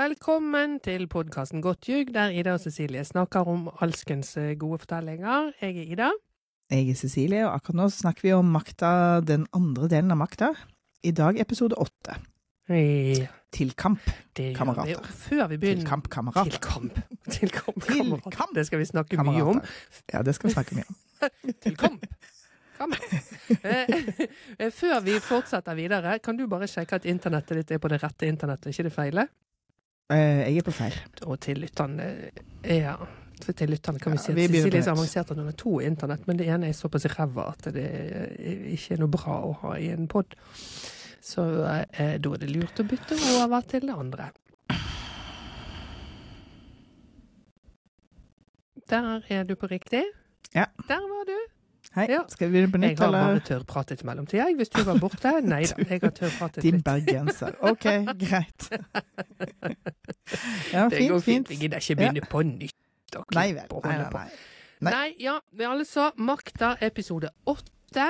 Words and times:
Velkommen 0.00 0.78
til 0.80 1.02
podkasten 1.12 1.60
Godt 1.60 1.84
ljug, 1.90 2.12
der 2.14 2.30
Ida 2.32 2.54
og 2.54 2.62
Cecilie 2.62 3.02
snakker 3.04 3.44
om 3.50 3.66
alskens 3.84 4.30
eh, 4.40 4.54
gode 4.56 4.78
fortellinger. 4.80 5.50
Jeg 5.60 5.76
er 5.76 5.90
Ida. 5.92 6.06
Jeg 6.72 6.86
er 6.88 6.96
Cecilie, 6.96 7.42
og 7.44 7.58
akkurat 7.58 7.76
nå 7.82 7.88
snakker 7.92 8.24
vi 8.24 8.32
om 8.32 8.48
makta, 8.54 8.92
den 9.28 9.44
andre 9.52 9.90
delen 9.92 10.14
av 10.14 10.20
makta. 10.22 10.48
I 11.04 11.12
dag 11.12 11.40
episode 11.42 11.76
åtte. 11.76 12.16
Ja, 12.70 13.26
Til 13.52 13.74
kamp, 13.76 14.06
det 14.38 14.46
gjør 14.46 14.54
vi. 14.54 14.56
Kamerater. 14.60 15.10
Før 15.26 15.42
vi 15.50 15.58
til 15.58 15.62
begynner 15.66 15.90
kamp, 15.90 16.08
kamerater. 16.14 16.54
Til 16.54 16.64
kamp. 16.64 17.02
Til 17.34 17.52
kamp, 17.58 17.82
Til 17.82 18.00
kamerater. 18.00 18.36
kamp, 18.38 18.56
Det 18.56 18.66
skal 18.70 18.80
vi 18.80 18.88
snakke 18.88 19.20
mye 19.26 19.44
om. 19.52 19.60
Ja, 20.14 20.22
det 20.22 20.34
skal 20.38 20.48
vi 20.48 20.54
snakke 20.54 20.78
mye 20.78 20.88
om. 20.88 20.98
Til 21.66 21.76
kamp. 21.76 22.08
Kamerater. 22.78 23.28
Eh, 23.60 23.92
eh, 24.64 24.72
Før 24.72 25.04
vi 25.04 25.20
fortsetter 25.20 25.76
videre, 25.76 26.18
kan 26.24 26.40
du 26.40 26.46
bare 26.48 26.70
sjekke 26.70 27.02
at 27.02 27.10
internettet 27.10 27.60
ditt 27.60 27.76
er 27.76 27.84
på 27.84 27.92
det 27.92 28.00
rette 28.06 28.32
internettet, 28.32 28.72
ikke 28.72 28.88
det 28.88 28.96
feile? 28.96 29.28
Eh, 30.10 30.42
Jeg 30.50 30.56
er 30.58 30.66
på 30.66 30.72
feil. 30.74 30.94
Og 31.26 31.40
til 31.40 31.60
lytterne 31.62 32.30
Ja. 32.64 32.96
Til 33.40 33.70
lytterne 33.70 33.98
kan 33.98 34.12
vi 34.12 34.18
si 34.18 34.32
at 34.32 34.36
vi 34.36 34.46
Cecilie 34.48 34.78
er 34.78 34.82
så 34.84 34.90
avansert 34.92 35.30
at 35.30 35.36
hun 35.38 35.46
har 35.48 35.52
to 35.56 35.78
internett, 35.80 36.26
men 36.28 36.36
det 36.36 36.46
ene 36.52 36.68
er 36.68 36.72
såpass 36.76 37.06
ræva 37.14 37.46
at 37.54 37.70
det 37.72 37.84
eh, 37.86 38.72
ikke 38.74 38.94
er 38.94 39.00
noe 39.00 39.08
bra 39.08 39.38
å 39.46 39.54
ha 39.62 39.76
i 39.80 39.88
en 39.94 40.08
pod. 40.12 40.34
Så 41.24 41.46
eh, 41.64 42.18
da 42.20 42.34
er 42.34 42.42
det 42.42 42.50
lurt 42.50 42.82
å 42.82 42.84
bytte 42.84 43.16
over 43.40 43.64
til 43.70 43.86
det 43.88 43.96
andre. 43.96 44.28
Der 48.90 49.22
er 49.30 49.44
du 49.44 49.54
på 49.56 49.66
riktig. 49.70 50.02
Ja. 50.54 50.66
Der 50.88 51.00
var 51.08 51.24
du. 51.28 51.38
Hei, 51.94 52.06
Ja. 52.08 52.20
skal 52.28 52.48
vi 52.48 52.52
begynne 52.52 52.70
på 52.72 52.78
nytt? 52.78 52.90
Jeg 52.90 52.98
har 52.98 53.12
bare 53.12 53.30
eller? 53.30 53.40
tørrpratet 53.46 54.02
i 54.02 54.06
mellomtida, 54.06 54.44
jeg, 54.46 54.54
hvis 54.56 54.68
du 54.70 54.82
var 54.86 54.98
borte. 55.02 55.32
Nei 55.52 55.64
da, 55.66 55.74
jeg 55.88 56.00
har 56.04 56.10
tørrpratet 56.14 56.62
Din 56.62 56.74
litt. 56.78 56.84
bergenser. 56.86 57.56
Ok, 57.66 57.84
greit. 58.24 58.68
Ja, 60.72 60.84
Det 60.88 60.98
fint, 60.98 61.10
går 61.10 61.20
fint. 61.24 61.50
Jeg 61.50 61.58
gidder 61.64 61.82
ikke 61.82 61.96
begynne 61.98 62.26
på 62.30 62.42
nytt. 62.46 63.16
og 63.16 63.26
Nei 63.34 63.48
klippe 63.52 63.74
og 63.74 63.84
holde 63.90 64.06
på. 64.12 64.18
nei. 64.22 64.90
Nei. 64.90 65.08
Ja, 65.20 65.38
vi 65.52 65.64
altså 65.66 66.10
Makta 66.16 66.76
episode 66.80 67.28
åtte 67.46 68.06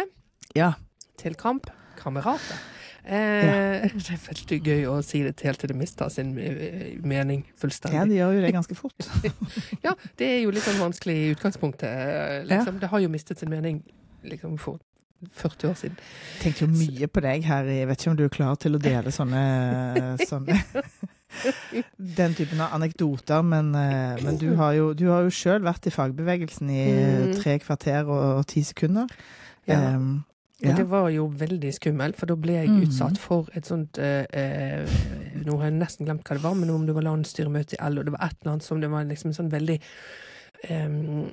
Ja, 0.55 0.73
til 1.19 1.35
kamp. 1.35 1.71
Kamerater. 1.97 2.61
Eh, 3.05 3.87
Det 3.97 4.11
er 4.13 4.21
veldig 4.27 4.59
gøy 4.67 4.85
å 4.91 4.99
si 5.05 5.23
det 5.25 5.35
helt 5.47 5.61
til 5.63 5.73
det 5.73 5.77
mister 5.81 6.09
sin 6.13 6.35
mening 6.35 7.45
fullstendig. 7.59 7.97
ja, 7.97 8.05
de 8.05 8.19
gjør 8.19 8.35
jo 8.37 8.45
det 8.45 8.53
ganske 8.55 8.77
fort. 8.79 9.09
Ja, 9.87 9.95
det 10.21 10.27
er 10.29 10.39
jo 10.45 10.51
litt 10.55 10.67
sånn 10.67 10.81
vanskelig 10.83 11.17
i 11.17 11.31
utgangspunktet. 11.35 12.47
Liksom. 12.51 12.77
Ja. 12.77 12.81
Det 12.85 12.91
har 12.93 13.01
jo 13.07 13.09
mistet 13.13 13.41
sin 13.41 13.51
mening 13.51 13.83
liksom 14.23 14.59
for 14.61 14.79
40 15.37 15.69
år 15.69 15.75
siden. 15.77 15.97
Jeg 16.01 16.43
Tenkte 16.43 16.65
jo 16.65 16.71
mye 16.73 17.09
på 17.13 17.21
deg 17.25 17.43
her. 17.45 17.65
Jeg 17.69 17.89
vet 17.91 18.01
ikke 18.01 18.11
om 18.13 18.17
du 18.21 18.25
er 18.25 18.33
klar 18.33 18.55
til 18.61 18.77
å 18.77 18.81
dele 18.81 19.13
sånne, 19.13 19.43
sånne 20.31 20.57
Den 21.97 22.35
typen 22.35 22.61
av 22.65 22.73
anekdoter, 22.75 23.43
men, 23.47 23.69
eh, 23.79 24.17
men 24.25 24.39
du 24.41 24.49
har 24.59 24.73
jo, 24.75 24.89
du 24.99 25.07
har 25.13 25.23
jo 25.27 25.31
sjøl 25.33 25.63
vært 25.63 25.87
i 25.87 25.93
fagbevegelsen 25.95 26.71
i 26.73 26.81
Mm. 26.91 27.35
tre 27.41 27.59
kvarter 27.63 28.09
og 28.11 28.47
ti 28.51 28.63
sekunder. 28.67 29.07
Ja. 29.69 29.95
Um, 29.95 30.25
Og 30.63 30.77
det 30.77 30.87
var 30.91 31.09
jo 31.11 31.27
veldig 31.29 31.71
skummelt, 31.73 32.17
for 32.17 32.27
da 32.27 32.35
ble 32.37 32.53
jeg 32.53 32.69
Mhm. 32.69 32.83
utsatt 32.85 33.19
for 33.19 33.49
et 33.55 33.65
sånt 33.65 33.99
eh, 33.99 34.27
eh, 34.33 34.87
Nå 35.45 35.57
har 35.59 35.71
jeg 35.71 35.79
nesten 35.81 36.05
glemt 36.07 36.23
hva 36.25 36.37
det 36.37 36.43
var, 36.43 36.55
men 36.55 36.69
om 36.71 36.85
det 36.87 36.95
var 36.95 37.03
landsstyremøte 37.03 37.75
i 37.79 37.89
LO, 37.91 38.03
det 38.03 38.13
var 38.13 38.27
et 38.27 38.37
eller 38.43 38.53
annet 38.53 38.63
som 38.63 38.81
det 38.81 38.91
var 38.91 39.05
liksom 39.05 39.33
sånn 39.33 39.51
veldig 39.51 39.81
eh, 40.69 41.31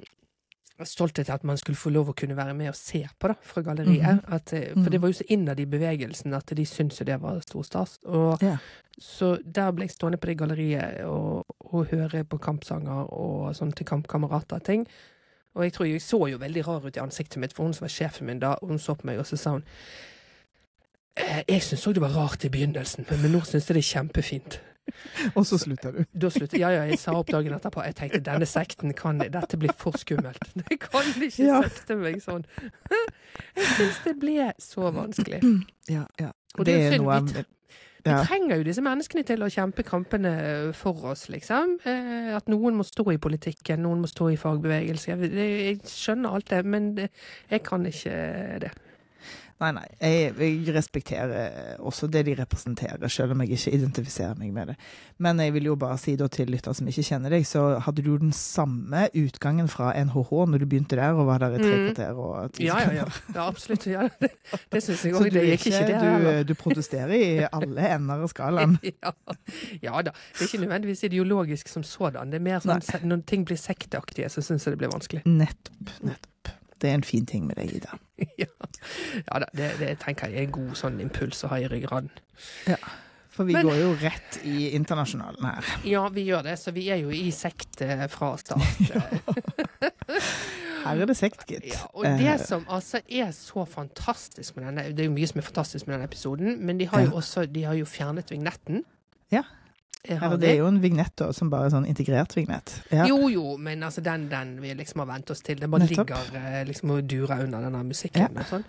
Stolthet 0.86 1.26
til 1.26 1.34
at 1.34 1.44
man 1.44 1.58
skulle 1.58 1.76
få 1.76 1.90
lov 1.90 2.10
å 2.12 2.14
kunne 2.16 2.36
være 2.38 2.54
med 2.54 2.70
og 2.70 2.76
se 2.78 3.00
på, 3.20 3.28
da, 3.32 3.34
fra 3.42 3.64
galleriet. 3.64 4.22
Mhm. 4.24 4.34
at, 4.34 4.54
eh, 4.54 4.74
for 4.76 4.90
det 4.92 5.02
var 5.02 5.10
jo 5.10 5.14
så 5.24 5.26
innad 5.28 5.60
i 5.60 5.66
bevegelsen 5.66 6.34
at 6.38 6.46
de 6.46 6.64
syntes 6.66 7.00
jo 7.00 7.06
det 7.06 7.20
var 7.20 7.40
stor 7.42 7.64
stas. 7.64 7.98
Og, 8.06 8.38
Ja. 8.42 8.58
Så 9.00 9.38
der 9.44 9.72
ble 9.72 9.86
jeg 9.86 9.92
stående 9.92 10.18
på 10.18 10.26
det 10.28 10.38
galleriet 10.38 11.04
og, 11.06 11.46
og 11.60 11.88
høre 11.88 12.24
på 12.24 12.40
kampsanger 12.40 13.12
og 13.12 13.54
sånn 13.56 13.72
til 13.74 13.86
kampkamerater-ting. 13.86 14.82
Og 14.82 14.88
jeg 15.64 15.74
tror 15.74 15.86
jeg 15.90 16.02
så 16.02 16.20
jo 16.32 16.38
veldig 16.38 16.68
rar 16.68 16.86
ut 16.86 16.98
i 16.98 17.00
ansiktet 17.00 17.38
mitt, 17.42 17.54
for 17.54 17.64
hun 17.64 17.74
som 17.74 17.86
var 17.88 17.94
sjefen 17.94 18.26
min 18.28 18.40
da, 18.40 18.56
og 18.62 18.68
hun 18.70 18.80
så 18.80 18.94
på 18.96 19.08
meg, 19.08 19.20
og 19.20 19.26
så 19.26 19.38
sa 19.38 19.50
hun 19.58 19.64
«Eh, 21.18 21.44
Jeg 21.48 21.62
syntes 21.66 21.88
òg 21.88 21.94
det 21.98 22.02
var 22.04 22.14
rart 22.14 22.44
i 22.46 22.50
begynnelsen, 22.54 23.06
men, 23.10 23.32
nå 23.32 23.40
syns 23.46 23.66
jeg 23.70 23.76
det 23.80 23.84
er 23.84 23.92
kjempefint. 23.94 24.60
Og 25.36 25.44
så 25.46 25.58
slutter 25.60 25.92
du. 25.92 26.04
Da 26.16 26.30
sluttet 26.32 26.60
Ja, 26.62 26.70
ja, 26.72 26.84
jeg 26.88 27.00
sa 27.02 27.12
opp 27.20 27.28
dagen 27.28 27.52
etterpå. 27.58 27.82
Jeg 27.84 27.96
tenkte 27.98 28.22
denne 28.24 28.46
sekten 28.48 28.94
kan 28.96 29.18
Dette 29.20 29.58
blir 29.60 29.74
for 29.76 29.92
skummelt. 30.00 30.40
Jeg 30.70 30.80
kan 30.80 31.04
ikke 31.12 31.44
Ja. 31.44 31.58
sekte 31.66 31.98
meg 32.00 32.22
sånn. 32.24 32.46
Jeg 33.58 33.68
syns 33.76 34.00
det 34.06 34.14
ble 34.22 34.54
så 34.64 34.88
vanskelig. 34.96 35.42
Ja, 35.92 36.06
ja. 36.22 36.32
Og 36.58 36.66
det 36.70 36.78
er 36.86 36.98
noe 37.02 37.18
vi 38.08 38.14
ja. 38.14 38.24
trenger 38.26 38.62
jo 38.62 38.68
disse 38.68 38.84
menneskene 38.86 39.26
til 39.28 39.44
å 39.44 39.52
kjempe 39.52 39.86
kampene 39.88 40.34
for 40.78 41.12
oss, 41.12 41.28
liksom. 41.34 41.78
Eh, 41.88 42.34
At 42.38 42.50
noen 42.52 42.80
må 42.80 42.88
stå 42.88 43.06
i 43.14 43.20
politikken, 43.22 43.84
noen 43.86 44.02
må 44.04 44.10
stå 44.10 44.32
i 44.34 44.40
fagbevegelse. 44.40 45.14
Jeg, 45.14 45.32
jeg 45.38 45.80
skjønner 45.92 46.38
alt 46.38 46.52
det, 46.54 46.64
men 46.66 46.92
jeg 46.98 47.64
kan 47.68 47.86
ikke 47.88 48.18
det. 48.64 48.74
Nei, 49.58 49.72
nei. 49.74 49.86
Jeg, 49.98 50.34
jeg 50.38 50.74
respekterer 50.76 51.80
også 51.82 52.06
det 52.14 52.22
de 52.28 52.36
representerer, 52.38 53.08
selv 53.10 53.34
om 53.34 53.40
jeg 53.42 53.56
ikke 53.56 53.72
identifiserer 53.74 54.36
meg 54.38 54.52
med 54.54 54.68
det. 54.70 54.76
Men 55.26 55.40
jeg 55.42 55.56
vil 55.56 55.66
jo 55.72 55.76
bare 55.82 55.98
si 55.98 56.14
da 56.20 56.28
til 56.30 56.52
lytter 56.54 56.76
som 56.78 56.86
ikke 56.92 57.06
kjenner 57.08 57.34
deg, 57.34 57.48
så 57.50 57.64
hadde 57.82 58.04
du 58.06 58.12
den 58.22 58.36
samme 58.38 59.08
utgangen 59.18 59.66
fra 59.72 59.90
NHH 59.98 60.30
når 60.52 60.62
du 60.62 60.68
begynte 60.70 61.00
der 61.00 61.18
og 61.18 61.26
var 61.32 61.42
der 61.42 61.58
i 61.58 61.64
tre 61.64 61.74
Mm. 61.78 61.88
kvarter 61.88 62.22
og 62.22 62.54
ti 62.54 62.68
Ja, 62.68 62.78
ja, 62.86 62.94
ja. 63.00 63.08
ja 63.34 63.48
absolutt. 63.48 63.88
Ja, 63.90 64.06
det 64.22 64.30
det 64.72 64.84
syns 64.86 65.04
jeg 65.06 65.18
òg. 65.18 65.32
Det 65.34 65.44
gikk 65.50 65.66
ikke 65.72 65.88
det 65.90 65.98
du, 66.06 66.54
du 66.54 66.54
protesterer 66.62 67.16
i 67.18 67.48
alle 67.52 67.90
ender 67.98 68.24
av 68.28 68.30
skalaen. 68.34 68.78
Ja. 69.04 69.12
ja 69.82 70.02
da. 70.06 70.14
Det 70.38 70.46
er 70.46 70.48
ikke 70.52 70.62
nødvendigvis 70.68 71.04
ideologisk 71.10 71.68
som 71.74 71.84
sådan. 71.84 72.30
Det 72.30 72.38
er 72.40 72.46
mer 72.46 72.62
sånn 72.62 73.10
når 73.10 73.26
ting 73.26 73.46
blir 73.50 73.58
sektaktige, 73.58 74.30
så 74.30 74.46
syns 74.46 74.66
jeg 74.70 74.78
det 74.78 74.84
blir 74.86 74.94
vanskelig. 74.94 75.26
Nettopp. 75.26 75.98
Nettopp. 76.06 76.54
Det 76.82 76.90
er 76.92 76.94
en 77.00 77.04
fin 77.08 77.26
ting 77.26 77.48
med 77.48 77.58
deg, 77.58 77.72
Ida. 77.80 77.98
ja. 78.44 78.48
ja 79.26 79.44
det, 79.54 79.72
det 79.80 79.92
tenker 80.04 80.30
jeg 80.30 80.38
er 80.44 80.48
en 80.48 80.56
god 80.56 80.76
sånn 80.78 81.00
impuls 81.02 81.44
å 81.44 81.52
ha 81.52 81.60
i 81.64 81.68
ryggraden. 81.72 82.12
For 83.38 83.46
vi 83.46 83.54
Men- 83.54 83.66
går 83.68 83.76
jo 83.82 83.90
rett 84.02 84.40
i 84.50 84.70
internasjonalen 84.78 85.46
her. 85.46 85.72
Ja, 85.86 86.08
vi 86.10 86.24
gjør 86.30 86.46
det, 86.48 86.56
så 86.62 86.74
vi 86.74 86.88
er 86.94 87.02
jo 87.04 87.12
i 87.14 87.30
sekt 87.36 87.82
eh, 87.86 88.08
fra 88.10 88.32
start. 88.42 88.64
Her 90.88 91.02
er 91.04 91.10
det 91.10 91.18
sekt, 91.20 91.44
gitt. 91.50 91.66
Ja, 91.74 91.84
og 91.94 92.06
det 92.06 92.28
Eh, 92.32 92.38
som 92.40 92.66
altså 92.72 93.02
er 93.10 93.32
så 93.36 93.66
fantastisk 93.68 94.56
med 94.56 94.68
denne 94.70 94.86
Det 94.96 95.04
er 95.04 95.10
jo 95.10 95.16
mye 95.18 95.28
som 95.28 95.42
er 95.42 95.46
fantastisk 95.50 95.88
med 95.88 95.98
denne 95.98 96.08
episoden, 96.08 96.62
men 96.66 96.78
de 96.80 96.88
har 96.88 97.02
jo 97.04 97.16
også 97.20 97.46
de 97.52 97.64
har 97.68 97.76
jo 97.76 97.86
fjernet 97.86 98.32
vignetten. 98.32 98.84
Ja. 99.34 99.44
Her 100.08 100.22
har 100.22 100.44
er 100.44 100.60
jo 100.62 100.68
en 100.70 100.78
vignett 100.82 101.16
da, 101.20 101.32
som 101.36 101.50
bare 101.52 101.68
er 101.68 101.74
sånn 101.74 101.88
integrert 101.90 102.36
vignett. 102.38 102.78
Ja. 102.94 103.08
Jo 103.10 103.28
jo, 103.32 103.58
men 103.60 103.82
altså 103.84 104.04
den, 104.06 104.28
den 104.32 104.54
vi 104.62 104.72
liksom 104.78 105.02
har 105.04 105.10
vent 105.10 105.32
oss 105.34 105.42
til. 105.44 105.60
Den 105.60 105.72
bare 105.74 105.88
Nettopp. 105.88 106.14
ligger 106.14 106.38
eh, 106.40 106.62
liksom 106.68 106.94
og 106.96 107.10
durer 107.10 107.44
under 107.44 107.66
denne 107.66 107.82
musikken. 107.88 108.38
Og 108.38 108.48
sånn. 108.48 108.64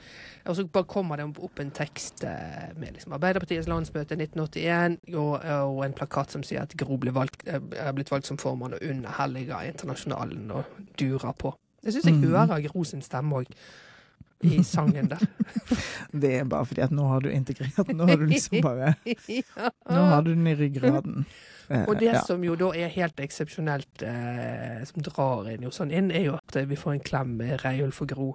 Og 0.49 0.57
så 0.57 0.65
bare 0.73 0.89
kommer 0.89 1.21
det 1.21 1.27
opp 1.29 1.61
en 1.61 1.71
tekst 1.75 2.25
eh, 2.27 2.71
med 2.81 2.97
liksom 2.97 3.15
Arbeiderpartiets 3.19 3.69
landsmøte 3.71 4.17
1981 4.17 4.99
og, 5.15 5.35
og 5.45 5.83
en 5.85 5.97
plakat 5.97 6.35
som 6.35 6.47
sier 6.47 6.65
at 6.65 6.75
Gro 6.81 6.99
ble 7.01 7.13
valgt, 7.15 7.45
eh, 7.47 7.61
er 7.77 7.95
blitt 7.97 8.11
valgt 8.11 8.31
som 8.31 8.41
formann 8.41 8.75
og 8.79 8.83
underhelliger 8.83 9.69
internasjonalen 9.69 10.51
og 10.57 10.81
durer 10.99 11.37
på. 11.39 11.53
Jeg 11.85 11.95
syns 11.95 12.11
jeg 12.11 12.19
mm. 12.19 12.25
hører 12.33 12.65
Gro 12.67 12.83
sin 12.89 13.05
stemme 13.05 13.43
òg 13.43 13.53
i 14.47 14.63
sangen 14.65 15.09
der. 15.11 15.23
Det 16.13 16.33
er 16.41 16.45
bare 16.49 16.67
fordi 16.71 16.83
at 16.85 16.93
nå 16.95 17.07
har 17.11 17.21
du 17.25 17.31
integrert. 17.31 17.89
Nå 17.95 18.07
har 18.09 18.17
du 18.21 18.27
liksom 18.31 18.61
bare 18.63 18.95
Nå 19.95 20.03
har 20.13 20.23
du 20.23 20.33
den 20.35 20.47
i 20.47 20.55
ryggraden. 20.59 21.25
Eh, 21.69 21.85
Og 21.89 21.99
det 22.01 22.13
ja. 22.15 22.21
som 22.25 22.45
jo 22.47 22.55
da 22.57 22.71
er 22.79 22.89
helt 22.95 23.19
eksepsjonelt, 23.21 24.03
eh, 24.07 24.85
som 24.89 25.03
drar 25.05 25.51
inn 25.53 25.67
jo 25.67 25.73
sånn 25.75 25.91
inn, 25.93 26.11
er 26.15 26.29
jo 26.31 26.37
at 26.39 26.61
vi 26.71 26.79
får 26.79 26.95
en 26.97 27.03
klem 27.05 27.35
med 27.43 27.59
Reiulf 27.65 28.01
og 28.07 28.09
Gro. 28.15 28.29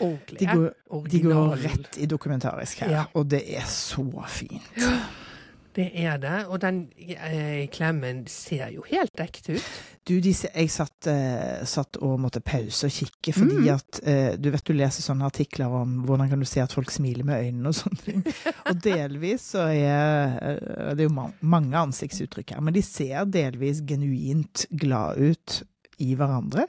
Ordentlig. 0.00 0.38
de, 0.38 0.46
går, 0.46 1.08
de 1.10 1.20
går 1.24 1.56
rett 1.64 1.96
i 1.98 2.06
dokumentarisk 2.06 2.84
her, 2.84 2.90
Ja. 2.94 3.06
og 3.18 3.26
det 3.34 3.42
er 3.58 3.66
så 3.66 4.06
fint. 4.30 4.70
Det 5.78 5.86
er 6.02 6.16
det. 6.18 6.38
Og 6.50 6.58
den 6.64 6.80
eh, 6.98 7.68
klemmen 7.70 8.24
ser 8.30 8.72
jo 8.74 8.82
helt 8.88 9.20
ekte 9.22 9.54
ut. 9.54 9.68
Du, 10.08 10.14
disse, 10.24 10.48
jeg 10.50 10.70
satt, 10.72 11.06
eh, 11.12 11.60
satt 11.68 11.98
og 12.02 12.16
måtte 12.24 12.40
pause 12.42 12.88
og 12.88 12.94
kikke, 12.96 13.34
fordi 13.36 13.58
Mm. 13.60 13.68
at 13.76 14.00
eh, 14.02 14.36
Du 14.40 14.48
vet 14.50 14.64
du 14.64 14.72
leser 14.74 15.04
sånne 15.04 15.28
artikler 15.28 15.70
om 15.70 16.00
hvordan 16.08 16.30
kan 16.32 16.40
du 16.42 16.46
se 16.48 16.60
at 16.64 16.72
folk 16.74 16.90
smiler 16.90 17.24
med 17.28 17.44
øynene 17.46 17.68
og 17.70 17.76
sånne 17.78 18.02
ting. 18.04 18.22
Og 18.72 18.82
delvis 18.82 19.50
så 19.54 19.68
er 19.70 20.38
eh, 20.42 20.94
Det 20.96 21.04
er 21.04 21.08
jo 21.08 21.14
ma 21.14 21.28
mange 21.42 21.76
ansiktsuttrykk 21.78 22.56
her, 22.56 22.60
men 22.64 22.74
de 22.74 22.82
ser 22.82 23.24
delvis 23.30 23.82
genuint 23.86 24.66
glad 24.72 25.18
ut 25.20 25.60
i 26.00 26.14
hverandre. 26.14 26.66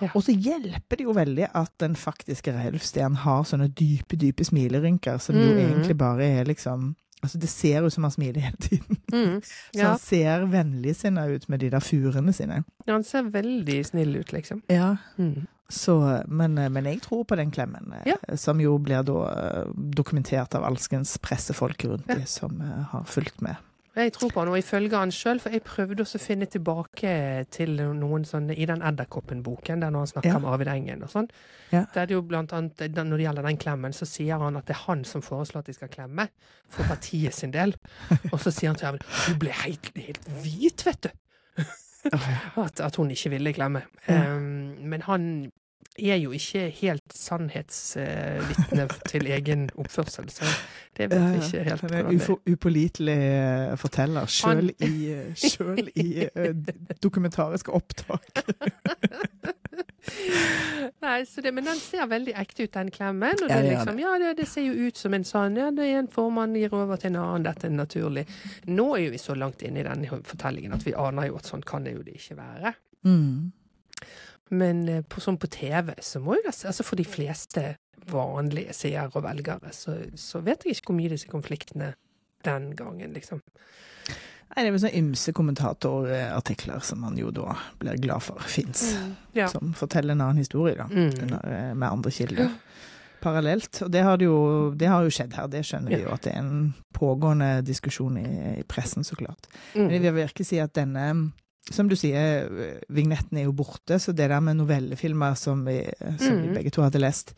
Ja. 0.00 0.08
Og 0.16 0.22
så 0.24 0.32
hjelper 0.32 0.96
det 0.96 1.04
jo 1.04 1.12
veldig 1.16 1.50
at 1.54 1.72
den 1.82 1.94
faktiske 2.00 2.52
Reilf 2.56 2.82
Steen 2.88 3.14
har 3.24 3.42
sånne 3.44 3.68
dype, 3.76 4.16
dype 4.16 4.44
smilerynker, 4.48 5.18
som 5.20 5.36
jo 5.36 5.50
Mm. 5.52 5.60
egentlig 5.66 5.96
bare 6.00 6.24
er 6.40 6.44
liksom 6.48 6.94
Altså, 7.22 7.38
det 7.38 7.48
ser 7.52 7.84
ut 7.84 7.92
som 7.92 8.04
han 8.06 8.12
smiler 8.14 8.40
hele 8.40 8.56
tiden. 8.56 8.96
Mm. 9.10 9.40
Så 9.74 9.82
han 9.82 9.98
ser 9.98 10.44
vennligsinna 10.46 11.24
ut 11.26 11.48
med 11.50 11.60
de 11.60 11.68
der 11.70 11.80
furene 11.82 12.32
sine. 12.32 12.60
ja, 12.86 12.92
han 12.92 13.04
ser 13.04 13.22
veldig 13.34 13.80
snill 13.86 14.16
ut, 14.16 14.32
liksom. 14.32 14.62
Ja. 14.70 14.96
Mm. 15.18 15.46
Så, 15.68 15.96
men, 16.26 16.54
men 16.54 16.86
jeg 16.86 17.00
tror 17.02 17.24
på 17.24 17.36
den 17.38 17.50
klemmen, 17.50 17.92
eh, 17.92 18.12
Ja. 18.14 18.36
som 18.36 18.60
jo 18.62 18.76
blir 18.78 19.02
da 19.06 19.18
eh, 19.32 19.66
dokumentert 19.74 20.54
av 20.54 20.64
alskens 20.64 21.18
pressefolk 21.18 21.84
rundt 21.84 22.06
de 22.06 22.24
som 22.26 22.60
eh, 22.60 22.86
har 22.94 23.04
fulgt 23.04 23.40
med. 23.40 23.56
Jeg 23.96 24.12
tror 24.14 24.30
på 24.30 24.40
han, 24.40 24.48
og 24.52 24.58
ifølge 24.58 24.96
han 24.96 25.10
sjøl, 25.10 25.40
for 25.42 25.50
jeg 25.50 25.64
prøvde 25.66 26.04
også 26.04 26.18
å 26.20 26.22
finne 26.22 26.46
tilbake 26.46 27.10
til 27.50 27.72
noen 27.98 28.22
sånne 28.24 28.54
i 28.54 28.66
den 28.70 28.84
Edderkoppen-boken, 28.86 29.80
der 29.82 29.90
når 29.90 30.04
han 30.04 30.10
snakker 30.12 30.28
Ja. 30.30 30.36
om 30.36 30.44
Arvid 30.46 30.68
Engen 30.70 31.02
og 31.02 31.10
sånn. 31.10 31.26
Ja. 31.72 31.84
Der 31.94 32.02
er 32.02 32.06
det 32.06 32.14
jo 32.14 32.22
blant 32.22 32.52
annet, 32.52 32.78
Når 32.94 33.16
det 33.16 33.24
gjelder 33.26 33.42
den 33.42 33.58
klemmen, 33.58 33.92
så 33.92 34.06
sier 34.06 34.38
han 34.38 34.56
at 34.56 34.66
det 34.66 34.76
er 34.76 34.84
han 34.86 35.04
som 35.04 35.22
foreslår 35.22 35.58
at 35.64 35.66
de 35.66 35.72
skal 35.72 35.88
klemme, 35.88 36.28
for 36.68 36.84
partiet 36.84 37.34
sin 37.34 37.50
del. 37.50 37.74
Og 38.32 38.38
så 38.40 38.50
sier 38.54 38.70
han 38.70 38.76
til 38.76 38.86
Arvid 38.86 39.02
du 39.26 39.34
ble 39.42 39.50
helt, 39.50 39.90
helt 39.96 40.28
hvit, 40.44 40.86
vet 40.86 41.02
du. 41.02 41.10
At, 42.56 42.80
at 42.80 42.96
hun 42.96 43.10
ikke 43.10 43.30
ville 43.30 43.52
klemme. 43.52 43.82
Ja. 44.08 44.36
Um, 44.36 44.76
men 44.88 45.02
han 45.02 45.52
er 45.98 46.16
jo 46.16 46.30
ikke 46.30 46.68
helt 46.80 47.14
sannhetsvitne 47.14 48.86
til 49.10 49.26
egen 49.26 49.68
oppførsel, 49.74 50.30
så 50.30 50.46
det 50.96 51.10
vet 51.10 51.24
vi 51.34 51.40
ikke 51.46 51.64
helt. 51.66 51.80
Han 51.80 51.94
er 51.94 52.10
en 52.10 52.54
upålitelig 52.54 53.16
eh, 53.16 53.76
forteller, 53.80 54.26
sjøl 54.30 54.70
i, 54.70 54.92
eh, 55.12 55.34
selv 55.34 55.90
i 55.94 56.28
eh, 56.28 56.54
dokumentariske 57.02 57.74
opptak. 57.74 58.30
Nei, 61.00 61.24
så 61.26 61.42
det, 61.44 61.52
men 61.54 61.66
den 61.68 61.78
ser 61.80 62.06
veldig 62.08 62.32
ekte 62.40 62.64
ut, 62.64 62.72
den 62.74 62.90
klemmen. 62.94 63.36
Og 63.44 63.50
Ja, 63.50 63.56
det, 63.60 63.60
det 63.60 63.60
er 63.60 63.64
gjør 63.64 63.78
liksom, 63.78 64.00
ja, 64.00 64.14
det, 64.22 64.32
det 64.40 64.48
ser 64.48 64.66
jo 64.66 64.88
ut 64.88 65.00
som 65.00 65.14
en 65.16 65.26
sånn 65.28 65.58
Ja, 65.60 65.68
det 65.74 65.86
er 65.86 66.00
en 66.00 66.10
formann 66.12 66.56
gir 66.56 66.74
over 66.76 67.00
til 67.00 67.12
en 67.12 67.20
annen, 67.22 67.46
dette 67.46 67.68
er 67.68 67.74
naturlig. 67.74 68.26
Nå 68.70 68.90
er 68.96 69.06
jo 69.06 69.14
vi 69.14 69.22
så 69.22 69.36
langt 69.38 69.62
inne 69.66 69.82
i 69.82 69.86
den 69.86 70.06
fortellingen 70.08 70.76
at 70.76 70.86
vi 70.86 70.96
aner 70.96 71.30
jo 71.30 71.38
at 71.40 71.50
sånn 71.50 71.64
kan 71.66 71.86
det 71.86 71.96
jo 71.98 72.04
det 72.06 72.16
ikke 72.18 72.38
være. 72.40 72.74
Mm. 73.06 73.50
Men 74.50 74.88
eh, 74.88 75.02
på, 75.06 75.20
sånn 75.22 75.38
på 75.38 75.46
TV, 75.50 75.94
så 76.02 76.20
må 76.20 76.34
jo 76.38 76.42
det 76.48 76.54
Altså 76.66 76.82
for 76.86 76.96
de 76.98 77.04
fleste 77.06 77.76
vanlige 78.10 78.72
seere 78.74 79.10
og 79.14 79.22
velgere, 79.22 79.70
så, 79.76 79.94
så 80.18 80.40
vet 80.42 80.64
jeg 80.66 80.74
ikke 80.78 80.90
hvor 80.90 80.96
mye 80.98 81.10
disse 81.12 81.28
konfliktene 81.30 81.92
den 82.44 82.70
gangen, 82.74 83.12
liksom. 83.14 83.42
Nei, 84.50 84.64
det 84.64 84.66
er 84.66 84.72
vel 84.74 84.80
sånn 84.82 84.96
ymse 84.98 85.30
kommentatorartikler 85.36 86.80
som 86.82 87.02
man 87.04 87.18
jo 87.20 87.28
da 87.30 87.52
blir 87.78 88.00
glad 88.02 88.24
for 88.24 88.40
fins. 88.50 88.96
Ja. 89.36 89.46
Som 89.52 89.74
forteller 89.78 90.16
en 90.16 90.24
annen 90.24 90.40
historie, 90.42 90.74
da. 90.80 90.88
Mm. 90.90 91.12
Under, 91.22 91.44
eh, 91.52 91.74
med 91.74 91.86
andre 91.90 92.10
kilder. 92.10 92.48
Parallelt. 93.20 93.82
Og 93.84 93.90
det 93.92 94.00
har, 94.02 94.16
det 94.16 94.24
jo, 94.26 94.40
det 94.74 94.88
har 94.88 95.04
jo 95.04 95.12
skjedd 95.12 95.36
her, 95.36 95.46
det 95.52 95.60
skjønner 95.68 95.92
vi 95.92 96.02
jo. 96.02 96.10
At 96.16 96.24
det 96.24 96.32
er 96.32 96.40
en 96.40 96.72
pågående 96.96 97.50
diskusjon 97.68 98.16
i, 98.16 98.26
i 98.58 98.64
pressen, 98.64 99.04
så 99.04 99.14
klart. 99.20 99.46
Men 99.76 99.90
jeg 99.92 100.00
Mm. 100.00 100.06
vil 100.08 100.18
virkelig 100.24 100.46
si 100.48 100.58
at 100.58 100.72
denne 100.74 101.06
som 101.70 101.88
du 101.88 101.94
sier, 101.98 102.48
vignetten 102.88 103.38
er 103.38 103.44
jo 103.44 103.52
borte, 103.52 103.98
så 104.00 104.12
det 104.16 104.30
der 104.30 104.40
med 104.40 104.56
novellefilmer 104.58 105.34
som 105.38 105.64
vi, 105.66 105.82
som 106.18 106.40
vi 106.40 106.48
Mm. 106.48 106.54
begge 106.54 106.70
to 106.70 106.82
hadde 106.82 106.98
lest, 107.02 107.34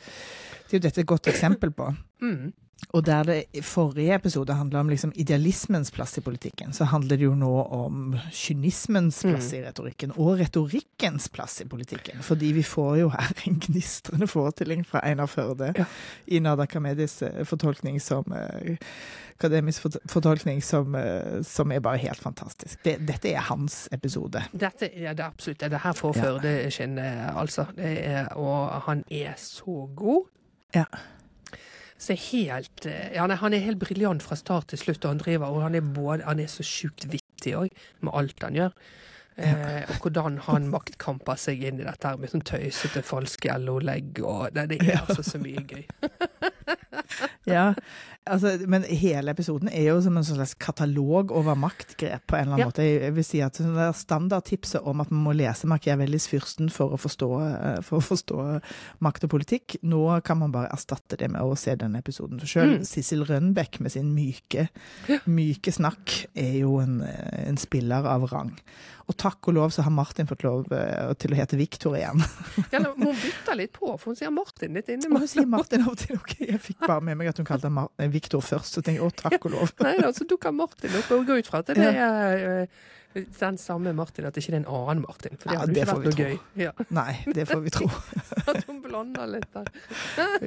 det 0.68 0.74
er 0.74 0.78
jo 0.78 0.82
dette 0.86 1.00
et 1.00 1.06
godt 1.06 1.26
eksempel 1.28 1.70
på. 1.70 1.90
Mm. 2.22 2.52
Og 2.92 3.04
der 3.06 3.22
det 3.24 3.44
i 3.56 3.60
forrige 3.64 4.14
episode 4.14 4.52
handla 4.54 4.80
om 4.80 4.88
liksom 4.88 5.12
idealismens 5.16 5.90
plass 5.90 6.18
i 6.18 6.20
politikken, 6.20 6.72
så 6.76 6.84
handler 6.84 7.16
det 7.16 7.24
jo 7.24 7.34
nå 7.34 7.50
om 7.72 8.16
kynismens 8.30 9.22
plass 9.22 9.52
Mm. 9.52 9.58
i 9.58 9.62
retorikken, 9.64 10.12
og 10.18 10.38
retorikkens 10.38 11.28
plass 11.28 11.60
i 11.60 11.64
politikken. 11.64 12.20
Fordi 12.22 12.52
vi 12.52 12.62
får 12.62 12.96
jo 13.00 13.08
her 13.08 13.32
en 13.46 13.60
gnistrende 13.60 14.26
forestilling 14.28 14.84
fra 14.86 15.00
Einar 15.04 15.26
Førde 15.26 15.72
Ja. 15.78 15.84
i 16.26 16.38
Nada 16.38 16.66
Kamedis 16.66 17.22
eh, 17.22 17.44
fortolkning 17.44 18.00
som 18.02 18.24
eh, 18.32 18.76
akademisk 19.38 19.86
fortolkning 20.10 20.60
som, 20.62 20.94
eh, 20.94 21.40
som 21.42 21.72
er 21.72 21.80
bare 21.80 21.96
helt 21.98 22.20
fantastisk. 22.20 22.82
Det, 22.84 22.98
dette 23.08 23.32
er 23.32 23.40
hans 23.48 23.88
episode. 23.92 24.42
Dette 24.52 24.90
ja, 24.96 25.14
det 25.14 25.20
er 25.24 25.30
absolutt 25.32 25.60
det. 25.60 25.70
Det 25.70 25.80
her 25.80 25.92
får 25.92 26.16
Ja. 26.16 26.22
Førde 26.22 26.70
skinne, 26.70 27.32
altså. 27.36 27.64
Det 27.76 27.96
er, 28.06 28.26
og 28.36 28.82
han 28.82 29.04
er 29.10 29.32
så 29.36 29.88
god. 29.96 30.26
Ja. 30.74 30.84
Så 32.02 32.16
helt 32.18 32.86
eh, 32.90 33.12
ja, 33.14 33.28
nei, 33.30 33.38
Han 33.38 33.54
er 33.54 33.62
helt 33.62 33.78
briljant 33.82 34.24
fra 34.24 34.38
start 34.38 34.72
til 34.72 34.80
slutt, 34.80 35.04
og 35.04 35.14
han 35.14 35.22
driver, 35.22 35.52
og 35.54 35.62
han 35.68 35.78
er, 35.78 35.86
både, 35.86 36.26
han 36.26 36.42
er 36.42 36.50
så 36.50 36.66
sjukt 36.66 37.06
vittig 37.12 37.54
òg, 37.58 37.70
med 38.02 38.14
alt 38.18 38.42
han 38.42 38.58
gjør. 38.58 38.74
Eh, 39.40 39.82
og 39.88 40.02
hvordan 40.04 40.36
han 40.44 40.66
maktkamper 40.68 41.38
seg 41.40 41.62
inn 41.64 41.78
i 41.80 41.86
dette 41.86 42.10
her 42.10 42.18
med 42.20 42.28
sånn 42.34 42.44
tøysete, 42.44 43.00
falske 43.06 43.54
LO-legg 43.62 44.20
og 44.20 44.50
det, 44.52 44.66
det 44.74 44.82
er 44.84 44.98
altså 45.00 45.24
så 45.24 45.40
mye 45.42 45.64
gøy. 45.64 45.86
Ja, 47.48 47.72
altså, 48.26 48.52
men 48.68 48.82
hele 48.84 49.30
episoden 49.34 49.68
er 49.72 49.88
jo 49.88 50.00
som 50.04 50.16
en 50.16 50.24
sånn 50.24 50.36
slags 50.38 50.54
katalog 50.62 51.32
over 51.32 51.54
maktgrep 51.58 52.26
på 52.26 52.36
en 52.36 52.42
eller 52.42 52.52
annen 52.54 52.58
Ja. 52.62 52.66
måte. 52.70 52.82
Jeg 52.86 53.14
vil 53.16 53.24
si 53.24 53.40
at 53.40 53.54
det 53.58 53.66
er 53.66 53.92
standardtipset 53.92 54.86
om 54.86 55.00
at 55.00 55.10
man 55.10 55.24
må 55.24 55.34
lese 55.36 55.66
Machiavellis 55.66 56.28
Fyrsten 56.28 56.70
for 56.70 56.90
å 56.94 57.00
forstå, 57.00 57.30
eh, 57.76 57.80
for 57.82 57.98
å 57.98 58.06
forstå 58.06 58.60
makt 59.00 59.24
og 59.24 59.30
politikk, 59.30 59.76
nå 59.82 60.22
kan 60.24 60.38
man 60.38 60.52
bare 60.52 60.70
erstatte 60.72 61.16
det 61.18 61.30
med 61.30 61.40
å 61.42 61.56
se 61.58 61.74
denne 61.76 61.98
episoden. 62.02 62.38
For 62.40 62.46
selv 62.46 62.78
Mm. 62.80 62.84
Sissel 62.86 63.24
Rønbeck 63.24 63.80
med 63.80 63.92
sin 63.92 64.14
myke, 64.14 64.68
myke 65.26 65.72
snakk 65.72 66.26
er 66.34 66.60
jo 66.60 66.78
en, 66.80 67.00
en 67.02 67.56
spiller 67.56 68.06
av 68.06 68.28
rang. 68.32 68.52
Og 69.10 69.16
takk 69.18 69.48
og 69.50 69.54
lov 69.56 69.72
så 69.74 69.82
har 69.82 69.90
Martin 69.90 70.28
fått 70.30 70.44
lov 70.46 70.70
eh, 70.72 71.10
til 71.18 71.34
å 71.34 71.38
hete 71.40 71.58
Viktor 71.58 71.96
igjen. 71.98 72.22
Ja, 72.72 72.78
nå- 72.84 72.94
hun 72.96 73.10
bytter 73.18 73.56
litt 73.58 73.72
på, 73.74 73.90
for 73.98 74.12
hun 74.12 74.16
sier 74.20 74.30
Martin 74.30 74.74
litt 74.78 74.88
Og 74.94 75.18
hun 75.18 75.28
sier. 75.28 75.46
Martin 75.50 75.82
av 75.82 75.92
og 75.94 75.98
til. 76.00 76.16
ok, 76.20 76.36
Jeg 76.46 76.60
fikk 76.62 76.84
bare 76.86 77.02
med 77.02 77.18
meg 77.20 77.32
at 77.32 77.40
hun 77.42 77.48
kalte 77.48 77.68
han 77.72 77.82
eh, 77.98 78.08
Viktor 78.12 78.40
først, 78.44 78.76
så 78.78 78.82
tenkte 78.84 79.00
jeg 79.00 79.06
å, 79.08 79.12
takk 79.24 79.46
og 79.50 79.54
lov. 79.56 79.72
Nei 79.86 79.96
da, 80.00 80.12
så 80.14 80.26
dukker 80.30 80.54
Martin 80.54 80.94
opp, 81.00 81.10
og 81.16 81.26
går 81.28 81.42
ut 81.42 81.50
fra 81.50 81.62
at 81.64 81.72
det 81.74 81.88
er 81.92 82.44
eh, 82.62 82.82
den 83.12 83.58
samme 83.60 83.90
Martin, 83.92 84.24
at 84.24 84.32
det 84.32 84.40
ikke 84.40 84.54
er 84.54 84.60
en 84.62 84.68
annen 84.72 85.02
Martin. 85.04 85.34
For 85.36 85.50
det 85.52 85.58
hadde 85.60 85.74
ja, 85.74 85.74
det 85.74 85.82
ikke 85.82 85.96
vært 85.98 86.06
noe 86.06 86.14
tro. 86.14 86.22
gøy. 86.24 86.62
Ja, 86.62 86.70
Nei, 86.96 87.12
det 87.36 87.44
får 87.50 87.60
vi 87.66 87.72
tro. 87.74 87.88
At 88.54 88.62
hun 88.70 88.78
blander 88.86 89.28
litt 89.34 89.50
der. 89.52 89.68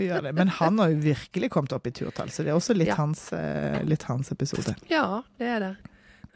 Gjør 0.01 0.25
det. 0.25 0.31
Men 0.39 0.49
han 0.57 0.79
har 0.81 0.89
jo 0.95 0.97
virkelig 1.03 1.51
kommet 1.53 1.75
opp 1.77 1.85
i 1.85 1.93
turtall, 1.93 2.31
så 2.33 2.41
det 2.47 2.49
er 2.55 2.57
også 2.57 2.73
litt, 2.73 2.89
Ja. 2.89 2.97
hans, 3.03 3.27
litt 3.85 4.07
hans 4.09 4.31
episode. 4.33 4.73
Ja, 4.89 5.21
det 5.37 5.51
er 5.59 5.61
det. 5.67 5.69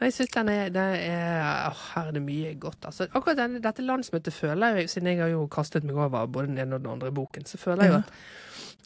Jeg 0.00 0.14
syns 0.16 0.30
den 0.32 0.48
er, 0.48 0.68
den 0.72 0.94
er 0.96 1.66
åh, 1.68 1.80
Her 1.94 2.08
er 2.08 2.14
det 2.16 2.22
mye 2.24 2.54
godt. 2.60 2.86
Altså, 2.88 3.06
akkurat 3.12 3.36
denne, 3.42 3.60
dette 3.60 3.84
landsmøtet 3.84 4.32
føler 4.32 4.78
jeg, 4.78 4.90
siden 4.90 5.10
jeg 5.12 5.20
har 5.20 5.32
jo 5.34 5.48
kastet 5.52 5.84
meg 5.84 5.98
over 5.98 6.26
både 6.26 6.48
den 6.48 6.62
ene 6.62 6.78
og 6.78 6.84
den 6.84 6.94
andre 6.94 7.10
boken, 7.12 7.44
så 7.46 7.60
føler 7.60 7.84
jeg 7.84 7.92
jo 7.92 7.98
at 7.98 8.14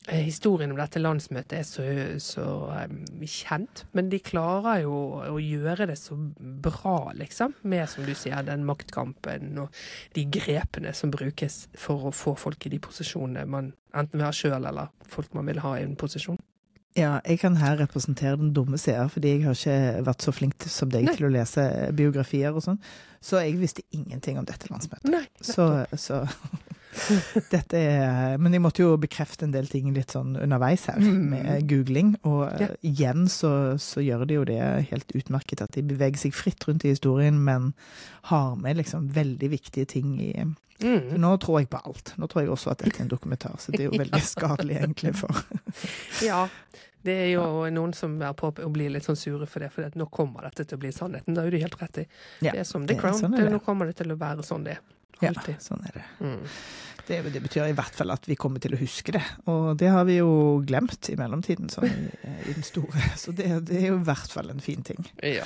eh, 0.09 0.25
historien 0.27 0.75
om 0.75 0.81
dette 0.81 0.99
landsmøtet 0.99 1.55
er 1.61 1.69
så, 1.69 1.85
så 2.19 2.47
um, 2.89 2.97
kjent. 3.31 3.85
Men 3.95 4.11
de 4.11 4.19
klarer 4.27 4.83
jo 4.83 4.97
å 5.31 5.39
gjøre 5.39 5.87
det 5.93 5.99
så 6.01 6.19
bra, 6.67 7.13
liksom. 7.15 7.55
Med, 7.63 7.87
som 7.93 8.09
du 8.09 8.15
sier, 8.19 8.43
den 8.43 8.67
maktkampen 8.67 9.55
og 9.63 9.85
de 10.19 10.27
grepene 10.27 10.97
som 10.99 11.15
brukes 11.15 11.69
for 11.79 12.11
å 12.11 12.15
få 12.15 12.35
folk 12.43 12.67
i 12.67 12.75
de 12.75 12.83
posisjonene 12.83 13.47
man 13.47 13.71
enten 13.95 14.19
vil 14.19 14.27
ha 14.27 14.35
sjøl, 14.35 14.67
eller 14.67 14.91
folk 15.07 15.31
man 15.39 15.47
vil 15.47 15.63
ha 15.63 15.77
i 15.79 15.87
en 15.87 15.95
posisjon. 16.01 16.43
Ja, 16.97 17.17
jeg 17.27 17.41
kan 17.43 17.57
her 17.59 17.77
representere 17.81 18.37
den 18.39 18.53
dumme 18.55 18.79
seer, 18.79 19.09
fordi 19.11 19.33
jeg 19.33 19.45
har 19.49 19.57
ikke 19.59 20.05
vært 20.07 20.23
så 20.23 20.31
flink 20.33 20.63
som 20.71 20.93
deg 20.95 21.09
Nei. 21.09 21.15
til 21.19 21.27
å 21.27 21.33
lese 21.35 21.65
biografier 21.99 22.55
og 22.55 22.63
sånn. 22.63 22.79
Så 23.25 23.41
jeg 23.43 23.57
visste 23.59 23.83
ingenting 23.97 24.39
om 24.39 24.45
dette 24.47 24.69
landsmøtet. 24.71 25.11
Nei. 25.11 25.25
Så, 25.43 25.67
så 25.99 26.21
dette 27.51 27.75
er 27.81 28.37
Men 28.39 28.53
jeg 28.55 28.63
måtte 28.63 28.85
jo 28.85 28.93
bekrefte 29.01 29.43
en 29.49 29.55
del 29.55 29.67
ting 29.67 29.89
litt 29.97 30.13
sånn 30.15 30.37
underveis 30.39 30.85
her, 30.87 31.01
Mm. 31.03 31.29
med 31.31 31.67
googling. 31.69 32.15
Og 32.25 32.61
Ja. 32.61 32.69
igjen 32.87 33.27
så, 33.29 33.75
så 33.79 34.01
gjør 34.05 34.27
de 34.27 34.35
jo 34.39 34.45
det 34.45 34.61
helt 34.91 35.11
utmerket, 35.19 35.63
at 35.63 35.73
de 35.73 35.83
beveger 35.83 36.17
seg 36.19 36.33
fritt 36.35 36.63
rundt 36.69 36.85
i 36.85 36.93
historien, 36.95 37.43
men 37.43 37.73
har 38.31 38.55
med 38.57 38.77
liksom 38.77 39.11
veldig 39.11 39.51
viktige 39.51 39.87
ting 39.87 40.15
i 40.21 40.33
Mm. 40.83 41.15
Nå 41.21 41.37
tror 41.43 41.61
jeg 41.61 41.69
på 41.71 41.79
alt. 41.79 42.15
Nå 42.19 42.27
tror 42.31 42.43
jeg 42.43 42.51
også 42.55 42.73
at 42.73 42.83
dette 42.83 42.99
er 42.99 43.07
en 43.07 43.13
dokumentar, 43.13 43.55
så 43.63 43.73
det 43.75 43.85
er 43.85 43.93
jo 43.93 44.01
veldig 44.05 44.23
skadelig 44.27 44.81
egentlig 44.81 45.15
for 45.19 45.45
Ja. 46.31 46.49
Det 47.05 47.13
er 47.13 47.31
jo 47.35 47.45
noen 47.69 47.93
som 47.93 48.15
er 48.25 48.33
på 48.33 48.49
å 48.49 48.69
bli 48.73 48.87
litt 48.89 49.05
sånn 49.05 49.19
sure 49.21 49.45
for 49.45 49.61
det, 49.61 49.69
for 49.75 49.93
nå 50.01 50.07
kommer 50.09 50.47
dette 50.49 50.65
til 50.65 50.79
å 50.79 50.81
bli 50.81 50.93
sannheten. 50.95 51.37
Det 51.37 51.43
har 51.45 51.53
du 51.53 51.59
helt 51.61 51.77
rett 51.83 51.99
i. 52.01 52.05
Ja, 52.41 52.55
det 52.55 52.63
er 52.63 52.69
som 52.69 52.87
The 52.89 52.97
Crown. 52.97 53.19
sånn 53.21 53.37
nå 53.37 53.61
kommer 53.61 53.91
det 53.91 53.99
til 54.01 54.15
å 54.15 54.17
være 54.17 54.47
sånn 54.47 54.65
det 54.65 54.79
er. 54.79 54.81
Ja, 55.21 55.33
sånn 55.63 55.85
er 55.85 55.99
det. 55.99 56.05
Mm. 56.25 56.41
Det. 57.09 57.21
Det 57.35 57.43
betyr 57.45 57.69
i 57.71 57.77
hvert 57.77 57.95
fall 57.97 58.11
at 58.15 58.27
vi 58.29 58.35
kommer 58.41 58.61
til 58.65 58.75
å 58.77 58.81
huske 58.81 59.13
det, 59.17 59.23
og 59.51 59.77
det 59.81 59.89
har 59.93 60.05
vi 60.09 60.19
jo 60.21 60.63
glemt 60.67 61.09
i 61.13 61.17
mellomtiden, 61.21 61.69
sånn 61.73 61.89
i, 61.91 62.11
i 62.49 62.53
den 62.57 62.63
store. 62.67 63.05
Så 63.21 63.33
det, 63.37 63.49
det 63.69 63.81
er 63.83 63.89
jo 63.93 63.99
i 64.01 64.07
hvert 64.09 64.33
fall 64.33 64.51
en 64.55 64.61
fin 64.65 64.83
ting. 64.87 65.05
Ja. 65.23 65.45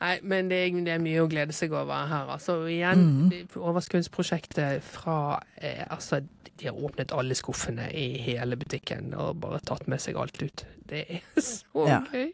Nei, 0.00 0.14
men 0.24 0.48
det 0.48 0.56
er, 0.64 0.76
det 0.84 0.92
er 0.94 1.02
mye 1.04 1.20
å 1.24 1.28
glede 1.28 1.52
seg 1.52 1.72
over 1.76 2.06
her. 2.08 2.30
Altså 2.32 2.60
Mm. 2.60 2.68
igjen, 2.72 3.48
overskuddsprosjektet 3.60 4.82
fra 4.84 5.40
eh, 5.56 5.84
Altså, 5.90 6.20
de 6.60 6.66
har 6.68 6.76
åpnet 6.76 7.12
alle 7.16 7.34
skuffene 7.36 7.88
i 7.96 8.18
hele 8.20 8.56
butikken 8.60 9.14
og 9.16 9.38
bare 9.40 9.60
tatt 9.64 9.86
med 9.88 10.00
seg 10.00 10.16
alt 10.20 10.40
ut. 10.42 10.64
Det 10.88 11.04
er 11.08 11.22
så 11.40 11.86
Ja. 11.88 12.00
gøy. 12.12 12.30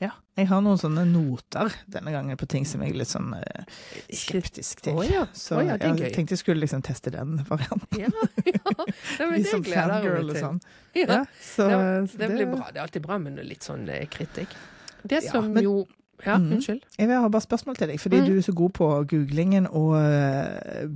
Ja, 0.00 0.10
jeg 0.36 0.46
har 0.46 0.60
noen 0.62 0.78
sånne 0.78 1.02
noter 1.10 1.72
denne 1.90 2.12
gangen 2.14 2.36
på 2.38 2.46
ting 2.46 2.64
som 2.64 2.80
jeg 2.84 2.92
er 2.94 2.98
litt 3.00 3.10
sånn 3.10 3.32
eh, 3.34 3.64
skeptisk 4.14 4.80
til. 4.86 4.94
Oh, 4.94 5.02
ja. 5.06 5.24
Så 5.34 5.56
oh, 5.58 5.64
ja, 5.66 5.74
jeg 5.80 5.96
gøy. 5.98 6.12
tenkte 6.14 6.36
jeg 6.36 6.42
skulle 6.44 6.60
liksom 6.62 6.82
teste 6.86 7.10
den 7.10 7.40
varianten. 7.50 7.98
Ja, 7.98 8.08
ja. 8.46 8.86
Nei, 9.18 9.26
men 9.30 9.42
det 9.42 9.50
gleder 9.50 9.66
jeg 9.66 9.74
fangirl 9.74 10.14
meg 10.14 10.24
og 10.24 10.34
til. 10.34 10.42
sånn. 10.44 10.60
Ja. 10.94 11.06
Ja, 11.08 11.20
så, 11.42 11.68
Det, 11.68 12.18
det 12.18 12.28
blir 12.36 12.50
bra. 12.54 12.68
Det 12.70 12.78
er 12.78 12.86
alltid 12.86 13.02
bra 13.08 13.18
med 13.18 13.40
litt 13.44 13.66
sånn 13.66 13.88
eh, 13.90 14.06
kritikk. 14.10 14.54
Det 15.02 15.22
Ja, 15.24 15.30
som 15.32 15.52
men- 15.54 15.62
jo 15.64 15.86
Ja, 16.26 16.34
Mhm. 16.36 16.52
unnskyld. 16.56 16.80
Jeg 16.98 17.06
vil 17.06 17.20
ha 17.22 17.28
bare 17.28 17.42
spørsmål 17.46 17.76
til 17.78 17.86
deg, 17.92 18.00
fordi 18.00 18.16
Mm. 18.18 18.24
du 18.26 18.38
er 18.38 18.42
så 18.42 18.52
god 18.52 18.72
på 18.74 18.86
googlingen, 19.06 19.68
og 19.70 19.94
øh, 20.02 20.88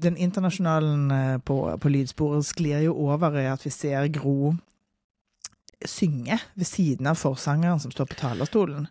den 0.00 0.16
internasjonalen 0.16 1.10
øh, 1.10 1.38
på, 1.44 1.56
på 1.80 1.88
lydsporet 1.90 2.44
sklir 2.46 2.84
jo 2.84 2.94
over 2.94 3.34
i 3.40 3.46
at 3.50 3.64
vi 3.64 3.70
ser 3.70 4.06
Gro 4.08 4.54
synge 5.86 6.38
ved 6.56 6.66
siden 6.66 7.06
av 7.06 7.14
forsangeren 7.20 7.78
som 7.80 7.90
står 7.94 8.06
på 8.10 8.18
talerstolen. 8.18 8.88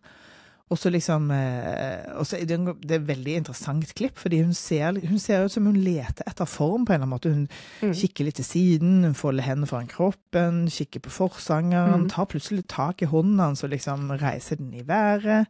Og 0.70 0.76
så 0.76 0.90
liksom 0.92 1.30
eh, 1.32 2.02
og 2.20 2.26
så 2.28 2.42
det, 2.44 2.58
det 2.84 2.92
er 2.92 3.00
et 3.00 3.08
veldig 3.08 3.36
interessant 3.40 3.94
klipp, 3.96 4.18
fordi 4.20 4.42
hun 4.44 4.54
ser, 4.54 4.98
hun 5.08 5.20
ser 5.20 5.46
ut 5.46 5.52
som 5.54 5.66
hun 5.70 5.78
leter 5.80 6.28
etter 6.28 6.46
form 6.46 6.84
på 6.84 6.92
en 6.92 6.98
eller 7.02 7.08
annen 7.08 7.14
måte. 7.16 7.32
Hun 7.32 7.48
Mm. 7.88 7.94
kikker 7.94 8.26
litt 8.26 8.36
til 8.36 8.46
siden, 8.46 9.04
hun 9.06 9.14
folder 9.16 9.44
hendene 9.48 9.68
foran 9.70 9.88
kroppen, 9.88 10.68
kikker 10.68 11.00
på 11.06 11.10
forsangeren, 11.14 12.02
Mm. 12.04 12.10
tar 12.10 12.26
plutselig 12.26 12.66
tak 12.68 13.02
i 13.02 13.06
hånden 13.06 13.40
hans 13.40 13.64
og 13.64 13.70
liksom 13.70 14.10
reiser 14.20 14.58
den 14.58 14.74
i 14.74 14.82
været. 14.84 15.48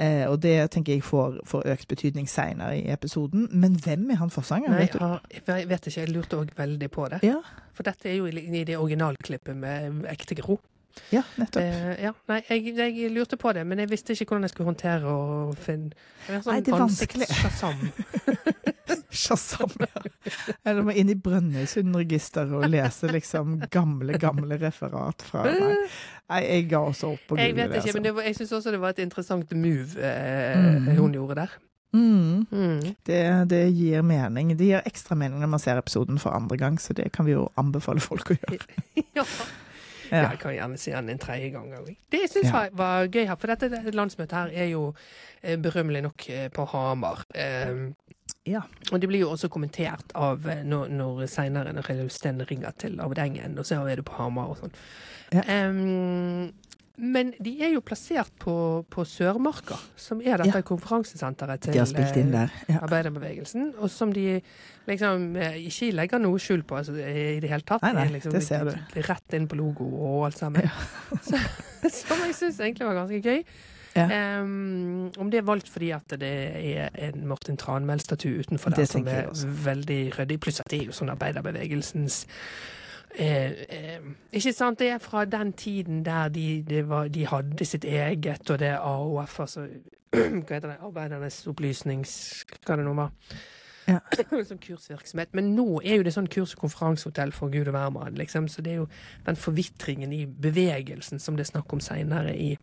Eh, 0.00 0.24
og 0.30 0.38
det 0.40 0.54
tenker 0.72 0.96
jeg 0.96 1.04
får, 1.04 1.42
får 1.48 1.66
økt 1.74 1.88
betydning 1.90 2.28
seinere 2.30 2.78
i 2.78 2.86
episoden. 2.92 3.48
Men 3.52 3.76
hvem 3.84 4.08
er 4.14 4.20
han 4.22 4.32
forsangeren? 4.32 4.78
Nei, 4.78 4.86
vet 4.88 4.96
har, 4.96 5.20
jeg 5.28 5.68
vet 5.68 5.88
ikke, 5.90 6.00
jeg 6.00 6.12
lurte 6.14 6.38
òg 6.40 6.54
veldig 6.56 6.88
på 6.94 7.08
det. 7.12 7.20
Ja, 7.26 7.36
For 7.76 7.84
dette 7.86 8.08
er 8.08 8.16
jo 8.16 8.28
i, 8.30 8.32
i 8.48 8.64
det 8.64 8.78
originalklippet 8.80 9.56
med 9.60 10.06
ekte 10.08 10.38
Gro. 10.40 10.56
ja, 11.12 11.20
nettopp. 11.36 11.62
Eh, 11.62 12.00
ja, 12.06 12.14
nei, 12.32 12.40
jeg, 12.48 12.72
jeg 12.80 13.10
lurte 13.12 13.36
på 13.40 13.52
det, 13.56 13.66
men 13.68 13.78
jeg 13.84 13.90
visste 13.92 14.16
ikke 14.16 14.32
hvordan 14.32 14.48
jeg 14.48 14.54
skulle 14.54 14.70
håndtere 14.72 15.12
og 15.12 15.52
finne 15.60 15.92
sånn 16.30 16.48
Nei, 16.54 16.60
det 16.64 16.72
er 16.72 16.80
vanskelig. 16.80 17.28
Shazam. 17.30 17.84
Shazam, 19.10 19.76
ja. 19.84 20.02
Eller 20.64 20.82
må 20.86 20.94
inn 20.96 21.12
i 21.12 21.18
Brønnøysundregisteret 21.18 22.56
og 22.56 22.66
lese 22.72 23.10
liksom 23.12 23.58
gamle, 23.70 24.16
gamle 24.22 24.58
referat 24.60 25.24
fra 25.28 25.44
Nei, 25.46 25.76
nei 26.30 26.40
jeg 26.46 26.68
ga 26.70 26.78
også 26.86 27.12
opp 27.14 27.24
på 27.28 27.36
Jeg 27.40 27.56
vet 27.56 27.66
ikke, 27.70 27.80
altså. 27.82 27.94
men 27.98 28.04
det 28.06 28.14
var, 28.16 28.22
jeg 28.28 28.36
syns 28.38 28.52
også 28.60 28.70
det 28.74 28.80
var 28.80 28.94
et 28.94 29.02
interessant 29.04 29.52
move 29.52 29.98
eh, 29.98 30.56
Mm. 30.60 30.96
hun 30.96 31.12
gjorde 31.18 31.34
der. 31.42 31.56
mm, 31.92 32.46
Mm. 32.50 32.94
det, 33.06 33.48
det 33.50 33.62
gir 33.74 34.02
mening. 34.02 34.54
Det 34.58 34.66
gir 34.66 34.82
ekstra 34.86 35.16
mening 35.16 35.40
når 35.40 35.48
man 35.56 35.58
ser 35.60 35.78
episoden 35.78 36.18
for 36.18 36.30
andre 36.30 36.56
gang, 36.56 36.78
så 36.80 36.92
det 36.94 37.10
kan 37.12 37.26
vi 37.26 37.32
jo 37.32 37.48
anbefale 37.58 38.00
folk 38.00 38.30
å 38.30 38.36
gjøre. 38.38 38.66
ja. 39.18 39.24
Ja. 40.10 40.24
Jeg 40.32 40.38
kan 40.42 40.52
gjerne 40.56 40.78
si 40.78 40.90
den 40.90 41.08
en 41.12 41.18
tredje 41.22 41.50
gang 41.54 41.68
òg. 41.78 41.92
Det 42.10 42.20
jeg 42.24 42.30
syns 42.32 42.46
Ja. 42.48 42.52
var, 42.52 42.70
var 42.74 43.06
gøy 43.06 43.26
her, 43.28 43.36
for 43.38 43.46
dette 43.46 43.92
landsmøtet 43.94 44.32
her 44.34 44.48
er 44.54 44.70
jo 44.72 44.94
eh, 45.42 45.56
berømmelig 45.56 46.02
nok 46.02 46.24
eh, 46.30 46.48
på 46.50 46.64
Hamar. 46.72 47.24
Um, 47.70 47.94
Ja. 48.46 48.62
Og 48.92 49.00
det 49.00 49.08
blir 49.10 49.20
jo 49.20 49.28
også 49.34 49.48
kommentert 49.52 50.10
av 50.16 50.46
eh, 50.48 50.62
når, 50.64 50.88
når 50.88 51.26
seinere 51.28 51.72
når 51.76 52.08
Sten 52.10 52.40
ringer 52.50 52.72
til 52.78 52.98
Arvid 53.00 53.18
Engen, 53.18 53.58
og 53.58 53.66
så 53.68 53.82
er 53.86 53.96
det 54.00 54.04
på 54.08 54.16
Hamar 54.16 54.48
og 54.54 54.56
sånn. 54.58 54.72
Ja. 55.32 55.42
Em, 55.46 56.50
men 57.00 57.30
de 57.40 57.54
er 57.64 57.70
jo 57.72 57.80
plassert 57.80 58.28
på, 58.42 58.52
på 58.92 59.04
Sørmarka, 59.08 59.78
som 59.96 60.20
er 60.20 60.42
dette 60.42 60.58
Ja. 60.58 60.66
konferansesenteret 60.68 61.62
til 61.64 61.72
De. 61.72 62.42
Ja. 62.68 62.80
arbeiderbevegelsen, 62.82 63.70
og 63.78 63.88
som 63.90 64.12
de 64.12 64.42
liksom 64.86 65.36
eh, 65.40 65.56
ikke 65.64 65.92
legger 65.96 66.20
noe 66.20 66.38
skjul 66.38 66.62
på 66.62 66.76
altså, 66.76 66.92
i 66.92 67.38
det 67.40 67.48
hele 67.48 67.64
tatt. 67.64 67.82
Nei, 67.86 67.92
nei, 67.96 68.08
liksom 68.18 68.34
det 68.36 68.42
ser 68.44 68.68
du. 68.68 69.00
Rett 69.08 69.32
inn 69.38 69.48
på 69.48 69.56
logo 69.56 69.86
og 69.96 70.26
alt 70.28 70.38
sammen. 70.42 70.68
Så, 71.24 71.40
som 71.88 72.20
jeg 72.26 72.34
syns 72.36 72.60
egentlig 72.60 72.86
var 72.90 72.98
ganske 73.00 73.22
gøy. 73.24 73.44
Ja. 73.96 74.04
Em, 74.06 75.08
om 75.18 75.30
det 75.32 75.40
er 75.40 75.46
valgt 75.48 75.68
fordi 75.72 75.88
at 75.96 76.12
det 76.20 76.34
er 76.76 76.90
en 77.08 77.24
Martin 77.26 77.56
Tranmæl-statue 77.58 78.44
utenfor 78.44 78.70
der 78.76 78.84
som 78.86 79.08
er 79.08 79.32
veldig 79.64 80.02
ryddig, 80.18 80.38
pluss 80.44 80.60
at 80.62 80.68
det 80.70 80.82
er 80.82 80.92
jo 80.92 80.94
sånn 80.94 81.10
arbeiderbevegelsens 81.16 82.26
Eh, 83.14 83.50
eh, 83.68 84.02
ikke 84.32 84.52
sant? 84.52 84.78
Det 84.78 84.88
er 84.88 84.98
fra 84.98 85.24
den 85.24 85.52
tiden 85.52 86.04
der 86.04 86.28
de, 86.28 86.62
de, 86.68 86.82
var, 86.88 87.08
de 87.08 87.26
hadde 87.26 87.64
sitt 87.64 87.84
eget, 87.84 88.50
og 88.50 88.58
det 88.58 88.76
AOF, 88.78 89.40
altså 89.40 89.66
Hva 90.10 90.56
heter 90.56 90.68
det? 90.72 90.76
Arbeidernes 90.82 91.46
opplysnings... 91.46 92.44
Hva 92.66 92.76
det 92.76 92.84
nå 92.86 92.94
var. 92.98 93.12
Ja. 93.86 94.00
Som 94.48 94.58
kursvirksomhet. 94.58 95.34
Men 95.38 95.52
nå 95.54 95.80
er 95.84 96.00
jo 96.00 96.06
det 96.06 96.14
sånn 96.16 96.30
kurs- 96.30 96.56
og 96.56 96.64
konferansehotell 96.64 97.34
for 97.34 97.52
gud 97.52 97.70
og 97.70 97.76
hvermann, 97.76 98.18
liksom. 98.18 98.48
Så 98.50 98.64
det 98.66 98.74
er 98.74 98.80
jo 98.82 98.88
den 99.26 99.38
forvitringen 99.38 100.12
i 100.14 100.24
bevegelsen 100.26 101.22
som 101.22 101.38
det 101.38 101.46
er 101.46 101.52
snakk 101.52 101.72
om 101.74 101.82
seinere 101.84 102.34
i 102.34 102.56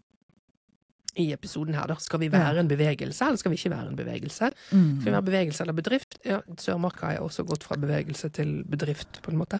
i 1.17 1.31
episoden 1.33 1.73
her, 1.77 1.87
da. 1.87 1.95
Skal 1.99 2.19
vi 2.19 2.29
være 2.31 2.59
en 2.59 2.67
bevegelse, 2.67 3.25
eller 3.25 3.37
skal 3.41 3.51
vi 3.51 3.57
ikke 3.59 3.71
være 3.73 3.89
en 3.89 3.95
bevegelse? 3.99 4.51
Mm. 4.71 5.01
Skal 5.01 5.11
vi 5.11 5.15
være 5.17 5.27
bevegelse 5.31 5.63
eller 5.63 5.73
bedrift? 5.73 6.17
Ja, 6.25 6.39
Sørmarka 6.57 7.11
er 7.15 7.19
også 7.25 7.43
gått 7.47 7.63
fra 7.67 7.75
bevegelse 7.75 8.29
til 8.29 8.63
bedrift, 8.69 9.21
på 9.23 9.31
en 9.31 9.37
måte. 9.41 9.59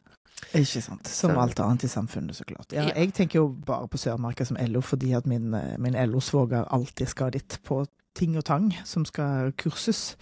Ikke 0.54 0.82
sant. 0.82 1.08
Som 1.08 1.32
Så- 1.34 1.40
alt 1.42 1.60
annet 1.60 1.84
i 1.84 1.88
samfunnet, 1.88 2.36
så 2.36 2.44
klart. 2.46 2.72
Ja, 2.72 2.84
Ja. 2.88 2.94
jeg 2.96 3.14
tenker 3.14 3.40
jo 3.40 3.48
bare 3.66 3.88
på 3.88 3.98
Sørmarka 3.98 4.46
som 4.46 4.58
LO 4.60 4.82
fordi 4.82 5.14
at 5.18 5.26
min, 5.26 5.54
eh, 5.54 5.78
min 5.80 5.94
LO-svoger 5.96 6.68
alltid 6.72 7.08
skal 7.08 7.32
dit 7.32 7.58
på 7.64 7.86
ting 8.18 8.38
og 8.40 8.46
tang 8.48 8.72
som 8.88 9.06
skal 9.08 9.54
kurses. 9.60 10.16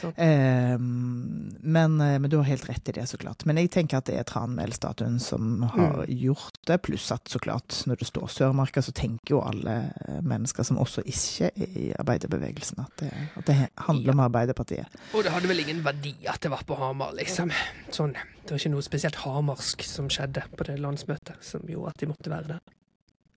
Sant? 0.00 0.18
Eh, 0.18 0.76
men, 0.78 1.96
men 1.96 2.28
du 2.30 2.38
har 2.40 2.48
helt 2.48 2.66
rett 2.68 2.90
i 2.90 2.96
det, 2.98 3.06
så 3.10 3.20
klart. 3.20 3.46
Men 3.46 3.60
jeg 3.60 3.72
tenker 3.74 4.00
at 4.00 4.10
det 4.10 4.18
er 4.20 4.26
Tranmæl-statuen 4.28 5.18
som 5.22 5.64
har 5.74 6.04
gjort 6.10 6.60
det, 6.68 6.80
pluss 6.86 7.08
at 7.14 7.30
så 7.30 7.40
klart, 7.42 7.82
når 7.86 8.00
det 8.02 8.10
står 8.10 8.28
Sørmarka, 8.32 8.82
så 8.82 8.94
tenker 8.96 9.36
jo 9.36 9.42
alle 9.46 9.76
eh, 10.06 10.20
mennesker 10.26 10.66
som 10.66 10.80
også 10.82 11.04
ikke 11.06 11.50
er 11.54 11.76
i 11.76 11.90
arbeiderbevegelsen, 11.98 12.82
at 12.84 13.02
det, 13.02 13.12
at 13.36 13.48
det 13.48 13.58
handler 13.88 14.16
om 14.16 14.24
Arbeiderpartiet. 14.26 14.98
Og 15.14 15.24
det 15.24 15.34
hadde 15.34 15.50
vel 15.50 15.62
ingen 15.64 15.84
verdi 15.86 16.16
at 16.30 16.42
det 16.42 16.52
var 16.52 16.64
på 16.66 16.78
Hamar, 16.80 17.14
liksom. 17.16 17.52
Sånn. 17.94 18.16
Det 18.46 18.54
var 18.54 18.62
ikke 18.62 18.74
noe 18.76 18.86
spesielt 18.86 19.20
hamarsk 19.24 19.82
som 19.86 20.10
skjedde 20.12 20.44
på 20.56 20.66
det 20.68 20.78
landsmøtet, 20.78 21.38
som 21.42 21.64
gjorde 21.66 21.94
at 21.94 22.02
de 22.02 22.10
måtte 22.10 22.32
være 22.32 22.56
der. 22.56 22.74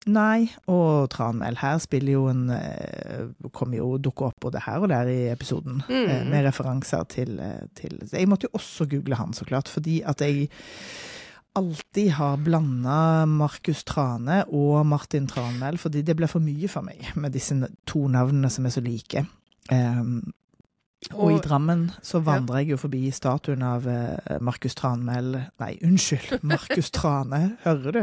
Nei, 0.08 0.48
og 0.72 1.10
Tranmæl 1.12 1.58
her 1.60 1.78
spiller 1.84 2.14
jo 2.14 2.28
en 2.32 2.46
eh, 2.56 3.26
Kommer 3.52 3.78
jo 3.82 3.98
dukke 4.00 4.30
opp 4.30 4.40
både 4.46 4.62
her 4.64 4.80
og 4.80 4.90
der 4.90 5.10
i 5.12 5.18
episoden, 5.34 5.82
Mm. 5.90 6.06
eh, 6.08 6.24
med 6.30 6.46
referanser 6.48 7.04
til, 7.12 7.40
eh, 7.40 7.68
til 7.76 8.00
Jeg 8.14 8.28
måtte 8.30 8.48
jo 8.48 8.54
også 8.54 8.88
google 8.90 9.16
han, 9.16 9.34
så 9.34 9.46
klart, 9.46 9.68
fordi 9.68 10.02
at 10.02 10.22
jeg 10.22 10.48
alltid 11.56 12.10
har 12.16 12.38
blanda 12.38 13.26
Markus 13.26 13.84
Trane 13.84 14.46
og 14.54 14.86
Martin 14.86 15.28
Tranmæl, 15.28 15.78
fordi 15.78 16.02
det 16.02 16.16
ble 16.16 16.28
for 16.28 16.40
mye 16.40 16.68
for 16.72 16.82
meg 16.86 17.10
med 17.16 17.34
disse 17.36 17.58
to 17.90 18.08
navnene 18.08 18.50
som 18.50 18.66
er 18.66 18.70
så 18.70 18.82
like. 18.86 19.26
Um, 19.72 20.32
og, 21.16 21.30
i 21.32 21.38
Drammen 21.40 21.86
så 22.04 22.20
vandrer 22.22 22.60
jeg 22.62 22.74
jo 22.74 22.78
forbi 22.82 23.00
statuen 23.16 23.62
av 23.64 23.86
eh, 23.88 24.36
Markus 24.44 24.76
Tranmæl 24.76 25.30
Nei, 25.62 25.70
unnskyld, 25.88 26.42
Markus 26.52 26.92
Trane, 26.92 27.40
hører 27.64 27.96
du? 27.96 28.02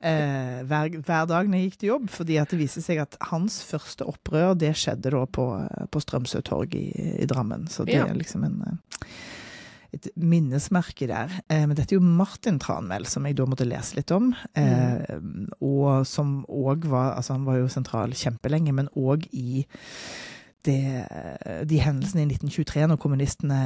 Eh, 0.00 0.62
hver, 0.64 0.88
hver 1.04 1.28
dag 1.28 1.50
når 1.52 1.60
jeg 1.60 1.68
gikk 1.70 1.78
til 1.82 1.90
jobb, 1.92 2.08
fordi 2.14 2.38
at 2.40 2.54
det 2.54 2.60
viser 2.62 2.84
seg 2.86 3.02
at 3.04 3.18
hans 3.28 3.60
første 3.68 4.08
opprør, 4.08 4.54
det 4.58 4.72
skjedde 4.80 5.12
da 5.12 5.22
på, 5.28 5.44
på 5.92 6.02
Strømsø 6.06 6.40
torg 6.48 6.72
i, 6.78 6.86
i 7.20 7.28
Drammen. 7.28 7.68
Så 7.68 7.84
det 7.88 7.98
Ja. 8.00 8.08
er 8.08 8.16
liksom 8.16 8.48
en 8.48 8.58
eh, 8.70 8.98
et 9.92 10.06
minnesmerke 10.16 11.04
der. 11.04 11.28
Eh, 11.52 11.66
men 11.68 11.76
dette 11.76 11.92
er 11.92 11.98
jo 12.00 12.06
Martin 12.16 12.56
Tranmæl, 12.58 13.04
som 13.12 13.26
jeg 13.28 13.36
da 13.36 13.44
måtte 13.44 13.66
lese 13.68 13.98
litt 13.98 14.08
om. 14.16 14.30
Eh, 14.56 15.18
og 15.60 16.06
som 16.08 16.38
òg 16.48 16.86
var 16.88 17.10
Altså, 17.18 17.34
han 17.36 17.44
var 17.44 17.58
jo 17.60 17.68
sentral 17.68 18.16
kjempelenge, 18.16 18.72
men 18.72 18.88
òg 18.96 19.28
i 19.36 19.66
det, 20.66 20.80
de 21.68 21.78
hendelsene 21.82 22.24
i 22.24 22.28
1923, 22.30 22.84
når 22.90 23.00
kommunistene 23.02 23.60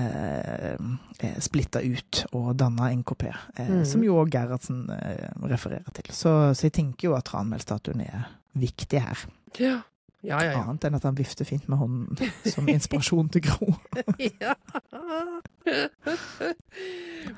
eh, 1.20 1.40
splitta 1.44 1.82
ut 1.84 2.22
og 2.32 2.54
danna 2.60 2.90
NKP, 2.96 3.26
eh, 3.28 3.72
mm. 3.72 3.82
som 3.88 4.04
jo 4.06 4.16
òg 4.20 4.32
Gerhardsen 4.32 4.86
eh, 4.94 5.28
refererer 5.50 5.92
til. 5.96 6.08
Så, 6.14 6.32
så 6.56 6.68
jeg 6.68 6.76
tenker 6.78 7.10
jo 7.10 7.18
at 7.18 7.28
Tranmæl-statuen 7.28 8.04
er 8.06 8.30
viktig 8.56 9.02
her. 9.04 9.26
Ja. 9.60 9.76
Ja, 10.26 10.40
ja, 10.42 10.52
ja. 10.56 10.62
Annet 10.66 10.84
enn 10.88 10.96
at 10.98 11.04
han 11.06 11.14
vifter 11.18 11.46
fint 11.46 11.68
med 11.70 11.78
hånden 11.78 12.30
som 12.54 12.66
inspirasjon 12.68 13.28
til 13.30 13.44
Gro. 13.46 13.68
ja. 14.40 14.54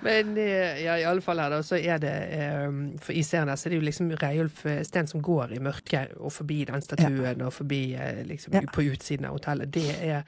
Men 0.04 0.37
eh, 0.38 0.83
ja, 0.85 0.99
i 1.00 1.04
alle 1.09 1.21
fall 1.25 1.40
her, 1.42 1.52
da, 1.52 1.62
så 1.64 1.78
er 1.80 2.00
det 2.02 2.14
eh, 2.37 2.68
For 3.04 3.16
i 3.16 3.23
serien 3.26 3.49
her 3.52 3.59
så 3.61 3.68
er 3.68 3.75
det 3.75 3.80
jo 3.80 3.87
liksom 3.88 4.11
Reiulf 4.21 4.62
Steen 4.88 5.09
som 5.11 5.23
går 5.25 5.57
i 5.57 5.61
mørket 5.64 6.16
og 6.18 6.33
forbi 6.35 6.62
den 6.68 6.85
statuen 6.85 7.45
og 7.47 7.52
forbi 7.57 7.83
eh, 7.97 8.23
liksom 8.28 8.57
Ja. 8.59 8.64
på 8.73 8.85
utsiden 8.88 9.28
av 9.28 9.37
hotellet. 9.38 9.73
Det 9.75 9.88
er 9.99 10.25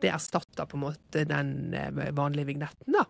det 0.00 0.08
erstatter 0.14 0.64
på 0.64 0.78
en 0.78 0.84
måte 0.86 1.26
den 1.28 1.74
eh, 1.76 2.10
vanlige 2.16 2.48
vignetten, 2.48 2.96
da. 2.96 3.06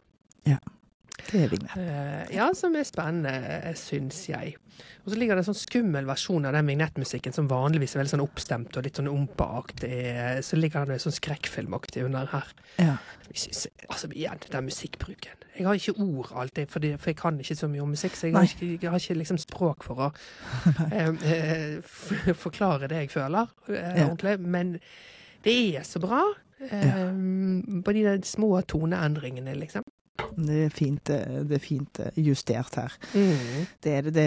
Det 1.29 1.45
er 1.45 1.53
vignett. 1.53 1.77
Eh, 1.77 2.35
ja, 2.37 2.49
som 2.57 2.75
er 2.79 2.87
spennende, 2.89 3.75
syns 3.79 4.23
jeg. 4.31 4.57
Og 5.05 5.13
så 5.13 5.19
ligger 5.21 5.37
det 5.37 5.45
en 5.45 5.51
sånn 5.51 5.61
skummel 5.61 6.07
versjon 6.09 6.47
av 6.49 6.55
den 6.57 6.69
vignettmusikken 6.71 7.35
som 7.37 7.49
vanligvis 7.51 7.95
er 7.95 8.03
veldig 8.03 8.15
sånn 8.15 8.25
oppstemt 8.25 8.77
og 8.77 8.87
litt 8.87 9.01
sånn 9.01 9.11
ompa-aktig. 9.11 9.93
Så 10.47 10.59
ligger 10.61 10.89
det 10.89 11.01
sånn 11.03 11.17
skrekkfilmaktig 11.17 12.05
under 12.07 12.29
her. 12.33 12.53
Ja. 12.79 12.97
Jeg 13.31 13.45
synes, 13.45 13.67
altså 13.89 14.11
igjen, 14.13 14.41
den 14.51 14.69
musikkbruken. 14.69 15.45
Jeg 15.59 15.67
har 15.67 15.77
ikke 15.77 16.01
ord 16.01 16.33
alltid, 16.41 16.71
for 16.73 16.85
jeg 16.85 17.17
kan 17.19 17.41
ikke 17.43 17.57
så 17.59 17.69
mye 17.69 17.85
om 17.85 17.93
musikk. 17.93 18.17
Så 18.17 18.31
jeg 18.31 18.37
har 18.37 18.49
ikke, 18.49 18.69
jeg 18.81 18.91
har 18.91 19.03
ikke 19.03 19.19
liksom 19.21 19.41
språk 19.43 19.85
for 19.85 20.07
å 20.07 20.11
eh, 20.89 21.11
eh, 21.35 22.35
forklare 22.39 22.89
det 22.91 23.05
jeg 23.05 23.13
føler 23.19 23.51
eh, 23.69 24.05
ordentlig. 24.07 24.39
Men 24.41 24.77
det 25.45 25.57
er 25.77 25.85
så 25.89 26.01
bra. 26.03 26.23
Eh, 26.61 27.83
På 27.85 27.97
de 27.97 28.05
små 28.29 28.55
toneendringene, 28.69 29.57
liksom. 29.61 29.85
Det 30.41 30.59
er 30.67 30.73
fint, 30.75 31.05
det 31.11 31.57
er 31.57 31.63
fint 31.63 32.01
eh, 32.01 32.19
justert 32.25 32.75
her. 32.79 32.95
Mm. 33.15 33.67
Det 33.85 33.95
det, 34.07 34.15
det, 34.17 34.27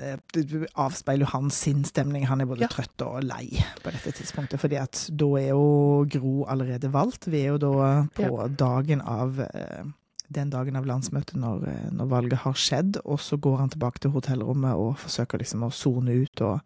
eh, 0.00 0.16
det 0.34 0.66
avspeiler 0.74 1.26
jo 1.26 1.30
hans 1.34 1.58
sinnsstemning. 1.66 2.26
Han 2.30 2.40
er 2.40 2.48
både 2.50 2.66
Ja. 2.66 2.68
trøtt 2.72 3.04
og 3.06 3.22
lei 3.24 3.48
på 3.82 3.90
dette 3.94 4.12
tidspunktet. 4.16 4.60
fordi 4.60 4.76
at 4.80 5.06
da 5.12 5.30
er 5.40 5.48
jo 5.50 6.04
Gro 6.10 6.44
allerede 6.48 6.90
valgt. 6.92 7.26
Vi 7.30 7.44
er 7.44 7.54
jo 7.54 7.58
da 7.58 8.06
på 8.14 8.48
dagen 8.56 9.00
av 9.02 9.40
eh, 9.40 9.82
den 10.30 10.50
dagen 10.50 10.76
av 10.78 10.86
landsmøtet 10.86 11.34
når, 11.34 11.64
når 11.90 12.06
valget 12.06 12.38
har 12.44 12.54
skjedd, 12.54 13.00
og 13.04 13.18
så 13.18 13.36
går 13.36 13.56
han 13.64 13.70
tilbake 13.72 13.98
til 13.98 14.12
hotellrommet 14.14 14.78
og 14.78 14.96
forsøker 15.02 15.38
liksom 15.42 15.64
å 15.66 15.72
sone 15.74 16.14
ut 16.22 16.40
og 16.46 16.60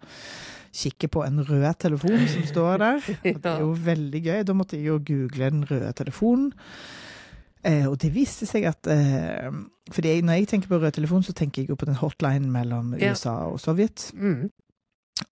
kikke 0.74 1.08
på 1.08 1.22
en 1.24 1.38
rød 1.46 1.78
telefon 1.78 2.26
som 2.28 2.42
står 2.50 2.78
der. 2.82 2.96
Og 3.30 3.40
det 3.40 3.46
er 3.46 3.60
jo 3.62 3.72
veldig 3.86 4.20
gøy. 4.24 4.42
Da 4.44 4.52
måtte 4.58 4.76
jeg 4.76 4.88
jo 4.90 4.98
google 5.06 5.50
den 5.50 5.64
røde 5.70 5.92
telefonen. 5.96 6.50
Eh, 7.64 7.86
og 7.88 7.96
det 8.02 8.10
viste 8.14 8.46
seg 8.48 8.66
at 8.68 8.86
eh, 8.92 9.48
fordi 9.92 10.10
jeg, 10.14 10.24
Når 10.24 10.32
jeg 10.38 10.48
tenker 10.48 10.68
på 10.68 10.78
rød 10.82 10.92
telefon, 10.96 11.22
så 11.24 11.32
tenker 11.36 11.62
jeg 11.62 11.70
jo 11.72 11.76
på 11.80 11.86
den 11.88 11.96
hotlinen 12.00 12.50
mellom 12.52 12.94
Ja. 13.00 13.12
USA 13.12 13.34
og 13.48 13.60
Sovjet. 13.60 14.10
Mm. 14.14 14.50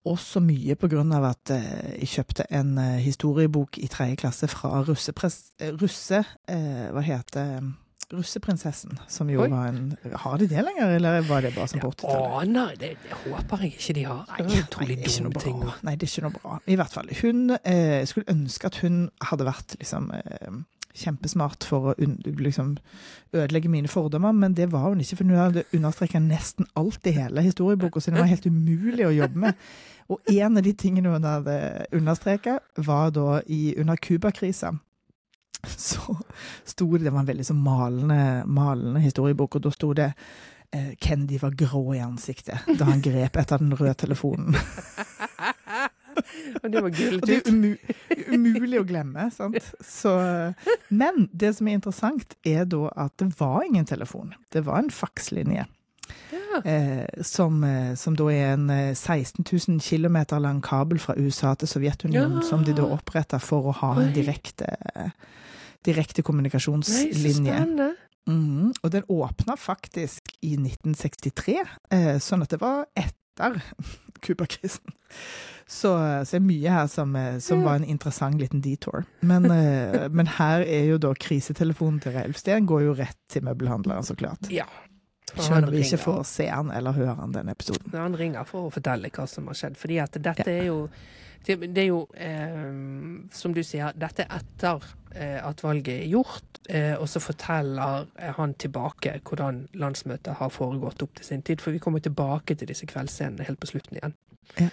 Også 0.07 0.39
mye 0.39 0.75
på 0.79 0.87
grunn 0.91 1.11
av 1.15 1.25
at 1.33 1.51
eh, 1.51 1.99
jeg 1.99 2.09
kjøpte 2.17 2.45
en 2.55 2.77
eh, 2.79 2.99
historiebok 3.03 3.77
i 3.83 3.87
tredje 3.91 4.15
klasse 4.23 4.47
fra 4.51 4.79
eh, 4.81 5.71
russe... 5.81 6.23
Eh, 6.47 6.85
hva 6.93 7.03
heter? 7.03 7.71
Russeprinsessen, 8.13 8.99
som 9.09 9.29
jo 9.31 9.41
Oi. 9.41 9.49
var 9.49 9.71
en 9.71 9.95
Har 10.21 10.37
de 10.37 10.47
det 10.47 10.61
lenger, 10.61 10.95
eller 10.97 11.21
var 11.25 11.41
det 11.41 11.53
bare 11.55 11.67
som 11.71 11.79
på 11.81 11.89
80-tallet? 11.95 12.35
Aner 12.43 12.75
det, 12.77 12.91
det 13.03 13.17
håper 13.23 13.63
jeg 13.63 13.73
ikke 13.73 13.95
de 13.97 14.03
har. 14.05 14.25
Det 14.37 14.45
er 14.45 14.65
utrolig 14.67 14.97
det 14.99 15.05
er 15.07 15.09
ikke 15.09 15.23
noe 15.25 15.43
ting. 15.45 15.59
bra. 15.63 15.75
Nei, 15.87 15.95
det 15.95 16.07
er 16.07 16.11
ikke 16.11 16.25
noe 16.27 16.35
bra. 16.37 16.59
I 16.67 16.77
hvert 16.79 16.93
fall. 16.93 17.09
Hun 17.21 17.55
eh, 17.57 18.03
skulle 18.09 18.35
ønske 18.35 18.69
at 18.69 18.79
hun 18.83 18.99
hadde 19.31 19.47
vært 19.49 19.75
liksom 19.79 20.11
eh, 20.19 20.59
kjempesmart 20.93 21.65
for 21.67 21.91
å 21.91 21.95
liksom, 21.97 22.75
ødelegge 23.33 23.71
mine 23.71 23.89
fordommer, 23.91 24.31
men 24.35 24.55
det 24.57 24.69
var 24.71 24.91
hun 24.91 25.01
ikke, 25.01 25.17
for 25.19 25.29
hun 25.29 25.41
hadde 25.41 25.65
understreka 25.73 26.21
nesten 26.21 26.69
alt 26.79 27.09
i 27.09 27.15
hele 27.15 27.45
historieboka, 27.45 28.01
så 28.01 28.13
det 28.13 28.21
var 28.21 28.31
helt 28.31 28.47
umulig 28.47 29.07
å 29.07 29.15
jobbe 29.15 29.45
med. 29.47 29.67
Og 30.11 30.33
en 30.35 30.59
av 30.59 30.65
de 30.65 30.73
tingene 30.77 31.13
hun 31.13 31.27
hadde 31.27 31.57
understreka, 31.95 32.59
var 32.77 33.13
da 33.15 33.41
i, 33.47 33.75
under 33.79 33.97
Cuba-krisa. 33.97 34.73
Så 35.63 36.17
sto 36.67 36.89
det 36.91 37.05
Det 37.05 37.11
var 37.13 37.21
en 37.21 37.29
veldig 37.29 37.45
så 37.47 37.53
malende, 37.55 38.43
malende 38.45 38.99
historiebok, 38.99 39.55
og 39.55 39.63
da 39.63 39.71
sto 39.71 39.93
det 39.95 40.11
Kendy 40.73 41.37
var 41.37 41.53
grå 41.53 41.93
i 41.93 42.01
ansiktet 42.01 42.65
da 42.79 42.87
han 42.87 43.01
grep 43.03 43.37
etter 43.37 43.61
den 43.61 43.75
røde 43.77 43.93
telefonen. 43.93 44.55
Og 46.63 46.71
det 46.71 46.81
var 46.83 46.89
Og 46.89 47.27
det 47.27 47.37
er 47.39 47.51
umu 47.51 47.75
umulig 48.33 48.79
å 48.81 48.85
glemme. 48.87 49.29
sant? 49.33 49.57
Så, 49.85 50.13
men 50.89 51.27
det 51.33 51.53
som 51.57 51.67
er 51.67 51.79
interessant, 51.79 52.35
er 52.45 52.65
da 52.65 52.89
at 53.05 53.15
det 53.17 53.31
var 53.39 53.63
ingen 53.67 53.85
telefon. 53.85 54.33
Det 54.53 54.65
var 54.65 54.79
en 54.83 54.89
fakslinje. 54.93 55.65
Ja. 56.33 56.59
Eh, 56.65 57.23
som, 57.25 57.63
eh, 57.63 57.93
som 57.97 58.15
da 58.19 58.27
er 58.29 58.53
en 58.53 58.69
eh, 58.69 58.93
16 58.93 59.45
000 59.47 59.79
km 59.81 60.17
lang 60.43 60.61
kabel 60.61 60.99
fra 60.99 61.15
USA 61.17 61.53
til 61.55 61.67
Sovjetunionen, 61.71 62.41
Ja. 62.41 62.47
som 62.47 62.63
de 62.63 62.73
da 62.77 62.83
oppretta 62.85 63.39
for 63.41 63.71
å 63.71 63.75
ha 63.79 63.93
en 64.01 64.13
direkte, 64.13 64.67
direkte, 65.85 66.21
kommunikasjonslinje. 66.23 67.59
Nei, 67.59 67.75
så 67.77 67.93
Mm, 68.25 68.69
Og 68.83 68.91
den 68.91 69.03
åpna 69.11 69.57
faktisk 69.59 70.29
i 70.41 70.53
1963, 70.55 71.57
eh, 71.91 72.19
sånn 72.23 72.41
at 72.45 72.53
det 72.53 72.61
var 72.61 72.85
etter 72.95 73.57
Cuba-krisen. 74.23 74.95
Så, 75.63 75.89
så 75.95 76.31
det 76.35 76.39
er 76.41 76.43
mye 76.45 76.69
her 76.75 76.87
som, 76.91 77.13
eh, 77.15 77.37
som 77.39 77.61
Ja. 77.61 77.65
var 77.69 77.75
en 77.79 77.85
interessant 77.87 78.39
liten 78.41 78.61
detour. 78.61 79.05
Men, 79.21 79.45
eh, 79.51 80.07
men 80.11 80.27
her 80.37 80.61
er 80.67 80.85
jo 80.91 80.97
da 81.01 81.13
krisetelefonen 81.15 82.01
til 82.03 82.11
Reilf 82.17 82.37
Steen 82.41 82.67
går 82.67 82.83
jo 82.87 82.93
rett 82.99 83.17
til 83.31 83.43
møbelhandleren, 83.47 84.03
så 84.03 84.15
klart. 84.19 84.49
Ja. 84.51 84.65
Om 85.33 85.71
vi 85.71 85.79
ikke 85.81 85.97
får 86.03 86.25
se 86.29 86.45
han 86.51 86.69
eller 86.69 86.93
høre 86.93 87.15
han 87.17 87.31
denne 87.33 87.55
episoden. 87.55 87.89
Ja, 87.93 88.03
han 88.03 88.13
ringer 88.19 88.45
for 88.45 88.67
å 88.67 88.73
fortelle 88.75 89.09
hva 89.09 89.25
som 89.27 89.47
har 89.47 89.55
skjedd. 89.57 89.77
Fordi 89.81 89.97
at 90.03 90.11
dette 90.21 90.47
er 90.47 90.65
jo 90.67 90.89
Det, 91.45 91.57
er 91.77 91.87
jo, 91.89 92.07
eh, 92.15 93.27
som 93.35 93.51
du 93.53 93.59
sier, 93.63 93.91
dette 93.99 94.23
er 94.23 94.29
etter 94.37 94.79
eh, 95.13 95.41
at 95.43 95.59
valget 95.61 96.05
er 96.05 96.07
gjort, 96.07 96.41
eh, 96.52 96.52
og 96.99 97.09
så 97.11 97.19
forteller 97.19 98.05
eh, 98.19 98.33
han 98.37 98.53
tilbake 98.55 99.17
hvordan 99.27 99.65
landsmøtet 99.73 100.37
har 100.39 100.53
foregått 100.53 101.03
opp 101.03 101.15
til 101.17 101.25
sin 101.25 101.41
tid. 101.41 101.61
For 101.61 101.75
vi 101.75 101.81
kommer 101.83 101.99
tilbake 101.99 102.55
til 102.55 102.69
disse 102.69 102.87
kveldsscenene 102.89 103.47
helt 103.47 103.59
på 103.59 103.67
slutten 103.73 103.99
igjen. 103.99 104.15
Ja. 104.59 104.69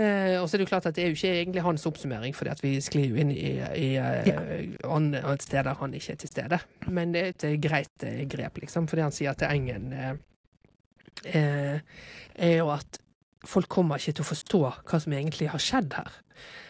Eh, 0.00 0.36
og 0.40 0.48
så 0.48 0.54
er 0.56 0.62
det 0.62 0.66
jo 0.66 0.70
klart 0.70 0.86
at 0.88 0.96
det 0.96 1.02
er 1.04 1.10
jo 1.10 1.18
ikke 1.18 1.32
egentlig 1.34 1.62
hans 1.66 1.86
oppsummering, 1.86 2.34
fordi 2.36 2.50
at 2.50 2.62
vi 2.64 2.72
sklir 2.80 3.10
jo 3.10 3.20
inn 3.20 3.32
i, 3.34 3.58
i 3.58 3.88
ja. 3.98 4.40
an- 4.88 5.14
et 5.18 5.42
sted 5.44 5.66
der 5.66 5.76
han 5.80 5.94
ikke 5.94 6.14
er 6.14 6.20
til 6.22 6.30
stede. 6.30 6.60
Men 6.88 7.12
det 7.14 7.22
er 7.22 7.34
et 7.34 7.46
eh, 7.48 7.58
greit 7.60 8.06
eh, 8.06 8.22
grep, 8.30 8.62
liksom, 8.62 8.88
fordi 8.88 9.02
han 9.06 9.14
sier 9.14 9.36
til 9.38 9.50
Engen 9.50 9.92
eh, 9.92 10.14
eh, 11.34 11.78
er 12.38 12.56
jo 12.56 12.70
at 12.72 13.00
folk 13.46 13.68
kommer 13.72 14.00
ikke 14.00 14.18
til 14.18 14.24
å 14.24 14.30
forstå 14.30 14.62
hva 14.88 14.98
som 15.00 15.12
egentlig 15.16 15.50
har 15.52 15.62
skjedd 15.62 15.94
her. 15.98 16.16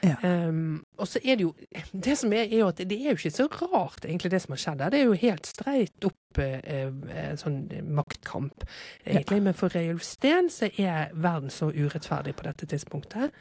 Ja. 0.03 0.17
Um, 0.25 0.81
og 1.01 1.09
så 1.09 1.21
er 1.25 1.39
det 1.41 1.47
jo 1.47 1.55
Det 1.93 2.17
som 2.19 2.33
er, 2.37 2.45
er 2.47 2.59
jo 2.61 2.69
at 2.71 2.83
det 2.85 2.99
er 2.99 3.11
jo 3.13 3.19
ikke 3.19 3.33
så 3.35 3.47
rart, 3.49 4.05
egentlig, 4.05 4.31
det 4.35 4.43
som 4.45 4.55
har 4.55 4.63
skjedd 4.65 4.85
her. 4.85 4.93
Det 4.95 5.01
er 5.01 5.09
jo 5.09 5.17
helt 5.23 5.49
streit 5.49 6.07
opp 6.09 6.41
eh, 6.43 6.61
eh, 6.91 7.33
sånn 7.41 7.59
maktkamp, 7.97 8.65
egentlig. 9.07 9.41
Men 9.49 9.57
for 9.57 9.73
Reiulf 9.75 10.05
Steen 10.07 10.51
så 10.53 10.71
er 10.77 11.11
verden 11.17 11.51
så 11.55 11.71
urettferdig 11.73 12.37
på 12.39 12.47
dette 12.49 12.69
tidspunktet. 12.71 13.35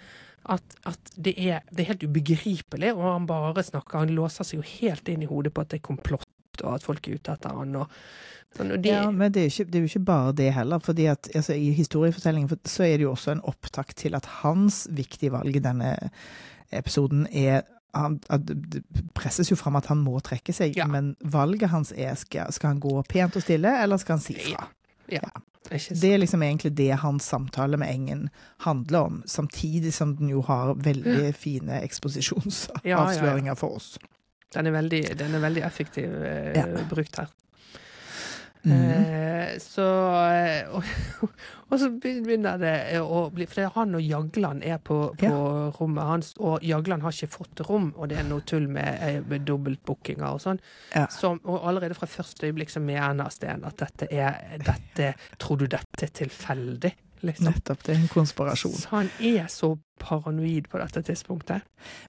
At, 0.49 0.63
at 0.87 1.11
det, 1.19 1.35
er, 1.37 1.61
det 1.69 1.83
er 1.83 1.91
helt 1.91 2.03
ubegripelig, 2.07 2.93
og 2.95 3.03
han 3.03 3.25
bare 3.29 3.63
snakker 3.67 4.05
Han 4.05 4.13
låser 4.15 4.47
seg 4.47 4.61
jo 4.61 4.67
helt 4.79 5.09
inn 5.11 5.25
i 5.25 5.29
hodet 5.29 5.51
på 5.53 5.65
at 5.65 5.73
det 5.73 5.81
er 5.81 5.87
komplott, 5.89 6.27
og 6.63 6.77
at 6.77 6.85
folk 6.87 7.07
er 7.07 7.19
ute 7.19 7.35
etter 7.35 7.57
han. 7.59 7.75
Og, 7.81 7.97
sånn, 8.55 8.71
det, 8.79 8.93
Ja, 8.93 9.09
men 9.11 9.33
det 9.35 9.43
er, 9.45 9.51
jo 9.51 9.83
ikke, 9.83 9.99
bare 10.07 10.31
det 10.39 10.53
heller. 10.55 10.79
fordi 10.79 11.09
at 11.11 11.29
altså, 11.35 11.53
I 11.53 11.73
historiefortellingen 11.75 12.49
for- 12.49 12.63
så 12.65 12.87
er 12.87 12.97
det 12.97 13.03
jo 13.09 13.11
også 13.11 13.35
en 13.35 13.43
opptakt 13.51 13.97
til 13.99 14.15
at 14.15 14.25
hans 14.39 14.87
viktige 14.89 15.35
valg 15.35 15.55
i 15.55 15.59
denne 15.63 15.97
episoden 16.71 17.27
er 17.31 17.61
han, 17.95 18.19
Det 18.29 18.83
presses 19.17 19.49
jo 19.49 19.55
fram 19.57 19.75
at 19.75 19.87
han 19.89 19.97
må 19.97 20.19
trekke 20.21 20.53
seg, 20.53 20.75
Ja. 20.77 20.85
men 20.85 21.15
valget 21.25 21.69
hans 21.69 21.91
er 21.91 22.13
skal, 22.15 22.51
skal 22.53 22.67
han 22.75 22.79
gå 22.79 23.03
pent 23.09 23.35
og 23.35 23.41
stille, 23.41 23.71
eller 23.83 23.97
skal 23.97 24.13
han 24.19 24.21
si 24.21 24.33
fra? 24.33 24.67
ja, 25.11 25.17
ja. 25.21 25.29
Det 25.69 26.03
er 26.13 26.17
liksom 26.17 26.41
egentlig 26.41 26.71
det 26.77 26.91
hans 27.01 27.23
samtale 27.23 27.77
med 27.77 27.89
Engen 27.93 28.29
handler 28.59 28.99
om, 28.99 29.23
samtidig 29.27 29.93
som 29.93 30.15
den 30.17 30.29
jo 30.29 30.41
har 30.41 30.73
veldig 30.73 31.33
fine 31.35 31.81
eksposisjonsavsløringer 31.83 33.53
for 33.59 33.75
oss. 33.75 33.97
Den 34.53 34.65
er 34.67 34.71
veldig, 34.71 35.03
den 35.19 35.35
er 35.35 35.39
veldig 35.43 35.63
effektiv 35.65 36.09
eh, 36.25 36.55
Ja. 36.57 36.65
brukt 36.89 37.17
her. 37.17 37.27
Eh, 38.63 39.57
så 39.63 39.85
eh, 40.27 40.67
og, 40.75 40.83
og 41.69 41.75
så 41.79 41.89
begynner 41.95 42.59
det 42.59 42.99
å 42.99 43.21
bli 43.31 43.47
For 43.47 43.71
han 43.77 43.95
og 43.95 44.03
Jagland 44.03 44.65
er 44.67 44.81
på, 44.83 44.97
på 45.19 45.31
rommet 45.77 46.09
hans, 46.09 46.31
og 46.37 46.65
Jagland 46.65 47.05
har 47.05 47.15
ikke 47.15 47.31
fått 47.39 47.63
rom, 47.69 47.93
og 47.95 48.11
det 48.11 48.19
er 48.19 48.27
noe 48.27 48.43
tull 48.47 48.67
med, 48.67 48.99
eh, 49.05 49.19
med 49.23 49.47
dobbeltbookinger 49.47 50.27
og 50.27 50.41
sånn. 50.43 50.59
Ja. 50.95 51.07
Som- 51.13 51.41
og 51.45 51.63
allerede 51.71 51.95
fra 51.95 52.09
første 52.09 52.49
øyeblikk 52.49 52.73
så 52.73 52.83
mener 52.83 53.31
Sten 53.31 53.63
at 53.67 53.79
dette 53.79 54.09
er 54.11 54.59
dette, 54.65 55.13
Tror 55.39 55.57
du 55.61 55.67
dette 55.67 56.03
er 56.03 56.11
tilfeldig? 56.13 56.91
Liksom. 57.21 57.49
Nettopp. 57.49 57.81
Det 57.83 57.95
er 57.95 57.99
en 57.99 58.11
konspirasjon. 58.11 58.75
Så 58.79 58.91
han 58.93 59.09
er 59.19 59.47
så 59.51 59.73
paranoid 59.99 60.67
på 60.71 60.79
dette 60.81 61.01
tidspunktet. 61.05 61.61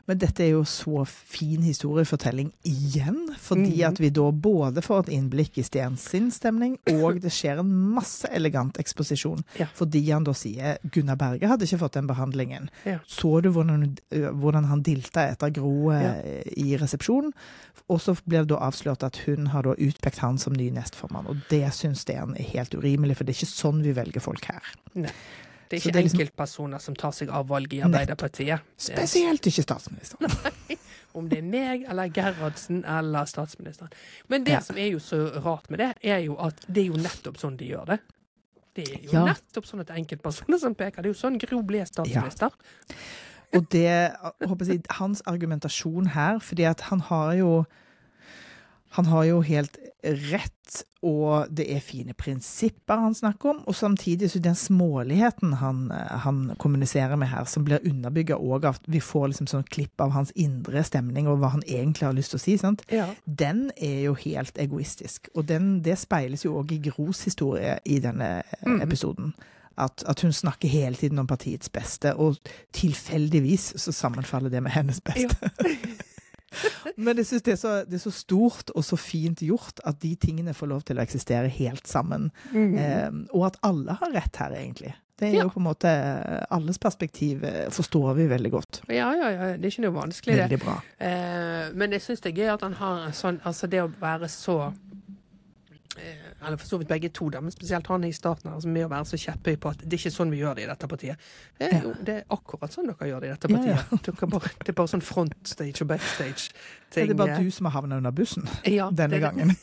Men 0.09 0.18
dette 0.18 0.40
er 0.44 0.50
jo 0.55 0.62
så 0.66 1.05
fin 1.07 1.62
historiefortelling 1.62 2.53
igjen, 2.66 3.18
fordi 3.38 3.76
Mhm. 3.76 3.88
at 3.88 3.98
vi 4.00 4.11
da 4.11 4.31
både 4.33 4.83
får 4.83 5.05
et 5.09 5.12
innblikk 5.18 5.59
i 5.59 5.62
Stens 5.62 6.00
sin 6.11 6.31
stemning, 6.31 6.79
og 6.88 7.20
det 7.20 7.31
skjer 7.31 7.59
en 7.61 7.70
masse 7.94 8.26
elegant 8.33 8.79
eksposisjon. 8.79 9.44
Ja. 9.59 9.66
Fordi 9.74 10.03
han 10.11 10.24
da 10.24 10.33
sier 10.33 10.79
Gunnar 10.90 11.16
Berge 11.16 11.46
hadde 11.46 11.62
ikke 11.66 11.79
fått 11.79 11.92
den 11.98 12.07
behandlingen. 12.09 12.68
Ja. 12.85 12.98
Så 13.07 13.40
du 13.42 13.50
hvordan, 13.53 13.96
hvordan 14.11 14.64
han 14.66 14.83
dilta 14.83 15.29
etter 15.31 15.50
Gro 15.53 15.90
Ja. 15.92 16.14
i 16.57 16.76
resepsjonen? 16.76 17.33
Og 17.88 17.98
så 18.00 18.14
blir 18.26 18.40
det 18.44 18.48
da 18.48 18.57
avslørt 18.57 19.03
at 19.03 19.16
hun 19.26 19.46
har 19.46 19.62
da 19.62 19.74
utpekt 19.74 20.18
han 20.18 20.38
som 20.38 20.53
ny 20.55 20.70
nestformann, 20.70 21.26
og 21.29 21.37
det 21.50 21.64
syns 21.72 22.00
Sten 22.00 22.37
er 22.38 22.42
helt 22.55 22.70
urimelig, 22.74 23.16
for 23.16 23.24
det 23.24 23.35
er 23.37 23.44
ikke 23.44 23.55
sånn 23.72 23.83
vi 23.83 23.92
velger 23.92 24.20
folk 24.20 24.44
her. 24.46 24.62
Det 25.70 25.76
er 25.76 25.80
ikke 25.80 25.92
det 25.92 25.96
er 26.00 26.02
liksom- 26.02 26.20
enkeltpersoner 26.20 26.80
som 26.83 26.94
tar 26.98 27.12
seg 27.14 27.28
av 27.30 27.46
valget 27.48 27.72
i 27.78 27.80
Arbeiderpartiet. 27.87 28.48
Er- 28.59 28.62
Spesielt 28.76 29.46
ikke 29.46 29.62
statsministeren. 29.62 30.30
Om 31.14 31.28
det 31.28 31.38
er 31.38 31.42
meg 31.42 31.85
eller 31.90 32.09
Gerhardsen 32.14 32.85
eller 32.87 33.24
statsministeren. 33.26 33.90
Men 34.28 34.44
det 34.44 34.52
Ja. 34.52 34.61
som 34.61 34.76
er 34.78 34.90
jo 34.90 34.98
så 34.98 35.20
rart 35.44 35.70
med 35.70 35.78
det, 35.78 35.94
er 36.02 36.18
jo 36.26 36.37
at 36.38 36.61
det 36.66 36.83
er 36.85 36.87
jo 36.90 36.98
nettopp 36.98 37.37
sånn 37.38 37.56
de 37.56 37.68
gjør 37.70 37.87
det. 37.87 38.00
Det 38.74 38.88
er 38.88 38.98
jo 39.02 39.11
Ja. 39.12 39.24
nettopp 39.33 39.66
sånn 39.66 39.80
at 39.80 39.90
er 39.90 39.94
enkeltpersoner 39.98 40.59
som 40.61 40.74
peker. 40.74 41.02
Det 41.02 41.06
er 41.11 41.12
jo 41.14 41.18
sånn 41.18 41.38
Gro 41.38 41.62
ble 41.62 41.85
statsminister. 41.87 42.50
Og 43.52 43.68
det, 43.70 44.12
håper 44.46 44.66
jeg, 44.66 44.83
hans 44.90 45.22
argumentasjon 45.26 46.06
her, 46.14 46.38
fordi 46.38 46.64
at 46.70 46.80
han 46.83 47.00
har 47.00 47.33
jo 47.35 47.66
han 48.92 49.07
har 49.07 49.24
jo 49.24 49.40
helt 49.46 49.76
rett, 50.03 50.85
og 51.07 51.50
det 51.55 51.66
er 51.70 51.83
fine 51.85 52.14
prinsipper 52.18 52.98
han 52.98 53.14
snakker 53.14 53.53
om. 53.53 53.61
Og 53.70 53.76
samtidig 53.76 54.31
så 54.33 54.40
den 54.42 54.57
småligheten 54.59 55.53
han, 55.61 55.85
han 56.24 56.40
kommuniserer 56.59 57.14
med 57.20 57.31
her, 57.31 57.44
som 57.44 57.64
blir 57.64 57.85
underbygga 57.87 58.38
òg 58.38 58.66
av 58.66 58.81
at 58.81 58.90
vi 58.90 59.03
får 59.05 59.31
liksom 59.31 59.50
sånn 59.50 59.68
klipp 59.70 60.03
av 60.03 60.14
hans 60.16 60.33
indre 60.35 60.83
stemning 60.87 61.31
og 61.31 61.38
hva 61.38 61.53
han 61.55 61.64
egentlig 61.68 62.09
har 62.09 62.16
lyst 62.16 62.35
til 62.35 62.40
å 62.40 62.44
si? 62.44 62.59
Ja. 62.90 63.07
den 63.24 63.68
er 63.76 64.03
jo 64.09 64.16
helt 64.18 64.59
egoistisk. 64.59 65.31
Og 65.35 65.46
den, 65.46 65.79
det 65.87 65.98
speiles 66.00 66.44
jo 66.44 66.59
òg 66.59 66.74
i 66.74 66.83
Gros 66.90 67.22
historie 67.29 67.79
i 67.85 68.00
denne 68.03 68.40
mm. 68.66 68.81
episoden. 68.83 69.35
At, 69.81 70.03
at 70.11 70.20
hun 70.26 70.35
snakker 70.35 70.68
hele 70.68 70.98
tiden 70.98 71.22
om 71.22 71.31
partiets 71.31 71.70
beste, 71.72 72.12
og 72.18 72.37
tilfeldigvis 72.76 73.72
så 73.81 73.94
sammenfaller 73.94 74.50
det 74.53 74.61
med 74.66 74.74
hennes 74.74 74.98
beste. 75.00 75.55
Men 76.96 77.16
jeg 77.16 77.26
syns 77.26 77.42
det, 77.46 77.58
så- 77.60 77.84
det 77.86 77.94
er 78.00 78.04
så 78.04 78.12
stort 78.14 78.70
og 78.74 78.82
så 78.84 78.96
fint 78.98 79.40
gjort 79.46 79.80
at 79.84 80.00
de 80.00 80.14
tingene 80.16 80.54
får 80.54 80.66
lov 80.68 80.82
til 80.88 80.98
å 80.98 81.02
eksistere 81.04 81.48
helt 81.48 81.86
sammen. 81.86 82.30
Mm. 82.52 82.74
Eh, 82.78 83.10
og 83.34 83.46
at 83.52 83.60
alle 83.62 83.92
har 84.00 84.12
rett 84.16 84.36
her, 84.42 84.50
egentlig. 84.58 84.94
Det 85.20 85.28
er 85.28 85.34
Ja. 85.36 85.42
jo 85.44 85.50
på 85.52 85.60
en 85.60 85.66
måte 85.66 85.90
Alles 86.50 86.78
perspektiv 86.80 87.42
eh, 87.44 87.68
forstår 87.68 88.14
vi 88.16 88.26
veldig 88.26 88.50
godt. 88.50 88.80
Ja, 88.88 89.10
ja, 89.14 89.28
ja. 89.30 89.56
Det 89.56 89.66
er 89.68 89.70
ikke 89.74 89.82
noe 89.84 89.92
vanskelig, 90.00 90.36
det. 90.36 90.46
Veldig 90.48 90.60
bra. 90.62 90.76
Eh, 90.98 91.72
men 91.76 91.92
jeg 91.92 92.00
syns 92.00 92.20
det 92.24 92.32
er 92.32 92.38
gøy 92.42 92.52
at 92.54 92.62
han 92.64 92.72
har 92.80 93.02
en 93.06 93.12
sånn 93.12 93.40
Altså 93.44 93.68
det 93.68 93.82
å 93.84 93.90
være 94.00 94.28
så 94.32 94.72
eh, 95.98 96.30
Eller 96.42 96.57
for 96.57 96.66
så 96.66 96.79
vidt 96.81 96.88
begge 96.88 97.09
to, 97.12 97.29
da, 97.31 97.40
men 97.44 97.50
spesielt 97.53 97.87
han 97.92 98.05
i 98.05 98.12
starten 98.16 98.48
altså 98.53 98.68
med 98.68 98.87
å 98.87 98.88
være 98.88 99.05
så 99.11 99.18
kjepphøy 99.20 99.57
på 99.61 99.68
at 99.74 99.79
det 99.85 99.92
er 99.92 99.98
ikke 100.00 100.12
sånn 100.14 100.31
vi 100.33 100.38
gjør 100.40 100.55
det 100.57 100.62
i 100.64 100.68
dette 100.70 100.88
partiet. 100.88 101.16
Det 101.59 101.66
er, 101.68 101.74
Ja. 101.76 101.81
jo, 101.85 101.94
det 102.03 102.14
er 102.16 102.24
akkurat 102.31 102.72
sånn 102.72 102.87
dere 102.88 103.09
gjør 103.11 103.20
det 103.20 103.29
i 103.29 103.33
dette 103.35 103.48
partiet. 103.48 103.76
ja. 103.76 103.98
Dere 104.09 104.26
bare, 104.33 104.50
det 104.64 104.68
er 104.68 104.72
bare 104.81 104.88
sånn 104.94 105.03
frontstage 105.05 105.83
og 105.83 105.88
backstage. 105.88 106.48
Det 106.94 107.05
er 107.11 107.14
bare 107.14 107.37
du 107.42 107.50
som 107.50 107.66
har 107.68 107.72
havna 107.76 107.96
under 108.00 108.11
bussen 108.11 108.48
ja, 108.64 108.90
denne 109.03 109.20
gangen. 109.20 109.53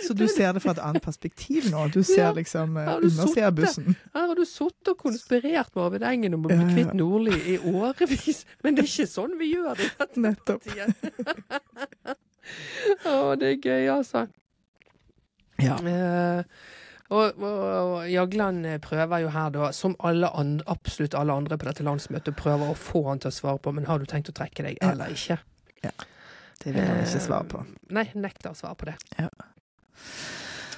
Så 0.00 0.14
du 0.14 0.28
ser 0.30 0.52
det 0.54 0.60
fra 0.62 0.70
et 0.76 0.78
annet 0.78 1.02
perspektiv 1.02 1.64
nå. 1.72 1.88
Du 1.92 2.02
ser 2.06 2.28
Ja. 2.28 2.32
liksom 2.32 2.76
eh, 2.78 2.86
undersida 3.02 3.46
av 3.48 3.54
bussen. 3.56 3.96
Her 4.14 4.26
har 4.30 4.34
du 4.38 4.44
sittet 4.46 4.88
og 4.92 4.98
konspirert 5.00 5.74
med 5.74 5.84
Arvid 5.84 6.02
Engen 6.06 6.34
om 6.34 6.44
å 6.46 6.48
bli 6.48 6.56
Ja, 6.56 6.62
ja. 6.68 6.74
kvitt 6.76 6.94
Nordli 6.94 7.34
i 7.54 7.58
årevis, 7.58 8.44
men 8.62 8.76
det 8.76 8.84
er 8.84 8.88
ikke 8.92 9.08
sånn 9.10 9.34
vi 9.40 9.52
gjør 9.56 9.74
det 9.76 9.84
i 9.84 9.90
dette 9.98 10.20
Nettopp. 10.22 10.64
partiet. 10.64 10.94
Å, 13.08 13.34
det 13.36 13.48
er 13.50 13.58
gøy, 13.58 13.88
altså. 13.98 14.26
Ja. 15.62 15.76
Uh, 15.82 16.42
og, 17.08 17.38
og, 17.40 17.60
og 17.64 18.10
Jagland 18.12 18.66
eh, 18.68 18.76
prøver 18.84 19.22
jo 19.24 19.28
her, 19.32 19.48
da, 19.54 19.70
som 19.72 19.94
alle 20.04 20.28
andre, 20.36 20.64
absolutt 20.68 21.14
alle 21.16 21.32
andre 21.32 21.56
på 21.56 21.64
dette 21.70 21.86
landsmøtet, 21.86 22.36
prøver 22.36 22.68
å 22.68 22.76
få 22.76 23.00
han 23.08 23.22
til 23.22 23.30
å 23.30 23.36
svare 23.38 23.62
på, 23.64 23.72
men 23.72 23.86
har 23.88 23.98
du 23.98 24.04
tenkt 24.10 24.28
å 24.28 24.34
trekke 24.36 24.66
deg 24.66 24.82
eller 24.84 25.14
ikke? 25.16 25.38
Ja. 25.86 25.94
Det 26.60 26.74
vil 26.74 26.84
han 26.84 27.00
ikke 27.06 27.22
svare 27.24 27.48
på. 27.48 27.62
Eh, 27.64 27.80
Nei, 27.96 28.04
nekter 28.18 28.52
å 28.52 28.58
svare 28.58 28.76
på 28.76 28.90
det. 28.90 28.98
Ja. 29.16 29.30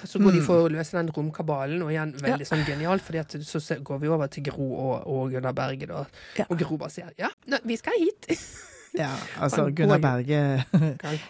Så 0.07 0.17
går 0.23 0.33
de 0.33 0.39
Mm. 0.41 0.47
for 0.47 0.65
å 0.65 0.69
løse 0.73 0.97
den 0.97 1.11
romkabalen, 1.13 1.83
og 1.85 1.91
igjen 1.93 2.15
veldig 2.23 2.47
sånn 2.49 2.63
genialt, 2.65 3.03
fordi 3.05 3.43
så 3.45 3.61
går 3.85 3.99
vi 4.01 4.09
over 4.09 4.31
til 4.33 4.47
Gro 4.47 4.69
og, 4.73 4.95
og 5.11 5.35
Gunnar 5.35 5.53
Berge, 5.53 5.87
da. 5.91 6.07
Ja. 6.39 6.47
Og 6.49 6.57
Gro 6.63 6.79
bare 6.81 6.95
sier 6.95 7.11
ja, 7.19 7.29
vi 7.65 7.77
skal 7.77 7.99
hit. 8.01 8.31
Ja, 8.97 9.11
altså 9.39 9.69
Gunnar 9.71 10.01
Berge 10.03 10.65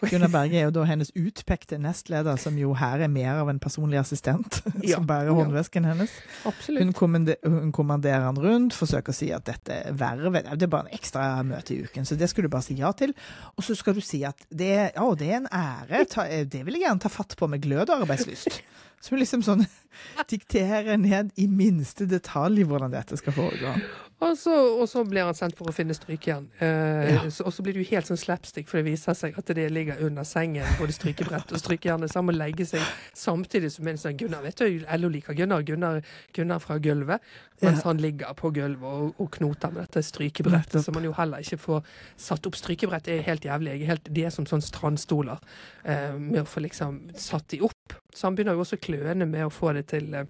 Gunnar 0.09 0.31
Berge 0.33 0.57
er 0.57 0.69
jo 0.69 0.73
da 0.75 0.85
hennes 0.89 1.11
utpekte 1.19 1.77
nestleder, 1.81 2.39
som 2.41 2.57
jo 2.59 2.73
her 2.79 3.05
er 3.05 3.11
mer 3.13 3.43
av 3.43 3.51
en 3.53 3.61
personlig 3.61 4.01
assistent, 4.01 4.63
Ja, 4.87 4.97
som 4.97 5.07
bærer 5.09 5.29
ja. 5.29 5.83
hennes. 5.91 6.15
Absolutt. 6.49 6.83
Hun, 6.85 6.93
kommander, 6.97 7.37
hun 7.45 7.73
kommanderer 7.77 8.25
han 8.29 8.41
rundt, 8.41 8.77
forsøker 8.77 9.13
å 9.13 9.17
si 9.17 9.31
at 9.37 9.47
dette 9.49 9.83
vervet 9.93 10.49
Det 10.55 10.67
er 10.69 10.73
bare 10.73 10.89
en 10.89 10.97
ekstra 10.97 11.29
møte 11.47 11.77
i 11.77 11.83
uken, 11.85 12.09
så 12.09 12.17
det 12.17 12.31
skulle 12.31 12.49
du 12.49 12.55
bare 12.55 12.67
si 12.67 12.79
ja 12.81 12.93
til. 12.97 13.15
Og 13.57 13.67
så 13.67 13.77
skal 13.77 13.97
du 13.97 14.03
si 14.05 14.23
at 14.29 14.47
det, 14.49 14.93
å, 15.01 15.13
det 15.19 15.31
er 15.31 15.41
en 15.43 15.51
ære, 15.53 16.05
ta, 16.11 16.27
det 16.27 16.65
vil 16.65 16.79
jeg 16.79 16.89
gjerne 16.89 17.05
ta 17.05 17.13
fatt 17.13 17.37
på 17.37 17.51
med 17.51 17.63
glød 17.65 17.91
og 17.91 18.07
arbeidslyst. 18.07 18.63
Så 19.01 19.15
hun 19.15 19.23
liksom 19.23 19.45
sånn 19.45 19.65
dikterer 20.33 20.97
ned 21.01 21.33
i 21.41 21.49
minste 21.49 22.09
detalj 22.09 22.65
hvordan 22.69 22.93
dette 22.93 23.19
skal 23.21 23.37
foregå. 23.37 23.75
Og 24.21 24.35
så, 24.37 24.53
og 24.53 24.85
så 24.89 25.01
blir 25.09 25.25
han 25.25 25.35
sendt 25.35 25.57
for 25.57 25.71
å 25.71 25.73
finne 25.73 25.95
strykejern. 25.97 26.47
Eh, 26.61 27.15
Ja. 27.15 27.21
Og 27.25 27.53
så 27.57 27.63
blir 27.65 27.73
det 27.73 27.85
jo 27.87 27.91
helt 27.97 28.07
sånn 28.07 28.19
slapstick, 28.21 28.69
for 28.69 28.77
det 28.79 28.91
viser 28.93 29.15
seg 29.17 29.39
at 29.41 29.47
det 29.57 29.71
ligger 29.73 30.03
under 30.05 30.25
sengen, 30.29 30.67
både 30.79 30.93
strykebrett 30.93 31.53
og 31.53 31.59
strykejernet, 31.63 32.11
så 32.13 32.21
han 32.21 32.27
må 32.29 32.35
legge 32.37 32.67
seg 32.69 32.85
samtidig 33.17 33.71
som 33.73 33.89
en 33.89 33.97
sånn 33.97 34.19
Gunnar, 34.21 34.43
vet 34.45 34.61
du, 34.61 34.85
LO 34.99 35.09
liker 35.09 35.33
Gunnar, 35.39 35.63
Gunnar, 35.65 36.03
Gunnar 36.37 36.61
fra 36.61 36.77
gulvet, 36.79 37.21
mens 37.63 37.79
Ja. 37.81 37.89
han 37.89 37.97
ligger 38.05 38.35
på 38.37 38.51
gulvet 38.53 38.85
og, 38.85 39.15
og 39.19 39.31
knoter 39.31 39.73
med 39.73 39.87
dette 39.89 40.03
strykebrettet, 40.05 40.85
som 40.85 40.95
man 40.95 41.05
jo 41.05 41.13
heller 41.17 41.39
ikke 41.41 41.59
får 41.59 41.83
satt 42.17 42.47
opp. 42.47 42.57
Strykebrett 42.61 43.09
er 43.09 43.23
helt 43.23 43.43
jævlig. 43.45 43.87
Helt, 43.87 44.05
de 44.13 44.25
er 44.25 44.31
som 44.31 44.45
sånn 44.45 44.61
strandstoler, 44.65 45.41
eh, 45.85 46.13
med 46.19 46.43
å 46.43 46.49
få 46.49 46.61
liksom 46.61 47.11
satt 47.17 47.49
de 47.49 47.61
opp. 47.63 47.97
Så 48.15 48.27
han 48.29 48.37
begynner 48.37 48.53
jo 48.53 48.61
også 48.67 48.77
kløende 48.81 49.27
med 49.29 49.47
å 49.47 49.51
få 49.51 49.73
det 49.73 49.87
til 49.89 50.13
eh, 50.15 50.25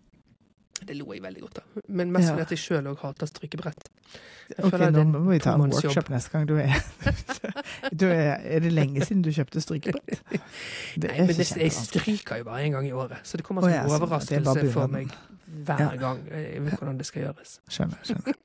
det 0.86 0.96
lo 0.98 1.12
jeg 1.12 1.22
veldig 1.22 1.40
godt 1.44 1.58
av. 1.62 1.80
Men 1.88 2.12
mest 2.12 2.28
Ja. 2.28 2.34
fordi 2.34 2.42
at 2.42 2.50
jeg 2.54 2.58
sjøl 2.58 2.86
òg 2.90 2.98
hater 3.04 3.26
strykebrett. 3.30 3.88
Ok, 4.58 4.72
nå 4.90 5.04
må 5.20 5.30
vi 5.30 5.38
ta 5.38 5.54
en 5.54 5.70
workshop 5.70 6.08
neste 6.10 6.32
gang 6.32 6.46
du 6.48 6.56
er 6.58 6.74
du 8.00 8.06
er, 8.10 8.40
er 8.42 8.58
det 8.64 8.72
lenge 8.72 9.04
siden 9.06 9.22
du 9.22 9.30
kjøpte 9.30 9.62
strykebrett? 9.62 10.22
Nei, 11.04 11.18
men 11.20 11.28
det, 11.28 11.46
jeg 11.56 11.72
stryker 11.76 12.40
jo 12.42 12.48
bare 12.48 12.64
en 12.66 12.72
gang 12.78 12.88
i 12.88 12.92
året, 12.92 13.22
så 13.22 13.38
det 13.38 13.46
kommer 13.46 13.62
som 13.62 13.70
en 13.70 13.94
overraskelse 13.94 14.72
for 14.74 14.90
meg 14.90 15.14
hver 15.50 15.96
gang 15.98 16.20
jeg 16.30 16.60
vet 16.62 16.76
hvordan 16.78 16.98
det 16.98 17.06
skal 17.06 17.24
gjøres. 17.26 17.56
Skjønner. 17.70 18.04
skjønner. 18.06 18.36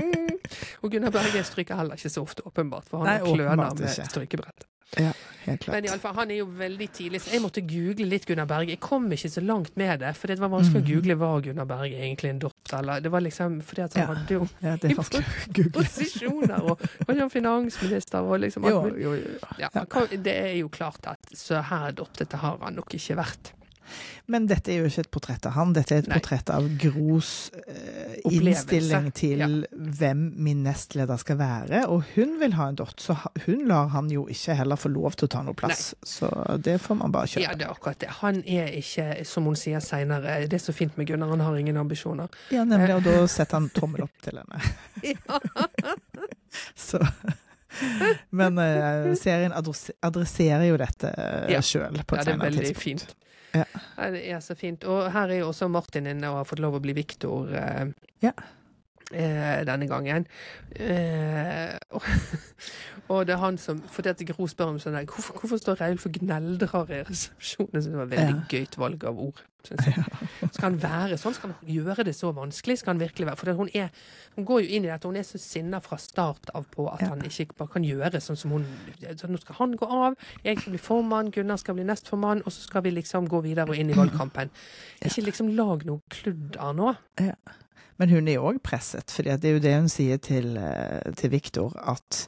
Og 0.82 0.90
Gunnar 0.92 1.10
Berge 1.14 1.42
stryker 1.46 1.76
heller 1.80 1.98
ikke 1.98 2.12
så 2.14 2.22
ofte, 2.22 2.46
åpenbart, 2.46 2.86
for 2.90 3.02
han 3.02 3.10
Nei, 3.10 3.34
kløner 3.34 3.74
med 3.74 4.28
ikke. 4.28 4.73
Strykebrett. 4.94 5.30
Helt 5.44 5.60
klart. 5.60 5.74
Men 5.74 5.84
i 5.84 5.88
alle 5.88 6.00
fall, 6.00 6.14
han 6.14 6.30
er 6.30 6.38
jo 6.40 6.46
veldig 6.56 6.86
tidlig, 6.96 7.20
så 7.20 7.34
jeg 7.34 7.42
måtte 7.44 7.62
google 7.68 8.06
litt 8.08 8.24
Gunnar 8.28 8.46
Berge. 8.48 8.72
Jeg 8.74 8.80
kom 8.84 9.10
ikke 9.12 9.28
så 9.28 9.42
langt 9.44 9.74
med 9.76 10.00
det, 10.00 10.12
for 10.16 10.32
det 10.32 10.38
var 10.40 10.52
vanskelig 10.52 10.80
mm. 10.80 10.86
å 10.86 10.88
google 10.88 11.16
hva 11.20 11.30
Gunnar 11.44 11.68
Berge 11.68 11.98
egentlig 11.98 12.30
en 12.32 12.40
dott, 12.46 12.72
eller 12.78 13.02
Det 13.04 13.12
var 13.12 13.24
liksom 13.24 13.58
fordi 13.64 13.84
at 13.84 13.98
han 13.98 14.02
Ja. 14.04 14.14
hadde 14.14 14.38
jo 14.38 14.48
Ja, 14.64 14.76
det 14.80 14.90
er 14.90 14.96
vanskelig 14.96 15.66
å 15.66 15.72
posisjoner, 15.76 16.70
og 16.70 16.86
var 17.06 17.20
jo 17.20 17.28
finansminister 17.28 18.24
og 18.24 18.40
liksom 18.40 18.68
Jo, 18.70 18.80
jo, 18.96 19.12
jo. 19.20 19.36
Ja, 19.60 19.68
det 20.16 20.36
er 20.38 20.56
jo 20.62 20.72
klart 20.72 21.06
at 21.12 21.36
så 21.36 21.60
her 21.60 21.92
dottete 21.92 22.40
har 22.40 22.58
han 22.62 22.80
nok 22.80 22.96
ikke 22.96 23.18
vært. 23.20 23.52
Men 24.32 24.46
dette 24.48 24.72
er 24.72 24.78
jo 24.82 24.88
ikke 24.88 25.02
et 25.04 25.10
portrett 25.12 25.46
av 25.48 25.52
han, 25.58 25.72
dette 25.76 25.94
er 25.94 26.02
et 26.04 26.08
Nei. 26.08 26.16
portrett 26.18 26.50
av 26.54 26.68
Gros 26.80 27.50
eh, 27.68 28.14
innstilling 28.30 29.10
til 29.16 29.66
hvem 29.72 30.22
min 30.40 30.62
nestleder 30.64 31.20
skal 31.20 31.36
være. 31.40 31.82
Og 31.92 32.06
hun 32.14 32.38
vil 32.40 32.56
ha 32.56 32.70
en 32.72 32.78
dott, 32.80 32.96
så 33.04 33.16
hun 33.44 33.66
lar 33.68 33.90
han 33.92 34.08
jo 34.12 34.24
ikke 34.32 34.56
heller 34.58 34.80
få 34.80 34.88
lov 34.94 35.18
til 35.20 35.28
å 35.28 35.32
ta 35.36 35.42
noe 35.44 35.56
plass. 35.58 35.90
Så 36.06 36.30
det 36.64 36.78
får 36.84 37.00
man 37.02 37.12
bare 37.14 37.28
kjøpe. 37.34 37.44
Ja, 37.44 37.52
det 37.60 37.68
er 37.68 37.74
akkurat 37.76 38.00
det. 38.00 38.10
Han 38.22 38.40
er 38.48 38.72
ikke, 38.80 39.10
som 39.28 39.44
hun 39.50 39.58
sier 39.60 39.84
seinere, 39.84 40.40
det 40.48 40.60
er 40.60 40.64
så 40.64 40.72
fint 40.76 40.96
med 41.00 41.08
Gunnar, 41.10 41.34
han 41.34 41.44
har 41.44 41.56
ingen 41.60 41.76
ambisjoner. 41.80 42.32
Ja, 42.54 42.64
nemlig. 42.64 42.94
Og 42.96 43.04
da 43.06 43.18
setter 43.30 43.60
han 43.60 43.68
tommel 43.76 44.06
opp 44.08 44.24
til 44.24 44.40
henne. 44.42 44.64
Ja. 45.04 45.38
Så 46.78 47.00
Men 48.30 48.58
uh, 48.58 49.14
serien 49.18 49.52
adresserer 49.52 50.62
jo 50.68 50.76
dette 50.80 51.10
uh, 51.10 51.50
Ja. 51.50 51.60
sjøl 51.64 51.96
Ja, 51.98 52.04
et 52.04 52.14
det 52.24 52.32
er 52.34 52.38
veldig 52.40 52.66
tidspunkt. 52.68 52.82
fint. 52.84 53.16
Ja. 53.54 53.64
Det 54.10 54.24
er 54.34 54.40
så 54.42 54.56
fint. 54.58 54.84
Og 54.90 55.06
her 55.14 55.30
er 55.30 55.42
jo 55.42 55.48
også 55.52 55.68
Martin 55.70 56.08
inne 56.10 56.30
og 56.32 56.42
har 56.42 56.48
fått 56.50 56.62
lov 56.64 56.78
å 56.78 56.82
bli 56.84 56.96
Viktor 56.96 57.52
eh, 57.54 57.86
Ja. 58.24 58.34
Eh, 59.14 59.62
denne 59.68 59.88
gangen. 59.90 60.26
Eh, 60.76 61.78
og, 61.94 62.02
og 63.14 63.24
det 63.28 63.34
er 63.36 63.42
han 63.42 63.58
som 63.60 63.80
For 63.92 64.02
det 64.02 64.16
at 64.16 64.26
Gro 64.34 64.46
spør 64.50 64.74
om 64.74 64.78
sånn 64.82 64.96
hvorfor, 65.06 65.38
hvorfor 65.40 65.60
står 65.60 65.80
Reilf 65.84 66.06
og 66.08 66.18
gneldrer 66.20 66.90
i 66.98 67.02
resepsjonen? 67.08 67.82
Så 67.82 67.90
det 67.94 68.00
var 68.02 68.12
veldig 68.12 68.34
Ja. 68.34 68.46
gøyt 68.50 68.78
valg 68.80 69.04
av 69.08 69.18
ord. 69.30 69.42
Skal 69.64 70.64
han 70.66 70.74
være 70.82 71.16
sånn? 71.16 71.32
Skal 71.32 71.54
han 71.54 71.70
gjøre 71.72 72.04
det 72.04 72.12
så 72.16 72.28
vanskelig? 72.36 72.76
Skal 72.82 72.92
han 72.94 73.00
virkelig 73.00 73.26
være 73.30 73.36
For 73.40 73.52
hun, 73.56 73.70
er, 73.72 73.88
hun 74.36 74.44
går 74.44 74.60
jo 74.60 74.74
inn 74.76 74.84
i 74.84 74.90
dette, 74.90 75.08
hun 75.08 75.16
er 75.16 75.24
så 75.24 75.40
sinna 75.40 75.80
fra 75.80 75.96
start 75.96 76.50
av 76.54 76.66
på 76.74 76.84
at 76.92 77.00
Ja. 77.00 77.08
han 77.14 77.24
ikke 77.24 77.54
bare 77.56 77.72
kan 77.72 77.86
gjøre 77.86 78.20
sånn 78.20 78.36
som 78.36 78.50
hun 78.52 78.66
så 79.16 79.30
Nå 79.30 79.40
skal 79.40 79.56
han 79.62 79.76
gå 79.80 79.88
av, 79.88 80.18
jeg 80.44 80.60
skal 80.60 80.72
bli 80.76 80.82
formann, 80.84 81.30
Gunnar 81.32 81.56
skal 81.56 81.74
bli 81.78 81.84
nestformann, 81.88 82.42
og 82.44 82.52
så 82.52 82.60
skal 82.68 82.82
vi 82.84 82.90
liksom 82.90 83.28
gå 83.28 83.40
videre 83.42 83.68
og 83.72 83.76
inn 83.80 83.90
i 83.90 83.96
valgkampen. 83.96 84.50
Ikke 85.04 85.24
liksom 85.30 85.48
lag 85.56 85.84
noe 85.88 86.00
kludder 86.12 86.72
nå. 86.76 86.92
Men 87.98 88.10
hun 88.10 88.28
er 88.28 88.34
jo 88.38 88.48
òg 88.50 88.58
presset, 88.62 89.10
for 89.10 89.22
det 89.22 89.44
er 89.44 89.52
jo 89.58 89.62
det 89.62 89.74
hun 89.76 89.88
sier 89.88 90.18
til, 90.18 90.56
eh, 90.56 91.12
til 91.16 91.30
Viktor, 91.30 91.72
at 91.86 92.26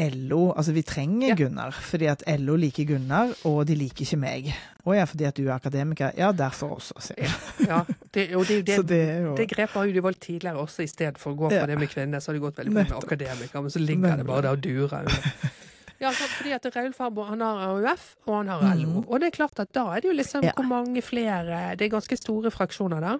LO 0.00 0.52
Altså, 0.56 0.72
vi 0.72 0.82
trenger 0.82 1.28
Ja. 1.28 1.34
Gunnar, 1.34 1.70
fordi 1.72 2.06
at 2.08 2.22
LO 2.38 2.54
liker 2.56 2.84
Gunnar, 2.88 3.34
og 3.44 3.66
de 3.66 3.74
liker 3.74 4.00
ikke 4.06 4.16
meg. 4.18 4.54
Å 4.86 4.94
ja, 4.96 5.04
fordi 5.04 5.26
at 5.28 5.36
du 5.36 5.42
er 5.48 5.52
akademiker. 5.58 6.12
Ja, 6.16 6.30
derfor 6.32 6.76
også, 6.78 6.94
sier 7.04 7.28
hun. 7.28 7.66
Ja, 7.68 7.82
det, 8.14 8.34
og 8.36 8.46
det, 8.48 8.62
det, 8.66 8.78
det 8.88 9.00
jo 9.26 9.34
det 9.36 9.48
grepet 9.50 9.76
har 9.76 9.84
jo 9.90 9.92
de 9.92 10.02
valgt 10.02 10.20
tidligere 10.24 10.56
også, 10.62 10.82
i 10.86 10.86
stedet 10.88 11.18
for 11.20 11.34
å 11.34 11.36
gå 11.36 11.50
for 11.50 11.58
Ja. 11.58 11.66
det 11.66 11.76
med 11.78 11.90
kvinner, 11.92 12.18
så 12.20 12.30
har 12.32 12.38
de 12.38 12.40
gått 12.46 12.56
veldig 12.62 12.72
mye 12.72 12.84
med 12.86 12.92
akademiker 12.96 13.34
akademikere, 13.34 13.62
men 13.66 13.70
så 13.76 13.82
ligger 13.84 14.16
det 14.22 14.26
bare 14.30 14.42
der 14.42 14.56
og 14.56 14.62
durer 14.64 14.98
under. 15.02 15.58
Ja, 16.00 16.10
fordi 16.16 16.54
at 16.56 16.64
Raul 16.76 16.94
Farbo 16.96 17.26
han 17.28 17.42
har 17.44 17.58
AUF, 17.68 18.16
og 18.24 18.36
han 18.38 18.48
har 18.48 18.62
LO. 18.80 19.02
Mm. 19.02 19.04
Og 19.04 19.20
det 19.20 19.26
er 19.28 19.36
klart 19.36 19.60
at 19.60 19.68
da 19.76 19.82
er 19.92 20.00
det 20.00 20.08
jo 20.08 20.14
liksom 20.16 20.42
Ja. 20.46 20.52
hvor 20.56 20.64
mange 20.64 21.02
flere 21.04 21.76
Det 21.76 21.84
er 21.84 21.92
ganske 21.92 22.16
store 22.16 22.50
fraksjoner 22.50 23.00
der. 23.04 23.18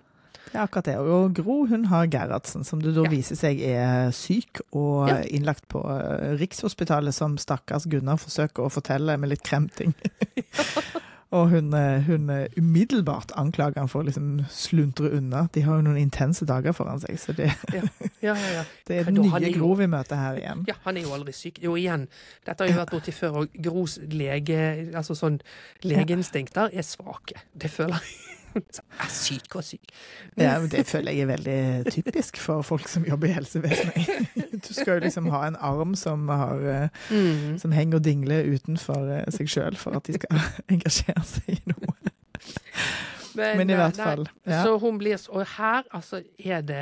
Det 0.51 0.57
er 0.59 0.65
akkurat 0.65 0.85
det. 0.89 0.97
Og 0.99 1.35
Gro 1.37 1.67
hun 1.71 1.85
har 1.93 2.07
Gerhardsen, 2.11 2.65
som 2.67 2.81
det 2.83 2.95
da 2.97 3.05
Ja. 3.05 3.11
viser 3.13 3.37
seg 3.39 3.61
er 3.61 4.11
syk 4.11 4.61
og 4.73 5.09
Ja. 5.09 5.21
innlagt 5.31 5.69
på 5.69 5.79
eh, 5.85 6.33
Rikshospitalet, 6.41 7.15
som 7.15 7.37
stakkars 7.39 7.87
Gunnar 7.87 8.17
forsøker 8.19 8.65
å 8.67 8.71
fortelle 8.73 9.17
med 9.19 9.29
litt 9.31 9.43
kremting. 9.47 9.95
og 11.31 11.51
hun, 11.53 11.73
eh, 11.75 12.01
hun 12.09 12.29
eh, 12.35 12.49
umiddelbart 12.59 13.31
anklager 13.39 13.79
han 13.79 13.89
for 13.89 14.03
å 14.03 14.07
liksom 14.09 14.41
sluntre 14.51 15.13
unna. 15.15 15.45
De 15.55 15.63
har 15.63 15.77
jo 15.79 15.83
noen 15.87 16.01
intense 16.03 16.45
dager 16.49 16.73
foran 16.75 16.99
seg, 16.99 17.15
så 17.23 17.33
det, 17.37 17.53
Ja, 17.73 18.35
ja, 18.35 18.35
ja. 18.35 18.65
det 18.89 18.99
er 18.99 19.05
den 19.13 19.23
nye 19.23 19.53
Gro 19.55 19.75
vi 19.79 19.87
møter 19.87 20.17
her 20.19 20.41
igjen. 20.41 20.65
Ja, 20.67 20.75
han 20.85 20.97
er 20.99 21.03
jo 21.07 21.15
aldri 21.15 21.33
syk. 21.37 21.63
Jo, 21.63 21.77
igjen, 21.79 22.09
dette 22.45 22.65
har 22.67 22.73
jo 22.73 22.81
vært 22.81 22.91
borti 22.97 23.15
før, 23.15 23.45
og 23.45 23.55
Gros 23.63 24.01
lege, 24.11 24.91
altså 24.99 25.15
sånn 25.15 25.39
legeinstinkter 25.87 26.75
er 26.75 26.83
svake. 26.83 27.39
Det 27.55 27.71
føler 27.71 28.01
jeg. 28.03 28.37
Så, 28.71 28.83
Er 29.01 29.11
syk 29.15 29.55
og 29.57 29.65
syk. 29.65 29.91
Ja, 30.37 30.57
det 30.67 30.87
føler 30.91 31.13
jeg 31.13 31.23
er 31.23 31.31
veldig 31.31 31.93
typisk 31.93 32.37
for 32.43 32.63
folk 32.67 32.89
som 32.89 33.05
jobber 33.07 33.29
i 33.31 33.35
helsevesenet. 33.37 34.29
Du 34.69 34.75
skal 34.75 34.99
jo 34.99 35.05
liksom 35.07 35.29
ha 35.33 35.45
en 35.49 35.57
arm 35.57 35.95
som, 35.97 36.29
har, 36.29 36.61
eh, 36.69 36.89
Mm. 37.11 37.59
som 37.59 37.73
henger 37.73 37.97
og 38.01 38.05
dingler 38.05 38.45
utenfor 38.55 39.07
eh, 39.21 39.31
seg 39.33 39.49
sjøl, 39.49 39.77
for 39.81 39.97
at 39.97 40.07
de 40.11 40.19
skal 40.19 40.43
engasjere 40.75 41.23
seg 41.25 41.55
i 41.57 41.61
noe. 41.73 41.95
Men 43.39 43.71
i 43.71 43.75
eh, 43.75 43.79
hvert 43.81 43.99
nei, 43.99 44.07
fall. 44.07 44.25
Ja. 44.49 44.63
Så 44.65 44.77
hun 44.83 44.99
blir 44.99 45.17
så 45.21 45.33
Og 45.39 45.47
her, 45.57 45.85
altså, 45.97 46.23
er 46.39 46.63
det 46.67 46.81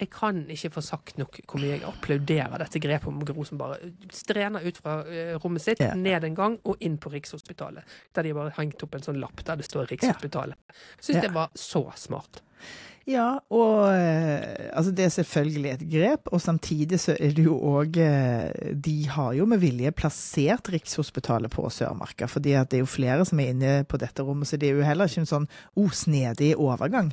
Jeg 0.00 0.10
kan 0.10 0.42
ikke 0.50 0.70
få 0.74 0.82
sagt 0.84 1.18
nok 1.18 1.40
hvor 1.46 1.60
mye 1.62 1.76
jeg 1.76 1.84
applauderer 1.88 2.58
dette 2.64 2.82
grepet 2.82 3.08
om 3.08 3.22
Gro 3.24 3.44
som 3.44 3.58
bare 3.60 3.78
strener 4.12 4.66
ut 4.66 4.80
fra 4.82 5.00
eh, 5.06 5.34
rommet 5.40 5.62
sitt, 5.62 5.80
Ja. 5.80 5.94
ned 5.94 6.24
en 6.24 6.34
gang 6.34 6.58
og 6.64 6.76
inn 6.80 6.98
på 6.98 7.10
Rikshospitalet. 7.12 7.84
Der 8.14 8.22
de 8.22 8.34
bare 8.34 8.52
hengt 8.56 8.82
opp 8.82 8.94
en 8.94 9.02
sånn 9.02 9.20
lapp 9.20 9.44
der 9.44 9.56
det 9.56 9.64
står 9.68 9.90
Rikshospitalet. 9.90 10.56
Syns 11.00 11.16
Ja. 11.16 11.20
det 11.28 11.34
var 11.34 11.50
så 11.54 11.86
smart. 11.96 12.42
Ja, 13.10 13.40
og 13.50 13.88
eh, 13.90 14.68
altså 14.76 14.92
det 14.94 15.06
er 15.06 15.12
selvfølgelig 15.14 15.70
et 15.72 15.84
grep, 15.90 16.28
og 16.30 16.42
samtidig 16.42 17.00
så 17.02 17.16
er 17.18 17.32
det 17.34 17.46
jo 17.46 17.56
òg 17.72 17.96
eh, 17.98 18.74
De 18.76 18.96
har 19.10 19.32
jo 19.34 19.46
med 19.50 19.62
vilje 19.62 19.90
plassert 19.96 20.70
Rikshospitalet 20.70 21.50
på 21.50 21.64
Sørmarka, 21.74 22.28
fordi 22.30 22.54
at 22.60 22.70
det 22.70 22.78
er 22.80 22.84
jo 22.84 22.90
flere 22.92 23.26
som 23.26 23.40
er 23.42 23.54
inne 23.54 23.72
på 23.88 23.98
dette 24.00 24.22
rommet, 24.26 24.48
så 24.50 24.60
det 24.60 24.70
er 24.70 24.78
jo 24.78 24.86
heller 24.86 25.10
ikke 25.10 25.24
en 25.24 25.32
sånn 25.32 25.48
oh, 25.74 25.90
overgang. 26.60 27.10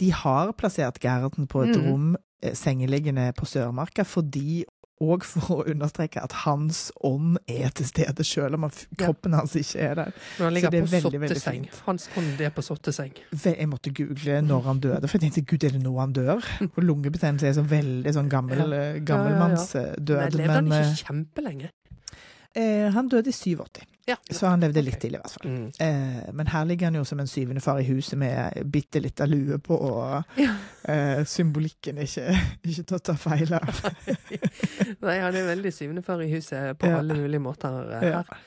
De 0.00 0.10
har 0.16 0.52
plassert 0.58 0.98
Gerden 1.02 1.46
på 1.46 1.62
et 1.66 1.76
Mm. 1.76 1.86
rom 1.86 2.16
eh, 2.42 2.54
sengeliggende 2.56 3.30
på 3.36 3.46
Sørmarka 3.46 4.02
fordi 4.04 4.64
og 5.00 5.24
for 5.24 5.40
å 5.54 5.64
understreke 5.70 6.20
at 6.22 6.32
hans 6.44 6.90
ånd 7.02 7.38
er 7.48 7.70
til 7.70 7.86
stede, 7.88 8.24
selv 8.24 8.54
om 8.58 8.66
Ja. 8.68 9.06
kroppen 9.06 9.32
hans 9.32 9.54
ikke 9.56 9.78
er 9.80 9.94
der. 9.94 10.12
Men 10.38 10.44
han 10.44 10.54
ligger 10.54 10.68
er 10.74 10.82
på 10.82 10.90
veldig, 10.90 11.12
sotteseng. 11.20 11.60
Veldig 11.64 11.80
Hans 11.86 12.08
ånd 12.16 12.40
er 12.40 12.50
på 12.50 12.62
sotteseng. 12.62 13.12
Jeg 13.44 13.68
måtte 13.68 13.94
google 13.96 14.42
når 14.42 14.62
han 14.68 14.80
døde, 14.80 15.08
for 15.08 15.18
jeg 15.18 15.32
tenkte 15.32 15.46
gud, 15.46 15.64
er 15.64 15.70
det 15.70 15.82
nå 15.82 15.94
han 15.98 16.12
dør? 16.12 16.44
Og 16.76 16.82
lungebetennelse 16.84 17.46
er 17.48 17.52
så 17.56 17.64
veldig 17.64 18.12
sånn 18.14 18.28
gammel, 18.28 18.58
Ja. 18.58 18.76
eh, 18.76 18.94
Ja, 18.94 19.04
gammelmannsdød. 19.04 20.08
Men 20.08 20.32
levde 20.32 20.50
han 20.52 20.66
ikke 20.66 21.04
kjempelenge? 21.06 21.70
eh, 22.54 22.90
han 22.90 23.08
døde 23.08 23.28
i 23.28 23.32
87, 23.32 23.86
Ja. 24.08 24.16
så 24.30 24.46
han 24.48 24.60
levde 24.64 24.82
litt 24.82 24.98
til 25.00 25.14
i 25.14 25.18
hvert 25.20 25.30
fall. 25.36 25.50
Mm. 25.50 25.66
Eh, 25.80 26.32
men 26.34 26.46
her 26.50 26.64
ligger 26.66 26.86
han 26.90 26.94
jo 26.98 27.04
som 27.04 27.20
en 27.20 27.28
syvende 27.30 27.60
far 27.62 27.78
i 27.78 27.84
huset 27.86 28.18
med 28.18 28.64
bitte 28.72 29.00
lita 29.00 29.26
lue 29.26 29.58
på, 29.58 29.76
og 29.76 30.24
Ja. 30.40 30.54
eh, 30.88 31.24
symbolikken 31.24 31.98
er 31.98 32.08
ikke, 32.08 32.36
ikke 32.70 32.82
til 32.84 32.96
å 32.96 33.02
ta 33.10 33.14
feil 33.14 33.52
av. 33.54 33.82
Nei, 35.04 35.18
han 35.20 35.36
er 35.36 35.46
veldig 35.54 35.72
syvende 35.74 36.02
far 36.06 36.22
i 36.24 36.30
huset 36.32 36.78
på 36.78 36.86
Ja. 36.90 36.98
alle 36.98 37.14
mulige 37.20 37.40
måter 37.44 37.92
eh, 38.00 38.08
her. 38.20 38.38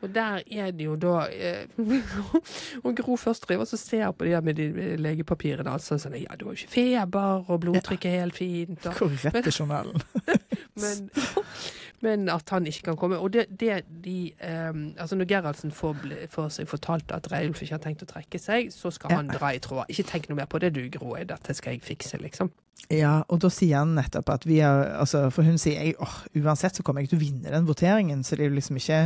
Og 0.00 0.12
der 0.14 0.44
er 0.46 0.68
det 0.70 0.84
jo 0.84 0.92
da 0.94 1.24
eh, 1.26 1.64
Og 2.86 2.92
Gro 3.00 3.16
først 3.18 3.48
driver 3.48 3.64
og 3.66 3.78
ser 3.80 4.12
på 4.14 4.24
de 4.28 4.30
der 4.30 4.44
med 4.46 4.54
de 4.54 4.68
legepapirene. 5.02 5.72
Altså 5.74 5.98
sånn 5.98 6.14
Ja, 6.20 6.36
du 6.38 6.44
har 6.46 6.54
jo 6.54 6.60
ikke 6.60 6.70
feber, 6.76 7.42
og 7.50 7.60
blodtrykket 7.64 8.12
er 8.12 8.20
helt 8.22 8.36
fint. 8.38 8.86
Og, 8.86 8.94
Hvor 8.94 9.10
rett 9.24 9.40
er 9.50 9.50
journalen? 9.50 9.98
men, 10.78 11.10
men 12.04 12.28
at 12.30 12.50
han 12.54 12.66
ikke 12.66 12.90
kan 12.90 12.98
komme. 13.00 13.18
Og 13.18 13.32
det, 13.32 13.46
det 13.60 13.82
de 14.04 14.32
um, 14.70 14.94
Altså 14.98 15.16
når 15.16 15.28
Gerhardsen 15.32 15.72
får, 15.74 15.96
får 16.30 16.48
seg 16.58 16.70
fortalt 16.70 17.12
at 17.14 17.30
Reiulf 17.32 17.62
ikke 17.62 17.74
har 17.74 17.84
tenkt 17.84 18.04
å 18.06 18.10
trekke 18.10 18.40
seg, 18.42 18.72
så 18.74 18.92
skal 18.94 19.16
han 19.16 19.32
dra 19.32 19.52
i 19.54 19.62
tråd. 19.62 19.88
Ikke 19.90 20.06
tenk 20.06 20.28
noe 20.30 20.40
mer 20.42 20.50
på 20.50 20.60
det 20.62 20.74
du, 20.76 20.84
Gro. 20.94 21.16
Dette 21.18 21.56
skal 21.56 21.76
jeg 21.76 21.86
fikse, 21.86 22.20
liksom. 22.22 22.52
Ja, 22.88 23.18
og 23.28 23.40
da 23.42 23.50
sier 23.52 23.82
han 23.82 23.90
nettopp 23.98 24.30
at 24.32 24.46
vi 24.48 24.60
har 24.64 24.86
altså, 25.02 25.26
For 25.34 25.44
hun 25.44 25.58
sier 25.60 25.76
jeg, 25.82 25.96
uansett 26.40 26.78
så 26.78 26.82
kommer 26.86 27.02
jeg 27.04 27.10
til 27.10 27.18
å 27.18 27.20
vinne 27.20 27.50
den 27.52 27.66
voteringen, 27.68 28.22
så 28.24 28.36
det 28.38 28.46
er 28.46 28.48
jo 28.48 28.54
liksom 28.56 28.78
ikke 28.80 29.00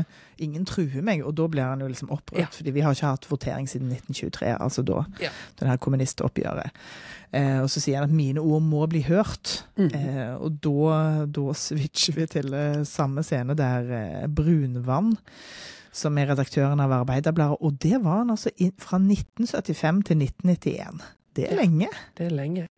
Ingen 0.46 0.66
truer 0.68 1.02
meg, 1.02 1.24
og 1.26 1.34
da 1.40 1.48
blir 1.50 1.66
han 1.66 1.82
jo 1.82 1.88
liksom 1.90 2.12
opprørt, 2.14 2.38
Ja. 2.44 2.46
fordi 2.54 2.70
vi 2.76 2.80
har 2.84 2.94
ikke 2.94 3.10
hatt 3.10 3.26
votering 3.30 3.66
siden 3.70 3.90
1923, 3.90 4.52
altså 4.60 4.84
da. 4.86 5.02
Ja. 5.20 5.30
Det 5.58 5.66
her 5.68 5.76
kommunistoppgjøret. 5.82 6.70
Eh, 7.32 7.58
og 7.62 7.68
så 7.70 7.80
sier 7.82 7.98
han 8.00 8.08
at 8.10 8.14
mine 8.14 8.38
ord 8.42 8.62
må 8.62 8.86
bli 8.90 9.02
hørt, 9.02 9.64
Mm. 9.78 9.90
eh, 9.94 10.34
og 10.36 10.60
da, 10.60 11.26
da 11.26 11.52
switcher 11.52 12.14
vi 12.14 12.26
til 12.26 12.54
eh, 12.54 12.82
samme 12.84 13.22
scene 13.24 13.54
der 13.58 13.90
eh, 14.22 14.26
Brunvann 14.28 15.16
som 15.92 16.16
er 16.18 16.26
redaktøren 16.32 16.80
av 16.80 16.90
Arbeiderbladet, 17.02 17.58
og 17.60 17.78
det 17.82 17.98
var 18.04 18.22
han 18.22 18.30
altså 18.30 18.50
fra 18.78 18.98
1975 18.98 20.04
til 20.06 20.22
1991. 20.22 21.02
Det 21.36 21.50
er 21.50 21.56
lenge. 21.56 21.88
Det 22.18 22.26
er 22.26 22.30
lenge. 22.36 22.68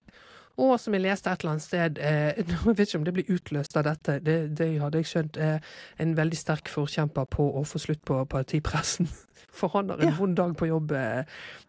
Og 0.57 0.77
som 0.79 0.95
jeg 0.95 1.03
leste 1.03 1.31
et 1.33 1.41
eller 1.43 1.51
annet 1.57 1.65
sted, 1.65 1.99
eh, 1.99 2.33
jeg 2.39 2.77
vet 2.77 2.85
ikke 2.89 2.99
om 3.01 3.05
det 3.09 3.15
blir 3.17 3.31
utløst 3.35 3.77
av 3.77 3.85
dette, 3.89 4.21
det, 4.23 4.37
det 4.59 4.69
hadde 4.81 5.01
jeg 5.03 5.09
skjønt, 5.11 5.37
eh, 5.43 5.59
en 5.99 6.13
veldig 6.17 6.39
sterk 6.39 6.69
forkjemper 6.71 7.27
på 7.27 7.49
å 7.59 7.65
få 7.67 7.81
slutt 7.83 8.05
på 8.07 8.21
partipressen. 8.31 9.09
For 9.55 9.71
han 9.75 9.91
har 9.91 10.01
en 10.03 10.09
Ja. 10.09 10.15
vond 10.19 10.35
dag 10.37 10.57
på 10.59 10.67
jobb 10.67 10.93
eh, 10.99 11.25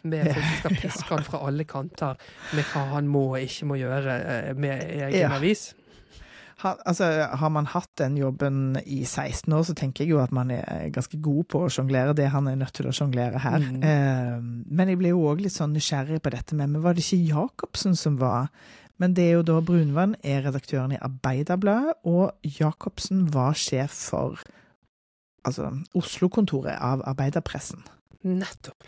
med 0.09 0.25
folk 0.33 0.45
som 0.45 0.59
skal 0.59 0.77
piske 0.81 1.09
han 1.11 1.25
fra 1.27 1.41
alle 1.45 1.65
kanter 1.69 2.15
med 2.57 2.65
hva 2.73 2.85
han 2.95 3.07
må 3.09 3.25
og 3.35 3.41
ikke 3.45 3.67
må 3.69 3.77
gjøre 3.77 4.15
eh, 4.21 4.53
med 4.57 4.81
egen 4.89 5.19
Ja. 5.19 5.33
avis. 5.37 5.67
Ha, 6.63 6.71
altså, 6.87 7.07
har 7.35 7.51
man 7.51 7.67
hatt 7.67 7.91
den 7.99 8.15
jobben 8.15 8.77
i 8.85 9.01
16 9.03 9.51
år, 9.53 9.65
så 9.67 9.75
tenker 9.75 10.05
jeg 10.05 10.13
jo 10.13 10.21
at 10.23 10.31
man 10.35 10.53
er 10.55 10.87
ganske 10.95 11.19
god 11.19 11.43
på 11.51 11.65
å 11.65 11.71
sjonglere 11.73 12.15
det 12.15 12.29
han 12.31 12.47
er 12.47 12.55
nødt 12.59 12.77
til 12.77 12.87
å 12.87 12.93
sjonglere 12.95 13.41
her. 13.43 13.59
Mm. 13.59 13.83
Eh, 13.83 14.37
men 14.71 14.91
jeg 14.91 15.01
ble 15.01 15.11
jo 15.11 15.25
òg 15.27 15.43
litt 15.43 15.55
sånn 15.55 15.75
nysgjerrig 15.75 16.21
på 16.23 16.31
dette 16.31 16.55
med 16.55 16.71
Men 16.71 16.85
var 16.85 16.95
det 16.95 17.03
ikke 17.03 17.27
Jacobsen 17.33 17.97
som 17.99 18.15
var 18.21 18.47
Men 19.01 19.13
det 19.17 19.25
er 19.27 19.33
jo 19.35 19.45
da 19.49 19.59
Brunvann 19.59 20.15
er 20.23 20.45
redaktøren 20.45 20.95
i 20.95 21.01
Arbeiderbladet, 21.03 21.97
og 22.07 22.31
Jacobsen 22.47 23.25
var 23.33 23.57
sjef 23.59 23.91
for 24.13 24.39
altså 25.45 25.73
Oslo-kontoret 25.99 26.79
av 26.79 27.03
Arbeiderpressen. 27.03 27.83
Nettopp. 28.23 28.87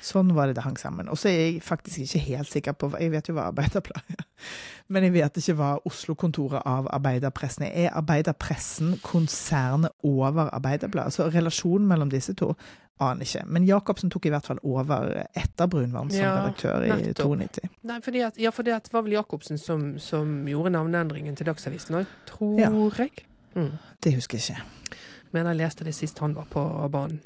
Sånn 0.00 0.32
var 0.34 0.46
det 0.48 0.54
det 0.56 0.64
hang 0.64 0.76
sammen. 0.80 1.08
Og 1.12 1.18
så 1.20 1.28
er 1.28 1.38
jeg 1.38 1.62
faktisk 1.62 1.98
ikke 2.06 2.22
helt 2.24 2.48
sikker 2.48 2.72
på 2.72 2.88
Jeg 3.00 3.10
vet 3.12 3.28
jo 3.28 3.34
hva 3.36 3.48
Arbeiderbladet 3.50 4.16
er, 4.18 4.24
men 4.92 5.04
jeg 5.04 5.12
vet 5.12 5.36
ikke 5.42 5.54
hva 5.58 5.70
Oslo-kontoret 5.86 6.62
av 6.66 6.88
Arbeiderpressen 6.94 7.66
er. 7.68 7.74
Er 7.86 7.96
Arbeiderpressen 8.00 8.94
konsernet 9.04 9.92
over 10.02 10.48
Arbeiderbladet? 10.56 11.12
Så 11.12 11.28
relasjonen 11.34 11.86
mellom 11.90 12.10
disse 12.10 12.34
to 12.34 12.54
aner 13.00 13.24
ikke. 13.24 13.44
Men 13.48 13.64
Jacobsen 13.64 14.10
tok 14.12 14.26
i 14.28 14.32
hvert 14.34 14.44
fall 14.44 14.58
over 14.62 15.22
etter 15.36 15.68
Brunvann 15.72 16.10
som 16.12 16.20
Ja, 16.20 16.34
redaktør 16.42 16.84
i 16.84 16.90
nettopp. 16.90 17.30
92. 17.40 17.70
Nei, 17.88 18.00
fordi 18.04 18.20
at, 18.26 18.36
ja, 18.40 18.50
for 18.52 18.62
det 18.66 18.76
var 18.92 19.02
vel 19.06 19.14
Jacobsen 19.16 19.58
som, 19.60 19.86
som 19.98 20.34
gjorde 20.48 20.72
navneendringen 20.74 21.36
til 21.38 21.48
Dagsavisen 21.48 21.96
òg, 22.02 22.06
tror 22.28 22.60
Ja. 22.60 22.68
jeg. 22.98 23.24
Mm. 23.56 23.70
Det 24.04 24.14
husker 24.14 24.38
jeg 24.38 24.56
ikke. 24.58 24.98
Men 25.32 25.46
jeg 25.46 25.56
leste 25.62 25.84
det 25.84 25.94
sist 25.96 26.18
han 26.18 26.34
var 26.36 26.44
på 26.52 26.62
banen. 26.92 27.20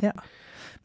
Ja. 0.00 0.12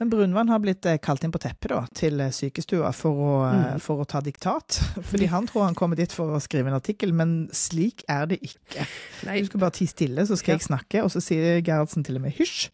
Men 0.03 0.09
Brunvann 0.11 0.49
har 0.51 0.59
blitt 0.59 0.83
eh, 0.85 0.97
kalt 0.99 1.23
inn 1.23 1.31
på 1.31 1.39
teppet 1.39 1.71
da, 1.71 1.77
til 1.95 2.19
eh, 2.19 2.27
sykestua 2.35 2.89
for 2.93 3.15
å, 3.23 3.35
eh, 3.47 3.59
Mm. 3.77 3.79
for 3.79 4.01
å 4.03 4.05
ta 4.09 4.19
diktat. 4.19 4.81
Fordi 5.09 5.29
han 5.31 5.47
tror 5.47 5.63
han 5.69 5.75
kommer 5.79 5.95
dit 5.95 6.11
for 6.11 6.27
å 6.35 6.41
skrive 6.43 6.67
en 6.67 6.75
artikkel, 6.75 7.13
men 7.15 7.47
slik 7.55 8.03
er 8.11 8.25
det 8.33 8.41
ikke. 8.43 8.83
Nei, 9.25 9.39
Du 9.39 9.45
skal 9.47 9.59
bare 9.63 9.71
tie 9.77 9.87
stille, 9.87 10.25
så 10.27 10.35
skal 10.35 10.55
Ja. 10.55 10.57
jeg 10.59 10.67
snakke. 10.67 11.03
Og 11.05 11.09
så 11.13 11.21
sier 11.23 11.61
Gerhardsen 11.63 12.03
til 12.03 12.17
og 12.19 12.21
med 12.27 12.35
hysj. 12.35 12.67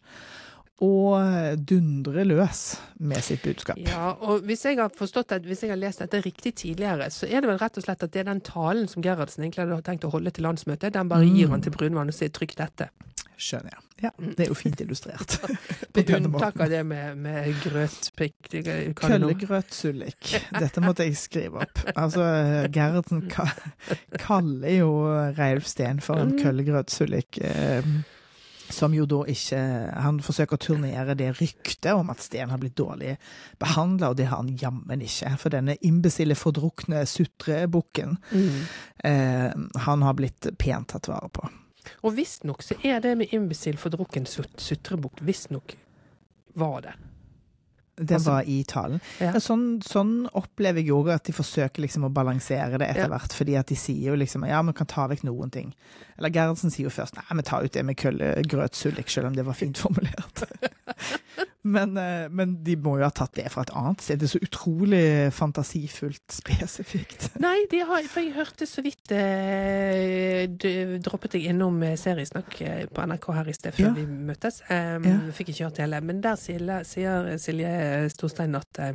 Og 0.80 1.20
dundrer 1.68 2.24
løs 2.24 2.78
med 2.98 3.20
sitt 3.22 3.42
budskap. 3.44 3.76
Ja, 3.84 4.14
og 4.24 4.42
hvis 4.48 4.64
jeg 4.64 4.78
har 4.80 4.88
forstått 4.88 5.34
at, 5.36 5.44
hvis 5.44 5.60
jeg 5.62 5.70
har 5.74 5.76
lest 5.76 6.00
dette 6.00 6.22
riktig 6.24 6.54
tidligere, 6.56 7.10
så 7.12 7.28
er 7.28 7.42
det 7.44 7.50
vel 7.50 7.58
rett 7.60 7.76
og 7.76 7.84
slett 7.84 8.02
at 8.02 8.10
det 8.14 8.22
er 8.24 8.30
den 8.32 8.40
talen 8.40 8.88
som 8.88 9.02
Gerhardsen 9.04 9.44
egentlig 9.44 9.68
hadde 9.68 9.84
tenkt 9.84 10.06
å 10.08 10.10
holde 10.10 10.32
til 10.32 10.44
landsmøtet, 10.48 10.94
den 10.96 11.08
bare 11.08 11.26
Mm. 11.28 11.36
gir 11.36 11.48
han 11.52 11.60
til 11.60 11.72
Brunvann 11.72 12.08
og 12.08 12.14
sier 12.16 12.30
'trykk 12.32 12.56
dette'. 12.56 12.88
Skjønner 13.40 13.72
jeg. 13.72 13.86
Ja, 14.04 14.10
Det 14.20 14.44
er 14.44 14.50
jo 14.50 14.54
fint 14.58 14.80
illustrert. 14.84 15.38
På 15.92 16.00
Med 16.00 16.06
denne 16.10 16.28
unntak 16.28 16.60
av 16.60 16.68
det 16.72 16.82
med, 16.86 17.16
med 17.18 17.46
det- 17.48 18.66
er 18.66 18.84
det 18.84 18.84
nå? 18.84 18.92
Køllegrøtsullik. 19.00 20.30
Dette 20.58 20.80
måtte 20.84 21.04
jeg 21.08 21.16
skrive 21.16 21.62
opp. 21.64 21.82
Altså, 21.96 22.22
Gerhardsen 22.72 23.26
ka 23.32 23.46
kaller 24.20 24.76
jo 24.78 24.90
Reilf 25.38 25.66
Steen 25.66 26.00
for 26.04 26.20
en 26.20 26.32
Mm. 26.36 26.42
køllegrøtsullik. 26.44 27.40
Eh, 27.42 27.82
som 28.70 28.92
jo 28.94 29.02
da 29.04 29.24
ikke 29.26 29.58
Han 29.98 30.20
forsøker 30.22 30.54
å 30.54 30.60
turnere 30.62 31.16
det 31.18 31.32
ryktet 31.40 31.90
om 31.92 32.08
at 32.12 32.20
Steen 32.22 32.50
har 32.52 32.58
blitt 32.62 32.76
dårlig 32.78 33.16
behandla, 33.58 34.10
og 34.12 34.16
det 34.16 34.28
har 34.30 34.36
han 34.44 34.52
jammen 34.56 35.02
ikke. 35.02 35.32
For 35.38 35.50
denne 35.50 35.74
imbesille, 35.82 36.36
fordrukne 36.38 37.02
sutrebukken, 37.06 38.16
Mm. 38.30 38.60
eh, 39.04 39.52
han 39.80 40.02
har 40.02 40.14
blitt 40.14 40.46
pent 40.58 40.88
tatt 40.88 41.08
vare 41.08 41.28
på. 41.32 41.48
Og 42.04 42.14
visstnok 42.16 42.62
så 42.62 42.76
er 42.84 43.00
det 43.00 43.16
med 43.18 43.32
imbisil 43.36 43.76
fordrukken 43.80 44.26
sut- 44.26 44.60
sutrebukk 44.60 45.20
visstnok 45.24 45.76
var 46.54 46.80
det. 46.82 46.92
Det 48.00 48.14
Altså- 48.16 48.30
var 48.32 48.42
i 48.48 48.64
talen. 48.64 49.00
Ja. 49.20 49.32
Sånn, 49.32 49.82
sånn 49.84 50.26
opplever 50.32 50.80
jeg 50.80 50.88
òg 50.90 51.10
at 51.14 51.24
de 51.24 51.32
forsøker 51.32 51.82
liksom 51.84 52.04
å 52.08 52.12
balansere 52.12 52.78
det 52.78 52.88
etter 52.88 53.02
Ja. 53.02 53.08
hvert. 53.08 53.32
Fordi 53.36 53.58
at 53.58 53.66
de 53.66 53.74
sier 53.76 54.06
jo 54.10 54.16
liksom 54.16 54.46
ja, 54.48 54.62
vi 54.62 54.72
kan 54.72 54.86
ta 54.86 55.06
vekk 55.06 55.22
noen 55.24 55.50
ting. 55.52 55.74
Eller 56.18 56.30
Gerhardsen 56.30 56.70
sier 56.72 56.84
jo 56.88 56.90
først 56.90 57.14
nei, 57.16 57.24
vi 57.36 57.42
tar 57.42 57.62
ut 57.62 57.72
det 57.72 57.84
med 57.84 57.96
køllegrøtsullik, 57.96 59.08
selv 59.10 59.26
om 59.26 59.34
det 59.34 59.44
var 59.44 59.52
fint 59.52 59.76
formulert. 59.76 60.44
men, 61.62 61.96
eh, 62.00 62.28
men 62.32 62.54
de 62.64 62.76
må 62.80 62.96
jo 62.98 63.04
ha 63.04 63.10
tatt 63.10 63.34
det 63.36 63.50
fra 63.52 63.62
et 63.66 63.72
annet 63.76 64.00
sted. 64.00 64.18
Det 64.20 64.28
er 64.28 64.32
så 64.32 64.40
utrolig 64.46 65.02
fantasifullt 65.36 66.32
spesifikt. 66.32 67.26
Nei, 67.44 67.66
har, 67.84 68.06
for 68.08 68.20
jeg 68.24 68.32
hørte 68.36 68.66
så 68.68 68.82
vidt 68.86 69.12
eh, 69.12 70.46
Droppet 71.04 71.36
jeg 71.36 71.50
innom 71.52 71.82
eh, 71.86 71.96
seriesnakk 72.00 72.60
eh, 72.64 72.86
på 72.92 73.04
NRK 73.10 73.28
her 73.40 73.50
i 73.52 73.56
sted 73.56 73.76
før 73.76 73.90
Ja. 73.90 73.92
vi 73.98 74.06
møttes. 74.06 74.62
Um, 74.70 75.04
Ja. 75.10 75.18
Fikk 75.36 75.52
ikke 75.52 75.68
hørt 75.68 75.78
hele. 75.82 76.00
Men 76.00 76.20
der 76.24 76.36
sier, 76.40 76.82
sier 76.84 77.30
Silje 77.40 78.08
Storstein 78.12 78.54
at 78.58 78.78
eh, 78.80 78.92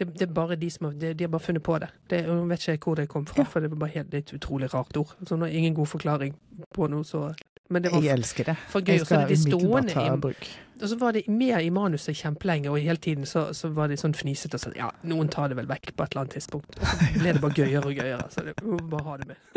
det, 0.00 0.06
det 0.16 0.22
er 0.28 0.32
bare 0.32 0.56
de 0.56 0.70
som 0.72 0.86
har, 0.88 0.94
de, 0.96 1.12
de 1.14 1.24
har 1.26 1.30
bare 1.34 1.44
funnet 1.44 1.62
på 1.62 1.78
det. 1.82 1.90
det. 2.08 2.22
Hun 2.26 2.48
vet 2.48 2.68
ikke 2.68 2.84
hvor 2.88 2.96
det 2.96 3.08
kom 3.12 3.26
fra, 3.28 3.42
Ja. 3.42 3.48
for 3.50 3.60
det 3.60 3.70
er, 3.72 3.86
helt, 3.98 4.10
det 4.12 4.18
er 4.22 4.24
et 4.28 4.34
utrolig 4.38 4.70
rart 4.74 4.96
ord. 4.96 5.16
Så 5.26 5.34
hun 5.36 5.42
har 5.44 5.48
ingen 5.52 5.74
god 5.76 5.86
forklaring 5.86 6.34
på 6.74 6.86
noe 6.88 7.04
så 7.04 7.26
Men 7.70 7.84
det 7.84 7.92
var 7.92 8.02
Jeg 8.02 8.18
elsker 8.18 8.44
det. 8.50 8.56
for 8.68 8.80
gøy. 8.80 8.96
Jeg 8.98 9.06
skal 9.06 9.28
de 9.28 9.36
umiddelbart 9.38 9.88
ta 9.94 10.06
i 10.10 10.16
bruk. 10.18 10.50
Og 10.80 10.88
så 10.88 10.96
var 10.96 11.12
det 11.12 11.28
med 11.28 11.62
i 11.62 11.68
manuset 11.70 12.16
kjempelenge, 12.16 12.70
og 12.70 12.78
hele 12.80 12.96
tiden 12.96 13.26
så, 13.26 13.52
så 13.52 13.68
var 13.68 13.90
de 13.92 13.98
sånn 14.00 14.14
fnisete 14.16 14.56
og 14.56 14.62
sånn 14.62 14.76
Ja, 14.78 14.88
noen 15.04 15.28
tar 15.28 15.52
det 15.52 15.58
vel 15.58 15.68
vekk 15.68 15.92
på 15.92 16.06
et 16.06 16.14
eller 16.14 16.22
annet 16.24 16.36
tidspunkt. 16.38 16.78
Og 16.80 16.86
så 16.88 17.10
ble 17.20 17.34
det 17.36 17.42
bare 17.42 17.58
gøyere 17.58 17.84
og 17.84 18.00
gøyere. 18.00 18.28
Så 18.32 18.44
det, 18.46 18.54
må 18.64 18.80
bare 18.90 19.04
ha 19.10 19.16
det 19.20 19.28
med. 19.32 19.36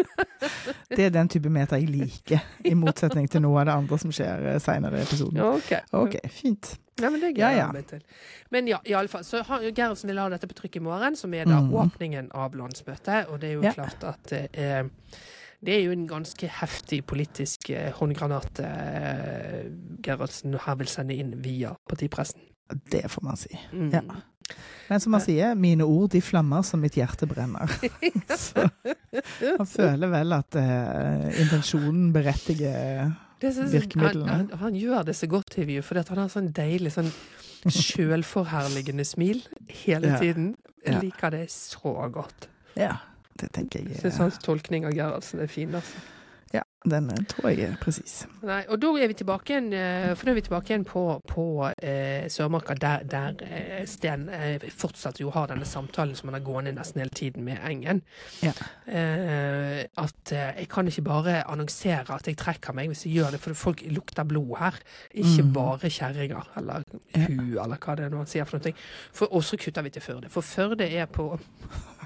Det 0.94 1.06
er 1.08 1.14
den 1.16 1.30
type 1.32 1.50
meter 1.50 1.80
jeg 1.80 1.88
liker, 1.90 2.44
i 2.68 2.74
motsetning 2.78 3.30
til 3.32 3.42
noe 3.42 3.62
av 3.62 3.70
det 3.70 3.76
andre 3.80 3.98
som 3.98 4.12
skjer 4.14 4.44
seinere 4.62 5.00
i 5.00 5.06
episoden. 5.08 5.40
Ja, 5.40 5.80
OK. 5.98 6.18
Fint. 6.30 6.76
Ja, 7.02 7.10
men 7.10 7.22
det 7.24 7.32
er 7.32 7.38
gøy 7.40 7.42
ja. 7.42 7.52
ja. 7.58 7.70
meg 7.74 7.88
til. 7.90 8.04
Men 8.54 8.68
ja, 8.70 8.78
i 8.86 8.94
alle 8.94 9.10
fall. 9.10 9.24
Så 9.26 9.42
har 9.48 9.64
Gerhardsen 9.66 10.12
vil 10.12 10.20
ha 10.22 10.28
dette 10.30 10.50
på 10.52 10.58
trykk 10.60 10.78
i 10.78 10.84
morgen, 10.86 11.18
som 11.18 11.34
er 11.34 11.48
da 11.50 11.64
mm. 11.64 11.72
åpningen 11.82 12.30
av 12.38 12.58
landsmøtet. 12.60 13.32
Og 13.32 13.40
det 13.42 13.50
er 13.50 13.56
jo 13.56 13.64
Ja. 13.66 13.74
klart 13.80 14.06
at 14.12 14.30
det 14.30 14.44
er, 14.54 14.92
det 15.64 15.78
er 15.78 15.84
jo 15.86 15.94
en 15.96 16.08
ganske 16.10 16.48
heftig 16.60 17.02
politisk 17.10 17.70
eh, 17.72 17.92
håndgranat 17.96 18.60
eh, 18.66 19.64
Gerhardsen 20.04 20.58
her 20.66 20.78
vil 20.82 20.92
sende 20.92 21.16
inn 21.16 21.34
via 21.44 21.74
partipressen. 21.90 22.42
Det 22.92 23.06
får 23.12 23.24
man 23.26 23.40
si. 23.40 23.52
Mm. 23.72 23.90
Ja. 23.94 24.02
Men 24.90 25.00
som 25.00 25.16
han 25.16 25.24
sier, 25.24 25.54
mine 25.56 25.86
ord 25.88 26.12
de 26.12 26.20
flammer 26.24 26.66
som 26.68 26.82
mitt 26.84 26.98
hjerte 27.00 27.28
brenner. 27.30 27.72
Så 28.38 28.66
han 28.66 29.68
føler 29.70 30.12
vel 30.12 30.36
at 30.36 30.58
eh, 30.60 31.30
intensjonen 31.44 32.12
berettiger 32.16 33.14
virkemidlene. 33.44 34.28
Han, 34.30 34.50
han, 34.52 34.60
han 34.66 34.76
gjør 34.80 35.08
det 35.08 35.16
så 35.20 35.28
godt, 35.32 35.54
Tivju, 35.56 35.82
for 35.84 36.00
han 36.00 36.22
har 36.26 36.32
sånn 36.32 36.52
deilig 36.56 36.94
sånn 36.96 37.12
sjølforherligende 37.72 39.06
smil 39.08 39.42
hele 39.84 40.14
Ja. 40.14 40.20
tiden. 40.20 40.54
Jeg 40.84 41.00
liker 41.04 41.32
det 41.32 41.46
så 41.52 41.96
godt. 42.12 42.50
Ja, 42.76 42.98
det 43.40 43.52
tenker 43.56 43.86
Jeg 43.88 44.02
syns 44.02 44.18
hans 44.22 44.42
tolkning 44.44 44.86
av 44.86 44.94
Gerhardsen 44.98 45.40
er 45.44 45.48
fin. 45.48 45.76
altså. 45.76 46.10
Ja, 46.54 46.62
den 46.86 47.08
eh, 47.10 47.18
tror 47.26 47.48
jeg 47.50 47.64
er 47.66 47.78
presis. 47.82 48.28
Nei, 48.46 48.60
og 48.70 48.78
da 48.78 48.92
er 49.02 49.10
vi 49.10 49.16
tilbake 49.18 49.56
igjen, 49.56 49.72
eh, 49.74 50.12
for 50.14 50.28
da 50.30 50.34
er 50.34 50.38
vi 50.38 50.44
tilbake 50.46 50.70
igjen 50.70 50.84
på, 50.86 51.02
på 51.26 51.46
eh, 51.82 52.28
Sørmarka, 52.30 52.76
der, 52.78 53.08
der 53.10 53.40
eh, 53.48 53.80
Sten 53.90 54.28
eh, 54.30 54.62
fortsatt 54.70 55.18
jo 55.18 55.32
har 55.34 55.48
denne 55.50 55.66
samtalen 55.66 56.14
som 56.14 56.30
han 56.30 56.38
har 56.38 56.44
gående 56.46 56.76
nesten 56.78 57.02
hele 57.02 57.16
tiden 57.18 57.48
med 57.48 57.58
Engen. 57.66 58.04
Ja. 58.46 58.54
Eh, 58.86 59.80
at 59.98 60.36
eh, 60.36 60.52
jeg 60.60 60.70
kan 60.70 60.92
ikke 60.92 61.06
bare 61.08 61.40
annonsere 61.50 62.14
at 62.20 62.30
jeg 62.30 62.38
trekker 62.38 62.78
meg 62.78 62.94
hvis 62.94 63.08
jeg 63.08 63.16
gjør 63.18 63.34
det, 63.34 63.42
for 63.48 63.58
folk 63.58 63.82
lukter 63.90 64.30
blod 64.30 64.54
her. 64.62 64.78
Ikke 65.10 65.48
mm. 65.48 65.54
bare 65.58 65.90
kjerringer, 65.90 66.54
eller 66.62 66.86
Ja. 67.16 67.26
hu, 67.32 67.58
eller 67.64 67.82
hva 67.82 67.98
det 67.98 68.06
er 68.06 68.14
nå 68.14 68.22
han 68.22 68.30
sier 68.30 68.46
for 68.46 68.62
noe. 68.62 68.78
For, 69.10 69.34
og 69.34 69.42
så 69.42 69.58
kutter 69.58 69.82
vi 69.90 69.96
til 69.98 70.06
Førde, 70.06 70.30
for 70.30 70.46
Førde 70.46 70.86
er 70.86 71.10
på 71.10 71.32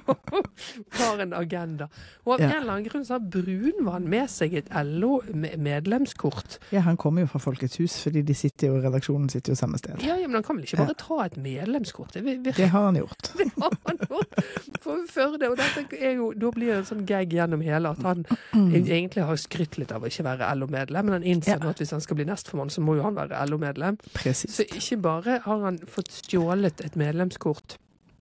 har 1.02 1.20
en 1.24 1.34
agenda. 1.34 1.88
Og 2.26 2.34
av 2.36 2.39
Ja. 2.41 2.50
en 2.52 2.62
eller 2.62 2.74
annen 2.78 2.88
grunn 2.89 3.06
så 3.08 3.17
har 3.17 3.24
Brunvann 3.34 4.08
med 4.10 4.30
seg 4.30 4.54
et 4.60 4.70
LO-medlemskort. 4.74 6.58
Ja, 6.72 6.80
han 6.86 6.98
kommer 6.98 7.22
jo 7.26 7.28
fra 7.32 7.39
Folkets 7.43 7.78
hus, 7.82 7.98
fordi 8.04 8.22
de 8.28 8.36
sitter 8.38 8.67
jo, 8.72 8.80
redaksjonen 8.84 9.30
sitter 9.32 9.54
jo 9.54 9.60
samme 9.60 9.78
sted. 9.82 10.00
Ja, 10.06 10.15
ja, 10.20 10.28
men 10.28 10.39
han 10.39 10.43
kan 10.48 10.58
vel 10.60 10.65
ikke 10.67 10.80
bare 10.84 10.98
ta 11.00 11.20
et 11.26 11.38
medlemskort? 11.41 12.13
Det 12.13 12.24
vi, 12.26 12.38
Det 12.43 12.70
har 12.70 12.86
han 12.89 12.96
gjort. 13.00 13.32
det 13.38 13.50
har 13.58 13.78
han 13.88 13.98
gjort 14.08 14.41
for 14.84 15.04
Førde. 15.12 15.50
Og 15.52 15.58
dette 15.60 15.98
er 16.00 16.15
jo, 16.20 16.32
da 16.38 16.52
blir 16.54 16.72
det 16.74 16.78
en 16.82 16.89
sånn 16.91 17.06
gag 17.10 17.32
gjennom 17.34 17.62
hele 17.65 17.91
at 17.96 18.04
han 18.06 18.26
egentlig 18.78 19.24
har 19.28 19.39
skrytt 19.41 19.78
litt 19.82 19.91
av 19.96 20.04
å 20.06 20.12
ikke 20.12 20.26
være 20.28 20.52
LO-medlem, 20.60 21.06
men 21.10 21.17
han 21.20 21.28
innser 21.28 21.58
Ja. 21.58 21.63
nå 21.63 21.70
at 21.74 21.80
hvis 21.82 21.91
han 21.96 22.02
skal 22.04 22.20
bli 22.20 22.26
nestformann, 22.30 22.70
så 22.74 22.84
må 22.84 22.98
jo 23.00 23.04
han 23.08 23.15
være 23.17 23.39
LO-medlem. 23.50 23.98
Så 24.38 24.65
ikke 24.67 24.98
bare 25.02 25.39
har 25.46 25.63
han 25.63 25.78
fått 25.89 26.12
stjålet 26.22 26.82
et 26.86 26.96
medlemskort 27.00 27.78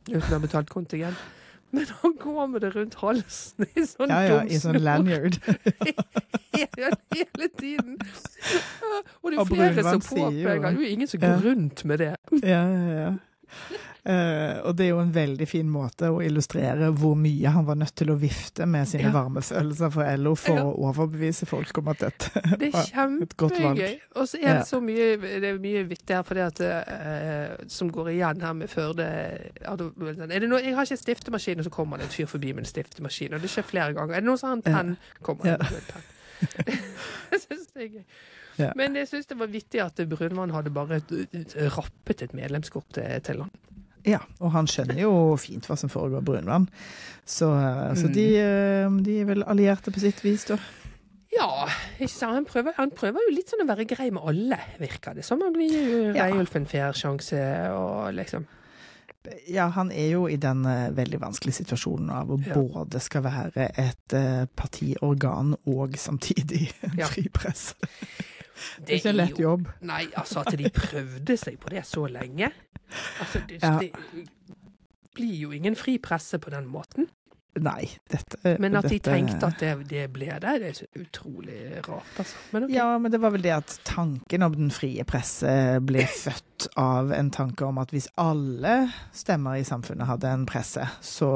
uten 0.07 0.22
å 0.22 0.37
ha 0.37 0.38
betalt 0.38 0.70
kontingent, 0.70 1.18
men 1.74 1.87
han 2.02 2.14
går 2.20 2.46
med 2.46 2.61
det 2.64 2.70
rundt 2.76 2.94
halsen 3.00 3.66
i 3.74 3.85
sånn 3.88 4.12
Ja, 4.12 4.20
ja, 4.26 4.38
i 4.46 4.59
sånn 4.62 4.79
lanyard. 4.81 5.38
hele, 6.57 6.90
hele 7.14 7.48
tiden. 7.59 7.96
Og 9.22 9.33
det 9.33 9.35
er 9.35 9.40
jo 9.40 9.48
flere 9.50 9.87
som 9.87 10.05
påpeker 10.05 10.62
Det 10.62 10.70
er 10.70 10.79
jo 10.79 10.92
ingen 10.94 11.11
som 11.11 11.20
går 11.24 11.42
rundt 11.48 11.85
med 11.85 12.05
det. 12.05 12.14
Ja, 12.42 12.62
ja, 12.70 13.00
ja. 13.00 13.11
Eh, 14.07 14.61
og 14.62 14.77
det 14.79 14.85
er 14.85 14.90
jo 14.92 15.01
en 15.03 15.09
veldig 15.11 15.47
fin 15.51 15.66
måte 15.66 16.07
å 16.14 16.21
illustrere 16.23 16.92
hvor 16.95 17.16
mye 17.19 17.51
han 17.51 17.64
var 17.66 17.75
nødt 17.81 17.95
til 17.99 18.12
å 18.12 18.14
vifte 18.21 18.62
med 18.71 18.87
sine 18.87 19.09
Ja. 19.09 19.11
varmefølelser 19.16 19.90
for 19.90 20.05
LO 20.16 20.35
for 20.38 20.55
Ja. 20.55 20.62
å 20.62 20.77
overbevise 20.92 21.45
folk 21.51 21.79
om 21.79 21.88
at 21.88 21.99
dette 22.05 22.31
Det 22.61 22.69
er 22.69 22.77
var 22.95 23.16
et 23.27 23.37
godt 23.37 23.59
valg. 23.59 23.81
kjempegøy. 23.81 23.99
Og 24.14 24.29
så 24.31 24.38
er 24.38 24.55
det 24.61 24.66
så 24.69 24.81
mye 24.81 25.09
Det 25.19 25.45
er 25.51 25.59
mye 25.59 25.83
vittig 25.90 26.14
her, 26.14 26.23
fordi 26.23 26.40
at 26.47 26.61
uh, 26.61 27.66
som 27.66 27.90
går 27.90 28.12
igjen 28.14 28.40
her 28.47 28.53
med 28.55 28.71
Førde 28.71 29.03
er 29.07 30.38
det 30.40 30.49
noe, 30.49 30.62
Jeg 30.62 30.75
har 30.79 30.85
ikke 30.87 30.97
stiftemaskin, 31.03 31.59
og 31.59 31.64
så 31.66 31.71
kommer 31.75 31.99
det 31.99 32.07
en 32.07 32.14
fyr 32.14 32.27
forbi 32.31 32.53
med 32.55 32.62
en 32.62 32.71
stiftemaskin. 32.71 33.35
Og 33.35 33.42
det 33.42 33.51
skjer 33.51 33.66
flere 33.66 33.92
ganger. 33.99 34.14
Er 34.14 34.21
det 34.21 34.29
noen 34.31 34.38
som 34.38 34.49
har 34.51 34.57
en 34.57 34.62
penn, 34.62 34.97
kommer 35.23 35.42
det 35.42 35.59
Ja. 35.59 35.66
en 35.66 35.90
penn. 35.90 36.03
jeg 37.33 37.40
syns 37.42 37.66
det 37.75 37.83
er 37.83 37.88
gøy. 37.99 38.05
Ja. 38.59 38.71
Men 38.77 38.95
jeg 38.97 39.09
syns 39.11 39.27
det 39.27 39.37
var 39.38 39.51
vittig 39.53 39.83
at 39.85 39.97
Brunvann 40.09 40.51
hadde 40.55 40.71
bare 40.73 40.97
et- 41.03 41.12
et- 41.35 41.57
rappet 41.75 42.23
et 42.23 42.33
medlemskort 42.33 42.87
til, 42.92 43.21
til 43.21 43.42
han. 43.42 43.51
Ja, 44.07 44.21
og 44.40 44.53
han 44.55 44.66
skjønner 44.71 45.01
jo 45.01 45.12
fint 45.40 45.66
hva 45.66 45.77
som 45.79 45.90
foregår 45.90 46.23
i 46.23 46.27
Brunvann. 46.29 46.69
Så, 47.27 47.49
eh, 47.59 47.95
så 47.99 48.07
Mm. 48.07 48.12
de, 48.14 48.27
eh, 48.38 48.90
de 49.03 49.21
er 49.21 49.25
vel 49.27 49.42
allierte 49.42 49.90
på 49.90 49.99
sitt 50.01 50.21
vis, 50.23 50.45
da. 50.47 50.59
Ja? 51.37 51.66
Han, 52.23 52.45
prøver, 52.47 52.73
han 52.77 52.90
prøver 52.90 53.19
jo 53.29 53.35
litt 53.35 53.51
sånn 53.51 53.64
å 53.64 53.69
være 53.69 53.85
grei 53.90 54.11
med 54.14 54.23
alle, 54.25 54.59
virker 54.79 55.14
det 55.19 55.25
som. 55.25 55.40
Han 55.42 55.53
blir 55.53 55.73
jo. 55.75 56.12
Reiulf 56.14 56.55
en 56.57 56.66
fair 56.66 56.92
sjanse, 56.92 57.40
og 57.75 58.14
liksom 58.14 58.47
Ja, 59.49 59.66
han 59.75 59.90
er 59.90 60.11
jo 60.12 60.29
i 60.31 60.37
den 60.37 60.64
eh, 60.64 60.90
veldig 60.95 61.19
vanskelige 61.19 61.59
situasjonen 61.64 62.11
av 62.14 62.29
å 62.31 62.38
Ja. 62.47 62.55
både 62.55 63.01
skal 63.03 63.23
være 63.23 63.73
et 63.77 64.14
partiorgan 64.55 65.57
og 65.66 65.97
samtidig 65.99 66.71
en 66.85 66.95
Ja. 67.03 67.09
Det 68.79 68.90
er 68.90 69.01
ikke 69.01 69.09
en 69.12 69.16
lett 69.21 69.38
jobb. 69.42 69.69
Nei, 69.87 70.07
altså 70.16 70.40
at 70.47 70.57
de 70.59 70.71
prøvde 70.73 71.37
seg 71.37 71.59
på 71.61 71.69
det 71.75 71.85
så 71.87 72.07
lenge. 72.09 72.53
Altså, 73.21 73.42
det, 73.49 73.61
Ja. 73.62 73.79
det 73.81 73.92
blir 75.16 75.37
jo 75.40 75.51
ingen 75.57 75.77
fri 75.77 75.99
presse 75.99 76.38
på 76.38 76.51
den 76.53 76.66
måten. 76.69 77.09
Nei, 77.62 77.87
dette 78.12 78.57
Men 78.61 78.77
at 78.77 78.88
de 78.90 78.99
tenkte 79.01 79.49
at 79.49 79.61
det, 79.62 79.73
det 79.88 80.07
ble 80.12 80.29
det, 80.29 80.57
det 80.61 80.71
er 80.71 80.75
så 80.77 80.88
utrolig 81.01 81.61
rart, 81.87 82.19
altså. 82.21 82.42
Men 82.53 82.66
okay. 82.66 82.77
Ja, 82.77 82.88
men 83.01 83.12
det 83.12 83.21
var 83.23 83.33
vel 83.33 83.45
det 83.47 83.55
at 83.55 83.77
tanken 83.88 84.45
om 84.45 84.57
den 84.57 84.73
frie 84.75 85.05
presse 85.09 85.53
ble 85.87 86.05
født 86.25 86.69
av 86.81 87.12
en 87.16 87.31
tanke 87.33 87.64
om 87.66 87.81
at 87.81 87.92
hvis 87.95 88.09
alle 88.21 88.75
stemmer 89.16 89.61
i 89.61 89.66
samfunnet 89.66 90.09
hadde 90.09 90.33
en 90.33 90.47
presse, 90.49 90.85
så 91.05 91.31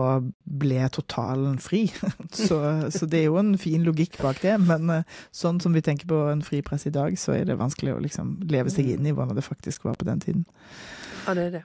ble 0.44 0.84
totalen 0.92 1.58
fri. 1.60 1.86
Så, 2.30 2.56
så 2.94 3.06
det 3.10 3.18
er 3.20 3.26
jo 3.26 3.38
en 3.40 3.56
fin 3.58 3.82
logikk 3.84 4.16
bak 4.22 4.38
det, 4.44 4.54
men 4.62 4.90
eh, 4.92 5.18
sånn 5.34 5.58
som 5.62 5.74
vi 5.74 5.82
tenker 5.84 6.08
på 6.10 6.20
en 6.30 6.44
fri 6.46 6.60
presse 6.64 6.88
i 6.88 6.94
dag, 6.94 7.16
så 7.18 7.34
er 7.34 7.48
det 7.48 7.58
vanskelig 7.60 7.96
å 7.96 8.02
liksom 8.02 8.36
leve 8.50 8.72
seg 8.72 8.92
inn 8.94 9.08
i 9.08 9.14
hvordan 9.14 9.36
det 9.36 9.44
faktisk 9.46 9.84
var 9.88 9.98
på 9.98 10.06
den 10.08 10.22
tiden. 10.22 10.46
Ja, 11.26 11.34
det 11.34 11.48
er 11.48 11.54
det. 11.58 11.64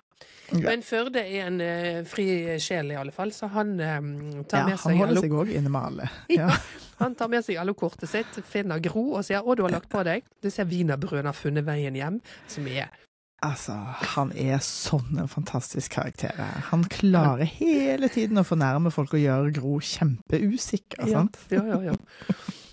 Ja. 0.51 0.69
Men 0.69 0.84
Førde 0.86 1.21
er 1.25 1.47
en 1.47 1.62
eh, 1.62 2.03
fri 2.05 2.25
sjel, 2.62 2.91
i 2.93 2.97
alle 2.99 3.12
fall, 3.15 3.31
så 3.34 3.49
han 3.53 3.79
eh, 3.79 4.01
tar 4.45 4.65
Ja, 4.65 4.65
med 4.69 4.79
seg 4.79 4.91
han 4.91 5.01
holder 5.01 5.25
seg 5.25 5.38
òg 5.41 5.53
inne 5.58 5.71
med 5.73 5.81
alle. 5.91 6.10
Ja. 6.36 6.49
Ja. 6.51 6.58
Han 7.01 7.15
tar 7.19 7.27
med 7.27 7.43
seg 7.43 7.58
LO-kortet 7.65 8.08
sitt, 8.08 8.38
finner 8.47 8.79
Gro 8.79 9.17
og 9.17 9.25
sier 9.27 9.41
'Å, 9.43 9.55
du 9.58 9.65
har 9.65 9.73
lagt 9.73 9.89
på 9.91 10.03
deg'. 10.08 10.23
Du 10.41 10.47
ser 10.49 10.63
wienerbrød 10.69 11.25
har 11.27 11.36
funnet 11.36 11.65
veien 11.67 11.95
hjem, 11.97 12.21
som 12.47 12.67
er 12.71 12.88
Altså, 13.43 13.73
han 14.15 14.31
er 14.31 14.62
sånn 14.63 15.19
en 15.19 15.27
fantastisk 15.27 15.91
karakter. 15.97 16.31
Han 16.71 16.86
klarer 16.89 17.43
hele 17.45 18.08
tiden 18.10 18.39
å 18.39 18.45
fornærme 18.47 18.89
folk 18.95 19.13
og 19.13 19.19
gjøre 19.21 19.51
Gro 19.53 19.79
kjempeusikker, 19.84 21.03
Ja, 21.03 21.12
sant? 21.19 21.38
ja, 21.51 21.65
ja. 21.67 21.81
ja. 21.91 21.95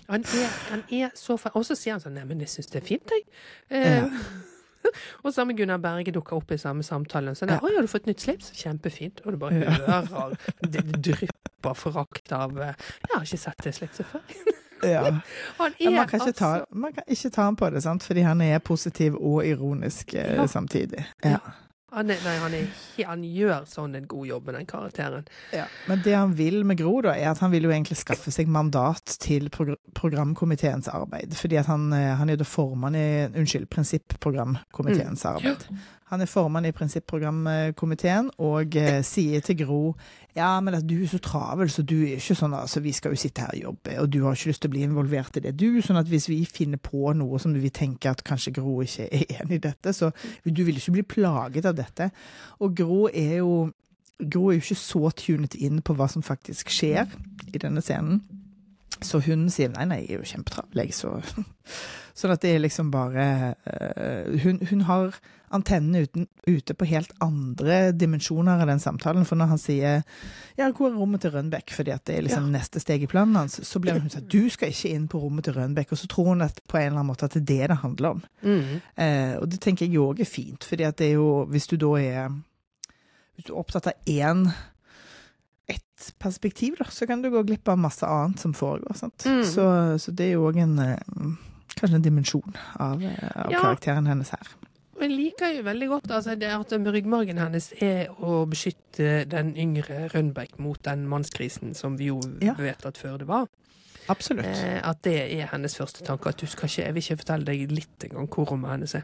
Han 0.07 0.23
er, 0.23 0.49
han 0.69 0.83
er 0.91 1.11
så 1.15 1.37
Og 1.53 1.65
så 1.65 1.75
sier 1.75 1.93
han 1.97 2.01
sånn 2.01 2.15
'Neimen, 2.15 2.39
jeg 2.39 2.49
syns 2.49 2.71
det 2.71 2.81
er 2.81 2.87
fint, 2.87 3.11
jeg'. 3.11 3.27
Eh, 3.69 4.03
og 5.23 5.33
samme 5.33 5.53
Gunnar 5.57 5.77
Berge 5.83 6.11
dukker 6.11 6.35
opp 6.37 6.51
i 6.51 6.57
samme 6.57 6.83
samtale. 6.83 7.35
Sånn, 7.35 7.49
Ja. 7.49 7.59
'Å, 7.59 7.69
har 7.75 7.81
du 7.81 7.87
fått 7.87 8.05
nytt 8.07 8.19
slips?' 8.21 8.51
Kjempefint. 8.53 9.21
Og 9.25 9.31
du 9.33 9.37
bare 9.37 9.53
Ja. 9.61 9.71
hører 9.71 10.37
Det 10.61 10.83
drypper 11.01 11.73
forakt 11.75 12.31
av 12.31 12.57
eh, 12.59 12.73
'Jeg 12.75 13.13
har 13.15 13.23
ikke 13.23 13.37
sett 13.39 13.63
det 13.63 13.73
slipset 13.75 14.05
før'. 14.05 14.21
Ja. 14.83 14.99
Er 15.79 15.91
man 15.91 16.07
kan, 16.07 16.19
ta, 16.19 16.25
altså 16.27 16.65
man 16.71 16.91
kan 16.93 17.03
ikke 17.07 17.29
ta 17.31 17.43
ham 17.43 17.55
på 17.55 17.69
det, 17.71 17.83
sant? 17.83 18.03
fordi 18.03 18.19
han 18.21 18.41
er 18.41 18.59
positiv 18.59 19.15
og 19.15 19.45
ironisk 19.47 20.13
eh, 20.13 20.35
Ja. 20.35 20.45
samtidig. 20.47 21.05
Ja. 21.23 21.37
Han, 21.93 22.09
er, 22.09 22.21
nei, 22.25 22.33
han, 22.41 22.55
er, 22.57 22.83
han 23.07 23.23
gjør 23.27 23.67
sånn 23.69 23.97
en 23.99 24.07
god 24.09 24.27
jobb 24.27 24.49
med 24.49 24.57
den 24.57 24.67
karakteren. 24.69 25.27
Ja. 25.53 25.67
Men 25.89 26.01
det 26.05 26.15
han 26.17 26.33
vil 26.37 26.63
med 26.67 26.79
Gro, 26.81 26.95
da, 27.05 27.13
er 27.13 27.31
at 27.31 27.43
han 27.43 27.53
vil 27.53 27.67
jo 27.67 27.73
egentlig 27.73 27.99
skaffe 28.01 28.33
seg 28.33 28.49
mandat 28.51 29.17
til 29.23 29.49
progr 29.53 29.77
programkomiteens 29.93 30.89
arbeid. 30.91 31.35
Fordi 31.37 31.59
at 31.61 31.69
han, 31.69 31.91
eh, 31.93 32.13
han 32.17 32.29
er 32.29 32.37
jo 32.37 32.43
da 32.43 32.49
formann 32.49 32.97
i 32.97 33.07
Unnskyld, 33.29 33.69
prinsipprogramkomiteens 33.71 35.25
arbeid. 35.29 35.67
Han 36.13 36.21
er 36.21 36.29
formann 36.29 36.67
i 36.69 36.73
prinsipprogramkomiteen 36.75 38.27
og 38.45 38.75
eh, 38.77 38.99
sier 39.05 39.41
til 39.41 39.63
Gro 39.63 39.79
ja, 40.33 40.59
men 40.61 40.73
at 40.73 40.85
du 40.89 40.95
er 40.97 41.09
så 41.09 41.19
travel, 41.21 41.69
så 41.69 41.83
du 41.85 41.95
er 42.01 42.15
ikke 42.17 42.35
sånn 42.37 42.55
altså, 42.57 42.81
vi 42.81 42.93
skal 42.95 43.13
jo 43.13 43.21
sitte 43.21 43.43
her 43.45 43.53
og 43.53 43.61
jobbe, 43.67 43.97
og 44.01 44.07
du 44.09 44.19
har 44.23 44.37
ikke 44.37 44.49
lyst 44.49 44.63
til 44.65 44.71
å 44.71 44.73
bli 44.73 44.81
involvert 44.85 45.37
i 45.37 45.43
det. 45.45 45.53
Du, 45.61 45.67
sånn 45.85 45.99
at 45.99 46.09
hvis 46.09 46.25
vi 46.31 46.39
finner 46.49 46.81
på 46.81 47.11
noe 47.17 47.41
som 47.41 47.53
vi 47.53 47.69
tenker 47.73 48.15
at 48.15 48.23
kanskje 48.25 48.55
Gro 48.57 48.79
ikke 48.81 49.05
er 49.13 49.25
enig 49.43 49.59
i 49.59 49.63
dette, 49.67 49.93
så 49.93 50.09
du 50.45 50.63
vil 50.65 50.79
ikke 50.81 50.95
bli 50.97 51.05
plaget 51.15 51.69
av 51.69 51.77
dette. 51.77 52.09
Og 52.65 52.73
Gro 52.77 53.05
er 53.09 53.39
jo 53.43 53.53
Gro 54.23 54.47
er 54.49 54.57
jo 54.57 54.63
ikke 54.63 54.79
så 54.79 55.09
tunet 55.17 55.57
inn 55.57 55.81
på 55.85 55.95
hva 55.97 56.07
som 56.09 56.25
faktisk 56.25 56.69
skjer 56.71 57.09
i 57.53 57.61
denne 57.61 57.81
scenen. 57.83 58.21
Så 59.03 59.19
hun 59.25 59.49
sier 59.51 59.73
nei, 59.73 59.85
nei, 59.89 60.03
jeg 60.05 60.15
er 60.15 60.21
jo 60.21 60.31
kjempetravel, 60.31 60.85
jeg, 60.85 60.95
så 60.95 61.17
Sånn 62.13 62.33
at 62.35 62.43
det 62.43 62.51
er 62.53 62.61
liksom 62.61 62.91
bare 62.93 63.55
eh, 63.65 64.35
hun, 64.43 64.59
hun 64.69 64.83
har 64.89 65.15
antennene 65.53 66.03
uten, 66.05 66.27
ute 66.47 66.73
på 66.73 66.85
helt 66.89 67.11
andre 67.21 67.91
dimensjoner 67.93 68.61
av 68.61 68.69
den 68.69 68.81
samtalen. 68.81 69.25
For 69.25 69.37
når 69.37 69.51
han 69.51 69.61
sier 69.61 70.03
'ja, 70.57 70.71
hvor 70.71 70.89
er 70.89 70.97
rommet 70.97 71.21
til 71.21 71.31
Rønbeck?' 71.31 71.73
fordi 71.73 71.91
at 71.93 72.05
det 72.05 72.17
er 72.17 72.25
liksom 72.25 72.51
neste 72.51 72.79
steg 72.81 73.03
i 73.03 73.09
planen 73.09 73.35
hans, 73.35 73.59
så 73.67 73.79
blir 73.79 73.99
hun 73.99 74.09
sånn 74.09 74.27
'du 74.27 74.49
skal 74.49 74.69
ikke 74.69 74.93
inn 74.93 75.07
på 75.07 75.21
rommet 75.21 75.45
til 75.45 75.53
Rønbeck', 75.53 75.91
og 75.91 75.97
så 75.97 76.07
tror 76.07 76.33
hun 76.33 76.41
at 76.41 76.61
på 76.67 76.77
en 76.77 76.87
eller 76.87 76.99
annen 76.99 77.11
måte 77.11 77.25
at 77.25 77.33
det 77.33 77.41
er 77.41 77.45
det 77.45 77.69
det 77.69 77.77
handler 77.77 78.09
om. 78.09 78.23
Mm. 78.43 78.81
Eh, 78.97 79.35
og 79.37 79.49
det 79.49 79.61
tenker 79.61 79.85
jeg 79.85 79.97
òg 79.97 80.19
er 80.19 80.25
fint, 80.25 80.63
fordi 80.63 80.83
at 80.83 80.97
det 80.97 81.07
er 81.07 81.13
jo 81.13 81.45
Hvis 81.45 81.67
du 81.67 81.77
da 81.77 81.95
er 81.97 82.29
Hvis 83.35 83.45
du 83.45 83.53
er 83.53 83.59
opptatt 83.59 83.87
av 83.87 83.93
én 84.05 84.53
ett 85.67 86.13
perspektiv, 86.19 86.75
da, 86.77 86.85
så 86.85 87.07
kan 87.07 87.21
du 87.21 87.29
gå 87.29 87.43
glipp 87.43 87.67
av 87.67 87.77
masse 87.77 88.05
annet 88.05 88.39
som 88.39 88.53
foregår. 88.53 88.93
Sant? 88.95 89.25
Mm. 89.25 89.43
Så, 89.43 89.97
så 89.97 90.11
det 90.11 90.25
er 90.25 90.31
jo 90.33 90.49
òg 90.49 90.57
en 90.57 90.79
eh, 90.79 90.97
Kanskje 91.79 91.95
en 91.95 92.01
dimensjon 92.05 92.55
av, 92.79 93.01
eh, 93.03 93.31
av 93.35 93.51
Ja. 93.51 93.59
karakteren 93.61 94.07
hennes 94.07 94.29
her. 94.29 94.47
Og 94.95 95.01
jeg 95.01 95.09
liker 95.11 95.55
jo 95.57 95.63
veldig 95.63 95.87
godt 95.89 96.11
altså, 96.11 96.35
det 96.39 96.49
at 96.53 96.69
ryggmargen 96.71 97.37
hennes 97.37 97.71
er 97.81 98.07
å 98.21 98.45
beskytte 98.47 99.27
den 99.27 99.55
yngre 99.57 100.09
Rønbeck 100.13 100.59
mot 100.59 100.81
den 100.83 101.07
mannskrisen 101.09 101.73
som 101.75 101.97
vi 101.97 102.05
jo 102.11 102.21
Ja. 102.41 102.53
vet 102.53 102.85
at 102.85 102.95
før 102.97 103.17
det 103.17 103.27
var. 103.27 103.47
Absolutt. 104.09 104.45
Eh, 104.45 104.81
at 104.83 105.01
det 105.01 105.31
er 105.41 105.47
hennes 105.47 105.75
første 105.75 106.03
tanke. 106.05 106.27
At 106.29 106.37
du 106.37 106.45
skal 106.45 106.67
ikke, 106.69 106.83
jeg 106.85 106.93
vil 106.93 107.01
ikke 107.03 107.17
fortelle 107.25 107.45
deg 107.45 107.71
litt 107.71 107.99
engang 108.03 108.27
hvor 108.27 108.45
rommet 108.51 108.69
hennes 108.71 108.95
er. 108.95 109.03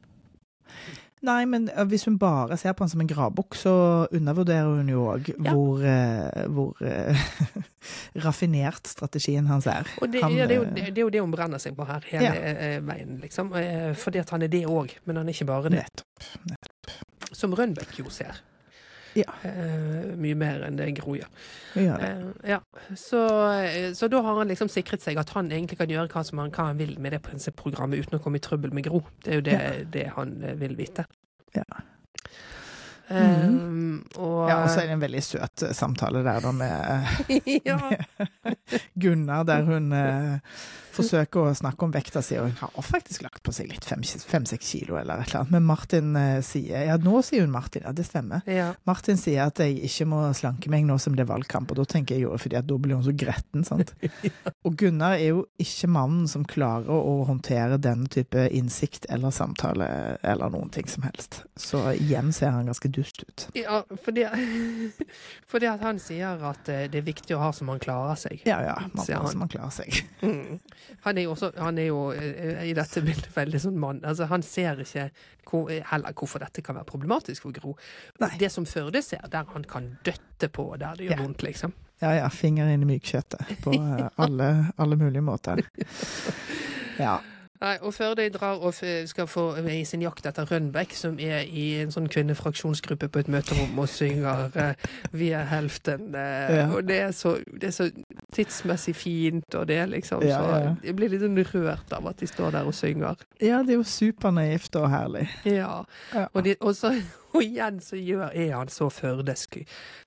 Nei, 1.22 1.41
men 1.51 1.65
eh, 1.74 1.84
hvis 1.91 2.05
hun 2.07 2.15
bare 2.22 2.55
ser 2.57 2.72
på 2.78 2.86
han 2.86 2.91
som 2.91 3.01
en 3.03 3.09
gravbukk, 3.09 3.57
så 3.59 3.74
undervurderer 4.15 4.70
hun 4.80 4.88
jo 4.91 5.01
òg 5.11 5.28
Ja. 5.34 5.51
hvor, 5.51 5.82
eh, 5.84 6.45
hvor 6.47 6.80
eh, 6.86 7.20
raffinert 8.26 8.88
strategien 8.88 9.47
hans 9.51 9.67
er. 9.67 9.88
Og 10.01 10.11
det, 10.13 10.22
Han, 10.24 10.36
ja, 10.38 10.45
det, 10.47 10.55
er 10.55 10.61
jo, 10.61 10.67
det, 10.70 10.86
det 10.95 10.97
er 10.97 11.05
jo 11.07 11.09
det 11.17 11.22
hun 11.26 11.34
brenner 11.36 11.59
seg 11.59 11.76
på 11.76 11.88
her 11.89 12.05
hele 12.11 12.32
Ja. 12.32 12.80
veien, 12.88 13.17
liksom. 13.24 13.51
Fordi 13.99 14.20
at 14.24 14.30
han 14.36 14.43
er 14.47 14.51
det 14.51 14.63
òg, 14.70 14.95
men 15.05 15.20
han 15.20 15.28
er 15.28 15.36
ikke 15.36 15.49
bare 15.51 15.70
det. 15.74 15.84
Nettopp. 15.84 17.36
Som 17.36 17.53
Rønbeck 17.53 17.99
jo 17.99 18.09
ser. 18.09 18.39
Ja. 19.18 19.34
Eh, 19.43 20.12
mye 20.20 20.38
mer 20.38 20.64
enn 20.68 20.78
det 20.80 20.89
Gro 20.99 21.16
gjør. 21.18 21.30
Ja. 21.80 21.97
Eh, 21.97 22.26
ja. 22.53 22.60
så, 22.97 23.24
eh, 23.57 23.91
så 23.97 24.10
da 24.12 24.22
har 24.26 24.41
han 24.41 24.51
liksom 24.51 24.70
sikret 24.72 25.03
seg 25.05 25.20
at 25.22 25.34
han 25.36 25.51
egentlig 25.51 25.80
kan 25.80 25.91
gjøre 25.91 26.10
hva, 26.14 26.24
som 26.26 26.41
han, 26.43 26.53
hva 26.55 26.70
han 26.72 26.82
vil 26.82 26.95
med 27.01 27.16
det 27.16 27.24
prinsipprogrammet 27.26 28.05
uten 28.05 28.20
å 28.20 28.24
komme 28.24 28.41
i 28.41 28.43
trøbbel 28.45 28.76
med 28.76 28.89
Gro. 28.89 29.03
Det 29.24 29.34
er 29.34 29.41
jo 29.41 29.47
det, 29.49 29.62
det 29.95 30.10
han 30.18 30.38
eh, 30.43 30.57
vil 30.60 30.78
vite. 30.80 31.07
Ja. 31.57 31.66
Mm. 33.10 33.45
Um, 33.57 33.93
og, 34.22 34.49
Ja, 34.51 34.60
og 34.62 34.68
så 34.70 34.84
er 34.84 34.91
det 34.91 34.99
en 34.99 35.01
veldig 35.01 35.22
søt 35.26 35.64
eh, 35.66 35.72
samtale 35.74 36.22
der 36.22 36.43
da 36.45 36.51
med 36.53 37.32
ja. 37.66 37.80
Gunnar, 39.01 39.47
der 39.49 39.66
hun 39.66 39.89
forsøker 41.00 41.50
å 41.50 41.56
snakke 41.58 41.88
om 41.88 41.93
vekta 41.93 42.24
si, 42.26 42.38
og 42.39 42.50
hun 42.50 42.58
har 42.62 42.86
faktisk 42.86 43.24
lagt 43.26 43.41
på 43.45 43.54
seg 43.56 43.72
litt, 43.72 43.88
fem-seks 43.88 44.28
fem, 44.30 44.45
kilo 44.50 45.00
eller 45.00 45.24
et 45.24 45.32
eller 45.32 45.41
annet. 45.43 45.54
Men 45.56 45.68
Martin 45.68 46.16
eh, 46.20 46.39
sier 46.45 46.88
Ja, 46.89 46.97
nå 47.02 47.22
sier 47.26 47.45
hun 47.45 47.54
Martin, 47.54 47.86
ja, 47.88 47.93
det 47.95 48.06
stemmer. 48.08 48.45
ja. 48.50 48.72
Martin 48.89 49.20
sier 49.20 49.47
at 49.47 49.60
jeg 49.64 49.80
ikke 49.88 50.08
må 50.10 50.22
slanke 50.38 50.72
meg 50.72 50.86
nå 50.88 50.97
som 51.02 51.16
det 51.18 51.26
er 51.26 51.32
valgkamp, 51.32 51.72
og 51.74 51.82
da 51.82 51.88
tenker 51.89 52.18
jeg 52.18 52.28
jo 52.28 52.36
fordi 52.39 52.60
at 52.60 52.68
da 52.70 52.78
blir 52.80 53.00
hun 53.00 53.06
så 53.06 53.16
gretten, 53.16 53.66
sant. 53.68 53.93
Og 54.68 54.76
Gunnar 54.80 55.18
er 55.18 55.34
jo 55.34 55.43
ikke 55.62 55.89
mannen 55.91 56.28
som 56.30 56.45
klarer 56.47 56.91
å 56.91 57.24
håndtere 57.28 57.80
denne 57.82 58.10
type 58.12 58.47
innsikt 58.56 59.08
eller 59.10 59.34
samtale 59.36 59.88
eller 60.24 60.52
noen 60.54 60.72
ting 60.74 60.88
som 60.89 61.06
helst. 61.08 61.41
Så 61.60 61.82
igjen 61.95 62.34
ser 62.36 62.54
han 62.56 62.70
ganske 62.70 62.91
dust 62.93 63.24
ut. 63.24 63.47
Ja, 63.58 63.82
fordi, 64.06 64.26
fordi 65.52 65.70
at 65.72 65.84
han 65.86 66.02
sier 66.02 66.43
at 66.50 66.70
eh, 66.72 66.88
det 66.91 67.02
er 67.02 67.08
viktig 67.08 67.38
å 67.38 67.41
ha 67.43 67.52
som 67.56 67.70
man 67.72 67.82
klarer 67.82 68.20
seg. 68.20 68.43
Ja 68.47 68.60
ja, 68.66 68.76
man, 68.88 68.95
må 69.00 69.08
ha 69.08 69.22
altså, 69.22 69.39
man 69.39 69.52
klarer 69.52 69.74
seg. 69.74 70.02
Mm. 70.24 70.60
Han 71.06 71.18
er 71.18 71.26
jo 71.28 71.32
også 71.36 71.52
han 71.58 71.78
er 71.78 71.90
jo 71.90 72.00
eh, 72.12 72.64
i 72.70 72.74
dette 72.78 73.02
bildet 73.06 73.30
veldig 73.36 73.62
sånn 73.66 73.78
mann. 73.80 74.02
Altså, 74.06 74.26
han 74.32 74.44
ser 74.46 74.82
ikke 74.84 75.10
hvor, 75.50 75.70
heller 75.92 76.14
hvorfor 76.14 76.40
dette 76.44 76.62
kan 76.66 76.76
være 76.78 76.86
problematisk 76.90 77.46
for 77.48 77.56
Gro. 77.56 77.76
Nei. 78.22 78.32
Det 78.40 78.52
som 78.54 78.66
Førde 78.70 79.02
ser, 79.06 79.24
der 79.32 79.46
han 79.54 79.64
kan 79.70 79.98
døtte 80.06 80.50
på 80.54 80.70
der 80.78 80.96
det 81.00 81.08
gjør 81.10 81.16
Ja. 81.18 81.22
vondt, 81.24 81.44
liksom. 81.44 81.74
Ja 82.02 82.14
ja, 82.16 82.28
finger 82.32 82.70
inn 82.72 82.86
i 82.86 82.88
mykkjøttet 82.94 83.58
på 83.64 83.74
eh, 83.76 84.06
alle, 84.24 84.50
alle 84.78 84.96
mulige 85.00 85.22
måter. 85.26 85.64
Ja. 87.00 87.20
Nei, 87.60 87.74
og 87.82 87.93
før 87.93 88.14
de 88.16 88.30
drar 88.32 88.62
og 88.64 88.74
skal 89.05 89.28
få 89.28 89.43
i 89.68 89.82
sin 89.86 90.01
jakt 90.01 90.26
etter 90.30 90.45
Rønbeck, 90.47 90.93
som 90.95 91.18
er 91.20 91.41
i 91.43 91.66
en 91.82 91.91
sånn 91.91 92.07
kvinnefraksjonsgruppe 92.07 93.10
på 93.12 93.20
et 93.20 93.28
møterom 93.28 93.80
og 93.84 93.89
synger 93.91 94.45
eh, 94.55 94.74
'Vi 95.12 95.30
er 95.36 95.45
helften'. 95.45 96.16
eh, 96.16 96.55
Ja. 96.55 96.68
Og 96.72 96.88
det 96.88 96.99
er, 96.99 97.12
så, 97.12 97.36
det 97.62 97.64
er 97.68 97.72
så 97.76 97.89
tidsmessig 98.34 98.95
fint, 98.95 99.55
og 99.55 99.68
det 99.68 99.89
liksom 99.89 100.24
Ja, 100.24 100.38
så 100.39 100.55
ja. 100.64 100.76
Jeg 100.84 100.95
blir 100.95 101.10
litt 101.10 101.22
sånn 101.22 101.38
rørt 101.53 101.93
av 101.93 102.07
at 102.07 102.20
de 102.20 102.28
står 102.28 102.51
der 102.51 102.64
og 102.64 102.74
synger. 102.74 103.16
ja, 103.41 103.60
det 103.64 103.70
er 103.70 103.78
jo 103.78 103.84
supernaivt 103.84 104.76
og 104.76 104.89
herlig. 104.89 105.28
Ja. 105.45 105.84
Og, 106.34 106.43
de, 106.43 106.55
og, 106.62 106.76
så, 106.76 106.93
og 107.34 107.43
igjen 107.43 107.80
så 107.82 107.95
gjør, 107.95 108.30
er 108.34 108.55
han 108.55 108.68
så 108.68 108.89
førdesk. 108.89 109.57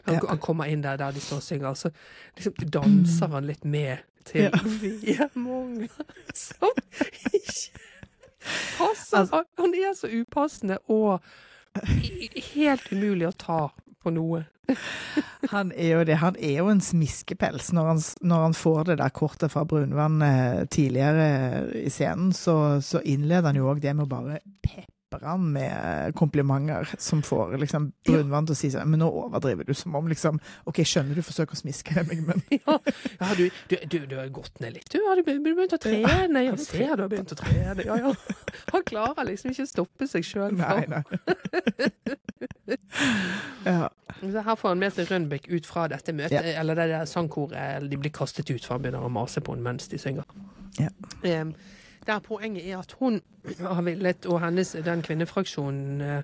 Han, 0.07 0.21
han 0.29 0.39
kommer 0.39 0.65
inn 0.65 0.83
der, 0.83 0.97
der 0.97 1.11
de 1.11 1.21
står 1.21 1.37
og 1.37 1.43
synger, 1.43 1.69
og 1.69 1.77
så 1.77 1.91
liksom 2.37 2.55
danser 2.73 3.29
han 3.37 3.45
litt 3.45 3.65
med 3.65 3.97
til 4.25 4.49
Ja. 4.49 4.51
'Vi 4.81 5.17
er 5.19 5.31
mange' 5.35 5.89
som 6.47 6.73
ikke 7.33 7.71
passer. 8.77 9.19
Altså- 9.19 9.45
han, 9.59 9.75
er 9.75 9.95
så 9.95 10.11
upassende 10.21 10.79
og 10.89 11.21
helt 12.55 12.93
umulig 12.93 13.29
å 13.29 13.37
ta 13.39 13.61
på 14.03 14.11
noe. 14.11 14.45
Han 15.55 15.73
er 15.75 15.97
jo 15.97 16.05
det. 16.05 16.17
Han 16.23 16.37
er 16.39 16.59
jo 16.59 16.69
en 16.73 16.81
smiskepels. 16.81 17.73
Når 17.73 17.87
han, 17.87 18.03
når 18.21 18.43
han 18.43 18.55
får 18.55 18.83
det 18.89 18.99
der 18.99 19.15
kortet 19.15 19.53
fra 19.53 19.65
Brunvann 19.69 20.23
eh, 20.23 20.65
tidligere 20.71 21.27
i 21.83 21.91
scenen, 21.91 22.33
så, 22.33 22.81
så 22.81 23.03
innleder 23.05 23.51
han 23.51 23.59
jo 23.59 23.69
òg 23.71 23.83
det 23.83 23.95
med 23.97 24.07
å 24.07 24.11
bare 24.11 24.41
pepre 25.13 25.29
han 25.29 25.45
med 25.53 26.15
komplimenter 26.19 26.89
som 26.99 27.23
får 27.23 27.57
liksom 27.61 27.91
Brunvann 28.07 28.47
til 28.49 28.57
å 28.57 28.59
si 28.59 28.71
sånn 28.73 28.91
Men 28.91 29.03
nå 29.05 29.09
overdriver 29.23 29.69
du, 29.69 29.75
som 29.77 29.95
om 29.99 30.09
liksom 30.11 30.41
OK, 30.71 30.83
skjønner 30.89 31.19
du 31.19 31.23
forsøker 31.25 31.57
å 31.57 31.61
smiske 31.63 32.05
meg, 32.09 32.23
men 32.27 32.43
Ja, 32.59 32.79
ja 33.21 33.31
du, 33.39 33.45
du, 33.69 33.77
du, 33.87 33.99
du 34.11 34.17
har 34.19 34.29
gått 34.35 34.61
ned 34.63 34.77
litt. 34.77 34.89
Du 34.93 34.99
har 35.07 35.19
du 35.19 35.23
begynt 35.27 35.75
å 35.75 35.79
trene. 35.81 36.43
Ja, 36.45 36.57
se, 36.61 36.83
du 36.85 37.03
har 37.05 37.11
begynt 37.11 37.33
å 37.35 37.39
trene. 37.39 37.83
Ja, 37.87 37.97
ja. 37.99 38.13
Han 38.73 38.85
klarer 38.89 39.27
liksom 39.29 39.53
ikke 39.53 39.67
å 39.67 39.71
stoppe 39.71 40.09
seg 40.11 40.27
sjøl. 40.27 40.55
Nei, 40.59 40.85
nei. 40.91 41.03
ja. 43.65 43.91
Så 44.21 44.41
her 44.41 44.57
får 44.57 44.69
han 44.69 44.79
med 44.83 44.95
seg 44.95 45.11
Rønbeck 45.11 45.49
ut 45.51 45.67
fra 45.67 45.89
dette 45.91 46.15
møtet, 46.15 46.39
Ja. 46.39 46.61
eller 46.61 46.79
det 46.79 46.89
der 46.93 47.09
sangkoret. 47.11 47.89
De 47.91 47.99
blir 47.99 48.13
kastet 48.15 48.51
ut, 48.51 48.65
for 48.65 48.77
han 48.77 48.85
begynner 48.85 49.07
å 49.07 49.13
mase 49.13 49.43
på 49.43 49.57
henne 49.57 49.67
mens 49.67 49.89
de 49.91 49.99
synger. 49.99 50.29
Ja. 50.79 50.89
Em, 51.29 51.55
der 52.07 52.19
poenget 52.25 52.67
er 52.67 52.79
at 52.79 52.97
hun 53.01 53.21
har 53.61 53.83
villet, 53.83 54.27
og 54.27 54.41
hennes, 54.41 54.77
den 54.85 55.03
kvinnefraksjonen, 55.03 56.01
eh, 56.01 56.23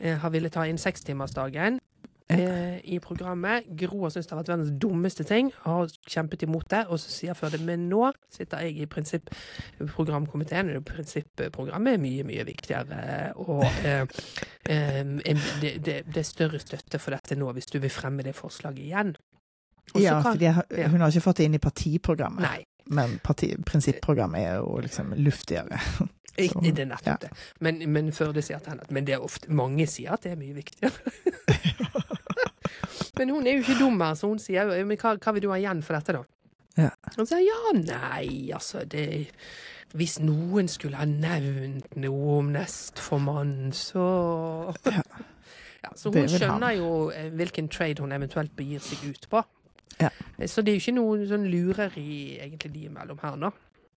eh, 0.00 0.18
har 0.18 0.30
villet 0.30 0.54
ha 0.54 0.66
inn 0.68 0.78
sekstimersdagen 0.78 1.80
eh, 2.30 2.78
i 2.84 2.98
programmet. 2.98 3.66
Gro 3.78 4.02
har 4.02 4.12
syntes 4.12 4.28
det 4.28 4.34
har 4.34 4.40
vært 4.42 4.52
verdens 4.52 4.74
dummeste 4.82 5.24
ting, 5.28 5.52
har 5.64 5.90
kjempet 6.08 6.42
imot 6.46 6.68
det, 6.70 6.84
og 6.88 7.00
så 7.00 7.12
sier 7.12 7.38
Førde 7.38 7.60
men 7.62 7.88
nå 7.90 8.10
sitter 8.32 8.64
jeg 8.66 8.82
i 8.82 8.86
prinsippprogramkomiteen, 8.90 10.72
og 10.76 10.86
prinsipprogrammet 10.88 11.98
er 11.98 12.02
mye, 12.02 12.26
mye 12.28 12.46
viktigere. 12.48 13.32
Og 13.42 13.64
eh, 13.84 14.06
em, 14.70 15.18
det, 15.62 15.76
det, 15.84 15.98
det 16.08 16.24
er 16.24 16.28
større 16.28 16.62
støtte 16.62 17.02
for 17.02 17.16
dette 17.16 17.38
nå, 17.38 17.52
hvis 17.52 17.70
du 17.72 17.78
vil 17.78 17.92
fremme 17.92 18.26
det 18.26 18.36
forslaget 18.38 18.86
igjen. 18.86 19.14
Også 19.92 20.04
ja, 20.06 20.20
for 20.22 20.88
hun 20.88 21.02
har 21.02 21.10
ikke 21.10 21.24
fått 21.24 21.42
det 21.42 21.48
inn 21.48 21.58
i 21.58 21.60
partiprogrammet. 21.60 22.44
Nei, 22.44 22.60
Men 22.92 23.18
parti, 23.24 23.52
prinsipprogrammet 23.66 24.46
er 24.46 24.58
jo 24.60 24.80
liksom 24.84 25.14
luftigere. 25.18 25.80
Så, 26.32 26.60
det 26.64 26.78
er 26.80 26.88
nettopp 26.88 27.08
ja. 27.08 27.16
det. 27.20 27.30
Men, 27.60 27.82
men 27.92 28.06
Førde 28.16 28.40
sier 28.44 28.60
til 28.64 28.72
henne 28.72 28.86
at 28.86 28.92
men 28.94 29.04
det 29.04 29.18
er 29.18 29.24
ofte, 29.24 29.50
mange 29.52 29.84
sier 29.90 30.14
at 30.14 30.24
det 30.24 30.32
er 30.32 30.38
mye 30.40 30.54
viktigere. 30.56 30.92
men 33.18 33.34
hun 33.34 33.46
er 33.46 33.58
jo 33.58 33.64
ikke 33.66 33.76
dum 33.80 34.00
her, 34.00 34.14
så 34.16 34.30
hun 34.30 34.40
sier 34.40 34.70
jo 34.72 34.86
men 34.88 35.00
hva, 35.00 35.12
hva 35.20 35.34
vil 35.36 35.44
du 35.44 35.50
ha 35.52 35.58
igjen 35.60 35.82
for 35.84 35.98
dette, 35.98 36.16
da? 36.16 36.24
Ja. 36.80 36.90
Hun 37.18 37.28
sier 37.28 37.44
ja, 37.44 37.74
nei, 37.76 38.48
altså 38.56 38.86
det 38.88 39.26
Hvis 39.92 40.14
noen 40.24 40.70
skulle 40.72 40.96
ha 40.96 41.04
nevnt 41.04 41.98
noe 42.00 42.38
om 42.38 42.48
nestformannen, 42.56 43.76
så 43.76 44.06
Ja. 44.88 45.04
Ja, 45.82 45.90
så 45.98 46.12
hun 46.14 46.20
han. 46.22 46.30
skjønner 46.30 46.76
jo 46.76 46.90
eh, 47.10 47.32
hvilken 47.34 47.66
trade 47.66 48.04
hun 48.04 48.12
eventuelt 48.14 48.52
begir 48.54 48.78
seg 48.78 49.00
ut 49.02 49.24
på. 49.26 49.40
Ja. 50.00 50.08
Eh, 50.38 50.46
Så 50.48 50.62
det 50.62 50.72
er 50.72 50.78
jo 50.78 50.84
ikke 50.86 50.96
noe 51.00 51.26
sånn 51.28 51.44
lureri 51.50 52.38
egentlig 52.40 52.72
de 52.72 52.86
imellom 52.88 53.18
her 53.22 53.36
nå. 53.36 53.52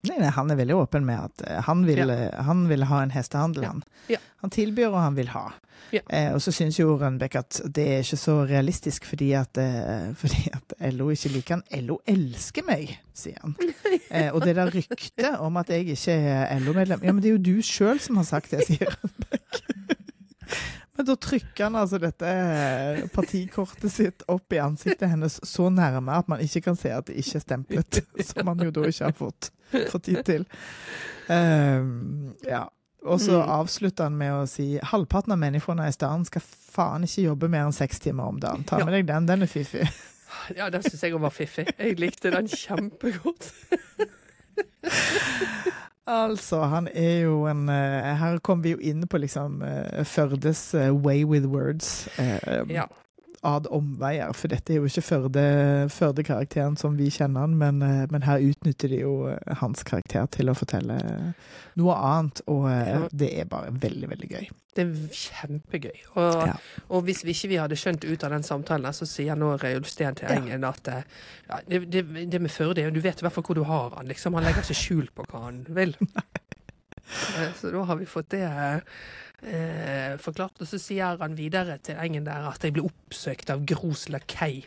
Nei, 0.06 0.20
nei, 0.22 0.30
han 0.30 0.52
er 0.54 0.58
veldig 0.60 0.76
åpen 0.78 1.06
med 1.08 1.18
at 1.18 1.42
uh, 1.50 1.62
han 1.66 1.80
vil, 1.88 2.10
eh, 2.14 2.30
han 2.46 2.68
vil 2.70 2.84
ha 2.86 3.00
en 3.02 3.10
hestehandel, 3.16 3.64
Ja. 3.64 3.70
han. 3.72 3.80
Ja. 4.12 4.18
Han 4.44 4.52
tilbyr, 4.54 4.92
og 4.92 5.00
han 5.02 5.16
vil 5.18 5.32
ha. 5.34 5.48
Ja. 5.92 6.02
Eh, 6.14 6.28
og 6.34 6.42
så 6.46 6.52
syns 6.54 6.78
jo 6.78 6.92
Rønbeck 7.02 7.36
at 7.40 7.58
det 7.74 7.86
er 7.96 8.04
ikke 8.04 8.20
så 8.22 8.36
realistisk, 8.46 9.06
fordi 9.10 9.32
at, 9.34 9.58
fordi 10.22 10.44
at 10.54 10.76
LO 10.94 11.10
ikke 11.10 11.32
liker 11.34 11.56
han. 11.58 11.64
LO 11.88 11.98
elsker 12.06 12.66
meg, 12.70 12.94
sier 13.18 13.40
han. 13.42 13.56
Og 14.36 14.46
det 14.46 14.56
der 14.60 14.70
ryktet 14.76 15.40
om 15.42 15.58
at 15.58 15.70
jeg 15.74 15.90
ikke 15.96 16.14
er 16.14 16.60
LO-medlem 16.62 17.02
Ja, 17.04 17.12
men 17.12 17.24
det 17.24 17.32
er 17.32 17.38
jo 17.40 17.44
du 17.58 17.62
sjøl 17.66 18.00
som 18.00 18.18
har 18.22 18.28
sagt 18.30 18.54
det, 18.54 18.62
sier 18.70 18.86
Rønbeck. 19.00 19.62
Men 20.96 21.08
da 21.10 21.16
trykker 21.20 21.66
han 21.68 21.76
altså 21.76 21.98
dette 22.00 22.30
eh, 22.30 23.02
partikortet 23.12 23.92
sitt 23.92 24.24
opp 24.32 24.54
i 24.56 24.62
ansiktet 24.64 25.10
hennes 25.12 25.42
så 25.44 25.68
nærme 25.74 26.14
at 26.16 26.30
man 26.32 26.40
ikke 26.46 26.62
kan 26.70 26.78
se 26.80 26.94
at 26.96 27.10
det 27.10 27.18
ikke 27.20 27.42
er 27.42 27.44
stemplet, 27.44 28.00
som 28.30 28.48
han 28.48 28.64
jo 28.64 28.72
da 28.72 28.86
ikke 28.88 29.10
har 29.10 29.18
fått. 29.18 29.50
fått 29.92 30.06
tid 30.08 30.22
til. 30.28 30.46
Um, 31.28 32.32
ja. 32.48 32.64
Og 33.06 33.20
så 33.22 33.36
Mm. 33.38 33.50
avslutter 33.60 34.08
han 34.08 34.16
med 34.18 34.32
å 34.34 34.48
si 34.50 34.80
halvparten 34.82 35.36
av 35.36 35.38
menneskene 35.38 35.84
i 35.86 35.94
staden 35.94 36.24
skal 36.26 36.42
faen 36.42 37.04
ikke 37.06 37.28
jobbe 37.28 37.50
mer 37.54 37.68
enn 37.68 37.76
seks 37.76 38.00
timer 38.02 38.32
om 38.32 38.40
dagen. 38.42 38.64
Ta 38.66 38.80
med 38.82 38.96
deg 38.96 39.06
den, 39.12 39.28
den 39.30 39.46
er 39.46 39.52
fiffig. 39.52 39.86
Ja, 40.58 40.72
den 40.74 40.82
syns 40.82 41.04
jeg 41.06 41.14
var 41.22 41.30
fiffig. 41.32 41.68
Jeg 41.78 42.00
likte 42.02 42.32
den 42.34 42.50
kjempegodt. 42.50 43.52
Altså, 46.06 46.62
han 46.70 46.88
er 46.94 47.20
jo 47.26 47.48
en 47.50 47.70
eh, 47.70 48.12
Her 48.20 48.38
kom 48.46 48.62
vi 48.64 48.76
jo 48.76 48.78
inn 48.78 49.08
på 49.10 49.18
liksom 49.18 49.64
eh, 49.66 50.04
Førdes 50.06 50.68
eh, 50.78 50.92
way 50.94 51.24
with 51.26 51.48
words. 51.50 52.08
Ja. 52.70 52.86
Ad 53.46 53.68
omveier, 53.74 54.34
for 54.36 54.52
dette 54.52 54.74
er 54.74 54.80
jo 54.82 54.88
ikke 54.90 55.04
Førde- 55.06 55.88
Førde-karakteren 55.94 56.76
som 56.78 56.98
vi 56.98 57.08
kjenner 57.14 57.46
han, 57.46 57.54
men, 57.62 57.82
eh, 57.86 58.06
men 58.12 58.26
her 58.26 58.42
utnytter 58.42 58.90
de 58.90 59.00
jo 59.04 59.14
eh, 59.32 59.56
hans 59.62 59.84
karakter 59.88 60.26
til 60.34 60.50
å 60.50 60.56
fortelle 60.58 60.98
noe 61.78 61.96
annet, 61.96 62.42
og 62.48 62.66
eh, 62.72 62.90
Ja. 62.96 63.08
det 63.14 63.30
er 63.40 63.46
bare 63.52 63.72
veldig, 63.72 64.10
veldig 64.10 64.30
gøy. 64.34 64.48
Det 64.76 64.84
er 64.84 64.94
kjempegøy. 65.16 66.00
Og, 66.18 66.48
Ja. 66.48 66.56
og 66.90 67.04
hvis 67.08 67.24
vi 67.24 67.32
ikke 67.32 67.48
vi 67.54 67.56
hadde 67.62 67.78
skjønt 67.80 68.04
ut 68.04 68.24
av 68.28 68.32
den 68.36 68.44
samtalen, 68.44 68.92
så 68.94 69.06
sier 69.08 69.36
nå 69.40 69.54
Reiulf 69.62 69.88
Steen 69.88 70.16
til 70.16 70.28
Ja. 70.30 70.36
Engen 70.36 70.64
at 70.68 70.88
eh, 70.88 71.04
ja, 71.50 71.60
det, 71.70 71.86
det, 71.92 72.04
det 72.32 72.42
med 72.42 72.52
Førde 72.52 72.90
Du 72.92 73.00
vet 73.00 73.22
i 73.22 73.24
hvert 73.24 73.32
fall 73.34 73.44
hvor 73.48 73.56
du 73.56 73.64
har 73.64 73.94
han. 73.96 74.08
Liksom. 74.08 74.34
Han 74.34 74.44
legger 74.44 74.62
ikke 74.66 74.82
skjul 74.82 75.08
på 75.16 75.24
hva 75.32 75.46
han 75.46 75.66
vil. 75.70 75.96
Så 77.62 77.70
da 77.72 77.84
har 77.86 77.96
vi 78.00 78.06
fått 78.10 78.30
det 78.34 78.42
eh, 79.46 80.18
forklart. 80.22 80.60
Og 80.62 80.68
så 80.68 80.80
sier 80.82 81.18
han 81.22 81.38
videre 81.38 81.78
til 81.84 81.96
Engen 82.02 82.26
der 82.28 82.50
at 82.52 82.64
jeg 82.66 82.74
ble 82.76 82.86
oppsøkt 82.88 83.50
av 83.54 83.64
Gros 83.70 84.08
lakei 84.10 84.66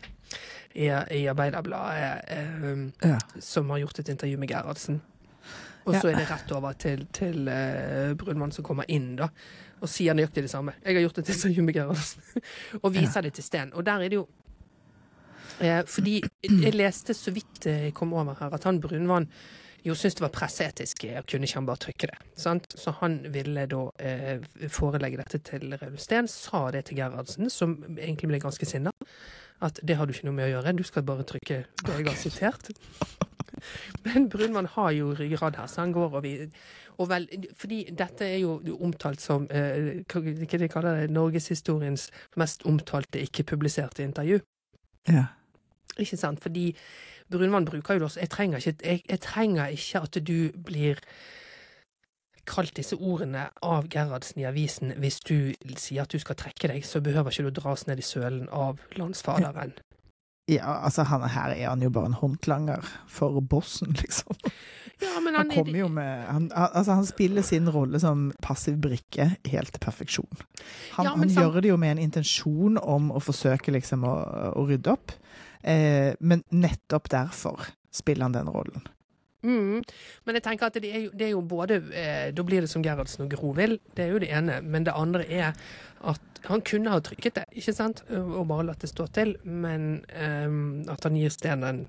i, 0.75 0.87
i 0.87 1.23
Arbeiderbladet, 1.27 2.25
eh, 2.27 3.09
Ja. 3.09 3.17
som 3.39 3.69
har 3.69 3.79
gjort 3.85 3.99
et 3.99 4.09
intervju 4.09 4.37
med 4.37 4.49
Gerhardsen. 4.49 5.01
Og 5.85 5.93
Ja. 5.95 6.01
så 6.01 6.09
er 6.11 6.15
det 6.19 6.27
rett 6.29 6.51
over 6.51 6.73
til, 6.73 7.07
til 7.13 7.47
uh, 7.47 8.13
Brunmann 8.19 8.51
som 8.51 8.63
kommer 8.63 8.85
inn, 8.87 9.15
da, 9.15 9.29
og 9.81 9.89
sier 9.89 10.13
nøyaktig 10.13 10.43
det 10.43 10.51
samme. 10.51 10.73
Jeg 10.85 10.95
har 10.95 11.01
gjort 11.07 11.17
et 11.17 11.29
intervju 11.33 11.63
med 11.63 11.73
Gerhardsen, 11.73 12.21
og 12.83 12.93
viser 12.93 13.21
det 13.25 13.33
til 13.33 13.43
Sten. 13.43 13.71
Og 13.73 13.85
der 13.87 14.03
er 14.03 14.09
det 14.11 14.19
jo 14.19 14.27
eh, 15.61 15.81
Fordi 15.87 16.19
jeg 16.65 16.75
leste 16.75 17.13
så 17.17 17.31
vidt 17.33 17.65
jeg 17.65 17.93
kom 17.93 18.13
over 18.13 18.35
her, 18.39 18.53
at 18.53 18.63
han 18.63 18.81
Brunvann 18.81 19.27
jo 19.85 19.95
syntes 19.95 20.17
det 20.19 20.25
var 20.25 20.33
presseetisk, 20.35 21.05
og 21.17 21.27
kunne 21.29 21.47
ikke 21.47 21.59
han 21.59 21.67
bare 21.69 21.83
trykke 21.85 22.09
det. 22.11 22.17
Sant? 22.39 22.67
Så 22.79 22.93
han 22.99 23.19
ville 23.33 23.65
da 23.71 23.83
eh, 23.99 24.41
forelegge 24.71 25.21
dette 25.21 25.41
til 25.51 25.75
Raulf 25.79 26.03
Steen, 26.03 26.27
sa 26.27 26.65
det 26.75 26.85
til 26.89 26.99
Gerhardsen, 26.99 27.49
som 27.53 27.77
egentlig 27.97 28.31
ble 28.33 28.41
ganske 28.43 28.67
sinna. 28.67 28.93
At 29.63 29.79
det 29.83 29.97
har 29.99 30.07
du 30.07 30.13
ikke 30.15 30.27
noe 30.29 30.37
med 30.37 30.49
å 30.49 30.51
gjøre, 30.53 30.75
du 30.75 30.85
skal 30.87 31.07
bare 31.07 31.27
trykke 31.27 31.63
det 31.85 31.95
jeg 31.97 32.07
har 32.07 32.19
sitert. 32.19 32.69
Men 34.05 34.29
Brunmann 34.31 34.69
har 34.75 34.91
jo 34.95 35.13
ryggrad 35.17 35.57
her, 35.59 35.67
så 35.67 35.83
han 35.83 35.95
går 35.95 36.19
og 36.19 36.23
vi 36.23 36.35
og 36.99 37.07
vel, 37.07 37.27
Fordi 37.55 37.83
dette 37.95 38.25
er 38.27 38.41
jo 38.41 38.59
omtalt 38.83 39.21
som 39.23 39.45
eh, 39.51 40.01
hva 40.03 40.21
de 40.59 40.67
kaller 40.67 41.01
det, 41.01 41.11
norgeshistoriens 41.15 42.09
mest 42.35 42.65
omtalte 42.67 43.21
ikke-publiserte 43.23 44.03
intervju. 44.03 44.41
Ja. 45.07 45.29
Ikke 45.97 46.17
sant? 46.19 46.41
Fordi 46.43 46.73
Brunvann 47.29 47.67
bruker 47.67 47.97
jo 47.97 48.03
det 48.03 48.09
også 48.09 48.23
jeg 48.23 48.31
trenger, 48.33 48.57
ikke, 48.63 48.85
jeg, 48.85 49.03
jeg 49.09 49.21
trenger 49.25 49.75
ikke 49.75 50.01
at 50.07 50.21
du 50.27 50.37
blir 50.65 51.01
kalt 52.49 52.73
disse 52.79 52.97
ordene 52.97 53.47
av 53.65 53.89
Gerhardsen 53.93 54.41
i 54.41 54.47
avisen 54.49 54.95
hvis 55.01 55.19
du 55.27 55.51
sier 55.77 56.05
at 56.05 56.13
du 56.13 56.19
skal 56.21 56.37
trekke 56.39 56.71
deg, 56.71 56.87
så 56.87 57.01
behøver 57.03 57.33
ikke 57.33 57.49
du 57.49 57.61
dras 57.61 57.85
ned 57.89 58.01
i 58.01 58.05
sølen 58.05 58.49
av 58.49 58.81
landsfaderen. 58.97 59.75
ja, 60.57 60.79
altså 60.87 61.05
han, 61.09 61.27
her 61.29 61.53
er 61.53 61.67
han 61.69 61.85
jo 61.85 61.91
bare 61.93 62.09
en 62.09 62.17
håndlanger 62.17 62.85
for 63.11 63.39
bossen, 63.41 63.93
liksom. 64.03 64.37
Ja, 64.99 65.21
men 65.23 65.37
Han 65.37 65.51
kommer 65.53 65.77
jo 65.79 65.87
med 65.87 66.25
han, 66.27 66.49
altså 66.51 66.97
han 66.97 67.05
spiller 67.07 67.45
sin 67.47 67.69
rolle 67.71 68.01
som 68.03 68.33
passiv 68.43 68.81
brikke 68.83 69.29
helt 69.47 69.71
til 69.71 69.79
perfeksjon. 69.79 70.41
Han, 70.97 71.05
Ja, 71.05 71.13
han 71.15 71.31
gjør 71.31 71.61
det 71.61 71.69
jo 71.69 71.77
med 71.79 71.95
en 71.95 72.01
intensjon 72.09 72.75
om 72.81 73.07
å 73.15 73.21
forsøke 73.23 73.71
liksom 73.71 74.03
å, 74.03 74.15
å 74.59 74.65
rydde 74.67 74.91
opp, 74.91 75.13
eh, 75.63 76.15
men 76.19 76.43
nettopp 76.49 77.09
derfor 77.09 77.67
spiller 77.91 78.27
han 78.29 78.37
den 78.37 78.49
rollen. 78.53 78.87
Mm. 79.43 79.83
Men 80.27 80.35
jeg 80.35 80.43
tenker 80.43 80.67
at 80.67 80.79
det 80.83 80.89
er 80.91 81.05
jo, 81.05 81.11
det 81.15 81.29
er 81.29 81.29
jo 81.31 81.41
både 81.47 81.77
eh, 81.95 82.25
Da 82.35 82.43
blir 82.43 82.59
det 82.59 82.67
som 82.67 82.83
Gerhardsen 82.83 83.23
og 83.23 83.31
Gro 83.31 83.53
vil, 83.55 83.77
det 83.95 84.03
er 84.03 84.11
jo 84.11 84.19
det 84.19 84.33
ene. 84.35 84.59
Men 84.61 84.83
det 84.87 84.97
andre 84.99 85.23
er 85.31 85.53
at 86.09 86.43
han 86.47 86.63
kunne 86.63 86.91
ha 86.91 86.99
trykket 87.03 87.39
det, 87.39 87.45
ikke 87.59 87.75
sant? 87.75 88.03
Og 88.11 88.43
bare 88.47 88.67
latt 88.67 88.83
det 88.83 88.91
stå 88.91 89.07
til. 89.15 89.37
Men 89.43 90.03
eh, 90.11 90.91
at 90.91 91.07
han 91.07 91.17
gir 91.19 91.31
Sten 91.33 91.65
den 91.65 91.87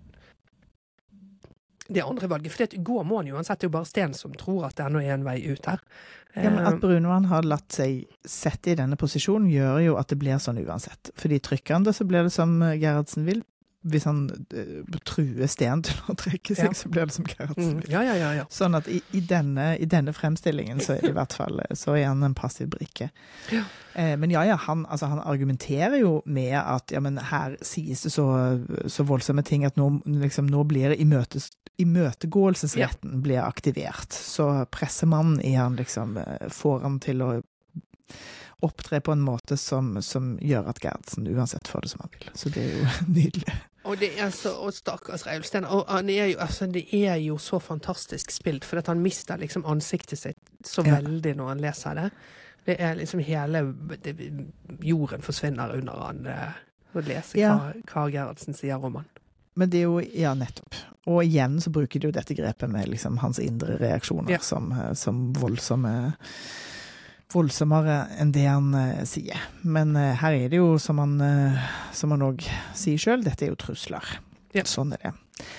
det 1.90 2.04
andre 2.06 2.28
valget. 2.30 2.52
For 2.52 2.62
det 2.70 2.84
går 2.86 3.04
må 3.06 3.18
han 3.18 3.26
jo 3.30 3.34
uansett. 3.34 3.58
Det 3.58 3.66
er 3.66 3.70
jo 3.72 3.76
bare 3.80 3.90
Sten 3.90 4.14
som 4.14 4.34
tror 4.38 4.68
at 4.68 4.76
det 4.78 4.86
ennå 4.86 5.02
er 5.02 5.16
en 5.16 5.26
vei 5.26 5.40
ut 5.50 5.66
her. 5.66 5.82
Ja, 6.36 6.50
men 6.50 6.60
Eh, 6.62 6.68
At 6.68 6.80
Brunvann 6.80 7.26
har 7.26 7.42
latt 7.42 7.74
seg 7.74 8.04
sette 8.22 8.70
i 8.70 8.78
denne 8.78 8.94
posisjonen, 8.94 9.50
gjør 9.50 9.80
jo 9.82 9.96
at 9.98 10.12
det 10.12 10.20
blir 10.20 10.38
sånn 10.38 10.60
uansett. 10.62 11.10
Fordi 11.18 11.40
trykker 11.42 11.74
han 11.74 11.86
det, 11.86 11.96
så 11.98 12.06
blir 12.06 12.28
det 12.28 12.34
som 12.34 12.60
Gerhardsen 12.62 13.26
vil. 13.26 13.42
Hvis 13.80 14.04
han 14.04 14.26
uh, 14.28 14.96
truer 15.08 15.48
Sten 15.48 15.80
til 15.86 15.96
å 16.12 16.14
trekke 16.18 16.52
seg, 16.52 16.68
Ja. 16.68 16.76
så 16.76 16.90
blir 16.92 17.08
det 17.08 17.14
som 17.16 17.24
Gerhardsen 17.24 17.78
mm, 17.78 17.84
ja, 17.88 18.02
ja, 18.04 18.16
ja. 18.18 18.32
ja. 18.42 18.48
Sånn 18.52 18.76
at 18.76 18.90
i, 18.92 18.98
i, 19.16 19.22
denne, 19.24 19.70
i 19.80 19.88
denne 19.88 20.12
fremstillingen 20.12 20.82
så 20.84 20.98
er 20.98 21.06
det 21.06 21.14
i 21.14 21.16
hvert 21.16 21.36
fall 21.38 21.62
så 21.72 21.94
er 21.96 22.10
han 22.10 22.20
en 22.26 22.36
passiv 22.36 22.68
brikke. 22.74 23.08
Ja. 23.54 23.62
Eh, 23.94 24.12
men 24.20 24.30
ja, 24.34 24.44
ja, 24.44 24.58
han, 24.66 24.84
altså, 24.86 25.08
han 25.10 25.22
argumenterer 25.24 25.96
jo 26.02 26.18
med 26.26 26.58
at 26.60 26.92
ja, 26.92 27.00
men 27.00 27.16
her 27.30 27.56
sies 27.64 28.04
det 28.04 28.12
så, 28.12 28.26
så 28.86 29.06
voldsomme 29.08 29.42
ting 29.46 29.64
at 29.64 29.80
nå, 29.80 29.88
liksom, 30.04 30.50
nå 30.52 30.64
blir 30.68 30.92
imøtes, 31.00 31.48
imøtegåelsesretten 31.80 33.22
blir 33.24 33.40
aktivert. 33.42 34.12
Så 34.12 34.50
pressemannen 34.70 35.40
i 35.40 35.54
han 35.56 35.80
liksom 35.80 36.18
eh, 36.20 36.46
får 36.52 36.84
han 36.84 37.00
til 37.00 37.24
å 37.24 37.32
opptre 38.60 39.00
på 39.00 39.12
en 39.12 39.22
måte 39.24 39.56
som, 39.56 39.94
som 40.04 40.34
gjør 40.44 40.68
at 40.68 40.82
Gerhardsen 40.84 41.28
uansett 41.32 41.68
får 41.68 41.86
det 41.86 41.92
som 41.94 42.02
han 42.04 42.10
vil. 42.18 42.30
Så 42.36 42.52
det 42.52 42.64
er 42.66 42.74
jo 42.76 42.88
nydelig. 43.18 43.54
Og 43.88 43.96
det 44.00 44.10
er 44.20 44.28
så, 44.30 44.50
og 44.60 44.74
stakkars 44.76 45.22
Reulsten. 45.26 45.64
Og 45.64 45.86
han 45.88 46.08
er 46.12 46.26
jo, 46.34 46.38
altså, 46.44 46.66
det 46.68 46.84
er 46.92 47.14
jo 47.16 47.38
så 47.40 47.58
fantastisk 47.64 48.30
spilt, 48.30 48.64
for 48.64 48.82
han 48.86 49.00
mister 49.00 49.36
liksom 49.40 49.64
ansiktet 49.64 50.18
sitt 50.18 50.36
så 50.64 50.84
Ja. 50.86 50.98
veldig 51.00 51.36
når 51.36 51.48
han 51.48 51.58
leser 51.64 51.94
det. 51.94 52.10
Det 52.66 52.76
er 52.80 52.94
liksom 52.94 53.20
hele 53.24 53.62
det, 54.02 54.16
Jorden 54.84 55.22
forsvinner 55.22 55.72
under 55.78 55.92
han 55.92 56.26
eh, 56.26 56.52
å 56.94 57.00
lese 57.06 57.38
Ja. 57.40 57.54
hva, 57.56 57.72
Kar 57.86 58.10
Gerhardsen 58.10 58.54
sier 58.54 58.84
om 58.84 58.94
han. 59.00 59.04
Men 59.56 59.70
det 59.70 59.78
er 59.80 59.82
jo 59.88 60.00
Ja, 60.14 60.34
nettopp. 60.34 60.74
Og 61.06 61.22
igjen 61.24 61.58
så 61.60 61.70
bruker 61.72 61.98
de 62.00 62.06
jo 62.08 62.12
dette 62.12 62.34
grepet 62.36 62.68
med 62.70 62.86
liksom 62.88 63.16
hans 63.18 63.38
indre 63.38 63.78
reaksjoner 63.80 64.30
Ja. 64.30 64.38
som, 64.38 64.72
eh, 64.72 64.92
som 64.92 65.32
voldsomme 65.32 66.14
Voldsommere 67.32 67.96
enn 68.20 68.32
det 68.34 68.46
han 68.48 68.72
eh, 68.74 69.04
sier. 69.08 69.38
Men 69.62 69.94
eh, 69.96 70.14
her 70.18 70.34
er 70.34 70.48
det 70.52 70.58
jo, 70.58 70.72
som 70.82 70.98
han 71.02 71.16
eh, 71.22 71.70
òg 71.94 72.44
sier 72.74 72.98
sjøl, 72.98 73.22
dette 73.26 73.46
er 73.46 73.52
jo 73.52 73.58
trusler. 73.60 74.16
Ja. 74.56 74.64
Sånn 74.66 74.92
er 74.96 75.04
det. 75.04 75.12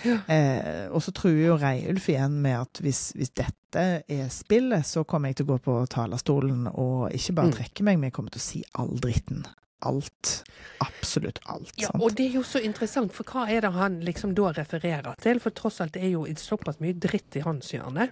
Ja. 0.05 0.17
Eh, 0.29 0.89
og 0.93 1.01
så 1.01 1.13
truer 1.15 1.39
jo 1.47 1.55
Reiulf 1.57 2.09
igjen 2.11 2.35
med 2.43 2.59
at 2.59 2.81
hvis, 2.83 3.13
hvis 3.17 3.31
dette 3.39 3.85
er 4.03 4.27
spillet, 4.29 4.85
så 4.85 5.05
kommer 5.07 5.31
jeg 5.31 5.39
til 5.39 5.47
å 5.47 5.53
gå 5.55 5.57
på 5.63 5.77
talerstolen 5.89 6.67
og 6.73 7.07
ikke 7.15 7.33
bare 7.39 7.49
Mm. 7.53 7.55
trekke 7.55 7.83
meg, 7.87 7.97
men 7.97 8.09
jeg 8.11 8.13
kommer 8.19 8.35
til 8.35 8.43
å 8.43 8.47
si 8.49 8.63
all 8.75 8.91
dritten. 9.01 9.45
Alt. 9.81 10.43
Absolutt 10.85 11.39
alt. 11.49 11.71
Ja, 11.81 11.87
sant? 11.89 12.03
og 12.03 12.13
det 12.19 12.27
er 12.27 12.35
jo 12.37 12.43
så 12.45 12.59
interessant, 12.61 13.13
for 13.15 13.23
hva 13.25 13.47
er 13.49 13.63
det 13.65 13.71
han 13.73 13.95
liksom 14.05 14.35
da 14.37 14.51
refererer 14.53 15.15
til? 15.23 15.39
For 15.41 15.49
tross 15.57 15.79
alt 15.81 15.97
er 15.97 16.11
jo 16.11 16.27
såpass 16.37 16.77
mye 16.83 16.93
dritt 16.93 17.39
i 17.39 17.41
hans 17.47 17.71
hjørne. 17.73 18.11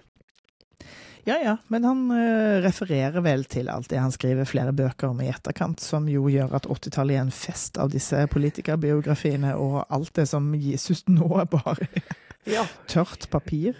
Ja, 1.28 1.36
ja, 1.44 1.56
men 1.68 1.84
han 1.84 2.06
uh, 2.10 2.62
refererer 2.64 3.20
vel 3.24 3.44
til 3.44 3.68
alt 3.68 3.90
det 3.92 3.98
han 4.00 4.12
skriver 4.14 4.46
flere 4.48 4.72
bøker 4.72 5.10
om 5.12 5.20
i 5.20 5.28
etterkant, 5.28 5.80
som 5.84 6.06
jo 6.08 6.22
gjør 6.32 6.54
at 6.56 6.66
80-tallet 6.66 7.18
er 7.18 7.24
en 7.26 7.32
fest 7.34 7.76
av 7.82 7.90
disse 7.92 8.22
politikerbiografiene, 8.32 9.52
og 9.60 9.82
alt 9.92 10.14
det 10.16 10.24
som 10.30 10.48
gis 10.56 10.88
ut 10.90 11.08
nå, 11.12 11.28
er 11.42 11.48
bare 11.52 11.88
Ja. 12.48 12.62
tørt 12.88 13.26
papir. 13.30 13.76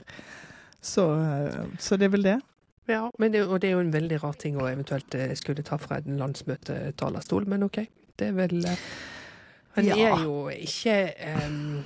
Så, 0.85 1.07
uh, 1.17 1.65
så 1.81 1.97
det 1.97 2.11
er 2.11 2.13
vel 2.17 2.27
det. 2.29 2.37
ja 2.93 3.07
men 3.19 3.33
det, 3.33 3.47
og 3.47 3.61
det 3.63 3.71
er 3.71 3.79
jo 3.79 3.81
en 3.87 3.93
veldig 3.95 4.19
rar 4.23 4.37
ting 4.41 4.57
å 4.61 4.67
eventuelt 4.69 5.15
eh, 5.15 5.33
skulle 5.39 5.63
ta 5.65 5.77
fra 5.81 5.99
en 6.03 6.21
landsmøtetalerstol, 6.21 7.49
men 7.49 7.63
OK. 7.67 7.81
Det 8.21 8.29
er 8.29 8.37
vel 8.37 8.61
Han 9.77 9.85
Ja. 9.87 9.97
er 9.97 10.23
jo 10.25 10.49
ikke 10.51 10.95
um, 11.47 11.85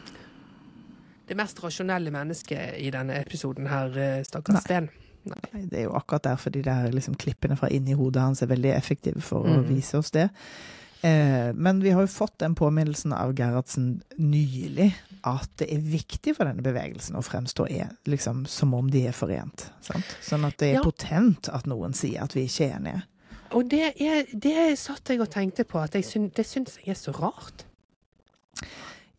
det 1.28 1.36
mest 1.36 1.62
rasjonelle 1.62 2.10
mennesket 2.10 2.78
i 2.80 2.90
denne 2.90 3.20
episoden 3.22 3.66
her, 3.70 4.22
stakkars. 4.24 4.62
Sten. 4.64 4.88
Nei, 5.24 5.64
Det 5.70 5.78
er 5.78 5.84
jo 5.88 5.94
akkurat 5.96 6.22
derfor 6.22 6.50
de 6.52 6.62
der 6.62 6.90
liksom, 6.92 7.14
klippene 7.16 7.56
fra 7.56 7.68
inni 7.72 7.92
hodet 7.96 8.22
hans 8.22 8.42
er 8.42 8.46
veldig 8.50 8.72
effektive 8.76 9.22
for 9.22 9.44
å 9.44 9.56
Mhm. 9.58 9.68
vise 9.68 9.98
oss 9.98 10.10
det. 10.10 10.28
Eh, 11.02 11.52
men 11.52 11.80
vi 11.80 11.90
har 11.90 12.00
jo 12.00 12.06
fått 12.06 12.38
den 12.38 12.54
påminnelsen 12.54 13.12
av 13.12 13.34
Gerhardsen 13.34 14.02
nylig, 14.18 14.94
at 15.24 15.48
det 15.58 15.68
er 15.72 15.78
viktig 15.80 16.34
for 16.36 16.44
denne 16.44 16.62
bevegelsen 16.62 17.14
å 17.16 17.22
fremstå 17.24 17.66
er, 17.70 17.90
liksom, 18.06 18.46
som 18.46 18.72
om 18.74 18.88
de 18.90 19.06
er 19.06 19.12
forent. 19.12 19.70
Sant? 19.82 20.04
Sånn 20.22 20.44
at 20.46 20.56
det 20.58 20.68
er 20.70 20.74
Ja. 20.74 20.82
potent 20.82 21.48
at 21.52 21.66
noen 21.66 21.92
sier 21.94 22.22
at 22.22 22.32
vi 22.34 22.46
ikke 22.46 22.70
er 22.70 22.78
enige. 22.78 23.02
Og 23.52 23.68
det, 23.68 24.00
er, 24.00 24.24
det 24.34 24.78
satt 24.78 25.04
jeg 25.08 25.20
og 25.20 25.30
tenkte 25.30 25.64
på, 25.64 25.78
at 25.82 25.92
jeg 25.92 26.04
syn, 26.04 26.28
det 26.34 26.46
syns 26.46 26.76
jeg 26.84 26.88
er 26.88 26.94
så 26.94 27.12
rart. 27.20 27.64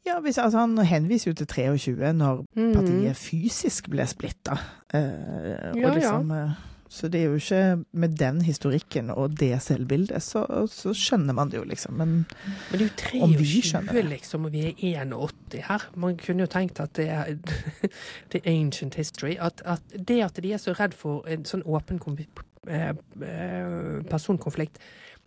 Ja, 0.05 0.19
hvis, 0.21 0.37
altså, 0.37 0.59
Han 0.59 0.77
henviser 0.77 1.31
jo 1.31 1.35
til 1.35 1.47
23, 1.47 2.13
når 2.13 2.45
Mm. 2.55 2.73
partiet 2.73 3.15
fysisk 3.15 3.89
ble 3.89 4.05
splitta. 4.07 4.57
Eh, 4.93 5.73
Ja, 5.75 5.93
liksom, 5.93 6.31
ja. 6.31 6.49
Så 6.89 7.09
det 7.09 7.21
er 7.21 7.25
jo 7.25 7.35
ikke 7.35 7.85
med 7.97 8.13
den 8.19 8.41
historikken 8.41 9.09
og 9.09 9.33
det 9.39 9.61
selvbildet, 9.61 10.21
så, 10.23 10.45
så 10.71 10.93
skjønner 10.95 11.33
man 11.33 11.49
det 11.49 11.57
jo, 11.57 11.63
liksom. 11.67 11.97
Men 11.97 12.25
Men 12.71 12.79
det 12.79 12.81
er 12.81 13.17
jo 13.17 13.23
Om 13.23 13.33
vi 13.39 13.61
skjønner 13.61 13.91
23, 13.91 14.09
liksom, 14.09 14.45
og 14.45 14.53
vi 14.53 14.61
er 14.67 14.73
81 14.77 15.63
her. 15.67 15.87
Man 15.95 16.15
kunne 16.17 16.45
jo 16.45 16.51
tenkt 16.51 16.79
at 16.79 16.93
det 16.95 17.09
er 17.09 17.35
er 18.35 18.45
ancient 18.45 18.95
history. 18.95 19.35
At, 19.39 19.61
at 19.65 19.81
det 20.07 20.21
at 20.23 20.39
de 20.43 20.53
er 20.53 20.61
så 20.61 20.73
redd 20.77 20.93
for 20.93 21.25
en 21.27 21.43
sånn 21.43 21.65
åpen 21.65 21.99
eh, 22.67 22.93
eh, 23.21 24.03
personkonflikt 24.09 24.79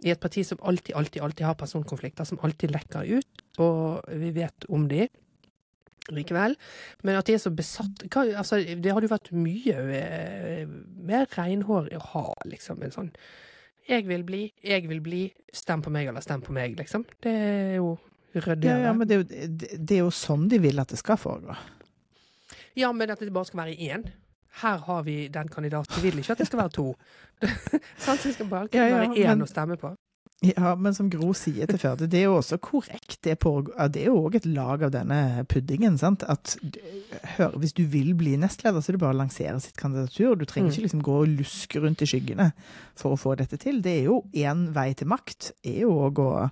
i 0.06 0.10
et 0.10 0.20
parti 0.20 0.44
som 0.46 0.58
alltid, 0.62 0.94
alltid, 0.94 1.22
alltid 1.22 1.44
har 1.46 1.54
personkonflikter, 1.58 2.24
som 2.24 2.38
alltid 2.42 2.70
lekker 2.70 3.18
ut, 3.18 3.42
og 3.64 4.04
vi 4.20 4.30
vet 4.36 4.66
om 4.68 4.86
de 4.90 5.06
likevel. 6.14 6.54
Men 7.04 7.18
at 7.18 7.28
de 7.28 7.34
er 7.36 7.42
så 7.42 7.50
besatt 7.52 8.04
hva, 8.08 8.22
altså, 8.40 8.56
Det 8.64 8.92
hadde 8.94 9.04
jo 9.08 9.12
vært 9.12 9.30
mye 9.36 9.74
eh, 9.98 10.62
mer 11.08 11.26
reinhårig 11.36 11.98
å 11.98 12.04
ha 12.14 12.22
liksom 12.48 12.80
en 12.86 12.94
sånn 12.94 13.10
Jeg 13.88 14.06
vil 14.08 14.24
bli, 14.24 14.46
jeg 14.64 14.86
vil 14.88 15.02
bli, 15.04 15.26
stem 15.52 15.82
på 15.84 15.92
meg 15.92 16.08
eller 16.08 16.24
stem 16.24 16.40
på 16.44 16.52
meg, 16.56 16.78
liksom. 16.80 17.04
Det 17.24 17.32
er 17.32 17.74
jo 17.76 17.90
ja, 18.34 18.40
ryddigere. 18.44 18.86
ja, 18.86 18.92
men 18.96 19.08
det 19.08 19.16
er, 19.16 19.22
jo, 19.22 19.52
det, 19.58 19.94
er 19.98 20.02
jo 20.02 20.10
sånn 20.12 20.48
de 20.52 20.58
vil 20.60 20.80
at 20.80 20.88
det 20.92 20.98
skal 21.00 21.16
foregå. 21.20 21.56
Ja, 22.76 22.90
men 22.92 23.10
at 23.10 23.20
det 23.24 23.32
bare 23.32 23.48
skal 23.48 23.62
være 23.66 23.76
én. 23.80 24.04
Her 24.60 24.82
har 24.88 25.02
vi 25.06 25.14
den 25.32 25.48
kandidaten. 25.48 25.96
Vi 26.02 26.10
vil 26.10 26.20
ikke 26.20 26.36
at 26.36 26.42
det 26.42 26.48
skal 26.48 26.60
være 26.64 26.74
to. 26.76 26.86
Sant? 28.04 28.22
Det 28.24 28.34
skal 28.36 28.48
bare 28.50 28.68
Ja, 28.72 28.84
ja, 28.88 29.00
være 29.00 29.16
én 29.16 29.32
men- 29.36 29.44
å 29.44 29.48
stemme 29.50 29.76
på. 29.80 29.92
Ja, 30.46 30.76
men 30.78 30.94
som 30.94 31.08
Gro 31.10 31.32
sier 31.34 31.66
til 31.66 31.80
Førde, 31.82 32.06
det 32.06 32.20
er 32.20 32.28
jo 32.28 32.36
også 32.38 32.60
korrekt. 32.62 33.16
Det, 33.26 33.32
på, 33.42 33.56
det 33.90 34.04
er 34.04 34.12
jo 34.12 34.20
òg 34.28 34.36
et 34.38 34.44
lag 34.46 34.84
av 34.86 34.92
denne 34.94 35.42
puddingen. 35.50 35.96
sant? 35.98 36.22
At 36.30 36.52
hør, 37.34 37.56
Hvis 37.58 37.74
du 37.74 37.82
vil 37.90 38.12
bli 38.14 38.36
nestleder, 38.38 38.78
så 38.78 38.92
er 38.92 38.98
det 38.98 39.02
bare 39.02 39.16
å 39.16 39.18
lansere 39.18 39.58
sitt 39.64 39.74
kandidatur. 39.76 40.36
Du 40.38 40.44
trenger 40.46 40.68
Mm. 40.70 40.74
ikke 40.76 40.84
liksom 40.86 41.02
gå 41.02 41.16
og 41.24 41.28
luske 41.40 41.82
rundt 41.82 42.02
i 42.02 42.06
skyggene 42.06 42.52
for 42.94 43.16
å 43.16 43.18
få 43.18 43.34
dette 43.36 43.58
til. 43.58 43.82
Det 43.82 43.96
er 43.98 44.04
jo 44.04 44.20
én 44.32 44.68
vei 44.72 44.92
til 44.94 45.08
makt, 45.10 45.50
er 45.66 45.80
jo 45.82 45.90
å 46.06 46.12
å, 46.14 46.50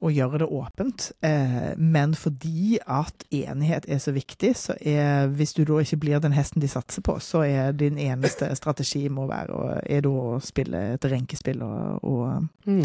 å 0.00 0.08
gjøre 0.08 0.38
det 0.40 0.46
åpent. 0.48 1.10
Eh, 1.20 1.74
men 1.76 2.14
fordi 2.16 2.78
at 2.86 3.24
enighet 3.30 3.84
er 3.88 3.98
så 4.00 4.14
viktig, 4.16 4.54
så 4.56 4.76
er 4.80 5.28
hvis 5.36 5.52
du 5.56 5.64
da 5.68 5.80
ikke 5.82 5.98
blir 6.00 6.22
den 6.24 6.32
hesten 6.32 6.62
de 6.62 6.70
satser 6.72 7.04
på, 7.04 7.18
så 7.20 7.42
er 7.44 7.72
din 7.76 7.98
eneste 8.00 8.48
strategi 8.60 9.08
må 9.12 9.26
være 9.28 9.80
er 9.84 10.00
da 10.06 10.08
å 10.08 10.38
spille 10.44 10.80
et 10.94 11.04
renkespill 11.04 11.62
og, 11.66 12.04
og 12.04 12.48
Mm. 12.66 12.84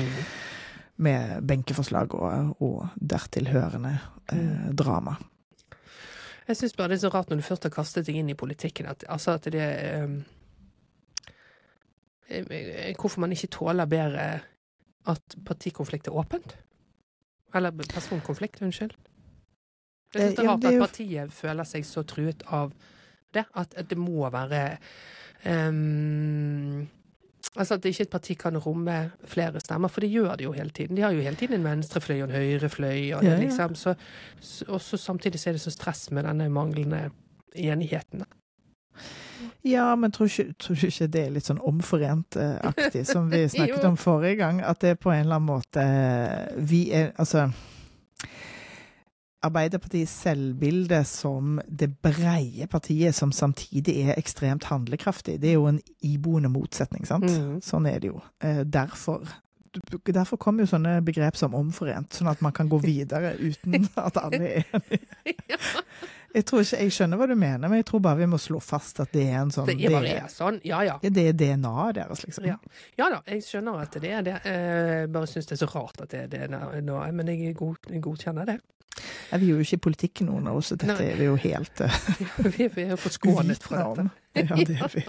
med 0.98 1.42
benkeforslag 1.48 2.14
og, 2.16 2.56
og 2.64 2.86
dertil 2.96 3.48
hørende 3.52 3.98
eh, 4.32 4.70
drama. 4.72 5.16
Jeg 6.48 6.58
syns 6.60 6.76
bare 6.78 6.94
det 6.94 7.00
er 7.00 7.08
så 7.08 7.10
rart 7.14 7.30
når 7.32 7.42
du 7.42 7.48
først 7.48 7.64
har 7.68 7.74
kastet 7.74 8.06
deg 8.08 8.20
inn 8.22 8.30
i 8.30 8.38
politikken, 8.38 8.86
at, 8.92 9.04
altså 9.10 9.38
at 9.40 9.48
det 9.52 9.66
eh, 9.66 10.10
Hvorfor 13.00 13.22
man 13.22 13.32
ikke 13.32 13.52
tåler 13.54 13.86
bedre 13.86 14.24
at 15.06 15.36
partikonflikt 15.46 16.08
er 16.10 16.16
åpent? 16.18 16.56
Eller 17.54 17.72
personkonflikt, 17.72 18.62
unnskyld. 18.62 18.96
Jeg 20.16 20.22
syns 20.22 20.36
det 20.36 20.44
Eh, 20.44 20.46
er 20.46 20.50
rart 20.50 20.62
det 20.62 20.74
er 20.74 20.82
at 20.82 20.90
partiet 20.90 21.34
føler 21.34 21.64
seg 21.68 21.86
så 21.86 22.04
truet 22.08 22.44
av 22.48 22.74
det. 23.34 23.46
At, 23.54 23.76
det 23.90 23.98
må 23.98 24.30
være 24.32 24.78
um, 25.46 26.88
Altså 27.56 27.78
at 27.78 27.86
ikke 27.86 28.04
et 28.04 28.10
parti 28.10 28.34
kan 28.36 28.58
romme 28.58 29.12
flere 29.24 29.60
stemmer, 29.60 29.88
for 29.88 30.04
det 30.04 30.10
gjør 30.12 30.36
det 30.36 30.44
jo 30.44 30.52
hele 30.52 30.70
tiden. 30.70 30.98
De 30.98 31.02
har 31.02 31.12
jo 31.12 31.22
hele 31.22 31.36
tiden 31.40 31.56
en 31.56 31.64
venstrefløy 31.64 32.18
og 32.22 32.30
en 32.30 32.36
høyrefløy, 32.36 33.14
og, 33.16 33.24
Ja, 33.24 33.38
liksom, 33.40 33.76
så, 33.76 33.94
så 34.42 34.98
samtidig 34.98 35.40
så 35.40 35.50
er 35.50 35.54
det 35.54 35.62
så 35.62 35.72
stress 35.72 36.12
med 36.12 36.26
denne 36.28 36.50
manglende 36.50 37.12
enigheten. 37.56 38.26
Ja, 39.66 39.96
men 39.96 40.12
tror 40.12 40.30
du 40.30 40.74
ikke 40.88 41.08
det 41.12 41.22
er 41.22 41.32
litt 41.36 41.48
sånn 41.48 41.62
omforent-aktig, 41.62 43.06
som 43.14 43.30
vi 43.32 43.46
snakket 43.50 43.88
om 43.88 43.98
forrige 44.00 44.40
gang? 44.42 44.62
At 44.66 44.82
det 44.84 44.96
er 44.96 45.00
på 45.02 45.14
en 45.14 45.26
eller 45.26 45.40
annen 45.40 45.50
måte 45.50 45.86
Vi 46.70 46.88
er 46.96 47.12
Altså 47.22 47.50
Arbeiderpartiets 49.46 50.14
selvbilde 50.24 51.04
som 51.06 51.60
det 51.68 51.92
breie 52.02 52.66
partiet 52.72 53.14
som 53.14 53.30
samtidig 53.36 54.00
er 54.08 54.18
ekstremt 54.18 54.66
handlekraftig, 54.72 55.36
det 55.42 55.52
er 55.52 55.60
jo 55.60 55.68
en 55.70 55.82
iboende 56.02 56.50
motsetning, 56.50 57.06
sant? 57.06 57.30
Mm. 57.30 57.60
Sånn 57.62 57.86
er 57.90 58.00
det 58.02 58.14
jo. 58.14 58.22
Eh, 58.42 58.64
derfor 58.66 59.26
Derfor 60.08 60.40
kommer 60.40 60.64
jo 60.64 60.70
sånne 60.72 61.02
begrep 61.04 61.36
som 61.36 61.56
omforent, 61.58 62.14
sånn 62.16 62.30
at 62.32 62.40
man 62.40 62.54
kan 62.56 62.70
gå 62.72 62.80
videre 62.94 63.34
uten 63.36 63.90
at 64.00 64.16
alle 64.22 64.62
er 64.62 64.70
enige. 64.80 65.36
Jeg 66.36 66.46
tror 66.50 66.66
ikke 66.66 66.80
jeg 66.84 66.92
skjønner 66.92 67.20
hva 67.22 67.28
du 67.32 67.36
mener, 67.40 67.70
men 67.72 67.80
jeg 67.80 67.88
tror 67.88 68.02
bare 68.04 68.20
vi 68.20 68.28
må 68.28 68.40
slå 68.42 68.60
fast 68.60 69.00
at 69.00 69.14
det 69.16 69.24
er 69.30 69.38
en 69.40 69.54
sånn 69.56 69.70
Det 69.70 69.78
er 69.80 69.94
bare 69.96 70.16
er 70.26 70.30
sånn. 70.32 70.60
Ja 70.68 70.82
ja. 70.84 70.98
det 71.02 71.28
er 71.32 71.38
DNA-et 71.40 71.96
deres, 72.02 72.26
liksom. 72.26 72.48
Ja. 72.50 72.58
Ja 73.00 73.08
da, 73.14 73.22
jeg 73.32 73.46
skjønner 73.48 73.84
at 73.86 73.96
det 74.04 74.12
er 74.12 74.26
det. 74.26 74.38
Jeg 74.44 75.12
bare 75.16 75.30
syns 75.32 75.48
det 75.48 75.56
er 75.56 75.64
så 75.64 75.72
rart 75.72 76.02
at 76.04 76.12
det 76.12 76.26
er 76.26 76.52
det 76.52 76.84
nå, 76.84 77.00
men 77.16 77.32
jeg 77.32 77.56
god, 77.56 77.80
jeg 77.88 78.04
godkjenner 78.04 78.52
det. 78.52 78.60
Ja, 79.32 79.38
vi 79.42 79.50
er 79.50 79.58
jo 79.58 79.64
ikke 79.66 79.76
i 79.76 79.84
politikken, 79.90 80.30
noen 80.30 80.46
av 80.48 80.60
oss, 80.62 80.70
så 80.72 80.78
dette 80.80 80.96
Nei. 80.96 81.10
er 81.12 81.18
vi 81.20 81.26
jo 81.28 81.34
helt 81.42 81.82
uh, 81.84 81.96
Vi 82.46 82.70
er 82.70 82.94
jo 82.94 82.98
forskånet 83.02 83.66
fra 83.66 83.82
dette. 83.98 84.06
Ja, 84.36 84.56
det 84.68 84.76
er 84.84 84.92
vi. 84.94 85.04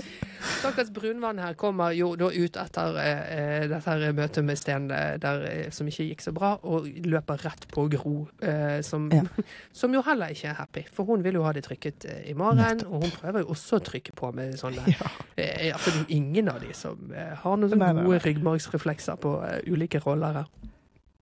Stakkars 0.60 0.90
Brunvann 0.94 1.38
her 1.40 1.56
kommer 1.58 1.94
jo 1.96 2.10
da 2.20 2.28
ut 2.32 2.56
etter 2.60 2.98
eh, 3.00 3.64
dette 3.70 3.88
her 3.88 4.12
møtet 4.16 4.44
med 4.46 4.58
Sten 4.60 4.86
eh, 4.94 5.16
der, 5.20 5.42
eh, 5.48 5.70
som 5.74 5.88
ikke 5.88 6.06
gikk 6.10 6.24
så 6.24 6.32
bra, 6.36 6.52
og 6.68 6.86
løper 7.08 7.40
rett 7.44 7.64
på 7.72 7.86
Gro, 7.92 8.14
eh, 8.44 8.78
som, 8.86 9.08
Ja. 9.12 9.24
som 9.80 9.96
jo 9.96 10.04
heller 10.06 10.32
ikke 10.32 10.52
er 10.52 10.58
happy. 10.60 10.84
For 10.92 11.08
hun 11.08 11.24
vil 11.24 11.40
jo 11.40 11.44
ha 11.48 11.54
det 11.56 11.64
trykket 11.66 12.06
i 12.28 12.36
morgen, 12.36 12.84
og 12.86 13.04
hun 13.06 13.14
prøver 13.16 13.44
jo 13.44 13.52
også 13.56 13.80
å 13.80 13.84
trykke 13.90 14.16
på 14.16 14.32
med 14.36 14.56
sånne 14.60 14.84
Ja. 14.92 15.10
eh, 15.36 15.72
altså, 15.72 15.90
det 15.92 15.96
er 15.96 16.04
jo 16.04 16.20
ingen 16.20 16.52
av 16.52 16.60
de 16.64 16.72
som 16.76 17.10
har 17.16 17.60
noen 17.60 17.80
Nei, 17.80 17.92
gode 18.04 18.22
ryggmargsreflekser 18.28 19.20
på 19.24 19.36
ulike 19.72 20.04
roller 20.04 20.42
her. 20.42 20.65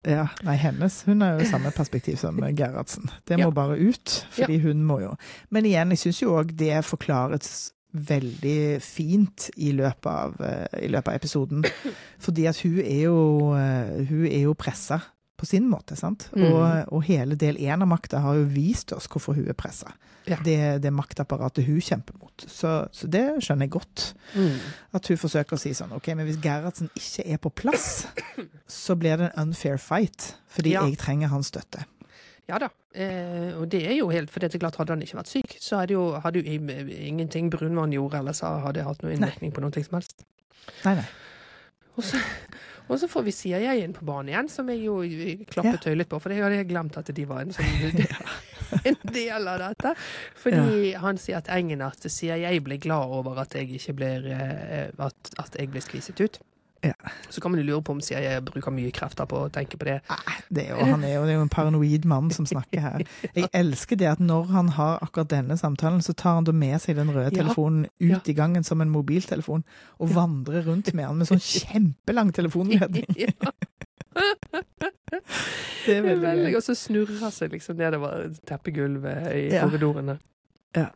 Ja. 0.07 0.27
Nei, 0.45 0.57
hennes 0.61 1.03
Hun 1.07 1.21
har 1.25 1.39
jo 1.41 1.47
samme 1.49 1.71
perspektiv 1.75 2.17
som 2.21 2.37
Gerhardsen. 2.57 3.09
Det 3.29 3.39
må 3.39 3.49
Ja. 3.49 3.51
bare 3.51 3.79
ut, 3.79 4.27
fordi 4.31 4.59
hun 4.61 4.83
må 4.85 5.01
jo 5.01 5.15
Men 5.51 5.65
igjen, 5.65 5.89
jeg 5.91 5.99
syns 5.99 6.21
jo 6.23 6.35
òg 6.37 6.55
det 6.57 6.85
forklares 6.85 7.71
veldig 7.95 8.83
fint 8.83 9.51
i 9.57 9.71
løpet 9.73 10.07
av, 10.11 10.35
eh, 10.43 10.85
i 10.85 10.89
løpet 10.91 11.09
av 11.09 11.15
episoden. 11.15 11.65
Fordi 12.25 12.47
at 12.51 12.59
hun 12.65 12.79
er 12.81 13.03
jo, 13.05 13.53
eh, 13.55 14.05
hun 14.09 14.27
er 14.27 14.41
jo 14.49 14.55
pressa 14.59 15.01
på 15.45 15.51
sin 15.53 15.69
måte, 15.71 15.97
sant. 16.01 16.27
Mm. 16.35 16.49
Og, 16.49 16.65
og 16.97 17.05
hele 17.07 17.37
del 17.39 17.61
én 17.61 17.85
av 17.85 17.91
makta 17.91 18.25
har 18.25 18.41
jo 18.41 18.49
vist 18.51 18.93
oss 18.97 19.07
hvorfor 19.13 19.37
hun 19.37 19.47
er 19.53 19.57
pressa. 19.59 19.93
Ja. 20.25 20.39
Det, 20.41 20.57
det 20.81 20.89
maktapparatet 20.97 21.67
hun 21.69 21.83
kjemper 21.85 22.17
mot. 22.17 22.45
Så, 22.49 22.71
så 22.97 23.09
det 23.13 23.27
skjønner 23.45 23.69
jeg 23.69 23.75
godt. 23.75 24.05
At 24.97 25.11
hun 25.13 25.19
forsøker 25.21 25.59
å 25.59 25.61
si 25.61 25.75
sånn 25.77 25.93
OK, 25.93 26.09
men 26.17 26.25
hvis 26.25 26.39
Gerhardsen 26.41 26.89
ikke 26.97 27.27
er 27.35 27.43
på 27.45 27.53
plass, 27.53 28.07
så 28.65 28.97
blir 28.97 29.21
det 29.21 29.27
en 29.35 29.51
unfair 29.51 29.77
fight. 29.77 30.31
Fordi 30.49 30.73
Ja. 30.73 30.87
jeg 30.89 30.97
trenger 31.03 31.29
hans 31.29 31.53
støtte. 31.53 31.85
Ja 32.49 32.59
da, 32.61 32.71
eh, 32.93 33.53
og 33.57 33.69
det 33.73 33.79
er 33.89 33.95
jo 33.97 34.11
helt 34.13 34.29
For 34.29 34.41
det 34.41 34.51
er 34.53 34.61
klart, 34.61 34.77
hadde 34.77 34.93
han 34.93 35.01
ikke 35.05 35.17
vært 35.17 35.31
syk, 35.33 35.55
så 35.65 35.79
hadde 35.81 35.95
jo, 35.97 36.03
hadde 36.21 36.43
jo 36.43 36.57
ingenting 37.09 37.49
Brunvann 37.53 37.93
gjorde 37.95 38.19
eller 38.21 38.37
sa, 38.37 38.59
hadde 38.65 38.85
hatt 38.85 39.01
noen 39.05 39.17
innvirkning 39.17 39.53
på 39.57 39.65
noe 39.65 39.85
som 39.85 39.97
helst. 39.97 40.27
Nei, 40.85 40.97
nei. 41.01 41.07
Og 41.97 42.05
så, 42.05 42.21
og 42.89 43.01
så 43.01 43.09
får 43.09 43.27
vi 43.29 43.33
CIA 43.33 43.75
inn 43.81 43.95
på 43.97 44.05
banen 44.05 44.33
igjen, 44.33 44.49
som 44.53 44.69
jeg 44.73 44.85
jo 44.85 44.99
klappet 45.51 45.89
høylytt 45.89 46.11
på, 46.11 46.21
for 46.21 46.33
det 46.33 46.43
hadde 46.43 46.61
jeg 46.61 46.71
glemt 46.73 46.99
at 47.01 47.13
de 47.17 47.27
var 47.29 47.45
en, 47.45 47.55
sånn, 47.57 48.03
en 48.91 48.99
del 49.15 49.49
av 49.49 49.63
dette. 49.63 49.95
Fordi 50.41 50.93
han 51.01 51.21
sier 51.21 51.41
at 51.41 51.51
Engen 51.55 51.85
at 51.87 52.05
CIA 52.05 52.53
blir 52.65 52.83
glad 52.83 53.15
over 53.21 53.41
at 53.45 53.57
jeg 53.57 53.71
ikke 53.79 53.97
blir 54.01 54.29
eh, 54.35 54.91
at, 54.99 55.33
at 55.41 55.57
jeg 55.61 55.73
blir 55.73 55.85
skviset 55.85 56.21
ut. 56.21 56.41
Ja. 56.85 56.93
Så 57.33 57.41
kan 57.41 57.51
man 57.55 57.61
jo 57.61 57.67
lure 57.67 57.83
på 57.87 57.95
om 57.97 58.01
CIA 58.05 58.41
bruker 58.45 58.71
mye 58.75 58.91
krefter 58.95 59.25
på 59.31 59.39
å 59.47 59.51
tenke 59.53 59.79
på 59.81 59.87
det. 59.89 59.97
Nei, 60.11 60.35
det 60.53 60.65
er 60.67 60.75
jo, 60.75 60.85
han 60.91 61.05
er 61.07 61.15
jo, 61.15 61.23
det 61.25 61.33
er 61.35 61.39
jo 61.39 61.45
en 61.47 61.53
paranoid 61.55 62.05
mann 62.11 62.31
som 62.35 62.47
snakker 62.47 62.81
her. 62.85 63.05
Jeg 63.35 63.49
elsker 63.57 63.97
det 64.01 64.11
at 64.11 64.21
når 64.21 64.51
han 64.53 64.69
har 64.77 64.99
akkurat 65.07 65.31
denne 65.33 65.57
samtalen, 65.61 66.03
så 66.05 66.13
tar 66.13 66.39
han 66.41 66.45
da 66.49 66.53
med 66.53 66.77
seg 66.85 66.97
den 67.01 67.11
røde 67.15 67.31
Ja. 67.33 67.43
telefonen 67.43 67.87
ut 68.01 68.29
i 68.29 68.35
gangen 68.37 68.65
som 68.65 68.81
en 68.85 68.93
mobiltelefon, 68.93 69.65
og 69.99 70.13
vandrer 70.15 70.63
rundt 70.69 70.93
med 70.95 71.09
den 71.09 71.19
med 71.25 71.31
sånn 71.33 71.41
kjempelang 71.43 72.33
telefonledning. 72.37 73.09
Ja. 73.25 73.51
Det 75.87 75.95
er 75.97 76.03
veldig 76.07 76.49
gøy. 76.49 76.57
og 76.59 76.63
så 76.63 76.75
snurrer 76.79 77.31
seg 77.35 77.53
liksom 77.55 77.79
nedover 77.81 78.29
teppegulvet 78.49 79.27
i 79.35 79.41
Ja. 79.55 79.65
korridorene. 79.67 80.19
Ja. 80.77 80.89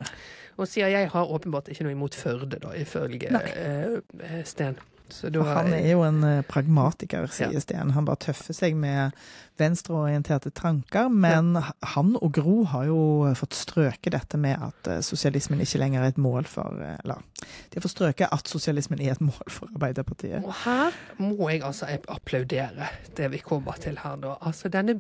Og 0.59 0.67
sier 0.69 0.89
jeg 0.91 1.09
har 1.13 1.27
åpenbart 1.31 1.69
ikke 1.71 1.85
noe 1.87 1.93
imot 1.95 2.15
Førde, 2.19 2.59
da, 2.63 2.73
ifølge 2.75 3.31
eh, 3.31 4.43
Sten. 4.45 4.79
Så 5.09 5.31
da, 5.33 5.43
han 5.43 5.73
er 5.73 5.91
jo 5.93 6.03
en 6.07 6.23
eh, 6.27 6.45
pragmatiker, 6.47 7.29
sier 7.33 7.55
Ja. 7.55 7.85
Han 7.95 8.07
bare 8.09 8.21
tøffer 8.29 8.57
seg 8.57 8.77
med 8.77 9.17
venstreorienterte 9.59 10.51
tanker. 10.55 11.09
Men 11.09 11.57
han 11.95 12.15
og 12.21 12.33
Gro 12.37 12.63
har 12.71 12.89
jo 12.89 13.01
fått 13.39 13.57
strøke 13.59 14.13
dette 14.15 14.41
med 14.41 14.61
at 14.69 14.91
eh, 14.91 15.01
sosialismen 15.05 15.63
ikke 15.65 15.81
lenger 15.83 16.05
er 16.05 16.13
et 16.13 16.21
mål 16.21 16.49
for 16.49 16.79
eh, 16.85 16.97
Eller 17.05 17.23
de 17.39 17.79
har 17.79 17.85
fått 17.85 17.97
strøke 17.97 18.29
at 18.35 18.51
sosialismen 18.51 19.03
er 19.03 19.17
et 19.17 19.25
mål 19.25 19.53
for 19.53 19.71
Arbeiderpartiet. 19.75 20.45
Og 20.45 20.55
her 20.65 20.97
må 21.21 21.51
jeg 21.53 21.65
altså 21.67 21.89
applaudere 22.09 22.91
det 23.17 23.31
vi 23.33 23.43
kommer 23.45 23.79
til 23.81 24.01
her 24.03 24.19
nå. 24.21 24.37
Altså 24.41 24.71
denne 24.73 24.99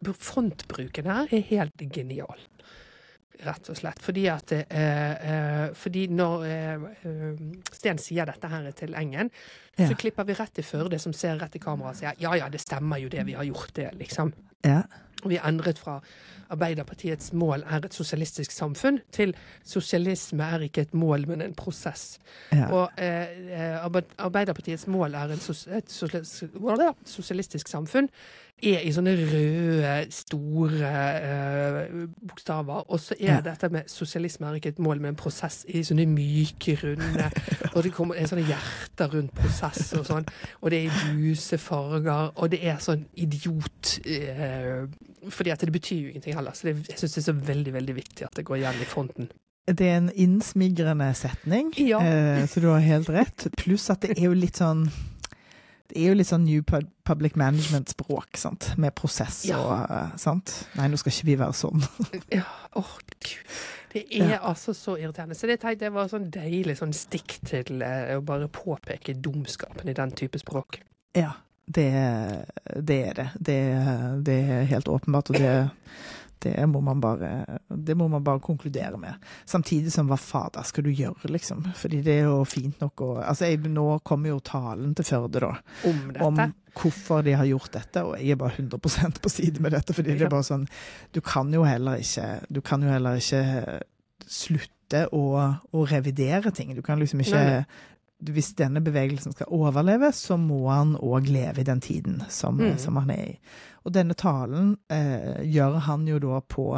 frontbruken 0.00 1.10
her 1.10 1.30
er 1.30 1.46
helt 1.52 1.90
genial. 1.92 2.48
Rett 3.44 3.70
og 3.72 3.76
slett. 3.78 4.02
Fordi 4.04 4.26
at 4.28 4.52
eh, 4.52 4.64
eh, 4.70 5.68
Fordi 5.74 6.06
når 6.12 6.44
eh, 6.44 6.88
eh, 7.08 7.44
Sten 7.72 7.98
sier 7.98 8.26
dette 8.28 8.48
her 8.52 8.70
til 8.72 8.94
Engen, 8.94 9.30
Ja. 9.78 9.86
så 9.88 9.94
klipper 9.96 10.26
vi 10.28 10.34
rett 10.36 10.58
i 10.58 10.62
Førde, 10.62 10.98
som 11.00 11.12
ser 11.16 11.38
rett 11.40 11.54
i 11.56 11.58
kameraet 11.62 11.94
og 11.94 12.00
sier 12.02 12.18
ja 12.20 12.34
ja, 12.36 12.48
det 12.52 12.60
stemmer 12.60 12.98
jo 13.00 13.08
det, 13.08 13.22
vi 13.24 13.32
har 13.38 13.44
gjort 13.48 13.72
det, 13.74 13.94
liksom. 13.96 14.32
Ja. 14.64 14.82
Vi 15.24 15.38
endret 15.38 15.78
fra 15.78 16.00
Arbeiderpartiets 16.50 17.32
mål 17.32 17.62
er 17.70 17.84
et 17.86 17.94
sosialistisk 17.94 18.50
samfunn, 18.50 18.98
til 19.14 19.32
sosialisme 19.64 20.42
er 20.42 20.64
ikke 20.66 20.82
et 20.82 20.94
mål, 20.94 21.26
men 21.28 21.40
en 21.44 21.54
prosess. 21.54 22.18
ja. 22.52 22.66
Og 22.74 22.90
eh, 22.98 23.30
eh, 23.54 23.84
Arbeiderpartiets 24.18 24.86
mål 24.90 25.14
er 25.14 25.32
en 25.32 25.38
sos 25.40 25.66
et 25.70 25.86
sosialis- 25.88 26.44
sosialistisk 27.06 27.68
samfunn. 27.68 28.08
Er 28.62 28.82
i 28.84 28.90
sånne 28.92 29.14
røde, 29.16 30.06
store 30.12 30.90
uh, 31.24 32.08
bokstaver. 32.28 32.82
Og 32.90 33.00
så 33.00 33.14
er 33.20 33.34
Ja. 33.34 33.40
dette 33.40 33.68
med 33.72 33.82
sosialisme 33.88 34.46
er 34.46 34.54
ikke 34.58 34.68
et 34.74 34.78
mål, 34.78 35.00
men 35.00 35.08
en 35.14 35.16
prosess 35.16 35.64
i 35.68 35.82
sånne 35.86 36.06
myke, 36.06 36.76
runde 36.82 37.30
Og 37.74 37.82
det 37.86 37.92
kommer 37.96 38.14
er 38.20 38.26
sånne 38.26 38.44
hjerter 38.48 39.12
rundt 39.14 39.34
prosess 39.34 39.92
og 39.96 40.06
sånn. 40.06 40.26
Og 40.60 40.70
det 40.70 40.84
er 40.86 41.12
luse 41.14 41.58
farger, 41.58 42.32
og 42.36 42.50
det 42.52 42.60
er 42.66 42.76
sånn 42.84 43.06
idiot 43.16 43.98
uh, 44.06 44.86
Fordi 45.30 45.50
at 45.54 45.60
det 45.64 45.72
betyr 45.72 46.00
jo 46.02 46.08
ingenting 46.14 46.34
heller. 46.36 46.52
Så 46.56 46.68
det, 46.70 46.76
jeg 46.88 46.98
syns 46.98 47.14
det 47.14 47.22
er 47.22 47.28
så 47.32 47.36
veldig, 47.52 47.72
veldig 47.72 47.94
viktig 47.96 48.24
at 48.26 48.36
det 48.36 48.44
går 48.48 48.56
igjen 48.62 48.82
i 48.82 48.88
fonten. 48.88 49.30
Det 49.70 49.86
er 49.86 49.96
en 50.00 50.10
innsmigrende 50.18 51.12
setning, 51.14 51.68
Ja. 51.78 52.00
uh, 52.02 52.46
så 52.48 52.60
du 52.60 52.68
har 52.72 52.80
helt 52.82 53.08
rett. 53.12 53.46
Pluss 53.56 53.88
at 53.92 54.00
det 54.02 54.16
er 54.18 54.24
jo 54.24 54.32
litt 54.34 54.56
sånn 54.58 54.88
det 55.90 55.98
er 56.00 56.08
jo 56.12 56.14
litt 56.18 56.28
sånn 56.30 56.44
New 56.46 56.62
Public 57.04 57.36
Management-språk, 57.40 58.36
sant? 58.38 58.70
med 58.78 58.94
prosess 58.98 59.42
Ja. 59.48 59.58
og 59.60 59.90
eh, 59.90 60.16
sant? 60.20 60.54
Nei, 60.78 60.88
nå 60.92 60.98
skal 61.00 61.12
ikke 61.12 61.28
vi 61.30 61.36
være 61.42 61.56
sånn. 61.58 61.84
Ja, 62.38 62.46
åh, 62.78 62.96
gud. 63.20 63.60
Det 63.92 64.04
er 64.14 64.36
Ja. 64.36 64.38
altså 64.46 64.70
så 64.76 64.94
irriterende. 65.00 65.34
Så 65.34 65.48
det 65.50 65.58
tenkte 65.60 65.88
jeg 65.88 65.92
var 65.96 66.06
sånn 66.12 66.28
deilig 66.30 66.76
sånn 66.78 66.92
stikk 66.94 67.40
til 67.50 67.82
eh, 67.82 68.14
å 68.16 68.22
bare 68.22 68.46
påpeke 68.48 69.16
dumskapen 69.18 69.90
i 69.90 69.96
den 69.98 70.12
type 70.14 70.38
språk. 70.38 70.78
Ja, 71.18 71.32
det, 71.66 71.88
det 72.78 73.00
er 73.08 73.14
det. 73.18 73.28
det. 73.40 73.58
Det 74.26 74.38
er 74.50 74.64
helt 74.70 74.88
åpenbart, 74.90 75.30
og 75.30 75.36
det, 75.42 75.70
det, 76.40 76.54
må 76.68 76.80
man 76.80 77.00
bare, 77.02 77.58
det 77.68 77.94
må 77.96 78.06
man 78.08 78.24
bare 78.24 78.40
konkludere 78.40 78.96
med. 79.00 79.14
Samtidig 79.48 79.92
som 79.92 80.08
hva 80.08 80.16
fader 80.20 80.64
skal 80.64 80.84
du 80.86 80.90
gjøre, 80.90 81.28
liksom? 81.30 81.62
Fordi 81.76 82.00
det 82.06 82.14
er 82.20 82.28
jo 82.30 82.44
fint 82.48 82.80
nok 82.80 83.02
å 83.04 83.10
Altså, 83.22 83.50
jeg, 83.50 83.60
nå 83.68 83.98
kommer 84.06 84.32
jo 84.32 84.40
talen 84.40 84.94
til 84.96 85.04
Førde, 85.10 85.40
da. 85.44 85.52
Om 85.90 86.00
dette. 86.12 86.24
om 86.26 86.40
hvorfor 86.80 87.22
de 87.26 87.32
har 87.36 87.44
gjort 87.50 87.72
dette, 87.74 88.02
og 88.06 88.16
jeg 88.18 88.30
er 88.32 88.40
bare 88.40 88.56
100% 88.62 89.20
på 89.20 89.28
side 89.32 89.60
med 89.60 89.72
dette. 89.76 89.92
fordi 89.96 90.14
det 90.16 90.28
er 90.28 90.32
bare 90.32 90.46
sånn 90.46 90.66
Du 91.12 91.20
kan 91.20 91.52
jo 91.52 91.64
heller 91.66 91.98
ikke 92.00 92.28
Du 92.48 92.60
kan 92.62 92.82
jo 92.82 92.88
heller 92.92 93.18
ikke 93.20 93.80
slutte 94.30 95.04
å, 95.14 95.22
å 95.72 95.84
revidere 95.90 96.50
ting. 96.54 96.74
Du 96.76 96.82
kan 96.82 96.98
liksom 97.00 97.22
ikke 97.24 97.40
nei. 97.46 97.62
Hvis 98.20 98.50
denne 98.52 98.82
bevegelsen 98.84 99.32
skal 99.32 99.48
overleve, 99.56 100.10
så 100.12 100.36
må 100.36 100.58
han 100.68 100.90
òg 101.00 101.30
leve 101.32 101.62
i 101.62 101.64
den 101.64 101.80
tiden 101.80 102.18
som, 102.28 102.58
Mm. 102.60 102.74
som 102.78 102.96
han 103.00 103.10
er 103.14 103.22
i. 103.30 103.38
Og 103.84 103.94
denne 103.94 104.16
talen 104.18 104.74
eh, 104.92 105.40
gjør 105.48 105.78
han 105.86 106.08
jo 106.08 106.18
da 106.22 106.40
på 106.44 106.72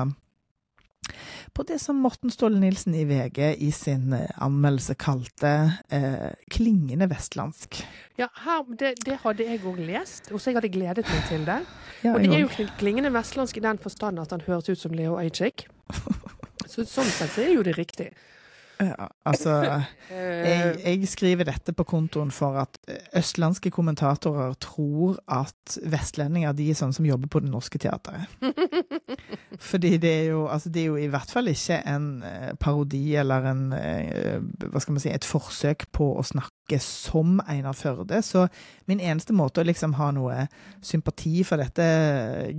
på 1.52 1.62
det 1.62 1.78
som 1.82 1.98
Morten 2.00 2.30
Ståle 2.30 2.60
Nilsen 2.60 2.94
i 2.94 3.04
VG 3.04 3.38
i 3.58 3.70
sin 3.74 4.12
eh, 4.16 4.30
anmeldelse 4.40 4.94
kalte 5.00 5.50
eh, 5.92 6.30
klingende 6.52 7.08
vestlandsk. 7.10 7.82
Ja, 8.16 8.28
her, 8.44 8.64
det, 8.78 8.94
det 9.04 9.18
hadde 9.24 9.46
jeg 9.48 9.60
òg 9.66 9.80
lest, 9.82 10.30
og 10.32 10.40
så 10.40 10.50
jeg 10.50 10.60
hadde 10.60 10.72
gledet 10.72 11.06
meg 11.10 11.26
til 11.28 11.46
det. 11.48 11.58
Ja, 12.04 12.14
Og 12.14 12.22
det 12.22 12.32
er 12.38 12.44
jo 12.46 12.68
klingende 12.78 13.12
vestlandsk 13.12 13.58
i 13.58 13.64
den 13.66 13.82
forstand 13.82 14.22
at 14.22 14.32
han 14.32 14.44
høres 14.46 14.70
ut 14.70 14.80
som 14.80 14.94
Leo 14.96 15.18
Ajik. 15.20 15.66
Så 16.72 16.86
sånn 16.88 17.08
sett 17.10 17.34
så 17.34 17.42
er 17.42 17.50
jo 17.56 17.64
det 17.66 17.74
riktig. 17.76 18.12
Altså 19.26 19.58
Eh, 20.12 20.48
jeg, 20.48 20.78
jeg 20.84 21.08
skriver 21.08 21.46
dette 21.48 21.72
på 21.76 21.84
kontoen 21.88 22.32
for 22.34 22.58
at 22.60 22.78
eh, 22.90 23.00
østlandske 23.18 23.70
kommentatorer 23.72 24.54
tror 24.62 25.18
at 25.30 25.76
vestlendinger 25.88 26.54
de 26.56 26.68
er 26.70 26.78
sånne 26.78 26.96
som 26.96 27.06
jobber 27.06 27.30
på 27.32 27.42
Det 27.44 27.52
Norske 27.52 27.80
Teatret. 27.82 28.28
Fordi 29.70 29.94
det 30.02 30.12
er 30.12 30.26
jo 30.32 30.46
altså 30.50 30.72
det 30.72 30.82
er 30.82 30.90
jo 30.90 30.98
i 31.00 31.10
hvert 31.12 31.32
fall 31.32 31.48
ikke 31.52 31.80
en 31.88 32.08
eh, 32.26 32.50
parodi 32.60 33.04
eller 33.20 33.50
en 33.52 33.62
hva 33.72 34.80
skal 34.82 34.96
man 34.96 35.02
si, 35.02 35.12
et 35.12 35.26
forsøk 35.26 35.86
på 35.94 36.12
å 36.18 36.24
snakke 36.26 36.50
som 36.80 37.40
Einar 37.44 37.76
Førde. 37.76 38.22
Så 38.24 38.46
min 38.88 39.00
eneste 39.00 39.34
måte 39.36 39.60
å 39.60 39.66
liksom 39.66 39.96
ha 39.98 40.10
noe 40.14 40.46
sympati 40.80 41.42
for 41.44 41.60
dette 41.60 41.84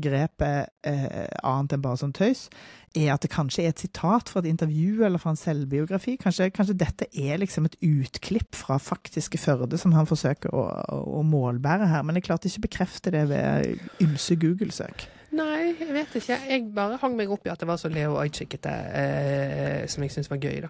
grepet, 0.03 0.69
eh, 0.83 1.27
annet 1.41 1.73
enn 1.73 1.83
bare 1.83 1.97
som 1.97 2.13
tøys, 2.13 2.49
er 2.93 3.09
at 3.13 3.23
det 3.25 3.31
kanskje 3.33 3.63
er 3.63 3.73
et 3.73 3.81
sitat 3.81 4.29
fra 4.29 4.43
et 4.43 4.51
intervju 4.51 5.03
eller 5.05 5.21
fra 5.21 5.33
en 5.33 5.39
selvbiografi. 5.39 6.15
Kanskje, 6.21 6.51
kanskje 6.53 6.77
dette 6.77 7.07
er 7.09 7.41
liksom 7.41 7.65
et 7.65 7.79
utklipp 7.81 8.53
fra 8.55 8.77
faktiske 8.77 9.41
Førde 9.41 9.79
som 9.81 9.95
han 9.97 10.09
forsøker 10.09 10.53
å, 10.53 10.67
å 10.91 11.23
målbære 11.25 11.89
her. 11.89 12.05
Men 12.05 12.19
jeg 12.19 12.27
klarte 12.29 12.51
ikke 12.51 12.63
å 12.63 12.67
bekrefte 12.67 13.13
det 13.15 13.25
ved 13.31 14.03
ymse 14.03 14.37
Google-søk. 14.39 15.07
Nei, 15.33 15.73
jeg 15.79 15.93
vet 15.95 16.15
ikke. 16.19 16.37
Jeg 16.45 16.69
bare 16.75 16.99
hang 17.01 17.17
meg 17.17 17.31
opp 17.33 17.47
i 17.47 17.51
at 17.53 17.61
det 17.61 17.67
var 17.67 17.81
så 17.81 17.89
Leo 17.89 18.19
Ajikete, 18.21 18.73
eh, 18.93 19.83
som 19.89 20.05
jeg 20.05 20.13
syntes 20.13 20.29
var 20.29 20.41
gøy, 20.43 20.61
da. 20.67 20.69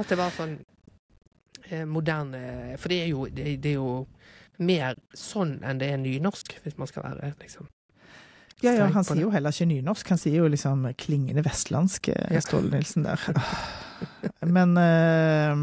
At 0.00 0.08
det 0.08 0.16
var 0.20 0.32
sånn 0.32 0.56
moderne 1.86 2.76
For 2.78 2.88
det 2.92 3.02
er, 3.02 3.08
jo, 3.12 3.26
det, 3.26 3.62
det 3.62 3.70
er 3.74 3.80
jo 3.80 4.06
mer 4.58 4.96
sånn 5.14 5.58
enn 5.62 5.80
det 5.80 5.90
er 5.92 6.00
nynorsk, 6.02 6.56
hvis 6.64 6.78
man 6.78 6.90
skal 6.90 7.06
være 7.06 7.32
liksom 7.42 7.68
Ja, 8.62 8.72
ja, 8.74 8.88
han 8.90 9.04
sier 9.06 9.22
jo 9.22 9.30
heller 9.30 9.54
ikke 9.54 9.68
nynorsk. 9.70 10.08
Han 10.10 10.18
sier 10.18 10.40
jo 10.40 10.48
liksom 10.50 10.88
klingende 10.98 11.44
vestlandsk, 11.46 12.08
eh, 12.10 12.32
Ja. 12.34 12.40
Ståle 12.42 12.72
Nilsen 12.72 13.04
der. 13.06 13.22
Men 14.56 14.74
uh, 14.74 15.62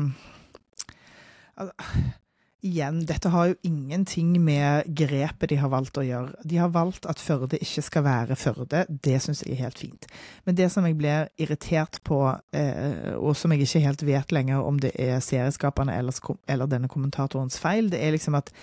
Igjen, 2.66 3.04
dette 3.06 3.30
har 3.30 3.52
jo 3.52 3.58
ingenting 3.68 4.32
med 4.42 4.88
grepet 4.98 5.52
de 5.52 5.60
har 5.62 5.70
valgt 5.70 6.00
å 6.02 6.06
gjøre. 6.06 6.34
De 6.50 6.58
har 6.58 6.72
valgt 6.74 7.06
at 7.06 7.22
Førde 7.22 7.60
ikke 7.62 7.84
skal 7.86 8.06
være 8.08 8.38
Førde. 8.40 8.82
Det 8.90 9.20
syns 9.22 9.44
jeg 9.44 9.54
er 9.54 9.68
helt 9.68 9.82
fint. 9.84 10.08
Men 10.48 10.58
det 10.58 10.72
som 10.74 10.88
jeg 10.88 10.98
blir 10.98 11.30
irritert 11.38 12.00
på, 12.08 12.24
eh, 12.58 13.14
og 13.20 13.36
som 13.38 13.54
jeg 13.54 13.68
ikke 13.68 13.84
helt 13.86 14.06
vet 14.08 14.34
lenger 14.34 14.66
om 14.66 14.80
det 14.82 14.96
er 14.98 15.22
serieskaperne 15.22 15.94
eller, 15.94 16.18
eller 16.50 16.72
denne 16.72 16.90
kommentatorens 16.90 17.60
feil, 17.62 17.92
det 17.94 18.02
er 18.02 18.18
liksom 18.18 18.42
at 18.42 18.54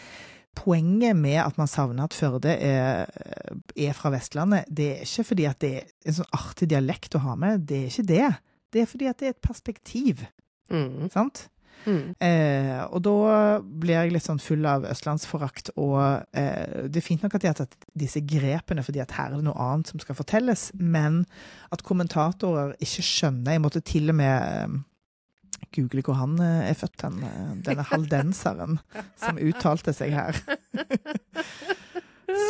Poenget 0.53 1.17
med 1.17 1.39
at 1.41 1.57
man 1.57 1.71
savner 1.71 2.05
at 2.05 2.13
Førde 2.13 2.53
er, 2.53 3.07
er 3.73 3.95
fra 3.97 4.11
Vestlandet, 4.13 4.67
det 4.69 4.89
er 4.91 5.07
ikke 5.07 5.25
fordi 5.25 5.47
at 5.49 5.61
det 5.65 5.71
er 5.79 5.87
en 6.11 6.19
sånn 6.19 6.35
artig 6.37 6.69
dialekt 6.69 7.17
å 7.17 7.23
ha 7.25 7.37
med. 7.41 7.65
Det 7.71 7.79
er 7.79 7.87
ikke 7.89 8.05
det. 8.11 8.27
Det 8.69 8.83
er 8.83 8.91
fordi 8.91 9.09
at 9.09 9.23
det 9.23 9.31
er 9.31 9.33
et 9.33 9.49
perspektiv. 9.49 10.27
mm, 10.69 11.09
Sant? 11.15 11.47
Mm. 11.87 12.15
Eh, 12.23 12.81
og 12.89 13.03
da 13.07 13.17
blir 13.63 13.97
jeg 13.97 14.15
litt 14.15 14.27
sånn 14.27 14.43
full 14.43 14.67
av 14.69 14.87
østlandsforakt. 14.91 15.73
Og 15.81 15.99
eh, 16.37 16.87
det 16.89 17.03
er 17.03 17.07
fint 17.07 17.25
nok 17.25 17.37
at 17.37 17.45
de 17.45 17.51
har 17.51 17.59
tatt 17.59 17.77
disse 17.99 18.23
grepene 18.27 18.85
fordi 18.87 19.03
at 19.03 19.15
her 19.19 19.33
er 19.33 19.41
det 19.41 19.49
noe 19.49 19.67
annet 19.71 19.93
som 19.93 20.03
skal 20.03 20.19
fortelles, 20.19 20.71
men 20.79 21.23
at 21.73 21.85
kommentatorer 21.87 22.75
ikke 22.83 23.05
skjønner 23.07 23.57
Jeg 23.57 23.63
måtte 23.65 23.85
til 23.85 24.13
og 24.13 24.19
med 24.19 24.49
eh, 24.49 24.81
google 25.77 26.05
hvor 26.07 26.19
han 26.21 26.37
eh, 26.43 26.71
er 26.71 26.79
født, 26.79 26.99
den, 27.05 27.23
eh, 27.27 27.55
denne 27.69 27.87
haldenseren 27.91 28.81
som 29.21 29.41
uttalte 29.41 29.95
seg 29.97 30.15
her. 30.17 30.43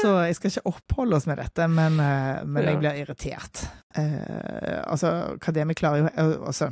Så 0.02 0.12
jeg 0.22 0.36
skal 0.38 0.50
ikke 0.52 0.70
oppholde 0.70 1.16
oss 1.18 1.26
med 1.26 1.40
dette, 1.42 1.66
men, 1.70 1.96
men 1.98 2.66
jeg 2.68 2.78
blir 2.78 2.98
irritert. 3.02 3.64
Eh, 3.98 4.82
altså, 4.86 5.36
eh, 5.36 6.36
altså, 6.46 6.70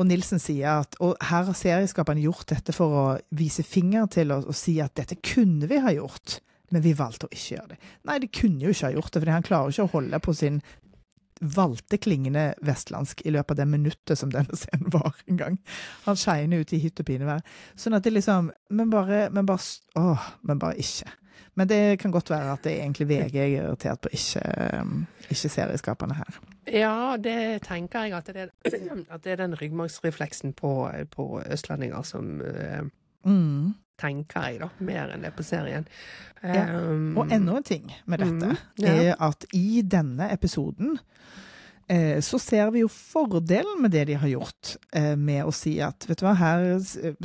Og 0.00 0.08
Nilsen 0.08 0.40
sier 0.40 0.82
at 0.82 0.96
Og 1.04 1.16
her 1.20 1.48
har 1.48 1.56
serieskaperne 1.56 2.24
gjort 2.24 2.48
dette 2.54 2.74
for 2.76 2.96
å 2.96 3.04
vise 3.36 3.64
finger 3.66 4.08
til 4.12 4.32
oss 4.34 4.48
og 4.48 4.56
si 4.56 4.78
at 4.82 4.94
dette 4.98 5.20
kunne 5.20 5.68
vi 5.70 5.80
ha 5.84 5.92
gjort, 5.94 6.38
men 6.72 6.84
vi 6.84 6.94
valgte 6.96 7.28
å 7.28 7.32
ikke 7.32 7.56
gjøre 7.56 7.74
det. 7.74 7.80
Nei, 8.08 8.20
de 8.22 8.30
kunne 8.32 8.64
jo 8.64 8.72
ikke 8.72 8.88
ha 8.88 8.96
gjort 8.96 9.12
det, 9.12 9.20
for 9.20 9.34
han 9.34 9.44
klarer 9.46 9.74
ikke 9.74 9.88
å 9.88 9.94
holde 9.98 10.22
på 10.24 10.36
sin 10.36 10.62
valgte 11.42 11.98
klingende 11.98 12.52
vestlandsk 12.62 13.24
i 13.26 13.32
løpet 13.34 13.56
av 13.56 13.62
det 13.62 13.70
minuttet 13.72 14.18
som 14.18 14.30
denne 14.32 14.56
scenen 14.60 14.92
var 14.94 15.16
en 15.26 15.40
gang. 15.40 15.58
Han 16.06 16.18
skeiner 16.18 16.62
ut 16.62 16.72
i 16.72 16.80
hytt 16.82 17.02
og 17.02 17.08
pinevær. 17.08 17.42
Sånn 17.78 17.98
at 17.98 18.06
det 18.06 18.14
liksom 18.14 18.52
Men 18.70 18.92
bare, 18.92 19.26
men 19.34 19.48
bare 19.48 19.60
Åh, 19.98 20.30
men 20.48 20.62
bare 20.62 20.78
ikke. 20.80 21.10
Men 21.54 21.68
det 21.68 21.98
kan 22.00 22.10
godt 22.10 22.30
være 22.30 22.52
at 22.52 22.62
det 22.64 22.72
er 22.72 22.82
egentlig 22.82 23.08
VG 23.08 23.34
jeg 23.34 23.52
er 23.52 23.62
irritert 23.66 24.00
på, 24.00 24.08
ikke, 24.12 24.40
um, 24.80 25.06
ikke 25.30 25.48
serieskaperne 25.52 26.14
her. 26.16 26.38
Ja, 26.72 27.16
det 27.20 27.62
tenker 27.66 28.06
jeg 28.08 28.16
at 28.16 28.26
det 28.26 28.36
er, 28.36 28.48
at 29.10 29.24
det 29.24 29.32
er 29.32 29.36
den 29.36 29.54
ryggmargsrefleksen 29.60 30.52
på, 30.56 30.90
på 31.12 31.42
østlendinger 31.52 32.02
som, 32.02 32.40
eh, 32.40 32.82
Mm. 33.24 33.74
tenker 33.98 34.40
jeg, 34.48 34.60
da. 34.60 34.68
Mer 34.80 35.12
enn 35.14 35.22
det 35.22 35.34
på 35.36 35.42
serien. 35.46 35.84
Ja, 36.42 36.64
Um, 36.80 37.16
Og 37.18 37.28
enda 37.30 37.56
en 37.56 37.62
ting 37.62 37.92
med 38.06 38.18
dette 38.18 38.32
Mm, 38.48 38.56
ja. 38.82 38.94
er 39.12 39.20
at 39.28 39.44
i 39.54 39.82
denne 39.86 40.26
episoden 40.32 40.98
så 42.22 42.38
ser 42.40 42.70
vi 42.72 42.82
jo 42.82 42.88
fordelen 42.88 43.80
med 43.82 43.92
det 43.94 44.06
de 44.08 44.14
har 44.20 44.30
gjort, 44.30 44.76
eh, 44.92 45.14
med 45.18 45.44
å 45.44 45.52
si 45.54 45.74
at 45.84 46.06
vet 46.08 46.20
du 46.20 46.26
hva, 46.26 46.34
her 46.38 46.62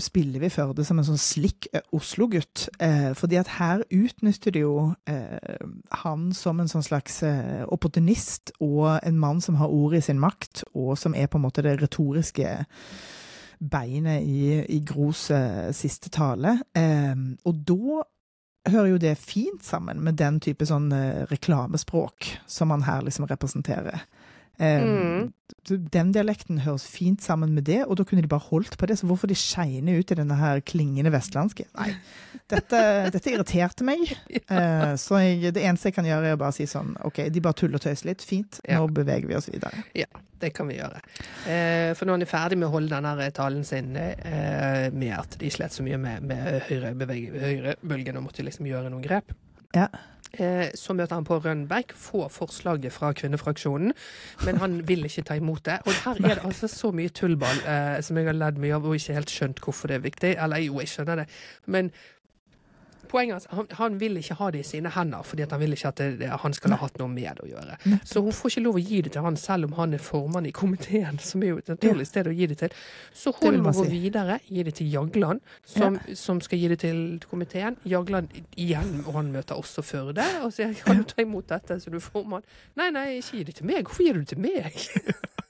spiller 0.01 0.41
vi 0.43 0.51
Førde 0.51 0.85
som 0.87 0.99
en 0.99 1.07
sånn 1.07 1.21
slikk 1.21 1.67
eh, 1.73 1.83
Oslo-gutt. 1.95 2.67
Eh, 2.83 3.11
fordi 3.17 3.39
at 3.39 3.51
her 3.57 3.83
utnytter 3.93 4.55
de 4.55 4.63
jo 4.63 4.73
eh, 5.09 5.61
han 6.03 6.31
som 6.35 6.59
en 6.59 6.71
sånn 6.71 6.85
slags 6.85 7.21
eh, 7.27 7.63
opportunist 7.67 8.53
og 8.59 8.97
en 8.97 9.21
mann 9.21 9.41
som 9.43 9.59
har 9.61 9.73
ordet 9.73 10.01
i 10.01 10.07
sin 10.09 10.21
makt, 10.23 10.65
og 10.73 10.95
som 10.99 11.15
er 11.15 11.29
på 11.29 11.39
en 11.39 11.45
måte 11.47 11.65
det 11.65 11.77
retoriske 11.81 12.57
beinet 13.57 14.25
i, 14.25 14.59
i 14.73 14.81
Gros 14.85 15.29
eh, 15.33 15.71
siste 15.75 16.11
tale. 16.13 16.57
Eh, 16.77 17.15
og 17.45 17.65
da 17.67 18.03
hører 18.67 18.91
jo 18.91 19.01
det 19.01 19.15
fint 19.19 19.63
sammen 19.63 20.01
med 20.03 20.17
den 20.19 20.39
type 20.43 20.65
sånn 20.67 20.91
eh, 20.95 21.23
reklamespråk 21.31 22.33
som 22.49 22.73
han 22.73 22.85
her 22.87 23.05
liksom 23.05 23.27
representerer. 23.29 24.03
Mm. 24.59 25.33
Den 25.67 26.11
dialekten 26.15 26.61
høres 26.63 26.85
fint 26.89 27.21
sammen 27.23 27.51
med 27.55 27.65
det, 27.67 27.81
og 27.85 27.97
da 27.99 28.03
kunne 28.07 28.23
de 28.23 28.29
bare 28.31 28.45
holdt 28.49 28.77
på 28.79 28.87
det. 28.89 28.97
Så 28.99 29.07
hvorfor 29.09 29.27
de 29.29 29.35
skeiner 29.37 29.99
ut 29.99 30.11
i 30.11 30.17
denne 30.17 30.35
her 30.39 30.61
klingende 30.65 31.11
vestlandske? 31.13 31.65
Nei, 31.77 31.89
dette, 32.49 32.79
dette 33.15 33.33
irriterte 33.33 33.87
meg. 33.87 34.05
Eh, 34.47 34.93
så 34.95 35.17
jeg, 35.19 35.51
det 35.53 35.63
eneste 35.67 35.89
jeg 35.89 35.95
kan 35.97 36.05
gjøre, 36.07 36.29
er 36.31 36.37
å 36.37 36.39
bare 36.39 36.55
si 36.55 36.63
sånn 36.69 36.93
OK, 37.05 37.17
de 37.35 37.41
bare 37.43 37.57
tuller 37.59 37.75
og 37.81 37.83
tøyser 37.83 38.07
litt. 38.13 38.23
Fint, 38.23 38.61
Ja. 38.63 38.79
nå 38.79 38.87
beveger 38.95 39.27
vi 39.27 39.35
oss 39.35 39.49
videre. 39.51 39.83
Ja, 39.97 40.07
Det 40.39 40.53
kan 40.55 40.69
vi 40.71 40.77
gjøre. 40.77 41.01
Eh, 41.49 41.91
for 41.97 42.07
nå 42.07 42.15
er 42.15 42.21
de 42.23 42.29
ferdig 42.29 42.57
med 42.61 42.69
å 42.69 42.71
holde 42.77 42.93
denne 42.95 43.27
talen 43.35 43.65
sin 43.67 43.91
eh, 43.99 44.87
med 44.93 45.13
at 45.17 45.35
de 45.41 45.49
slet 45.51 45.75
så 45.75 45.83
mye 45.83 45.99
med, 45.99 46.23
med 46.29 46.61
høyrebølgen 46.69 47.35
høyre 47.43 47.75
og 48.21 48.23
måtte 48.29 48.45
liksom 48.47 48.69
gjøre 48.69 48.93
noen 48.93 49.03
grep, 49.03 49.35
Ja. 49.75 49.89
Eh, 50.33 50.67
så 50.75 50.95
møter 50.97 51.17
han 51.17 51.27
på 51.27 51.39
Rønnberg 51.43 51.93
får 51.95 52.27
forslaget 52.33 52.93
fra 52.93 53.13
kvinnefraksjonen, 53.17 53.93
men 54.45 54.61
han 54.61 54.79
vil 54.87 55.07
ikke 55.07 55.25
ta 55.29 55.37
imot 55.39 55.65
det. 55.65 55.79
Og 55.85 55.93
her 56.03 56.21
er 56.23 56.39
det 56.39 56.45
altså 56.47 56.69
så 56.71 56.91
mye 56.95 57.13
tullball 57.13 57.63
eh, 57.63 57.97
som 58.05 58.19
jeg 58.19 58.29
har 58.29 58.37
ledd 58.37 58.61
mye 58.61 58.75
av 58.77 58.87
og 58.87 58.97
ikke 58.97 59.17
helt 59.17 59.33
skjønt 59.33 59.63
hvorfor 59.63 59.91
det 59.91 59.99
er 59.99 60.05
viktig. 60.05 60.35
Eller 60.37 60.63
jo, 60.65 60.79
jeg 60.83 60.93
skjønner 60.93 61.23
det, 61.23 61.27
men 61.65 61.91
Poenget 63.09 63.45
at 63.45 63.55
han, 63.55 63.67
han 63.79 63.97
vil 64.01 64.17
ikke 64.19 64.37
ha 64.39 64.49
det 64.53 64.61
i 64.63 64.67
sine 64.67 64.91
hender, 64.93 65.23
fordi 65.27 65.45
han 65.49 65.61
vil 65.61 65.75
ikke 65.75 65.91
at 65.93 66.01
det, 66.19 66.29
han 66.43 66.55
skal 66.55 66.75
ha 66.75 66.79
hatt 66.81 66.99
noe 67.01 67.11
med 67.11 67.41
å 67.43 67.47
gjøre. 67.49 67.77
Så 68.07 68.23
hun 68.25 68.35
får 68.35 68.53
ikke 68.53 68.65
lov 68.65 68.79
å 68.79 68.83
gi 68.83 69.01
det 69.05 69.13
til 69.15 69.25
han, 69.25 69.39
selv 69.39 69.69
om 69.69 69.77
han 69.79 69.95
er 69.97 70.03
formann 70.03 70.49
i 70.49 70.53
komiteen, 70.55 71.19
som 71.23 71.43
er 71.45 71.53
jo 71.53 71.61
et 71.63 71.71
naturlig 71.71 72.07
sted 72.09 72.29
å 72.29 72.35
gi 72.35 72.49
det 72.51 72.59
til. 72.63 72.75
Så 73.15 73.33
hun 73.39 73.59
må 73.63 73.73
gå 73.75 73.87
si. 73.87 73.93
videre, 73.93 74.39
gi 74.47 74.65
det 74.67 74.75
til 74.79 74.91
Jagland, 74.93 75.43
som, 75.65 75.99
som 76.17 76.41
skal 76.43 76.61
gi 76.61 76.71
det 76.73 76.81
til 76.83 77.01
komiteen. 77.29 77.79
Jagland 77.87 78.33
igjen, 78.55 79.01
og 79.05 79.13
han 79.21 79.33
møter 79.35 79.57
også 79.57 79.85
Førde, 79.87 80.25
og 80.43 80.51
sier 80.51 80.73
kan 80.83 80.99
du 80.99 81.07
ta 81.07 81.23
imot 81.23 81.47
dette, 81.47 81.77
så 81.79 81.91
du 81.93 81.99
er 82.01 82.03
formann. 82.03 82.43
Nei, 82.75 82.89
nei, 82.91 83.07
ikke 83.21 83.39
gi 83.39 83.47
det 83.47 83.59
til 83.61 83.69
meg. 83.69 83.85
Hvorfor 83.87 84.03
gir 84.03 84.17
du 84.17 84.25
det 84.25 84.33
til 84.33 84.41
meg? 84.43 84.81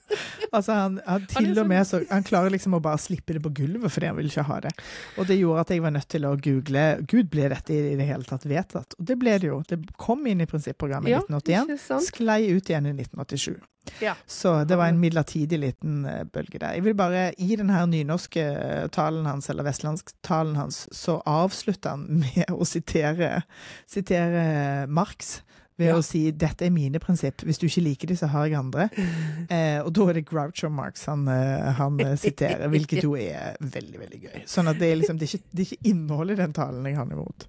Altså, 0.56 0.72
han, 0.74 1.00
han 1.06 1.26
til 1.28 1.50
og 1.52 1.58
sånn- 1.58 1.68
med 1.68 1.88
så 1.90 2.00
Han 2.10 2.24
klarer 2.24 2.54
liksom 2.54 2.78
å 2.78 2.82
bare 2.84 3.02
slippe 3.02 3.36
det 3.36 3.42
på 3.44 3.52
gulvet 3.58 3.92
fordi 3.92 4.08
han 4.08 4.16
vil 4.20 4.30
ikke 4.32 4.46
ha 4.48 4.60
det. 4.64 4.72
Og 5.20 5.28
det 5.28 5.40
gjorde 5.42 5.66
at 5.66 5.74
jeg 5.76 5.84
var 5.84 5.92
nødt 5.98 6.08
til 6.14 6.28
å 6.30 6.36
google 6.40 6.86
Gud, 7.04 7.30
ble 7.34 7.50
dette 7.52 7.74
i 7.76 7.96
det 8.00 8.08
hele 8.08 8.24
tatt 8.28 8.46
vedtatt? 8.48 8.96
Og 9.00 9.08
det 9.10 9.18
ble 9.20 9.38
det 9.44 9.50
jo. 9.52 9.62
Det 9.68 9.82
kom 10.00 10.24
inn 10.30 10.42
i 10.44 10.48
prinsipprogrammet 10.50 11.12
i 11.12 11.16
Ja, 11.18 11.24
1981, 11.28 12.08
sklei 12.08 12.40
ut 12.54 12.70
igjen 12.72 12.88
i 12.88 12.96
1987. 12.96 13.58
Ja. 14.04 14.16
Så 14.28 14.52
det 14.68 14.76
var 14.76 14.90
en 14.92 15.00
midlertidig 15.00 15.60
liten 15.62 16.02
eh, 16.06 16.24
bølge 16.28 16.60
der. 16.60 16.74
Jeg 16.76 16.84
vil 16.84 16.96
bare, 17.00 17.30
I 17.40 17.56
den 17.56 17.70
her 17.72 17.86
nynorske 17.88 18.44
eh, 18.44 18.88
talen 18.92 19.26
hans, 19.30 19.48
eller 19.50 19.64
vestlandsktalen 19.64 20.58
hans, 20.60 20.82
så 20.92 21.22
avslutter 21.24 21.96
han 21.96 22.04
med 22.24 22.52
å 22.52 22.68
sitere, 22.68 23.44
sitere 23.88 24.88
Marx. 24.92 25.38
Ved 25.78 25.92
Ja. 25.92 25.96
å 26.00 26.02
si 26.02 26.32
'dette 26.32 26.66
er 26.66 26.72
mine 26.74 26.98
prinsipp', 27.00 27.44
hvis 27.46 27.60
du 27.62 27.68
ikke 27.68 27.84
liker 27.86 28.08
det, 28.10 28.18
så 28.18 28.28
har 28.34 28.48
jeg 28.48 28.58
andre. 28.58 28.90
Eh, 29.54 29.80
og 29.86 29.94
da 29.94 30.08
er 30.10 30.14
det 30.18 30.26
Groucho 30.28 30.68
Marx 30.70 31.06
han, 31.06 31.28
eh, 31.30 31.72
han 31.78 32.00
eh, 32.04 32.16
siterer, 32.18 32.68
hvilket 32.68 33.04
jo 33.06 33.14
er 33.16 33.56
veldig, 33.62 34.00
veldig 34.02 34.20
gøy. 34.24 34.42
Sånn 34.50 34.68
at 34.68 34.80
det 34.82 34.90
er 34.92 34.98
liksom, 35.00 35.18
det 35.22 35.28
er 35.30 35.38
ikke, 35.38 35.46
det 35.54 35.62
er 35.64 35.70
ikke 35.72 35.90
innholdet 35.92 36.34
i 36.40 36.42
den 36.42 36.54
talen 36.58 36.86
jeg 36.90 36.96
har 36.98 37.06
imot. 37.06 37.46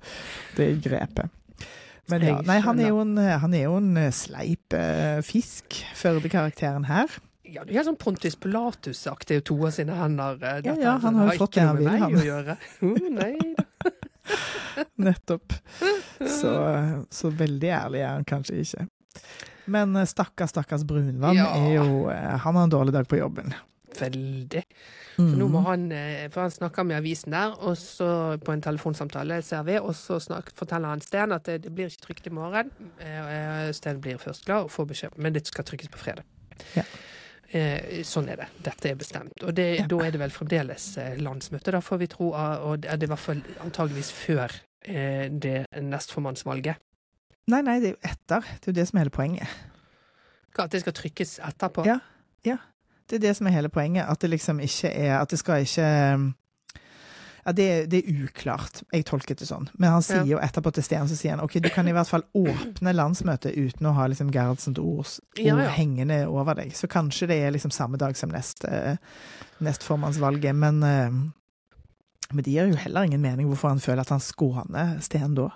Det 0.56 0.66
er 0.68 0.76
grepet. 0.84 1.30
Men 2.08 2.22
ja, 2.22 2.36
nei, 2.46 2.58
han 2.64 2.78
er 2.80 2.88
jo 2.88 3.00
en, 3.02 3.16
han 3.18 3.54
er 3.54 3.64
jo 3.66 3.74
en 3.80 3.90
eh, 3.96 4.10
sleip 4.14 4.72
eh, 4.76 5.18
fisk, 5.26 5.80
Førde-karakteren 5.98 6.86
her. 6.88 7.08
Ja, 7.48 7.64
det 7.64 7.76
er 7.80 7.84
sånn 7.88 7.96
Pontus 7.96 8.36
Pilatus-aktig, 8.36 9.42
to 9.48 9.56
av 9.66 9.72
sine 9.72 9.96
hender. 9.96 10.36
Ja, 10.64 10.74
ja, 10.76 10.94
han 11.02 11.14
har 11.16 11.32
jo 11.32 11.38
fått 11.46 11.56
det 11.56 11.64
han 11.66 11.78
vil, 11.80 11.88
han. 11.88 12.14
å 12.14 12.24
gjøre. 12.24 12.56
Oh, 12.84 13.08
nei 13.10 13.34
da. 13.56 13.64
Nettopp. 15.08 15.52
Så, 16.18 16.52
så 17.10 17.30
veldig 17.30 17.70
ærlig 17.74 18.00
er 18.04 18.12
han 18.16 18.24
kanskje 18.28 18.60
ikke. 18.64 18.86
Men 19.68 19.96
eh, 20.00 20.06
stakkars, 20.08 20.50
stakkars 20.54 20.84
Brunvann 20.88 21.36
Ja. 21.36 21.50
er 21.56 21.74
jo 21.76 22.08
eh, 22.12 22.36
Han 22.44 22.56
har 22.56 22.64
en 22.68 22.72
dårlig 22.72 22.94
dag 22.96 23.08
på 23.10 23.18
jobben. 23.20 23.54
Veldig. 23.98 24.62
For 25.16 25.34
nå 25.40 25.48
må 25.50 25.58
Mm. 25.60 25.64
han, 25.66 25.84
eh, 25.92 26.28
for 26.30 26.44
han 26.44 26.50
snakker 26.54 26.84
med 26.86 26.96
avisen 27.00 27.32
der, 27.34 27.54
og 27.58 27.74
så 27.80 28.38
på 28.44 28.52
en 28.52 28.60
telefonsamtale 28.62 29.40
ser 29.42 29.64
vi, 29.66 29.78
og 29.80 29.94
så 29.98 30.20
snak, 30.22 30.52
forteller 30.54 30.88
han 30.92 31.00
Sten 31.02 31.32
at 31.34 31.44
det, 31.48 31.62
det 31.64 31.72
blir 31.74 31.88
ikke 31.90 32.04
trykt 32.06 32.26
i 32.30 32.30
morgen. 32.30 32.70
Sten 33.74 33.98
blir 34.04 34.20
først 34.22 34.44
glad 34.46 34.68
og 34.68 34.70
får 34.70 34.86
beskjed, 34.92 35.16
men 35.18 35.32
det 35.34 35.46
skal 35.48 35.64
trykkes 35.66 35.90
på 35.90 35.98
fredag. 35.98 36.22
Ja. 36.76 36.84
Eh, 37.50 38.02
sånn 38.04 38.28
er 38.28 38.36
det. 38.42 38.46
Dette 38.62 38.90
er 38.90 38.94
bestemt. 39.00 39.42
Og 39.42 39.54
det, 39.56 39.78
Ja. 39.78 39.86
da 39.86 39.98
er 40.04 40.10
det 40.12 40.20
vel 40.20 40.30
fremdeles 40.30 40.98
eh, 40.98 41.16
landsmøte, 41.16 41.72
da 41.72 41.80
får 41.80 41.98
vi 41.98 42.06
tro, 42.06 42.32
og 42.32 42.80
det 42.82 42.90
er 42.90 43.02
i 43.02 43.06
hvert 43.08 43.18
fall 43.18 43.40
antageligvis 43.64 44.10
før 44.12 44.52
eh, 44.84 45.28
det 45.32 45.64
nestformannsvalget. 45.80 46.76
Nei, 47.48 47.62
nei, 47.62 47.78
det 47.80 47.88
er 47.88 47.94
jo 47.94 48.00
etter. 48.04 48.40
Det 48.60 48.68
er 48.68 48.72
jo 48.72 48.76
det 48.82 48.88
som 48.88 48.98
er 48.98 49.00
hele 49.06 49.10
poenget. 49.10 49.48
Hva, 50.54 50.64
At 50.64 50.70
det 50.72 50.80
skal 50.82 50.92
trykkes 50.92 51.38
etterpå? 51.40 51.86
Ja. 51.86 51.98
Det 53.08 53.16
er 53.16 53.20
det 53.30 53.36
som 53.38 53.46
er 53.46 53.54
hele 53.56 53.70
poenget. 53.72 54.04
At 54.04 54.20
det 54.20 54.28
liksom 54.30 54.58
ikke 54.60 54.90
er 54.92 55.14
At 55.22 55.30
det 55.30 55.38
skal 55.38 55.62
ikke 55.64 56.34
ja, 57.48 57.52
det, 57.56 57.66
det 57.88 58.02
er 58.04 58.18
uklart. 58.28 58.82
Jeg 58.92 59.06
tolket 59.08 59.40
det 59.40 59.46
sånn. 59.48 59.70
Men 59.80 59.94
han 59.96 60.02
sier 60.04 60.20
Ja. 60.22 60.34
jo 60.36 60.40
etterpå 60.44 60.70
til 60.76 60.84
Sten 60.84 61.08
så 61.08 61.16
sier 61.16 61.32
han, 61.34 61.40
ok, 61.40 61.56
du 61.64 61.70
kan 61.72 61.88
i 61.88 61.94
hvert 61.96 62.10
fall 62.10 62.26
åpne 62.36 62.92
landsmøtet 62.92 63.56
uten 63.56 63.88
å 63.88 63.94
ha 63.96 64.04
liksom 64.12 64.28
Gerhardsens 64.34 64.78
ord, 64.82 65.08
Ja, 65.40 65.56
ja. 65.56 65.70
hengende 65.72 66.20
over 66.28 66.54
deg. 66.60 66.74
Så 66.76 66.86
kanskje 66.92 67.30
det 67.32 67.40
er 67.46 67.54
liksom 67.56 67.72
samme 67.72 67.96
dag 67.96 68.14
som 68.20 68.28
nest, 68.30 68.66
nestformannsvalget. 69.64 70.54
Men, 70.54 70.82
eh, 70.82 71.10
men 72.30 72.44
det 72.44 72.52
gir 72.52 72.68
jo 72.68 72.76
heller 72.76 73.08
ingen 73.08 73.22
mening 73.24 73.48
hvorfor 73.48 73.68
han 73.72 73.80
føler 73.80 74.04
at 74.04 74.12
han 74.12 74.20
skåner 74.20 74.98
Sten 75.02 75.34
da. 75.38 75.48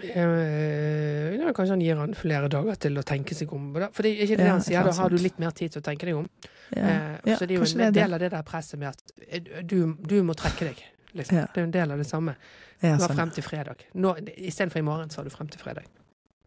Eh, 0.00 1.34
ja, 1.36 1.52
kanskje 1.52 1.74
han 1.74 1.80
gir 1.84 1.98
han 2.00 2.14
flere 2.16 2.48
dager 2.48 2.78
til 2.80 2.96
å 2.96 3.02
tenke 3.06 3.34
seg 3.36 3.52
om. 3.52 3.70
For 3.92 4.02
det 4.06 4.12
er 4.14 4.22
ikke 4.26 4.38
det 4.40 4.46
Ja, 4.46 4.54
han 4.56 4.64
sier, 4.64 4.86
da 4.88 4.92
har 4.96 5.10
du 5.12 5.16
litt 5.20 5.38
mer 5.42 5.50
tid 5.56 5.74
til 5.74 5.82
å 5.82 5.84
tenke 5.84 6.08
deg 6.08 6.16
om. 6.16 6.28
Eh, 6.72 7.18
Ja, 7.26 7.36
så 7.36 7.46
det 7.46 7.56
er 7.56 7.60
jo 7.60 7.80
en 7.84 7.92
del 7.92 8.14
av 8.16 8.20
det 8.20 8.30
der 8.32 8.42
presset 8.42 8.78
med 8.80 8.88
at 8.88 9.12
eh, 9.28 9.62
du, 9.62 9.94
du 10.00 10.22
må 10.22 10.34
trekke 10.34 10.70
deg. 10.70 10.80
Liksom. 11.12 11.36
Det 11.52 11.60
er 11.60 11.66
jo 11.66 11.68
en 11.68 11.76
del 11.76 11.90
av 11.92 11.98
det 12.00 12.06
samme. 12.08 12.34
Du 12.80 12.88
har 12.88 13.12
frem 13.14 13.30
til 13.30 13.44
fredag. 13.44 13.84
Istedenfor 14.36 14.78
i 14.80 14.82
morgen, 14.82 15.10
så 15.10 15.20
har 15.20 15.24
du 15.28 15.30
frem 15.30 15.48
til 15.52 15.60
fredag. 15.60 15.84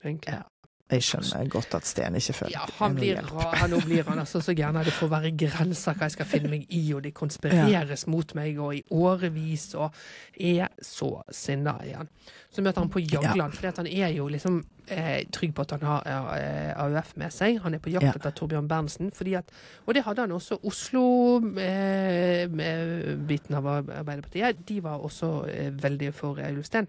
Egentlig. 0.04 0.34
Ja. 0.34 0.42
Jeg 0.86 1.02
skjønner 1.02 1.48
godt 1.50 1.74
at 1.80 1.88
Sten 1.90 2.14
ikke 2.20 2.34
føler 2.38 2.52
Ja, 2.54 2.62
at 2.68 2.76
han 2.78 2.94
blir, 2.94 3.18
han, 3.58 3.72
nå 3.74 3.80
blir 3.82 4.06
han 4.06 4.20
altså 4.22 4.38
så 4.44 4.54
gæren. 4.54 4.78
Det 4.86 4.94
får 4.94 5.10
være 5.10 5.32
grenser 5.34 5.96
hva 5.98 6.06
jeg 6.06 6.14
skal 6.14 6.28
finne 6.30 6.52
meg 6.52 6.68
i, 6.70 6.94
og 6.94 7.02
det 7.02 7.10
konspireres 7.18 8.06
mot 8.12 8.36
meg 8.38 8.60
og 8.62 8.76
i 8.78 8.84
årevis, 8.94 9.72
og 9.82 9.90
er 10.38 10.70
så 10.86 11.24
sinna 11.34 11.74
igjen. 11.82 12.06
Så 12.54 12.62
møter 12.62 12.86
han 12.86 12.94
på 12.94 13.02
Jagland, 13.02 13.58
for 13.58 13.66
han 13.82 13.90
er 13.90 14.14
jo 14.14 14.30
liksom 14.30 14.62
eh, 14.88 15.26
trygg 15.34 15.56
på 15.58 15.66
at 15.66 15.74
han 15.74 15.82
har 15.90 16.06
eh, 16.38 16.78
AUF 16.86 17.16
med 17.18 17.34
seg. 17.34 17.58
Han 17.66 17.74
er 17.74 17.82
på 17.82 17.90
jakt 17.90 18.06
Ja. 18.06 18.14
etter 18.20 18.30
Torbjørn 18.38 18.70
Berntsen, 18.70 19.10
at 19.10 19.50
Og 19.88 19.94
det 19.98 20.04
hadde 20.06 20.22
han 20.22 20.32
også. 20.32 20.60
Oslo-biten 20.64 21.50
av 23.58 23.66
Arbeiderpartiet, 23.74 24.62
de 24.68 24.82
var 24.84 25.02
også 25.02 25.48
eh, 25.50 25.74
veldig 25.74 26.14
for 26.14 26.38
Eilif 26.38 26.58
Ulstein. 26.62 26.88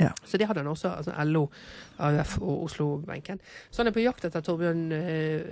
Ja. 0.00 0.10
Så 0.28 0.36
det 0.36 0.46
hadde 0.48 0.60
han 0.60 0.68
også, 0.68 0.90
altså 0.98 1.24
LO, 1.24 1.46
AUF 1.98 2.38
og 2.42 2.64
Oslo-benken. 2.68 3.40
Så 3.70 3.80
han 3.82 3.88
er 3.90 3.96
på 3.96 4.04
jakt 4.04 4.26
etter 4.28 4.44
Torbjørn 4.44 4.90
eh, 4.92 5.06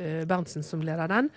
eh, 0.07 0.25
Berntsen 0.29 0.63
som 0.67 0.83
leder 0.85 1.09
den. 1.09 1.31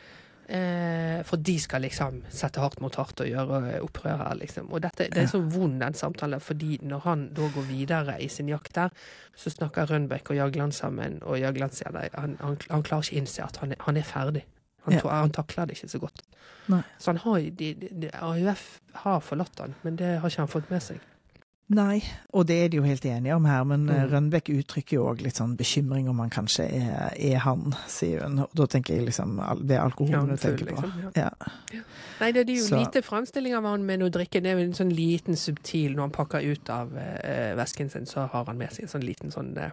Eh, 0.47 1.24
for 1.28 1.36
de 1.43 1.58
skal 1.60 1.84
liksom 1.84 2.22
sette 2.32 2.62
hardt 2.64 2.80
mot 2.80 2.95
hardt 2.95 3.20
og 3.20 3.28
gjøre 3.28 3.82
opprør 3.84 4.22
her, 4.22 4.36
liksom. 4.39 4.70
Og 4.72 4.80
dette, 4.86 5.10
det 5.12 5.26
er 5.26 5.32
så 5.32 5.41
vond 5.43 5.82
den 5.84 5.95
samtalen, 5.97 6.39
fordi 6.39 6.78
når 6.88 7.03
han 7.03 7.26
da 7.36 7.49
går 7.55 7.66
videre 7.68 8.16
i 8.24 8.30
sin 8.32 8.47
jakt 8.51 8.72
der, 8.76 8.93
så 9.36 9.51
snakker 9.51 9.89
Rønbeck 9.91 10.32
og 10.32 10.39
Jagland 10.39 10.72
sammen, 10.76 11.20
og 11.24 11.39
Jagland 11.39 11.76
sier 11.76 11.91
det, 11.91 12.10
han, 12.16 12.38
han, 12.39 12.55
han 12.70 12.84
klarer 12.88 13.03
ikke 13.10 13.20
innse 13.24 13.43
at 13.43 13.60
han 13.64 13.76
er, 13.76 13.84
han 13.88 13.99
er 13.99 14.08
ferdig. 14.08 14.45
Han, 14.88 14.95
Ja. 14.95 15.03
han 15.12 15.32
takler 15.36 15.66
det 15.68 15.76
ikke 15.76 15.89
så 15.91 15.99
godt. 15.99 16.22
Nei. 16.72 16.80
Så 16.97 17.12
han 17.12 17.18
har, 17.26 17.39
de, 17.60 17.74
de, 17.76 17.89
de, 17.91 18.10
AUF 18.16 18.80
har 19.03 19.20
forlatt 19.20 19.60
han, 19.60 19.76
men 19.84 19.99
det 19.99 20.14
har 20.22 20.32
ikke 20.32 20.45
han 20.45 20.53
fått 20.53 20.72
med 20.72 20.84
seg. 20.84 21.03
Nei, 21.70 21.97
og 22.32 22.45
det 22.47 22.55
er 22.63 22.70
de 22.72 22.78
jo 22.78 22.84
helt 22.88 23.03
enige 23.03 23.36
om 23.36 23.43
her, 23.43 23.63
men 23.68 23.89
eh, 23.89 23.97
Mm. 24.05 24.11
Rønbeck 24.13 24.47
uttrykker 24.53 24.93
jo 24.95 25.07
òg 25.09 25.20
litt 25.26 25.36
sånn 25.36 25.57
bekymring 25.59 26.07
om 26.07 26.20
han 26.24 26.30
kanskje 26.32 26.63
er, 26.72 27.09
er 27.20 27.41
han, 27.43 27.74
sier 27.91 28.22
hun. 28.24 28.39
Og 28.45 28.53
da 28.55 28.68
tenker 28.72 28.95
jeg 28.95 29.05
liksom 29.09 29.34
det 29.68 29.76
er 29.76 29.84
alkoholen 29.84 30.30
du 30.32 30.38
tenker 30.39 30.70
på. 30.70 30.78
liksom, 30.78 30.93
ja. 31.18 31.28
Ja. 31.74 31.82
Nei, 32.22 32.32
det 32.32 32.45
er 32.45 32.53
jo 32.55 32.63
Så- 32.70 32.80
lite 32.80 33.01
fremstilling 33.03 33.53
av 33.57 33.63
han 33.68 33.84
med 33.86 33.99
noe 33.99 34.09
drikke. 34.09 34.39
Det 34.41 34.45
er 34.53 34.55
jo 34.61 34.63
en 34.63 34.74
sånn 34.80 34.93
liten 34.95 35.36
subtil 35.36 35.91
Når 35.95 36.01
han 36.07 36.11
pakker 36.11 36.39
ut 36.51 36.70
av 36.70 36.95
eh, 36.97 37.53
vesken 37.59 37.89
sin, 37.91 38.05
så 38.05 38.30
har 38.32 38.45
han 38.45 38.57
med 38.57 38.72
seg 38.72 38.84
en 38.84 38.93
sånn 38.95 39.03
liten 39.05 39.32
sånn 39.32 39.57
eh, 39.57 39.72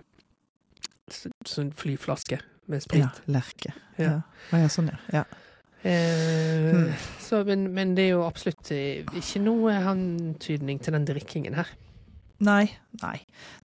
Sånn 1.46 1.70
flyflaske 1.76 2.40
med 2.66 2.82
sprit. 2.82 3.02
ja 3.02 3.10
Lerke. 3.28 3.72
Ja. 3.98 4.22
Ja, 4.50 4.66
sånn, 4.72 4.88
ja. 4.90 4.98
ja. 5.12 5.24
Eh, 5.84 6.72
mm. 6.74 6.92
så, 7.20 7.44
men, 7.44 7.66
men 7.74 7.94
det 7.94 8.06
er 8.06 8.14
jo 8.16 8.22
absolutt 8.26 8.70
eh, 8.72 9.04
ikke 9.14 9.42
noe 9.44 9.74
antydning 9.84 10.80
til 10.82 10.92
den 10.96 11.04
drikkingen 11.04 11.54
her. 11.54 11.68
Nei, 12.42 12.66
nei. 13.02 13.18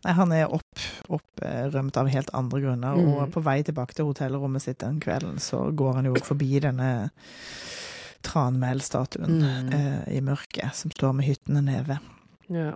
nei 0.05 0.13
han 0.13 0.31
er 0.35 0.51
opp, 0.53 0.81
opprømt 1.09 1.97
av 1.97 2.07
helt 2.13 2.29
andre 2.37 2.61
grunner. 2.61 2.99
Mm. 2.99 3.07
Og 3.15 3.31
på 3.33 3.41
vei 3.43 3.63
tilbake 3.65 3.97
til 3.97 4.05
hotellrommet 4.11 4.61
sitt 4.61 4.79
den 4.83 4.99
kvelden, 5.03 5.39
så 5.41 5.65
går 5.75 5.99
han 5.99 6.09
jo 6.11 6.15
forbi 6.23 6.59
denne 6.63 7.09
Tranmæl-statuen 8.21 9.39
Mm. 9.39 9.73
eh, 9.73 10.17
i 10.17 10.21
mørket, 10.21 10.75
som 10.75 10.91
står 10.91 11.13
med 11.15 11.25
hyttene 11.25 11.61
nede. 11.63 11.99
Ja. 12.49 12.75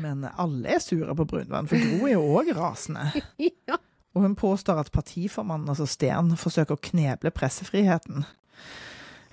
Men 0.00 0.24
alle 0.36 0.68
er 0.76 0.78
sure 0.78 1.14
på 1.14 1.24
Brunvann, 1.26 1.68
for 1.68 1.76
Gro 1.78 2.06
er 2.06 2.12
jo 2.16 2.22
òg 2.38 2.52
rasende. 2.56 3.22
ja. 3.68 3.78
Og 4.14 4.22
hun 4.22 4.34
påstår 4.36 4.78
at 4.82 4.92
partiformannen, 4.92 5.68
altså 5.68 5.86
Sten, 5.86 6.34
forsøker 6.36 6.76
å 6.76 6.82
kneble 6.90 7.30
pressefriheten. 7.30 8.26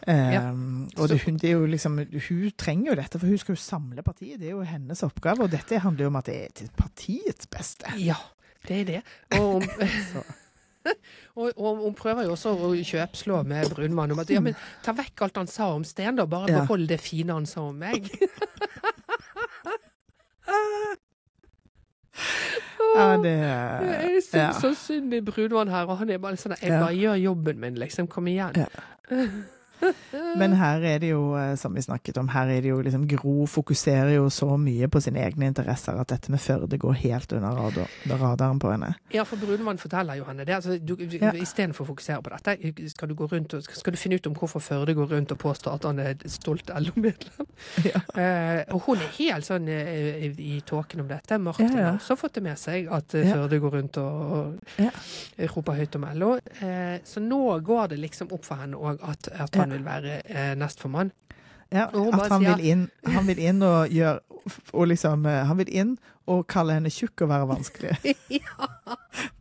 Ja. 0.07 0.43
Og 0.97 1.09
det, 1.11 1.19
hun, 1.25 1.37
det 1.41 1.53
liksom, 1.73 1.97
hun 1.99 2.51
trenger 2.57 2.91
jo 2.91 2.97
dette, 3.01 3.19
for 3.19 3.27
hun 3.27 3.41
skal 3.41 3.55
jo 3.55 3.61
samle 3.61 4.03
partiet. 4.05 4.39
Det 4.39 4.47
er 4.49 4.55
jo 4.55 4.65
hennes 4.67 5.03
oppgave, 5.05 5.43
og 5.45 5.51
dette 5.51 5.81
handler 5.83 6.07
jo 6.07 6.11
om 6.13 6.19
at 6.21 6.29
det 6.31 6.37
er 6.43 6.53
til 6.61 6.69
partiets 6.77 7.49
beste. 7.51 7.91
ja, 7.99 8.17
det 8.67 8.81
er 8.81 8.85
det. 8.93 9.01
Og, 9.39 9.63
og, 11.39 11.51
og 11.57 11.83
hun 11.83 11.95
prøver 11.97 12.23
jo 12.27 12.35
også 12.35 12.53
å 12.55 12.71
kjøpslå 12.73 13.41
med 13.47 13.73
Brunmann 13.75 14.13
om 14.15 14.21
at 14.23 14.31
ja, 14.31 14.41
men 14.43 14.55
ta 14.85 14.93
vekk 14.95 15.25
alt 15.27 15.41
han 15.41 15.51
sa 15.51 15.71
om 15.75 15.83
Sten, 15.87 16.15
da. 16.19 16.25
Bare 16.29 16.51
Ja. 16.51 16.63
behold 16.63 16.87
det 16.89 17.01
fine 17.03 17.35
han 17.35 17.49
sa 17.49 17.67
om 17.69 17.79
meg. 17.79 18.09
Ja, 22.99 23.15
det 23.21 23.31
Jeg 23.31 24.23
syns 24.25 24.33
ja. 24.33 24.47
så 24.59 24.73
synd 24.75 25.13
i 25.13 25.21
Brunvann 25.23 25.69
her, 25.71 25.85
og 25.87 26.01
han 26.01 26.09
er 26.09 26.17
bare 26.19 26.39
sånn 26.41 26.55
Jeg 26.59 26.73
bare 26.73 26.95
gjør 26.97 27.19
jobben 27.21 27.59
min, 27.61 27.77
liksom. 27.79 28.09
Kom 28.11 28.27
igjen. 28.27 28.57
Ja. 28.59 29.19
Men 30.39 30.53
her 30.59 30.84
er 30.86 30.99
det 31.01 31.09
jo, 31.11 31.34
eh, 31.39 31.53
som 31.59 31.73
vi 31.75 31.82
snakket 31.82 32.17
om, 32.21 32.27
her 32.34 32.49
er 32.51 32.61
det 32.61 32.69
jo 32.71 32.80
liksom 32.86 33.05
Gro 33.09 33.45
fokuserer 33.49 34.11
jo 34.15 34.27
så 34.34 34.49
mye 34.59 34.88
på 34.91 35.01
sine 35.03 35.21
egne 35.23 35.47
interesser 35.49 35.97
at 35.99 36.11
dette 36.11 36.32
med 36.34 36.41
Førde 36.43 36.77
går 36.82 36.97
helt 37.03 37.34
under 37.36 37.55
radar, 37.57 37.89
radaren 38.09 38.59
på 38.61 38.71
henne. 38.73 38.93
Ja, 39.13 39.23
for 39.27 39.39
Brunvann 39.41 39.80
forteller 39.82 40.19
jo 40.19 40.25
henne 40.27 40.45
det. 40.45 40.55
Altså, 40.59 40.77
du, 40.80 40.95
Ja. 41.19 41.32
Istedenfor 41.34 41.84
å 41.86 41.89
fokusere 41.93 42.21
på 42.23 42.32
dette, 42.36 42.89
skal 42.91 43.09
du, 43.09 43.15
gå 43.17 43.27
rundt 43.32 43.53
og, 43.57 43.63
skal 43.63 43.93
du 43.95 43.97
finne 43.99 44.19
ut 44.19 44.27
om 44.30 44.36
hvorfor 44.38 44.61
Førde 44.63 44.93
går 44.95 45.09
rundt 45.13 45.32
og 45.34 45.39
påstår 45.41 45.77
at 45.80 45.88
han 45.88 45.99
er 46.03 46.11
et 46.13 46.25
stolt 46.32 46.69
LO-medlem. 46.69 47.47
Ja. 47.86 48.01
Eh, 48.19 48.63
og 48.75 48.84
hun 48.86 48.99
er 49.01 49.11
helt 49.17 49.47
sånn 49.47 49.67
eh, 49.71 50.27
i, 50.30 50.59
tåken 50.67 51.01
om 51.03 51.07
dette. 51.09 51.38
Martin 51.41 51.71
Ja, 51.71 51.80
ja. 51.80 51.86
har 51.91 51.99
også 51.99 52.17
fått 52.19 52.36
det 52.39 52.43
med 52.45 52.59
seg 52.59 52.89
at 52.91 53.15
eh, 53.15 53.27
Ja. 53.30 53.36
Førde 53.39 53.59
går 53.61 53.75
rundt 53.77 53.97
og, 54.01 54.59
og 54.80 55.55
roper 55.55 55.77
høyt 55.80 55.95
om 55.99 56.05
LO. 56.19 56.32
Eh, 56.59 56.99
så 57.05 57.21
nå 57.23 57.41
går 57.65 57.91
det 57.93 57.99
liksom 58.03 58.32
opp 58.36 58.45
for 58.47 58.61
henne 58.61 58.77
òg 58.80 59.01
at, 59.05 59.30
at 59.34 59.55
han 59.59 59.68
Ja. 59.70 59.76
vil 59.78 59.86
være 59.86 60.22
eh, 60.26 60.53
nestformann. 60.59 61.11
Ja, 61.72 61.86
at 61.93 62.32
han 62.32 62.41
vil, 62.41 62.63
inn, 62.65 62.88
han 63.05 63.28
vil 63.30 63.39
inn 63.45 63.61
og 63.61 63.91
gjøre 63.93 64.20
og 64.74 64.88
liksom, 64.89 65.26
eh, 65.30 65.43
Han 65.45 65.57
vil 65.59 65.70
inn 65.70 65.91
og 66.30 66.45
kalle 66.49 66.74
henne 66.78 66.89
tjukk 66.93 67.22
og 67.26 67.30
være 67.30 67.45
vanskelig. 67.49 68.15
ja, 68.41 68.67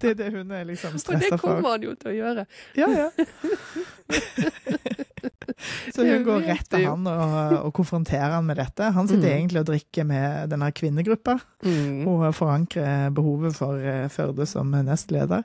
Det 0.01 0.11
er 0.11 0.15
det 0.19 0.29
hun 0.35 0.51
er 0.53 0.65
liksom 0.69 0.91
for 0.99 1.13
det 1.17 1.23
stressa 1.23 1.37
for. 1.39 1.55
kommer 1.55 1.71
han 1.77 1.83
jo 1.87 1.95
til 2.01 2.11
å 2.11 2.15
gjøre. 2.17 2.45
Ja, 2.77 2.89
ja. 2.89 3.09
Så 5.95 6.05
hun 6.07 6.23
går 6.25 6.45
rett 6.47 6.69
til 6.71 6.85
han 6.87 7.07
og, 7.11 7.55
og 7.67 7.73
konfronterer 7.77 8.37
han 8.37 8.47
med 8.47 8.57
dette. 8.61 8.91
Han 8.95 9.09
sitter 9.11 9.29
Mm. 9.29 9.35
egentlig 9.37 9.61
og 9.61 9.67
drikker 9.73 10.05
med 10.07 10.51
denne 10.53 10.69
kvinnegruppa 10.73 11.35
og 12.07 12.29
forankrer 12.37 13.11
behovet 13.17 13.57
for 13.57 13.81
eh, 13.81 14.07
Førde 14.13 14.47
som 14.47 14.71
nestleder. 14.71 15.43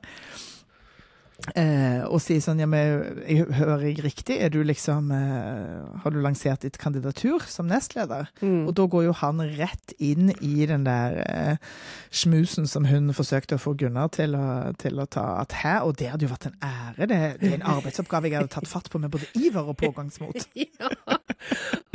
Eh, 1.60 2.00
og 2.08 2.22
si 2.24 2.38
sånn 2.39 2.62
ja, 2.62 2.68
men 2.72 3.18
jeg 3.28 3.50
hører 3.58 3.82
jeg 3.84 3.98
riktig? 4.06 4.38
Er 4.39 4.48
du 4.54 4.62
liksom 4.64 5.10
eh, 5.12 5.98
Har 6.00 6.14
du 6.16 6.22
lansert 6.24 6.64
ditt 6.64 6.78
kandidatur 6.80 7.44
som 7.52 7.68
nestleder? 7.68 8.30
Mm. 8.39 8.62
Og 8.70 8.72
da 8.80 8.86
går 8.88 9.10
jo 9.10 9.16
han 9.20 9.44
rett 9.60 9.91
inn 10.00 10.32
i 10.39 10.64
den 10.70 10.86
der 10.88 11.18
eh, 11.26 11.74
smusen 12.16 12.64
som 12.70 12.88
hun 12.88 13.12
forsøkte 13.18 13.58
å 13.58 13.62
få 13.62 13.76
Gunnar 13.76 14.14
til 14.16 14.38
å, 14.39 14.46
til 14.80 15.04
å 15.04 15.08
ta. 15.12 15.26
At 15.44 15.58
hæ, 15.60 15.76
og 15.84 15.98
det 16.00 16.14
hadde 16.14 16.30
jo 16.30 16.32
vært 16.32 16.48
en 16.48 16.56
ære. 16.64 17.10
Det, 17.12 17.20
det 17.44 17.52
er 17.52 17.58
en 17.60 17.68
arbeidsoppgave 17.76 18.32
jeg 18.32 18.39
hadde 18.39 18.54
tatt 18.56 18.72
fatt 18.72 18.88
på 18.94 19.04
med 19.04 19.12
både 19.12 19.28
iver 19.44 19.74
og 19.74 19.80
pågangsmot. 19.84 20.48
Ja, 20.64 20.88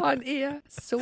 han 0.05 0.21
er 0.29 0.59
så 0.69 0.99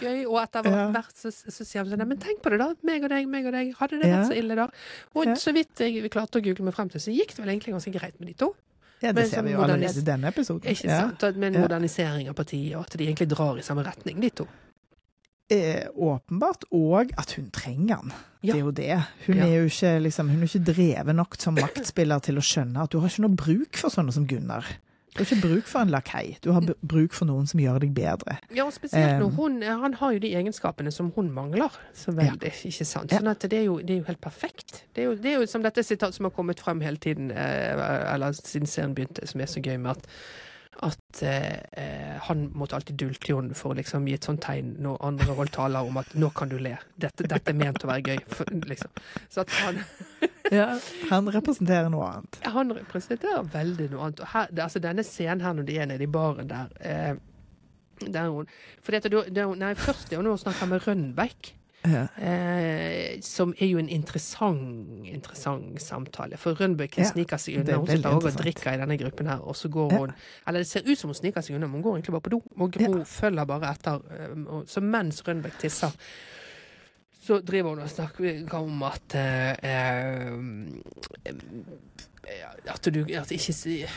gøy. 0.00 0.22
Og 0.24 0.38
etter 0.40 0.64
hvert 0.64 0.76
har 0.78 0.92
vært 0.94 1.18
så, 1.20 1.28
sånn 1.32 1.90
Men 2.00 2.16
tenk 2.22 2.40
på 2.40 2.52
det, 2.52 2.58
da. 2.62 2.70
Meg 2.86 3.04
og 3.04 3.12
deg, 3.12 3.28
meg 3.28 3.48
og 3.50 3.52
deg. 3.54 3.74
Hadde 3.76 3.98
det 4.00 4.08
Ja. 4.08 4.14
vært 4.22 4.30
så 4.30 4.38
ille, 4.40 4.56
da? 4.56 4.66
Og 5.14 5.26
Ja. 5.28 5.34
så 5.36 5.52
vidt 5.52 5.82
jeg 5.84 6.08
klarte 6.12 6.40
å 6.40 6.44
google 6.44 6.64
meg 6.64 6.74
frem 6.78 6.88
til, 6.88 7.00
så 7.02 7.12
gikk 7.12 7.34
det 7.36 7.44
vel 7.44 7.52
egentlig 7.52 7.74
ganske 7.76 7.89
greit 7.92 8.18
med 8.20 8.28
de 8.28 8.34
to. 8.34 8.54
Ja, 9.02 9.12
det 9.12 9.30
ser 9.30 9.38
sånn 9.40 9.46
vi 9.46 9.52
jo 9.52 9.62
allerede 9.64 9.96
i 9.98 10.04
denne 10.04 10.28
episoden. 10.28 10.68
Ikke 10.68 10.84
Ja. 10.90 10.98
sant? 11.00 11.22
At- 11.24 11.36
Med 11.36 11.54
en 11.56 11.62
modernisering 11.62 12.28
av 12.28 12.34
partiet, 12.34 12.76
og 12.76 12.82
at 12.84 12.96
de 12.98 13.06
egentlig 13.06 13.28
drar 13.28 13.56
i 13.58 13.62
samme 13.62 13.82
retning, 13.84 14.20
de 14.20 14.30
to. 14.30 14.46
Eh, 15.50 15.88
åpenbart, 15.96 16.62
og 16.70 17.10
at 17.18 17.32
hun 17.32 17.50
trenger 17.50 17.96
han. 17.96 18.12
Ja. 18.42 18.52
Det 18.52 18.60
er 18.60 18.64
jo 18.64 18.70
det. 18.70 19.02
Hun 19.26 19.36
Ja. 19.36 19.46
er 19.46 19.56
jo 19.60 19.64
ikke, 19.66 20.02
liksom, 20.02 20.28
hun 20.30 20.42
er 20.42 20.46
ikke 20.46 20.64
drevet 20.64 21.14
nok 21.16 21.34
som 21.40 21.54
maktspiller 21.56 22.20
til 22.22 22.36
å 22.36 22.40
skjønne 22.40 22.82
at 22.82 22.90
du 22.90 23.00
har 23.00 23.08
ikke 23.08 23.20
noe 23.26 23.34
bruk 23.36 23.76
for 23.76 23.88
sånne 23.90 24.12
som 24.12 24.26
Gunnar. 24.26 24.64
Du 25.10 25.20
har 25.20 25.26
ikke 25.26 25.42
bruk 25.42 25.66
for 25.66 25.82
en 25.82 25.90
lakei. 25.90 26.36
Du 26.44 26.52
har 26.54 26.64
bruk 26.86 27.14
for 27.16 27.26
noen 27.26 27.48
som 27.50 27.60
gjør 27.60 27.80
deg 27.82 27.94
bedre. 27.96 28.36
Ja, 28.54 28.66
og 28.68 28.74
spesielt 28.76 29.18
når 29.18 29.30
Um, 29.30 29.36
hun 29.36 29.62
Han 29.62 29.94
har 29.94 30.12
jo 30.12 30.18
de 30.22 30.30
egenskapene 30.38 30.90
som 30.94 31.10
hun 31.16 31.30
mangler 31.34 31.74
så 31.94 32.12
veldig, 32.14 32.52
ikke 32.70 32.86
sant? 32.86 33.10
Sånn 33.10 33.30
at 33.30 33.42
det 33.42 33.58
er 33.58 33.66
jo, 33.66 33.78
det 33.78 33.96
er 33.96 33.98
jo 34.00 34.06
helt 34.06 34.20
perfekt. 34.22 34.84
Det 34.94 35.02
er 35.02 35.10
jo, 35.10 35.16
det 35.18 35.32
er 35.32 35.40
jo 35.42 35.48
som 35.50 35.62
dette 35.66 35.82
sitatet 35.82 36.14
som 36.14 36.28
har 36.28 36.34
kommet 36.36 36.60
frem 36.62 36.80
hele 36.80 36.96
tiden, 36.96 37.30
eh, 37.30 38.14
eller 38.14 38.32
siden 38.38 38.70
serien 38.70 38.94
begynte, 38.94 39.26
som 39.26 39.40
er 39.40 39.50
så 39.50 39.62
gøy 39.62 39.76
med 39.78 39.90
at 39.98 40.06
at 40.86 41.22
eh, 41.22 41.58
eh, 41.72 42.16
han 42.26 42.46
måtte 42.56 42.76
alltid 42.76 42.96
dulte 42.96 43.34
henne 43.34 43.56
for 43.56 43.72
å 43.72 43.78
liksom 43.78 44.06
gi 44.08 44.16
et 44.16 44.26
sånt 44.26 44.42
tegn 44.44 44.74
når 44.82 45.00
andre 45.06 45.36
holdt 45.38 45.54
taler 45.56 45.86
om 45.86 46.00
at 46.00 46.14
'nå 46.14 46.30
kan 46.36 46.48
du 46.48 46.56
le'. 46.58 46.78
Dette, 46.96 47.28
dette 47.28 47.52
er 47.52 47.58
ment 47.58 47.84
å 47.84 47.90
være 47.90 48.14
gøy. 48.14 48.20
For, 48.28 48.44
liksom. 48.72 48.90
Så 49.28 49.44
at 49.44 49.56
han, 49.60 49.82
Han 51.10 51.30
representerer 51.30 51.90
noe 51.92 52.06
annet. 52.08 52.40
han 52.42 52.72
representerer 52.74 53.44
veldig 53.52 53.90
noe 53.92 54.08
annet. 54.08 54.22
Her, 54.32 54.48
det, 54.50 54.62
altså 54.64 54.82
denne 54.82 55.04
scenen 55.06 55.44
her 55.44 55.52
når 55.54 55.68
de 55.68 55.78
er 55.78 55.86
nede 55.86 56.04
i 56.04 56.10
baren 56.10 56.48
der 56.50 56.72
eh, 56.80 57.14
der 58.00 58.30
hun, 58.32 58.48
for 58.82 58.96
dette, 58.96 59.10
det, 59.12 59.34
det, 59.36 59.46
nei, 59.60 59.74
Først 59.74 60.12
er 60.12 60.22
hun 60.22 60.38
snakker 60.38 60.66
med 60.66 60.86
Rønbeck. 60.86 61.54
Ja. 61.88 62.02
Eh, 62.20 63.20
som 63.24 63.54
er 63.58 63.66
jo 63.70 63.78
en 63.80 63.88
interessant 63.88 65.06
interessant 65.08 65.80
samtale. 65.80 66.36
For 66.36 66.52
Rønbeck 66.54 66.98
Ja, 66.98 67.04
sniker 67.08 67.36
seg 67.40 67.56
unna. 67.62 67.78
Hun 67.78 67.86
sitter 67.88 68.10
og 68.18 68.22
drikker 68.36 68.74
i 68.74 68.80
denne 68.82 68.98
gruppen 69.00 69.26
her, 69.26 69.38
og 69.40 69.56
så 69.56 69.68
går 69.72 69.92
Ja. 69.92 69.98
hun 69.98 70.12
Eller 70.46 70.60
det 70.60 70.66
ser 70.68 70.82
ut 70.84 70.98
som 70.98 71.08
hun 71.08 71.14
sniker 71.14 71.40
seg 71.40 71.56
unna, 71.56 71.66
men 71.66 71.80
hun 71.80 71.82
går 71.82 71.96
egentlig 71.96 72.12
bare 72.12 72.20
på 72.28 72.30
do. 72.30 72.42
Og 72.58 72.72
Gro 72.72 73.04
følger 73.04 73.44
bare 73.46 73.70
etter. 73.72 74.02
eh, 74.10 74.62
Så 74.66 74.80
mens 74.82 75.22
Rønbeck 75.26 75.58
tisser, 75.58 75.90
så 77.22 77.40
driver 77.44 77.68
hun 77.70 77.78
og 77.78 77.88
snakker 77.88 78.54
om 78.54 78.82
at 78.82 79.14
eh, 79.14 79.56
eh, 79.62 80.32
At 82.68 82.84
du 82.94 83.00
at 83.14 83.30
ikke 83.32 83.88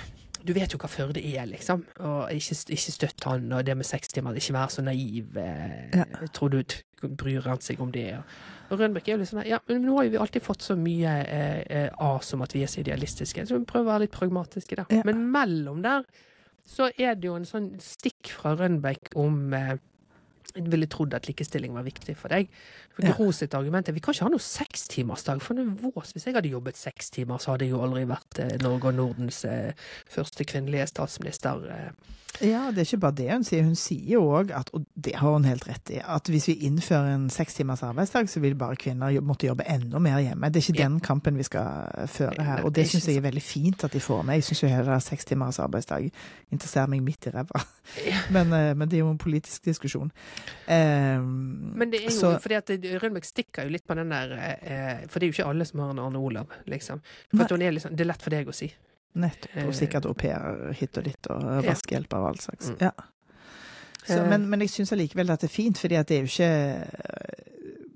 du 0.44 0.54
vet 0.54 0.74
jo 0.74 0.80
hva 0.82 0.90
Førde 0.92 1.22
er, 1.24 1.46
liksom. 1.50 1.86
Og 2.04 2.32
ikke, 2.36 2.56
ikke 2.76 2.92
støtt 2.94 3.24
han, 3.30 3.46
og 3.56 3.64
det 3.66 3.76
med 3.80 3.88
seks 3.88 4.12
timer, 4.14 4.36
ikke 4.40 4.54
være 4.58 4.70
så 4.76 4.84
naiv. 4.86 5.38
Eh, 5.38 5.96
Ja. 5.98 6.06
Tror 6.34 6.50
du 6.54 6.62
bryr 7.20 7.42
han 7.48 7.60
seg 7.64 7.80
om 7.84 7.92
det? 7.92 8.06
Og, 8.18 8.24
og 8.72 8.80
Rønbeck 8.80 9.08
er 9.10 9.18
jo 9.18 9.22
litt 9.22 9.30
sånn 9.32 9.44
Ja, 9.48 9.58
men 9.68 9.82
nå 9.84 9.98
har 9.98 10.08
vi 10.12 10.20
alltid 10.22 10.42
fått 10.46 10.64
så 10.64 10.76
mye 10.80 11.16
eh, 11.28 11.64
eh, 11.68 11.90
as 12.00 12.34
om 12.34 12.42
at 12.46 12.54
vi 12.56 12.62
er 12.64 12.72
så 12.72 12.80
idealistiske, 12.84 13.44
så 13.50 13.58
vi 13.60 13.66
prøver 13.68 13.90
å 13.90 13.92
være 13.94 14.06
litt 14.06 14.16
pragmatiske, 14.16 14.78
der. 14.80 14.88
Ja. 15.00 15.04
Men 15.08 15.26
mellom 15.34 15.82
der 15.84 16.06
så 16.64 16.88
er 16.96 17.16
det 17.20 17.28
jo 17.28 17.36
en 17.36 17.44
sånn 17.48 17.74
stikk 17.84 18.32
fra 18.38 18.54
Rønbeck 18.56 19.12
om 19.20 19.52
eh, 19.54 19.74
ville 20.56 20.86
trodd 20.88 21.14
at 21.18 21.28
likestilling 21.28 21.74
var 21.74 21.84
viktig 21.88 22.16
for 22.18 22.30
deg. 22.30 22.48
For 22.94 23.04
Ja. 23.06 23.14
Gro 23.18 23.32
sitt 23.32 23.54
argument 23.58 23.88
er 23.90 23.94
vi 23.94 24.00
kan 24.00 24.14
ikke 24.14 24.28
ha 24.28 24.30
noe 24.30 24.40
sekstimersdag. 24.40 25.42
For 25.42 25.54
er. 25.58 26.14
Hvis 26.14 26.26
jeg 26.26 26.36
hadde 26.36 26.50
jobbet 26.54 26.78
seks 26.78 27.10
timer, 27.10 27.38
så 27.42 27.52
hadde 27.54 27.66
jeg 27.66 27.72
jo 27.74 27.82
aldri 27.84 28.06
vært 28.06 28.40
eh, 28.40 28.58
Norge 28.62 28.92
og 28.92 28.96
Nordens 28.96 29.44
eh, 29.46 29.74
første 30.10 30.46
kvinnelige 30.46 30.88
statsminister. 30.88 31.66
Eh. 31.70 32.12
Ja, 32.42 32.72
det 32.74 32.82
er 32.82 32.88
ikke 32.88 32.98
bare 32.98 33.14
det 33.20 33.28
hun 33.32 33.44
sier. 33.46 33.62
Hun 33.64 33.76
sier 33.78 34.08
jo 34.16 34.24
òg 34.34 34.50
og 34.74 34.86
det 34.98 35.14
har 35.22 35.36
hun 35.36 35.44
helt 35.46 35.68
rett 35.70 35.92
i, 35.94 36.00
at 36.02 36.26
hvis 36.34 36.48
vi 36.50 36.56
innfører 36.66 37.12
en 37.14 37.28
seks 37.30 37.54
timers 37.60 37.84
arbeidsdag, 37.86 38.26
så 38.30 38.42
vil 38.42 38.56
bare 38.58 38.76
kvinner 38.76 39.14
måtte 39.22 39.46
jobbe 39.46 39.68
enda 39.70 40.00
mer 40.02 40.18
hjemme. 40.18 40.50
Det 40.50 40.64
er 40.64 40.66
ikke 40.74 40.80
Ja. 40.82 40.88
den 40.88 41.00
kampen 41.00 41.38
vi 41.38 41.44
skal 41.44 42.08
føre 42.10 42.42
her. 42.44 42.64
Og 42.66 42.74
det 42.74 42.88
syns 42.90 43.06
jeg 43.08 43.18
er 43.18 43.22
veldig 43.30 43.42
fint 43.44 43.84
at 43.84 43.94
de 43.94 44.00
får 44.00 44.24
med. 44.26 44.34
Jeg 44.42 44.44
syns 44.50 44.64
jo 44.64 44.68
heller 44.68 44.96
at 44.96 45.04
seks 45.04 45.26
timers 45.26 45.60
arbeidsdag 45.60 46.10
interesserer 46.52 46.88
meg 46.90 47.04
midt 47.04 47.28
i 47.28 47.30
ræva. 47.30 47.62
Ja. 48.08 48.18
Men, 48.32 48.52
eh, 48.54 48.74
men 48.74 48.90
det 48.90 48.98
er 48.98 49.06
jo 49.06 49.12
en 49.12 49.18
politisk 49.18 49.66
diskusjon. 49.66 50.12
Um, 50.68 51.74
Men 51.76 51.90
det 51.92 52.00
er 52.02 52.10
jo 52.10 52.16
så- 52.16 52.40
fordi 52.40 52.56
at 52.56 52.70
Rønbeck 53.04 53.26
stikker 53.26 53.64
jo 53.66 53.70
litt 53.70 53.86
på 53.86 53.96
den 53.96 54.10
der 54.10 54.32
eh, 54.62 55.06
For 55.08 55.20
det 55.20 55.28
er 55.28 55.32
jo 55.32 55.36
ikke 55.42 55.50
alle 55.50 55.66
som 55.66 55.80
har 55.80 55.90
en 55.92 56.00
Arne 56.00 56.18
Olav, 56.20 56.48
liksom. 56.68 57.02
For 57.36 57.44
er 57.62 57.72
liksom, 57.72 57.96
det 57.96 58.02
er 58.06 58.12
lett 58.14 58.22
for 58.22 58.30
deg 58.30 58.48
å 58.48 58.54
si. 58.54 58.72
Nettopp. 59.16 59.58
Eh, 59.58 59.68
Og 59.68 59.74
sikkert 59.74 60.06
au 60.10 60.14
pair 60.14 60.72
hit 60.74 60.98
og 60.98 61.04
dit, 61.04 61.28
og 61.30 61.64
vaskehjelper 61.66 62.18
og 62.18 62.28
all 62.32 62.40
slags. 62.40 62.70
Mm. 62.72 62.78
Ja. 62.82 62.92
Så, 64.06 64.18
Eh. 64.20 64.30
men, 64.30 64.50
men 64.50 64.60
jeg 64.60 64.70
syns 64.70 64.92
allikevel 64.92 65.30
at 65.32 65.40
det 65.42 65.50
er 65.50 65.54
fint, 65.54 65.78
fordi 65.78 65.96
at 66.00 66.08
det 66.08 66.18
er 66.18 66.26
jo 66.26 66.32
ikke 66.32 67.53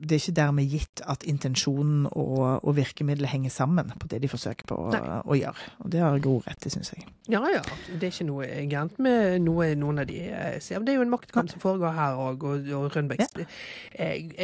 det 0.07 0.15
er 0.17 0.21
ikke 0.23 0.35
dermed 0.39 0.71
gitt 0.71 1.01
at 1.05 1.23
intensjonen 1.27 2.05
og, 2.09 2.63
og 2.63 2.75
virkemidlet 2.77 3.29
henger 3.31 3.53
sammen 3.53 3.91
på 3.99 4.09
det 4.11 4.21
de 4.23 4.29
forsøker 4.31 4.67
på 4.69 4.77
å, 4.87 4.91
å 5.23 5.37
gjøre. 5.37 5.67
Og 5.83 5.91
det 5.93 6.01
har 6.03 6.19
Gro 6.23 6.37
rett 6.45 6.65
i, 6.67 6.71
syns 6.73 6.93
jeg. 6.95 7.05
Ja 7.27 7.41
ja, 7.51 7.61
det 7.91 8.07
er 8.07 8.13
ikke 8.13 8.27
noe 8.29 8.47
gærent 8.71 8.99
med 9.03 9.41
noe 9.43 9.69
noen 9.75 9.99
av 10.03 10.07
de 10.07 10.21
eh, 10.31 10.57
sier. 10.63 10.79
Men 10.79 10.87
Det 10.87 10.93
er 10.93 10.99
jo 11.01 11.05
en 11.07 11.11
maktkamp 11.13 11.51
som 11.51 11.63
foregår 11.63 11.95
her 11.97 12.21
òg, 12.23 12.45
og, 12.47 12.69
og 12.79 12.87
Rønbeck 12.95 13.23
ja. 13.25 13.47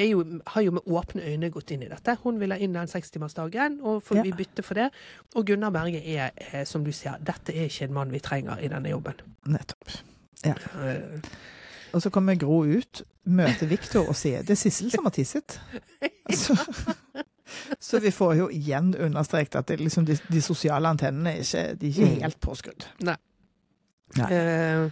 jo, 0.03 0.23
har 0.53 0.65
jo 0.67 0.75
med 0.77 0.91
åpne 0.99 1.23
øyne 1.31 1.51
gått 1.53 1.71
inn 1.75 1.85
i 1.87 1.91
dette. 1.91 2.17
Hun 2.23 2.41
vil 2.43 2.55
ha 2.55 2.59
inn 2.59 2.75
den 2.75 2.91
sekstimersdagen, 2.91 3.79
og 3.81 4.03
får 4.03 4.19
Ja. 4.21 4.27
vi 4.27 4.35
bytte 4.43 4.63
for 4.67 4.79
det. 4.79 4.89
Og 5.35 5.47
Gunnar 5.47 5.71
Berge 5.75 6.03
er, 6.03 6.31
eh, 6.51 6.63
som 6.69 6.83
du 6.83 6.91
sier, 6.91 7.15
dette 7.23 7.55
er 7.55 7.71
ikke 7.71 7.87
en 7.87 7.93
mann 8.01 8.11
vi 8.13 8.19
trenger 8.23 8.59
i 8.59 8.67
denne 8.71 8.91
jobben. 8.91 9.23
Nettopp. 9.47 9.97
Eh, 10.43 11.19
Og 11.93 12.01
så 12.01 12.09
kommer 12.09 12.35
Gro 12.41 12.63
ut, 12.65 13.01
møter 13.25 13.67
Viktor 13.69 14.07
og 14.09 14.15
sier 14.15 14.41
'det 14.41 14.49
er 14.49 14.55
Sissel 14.55 14.91
som 14.91 15.05
har 15.05 15.11
tisset'. 15.11 15.59
Så, 16.33 16.55
så 17.79 17.99
vi 17.99 18.11
får 18.11 18.33
jo 18.35 18.47
igjen 18.49 18.95
understreket 18.97 19.55
at 19.55 19.67
det, 19.67 19.79
liksom, 19.79 20.05
de, 20.05 20.17
de 20.31 20.41
sosiale 20.41 20.87
antennene 20.87 21.29
er 21.29 21.39
ikke, 21.43 21.75
de 21.81 21.87
er 21.87 21.89
ikke 21.91 22.15
Mm. 22.15 22.21
helt 22.21 22.39
påskrudd. 22.41 22.87
Nei. 23.03 23.15
eh, 24.31 24.89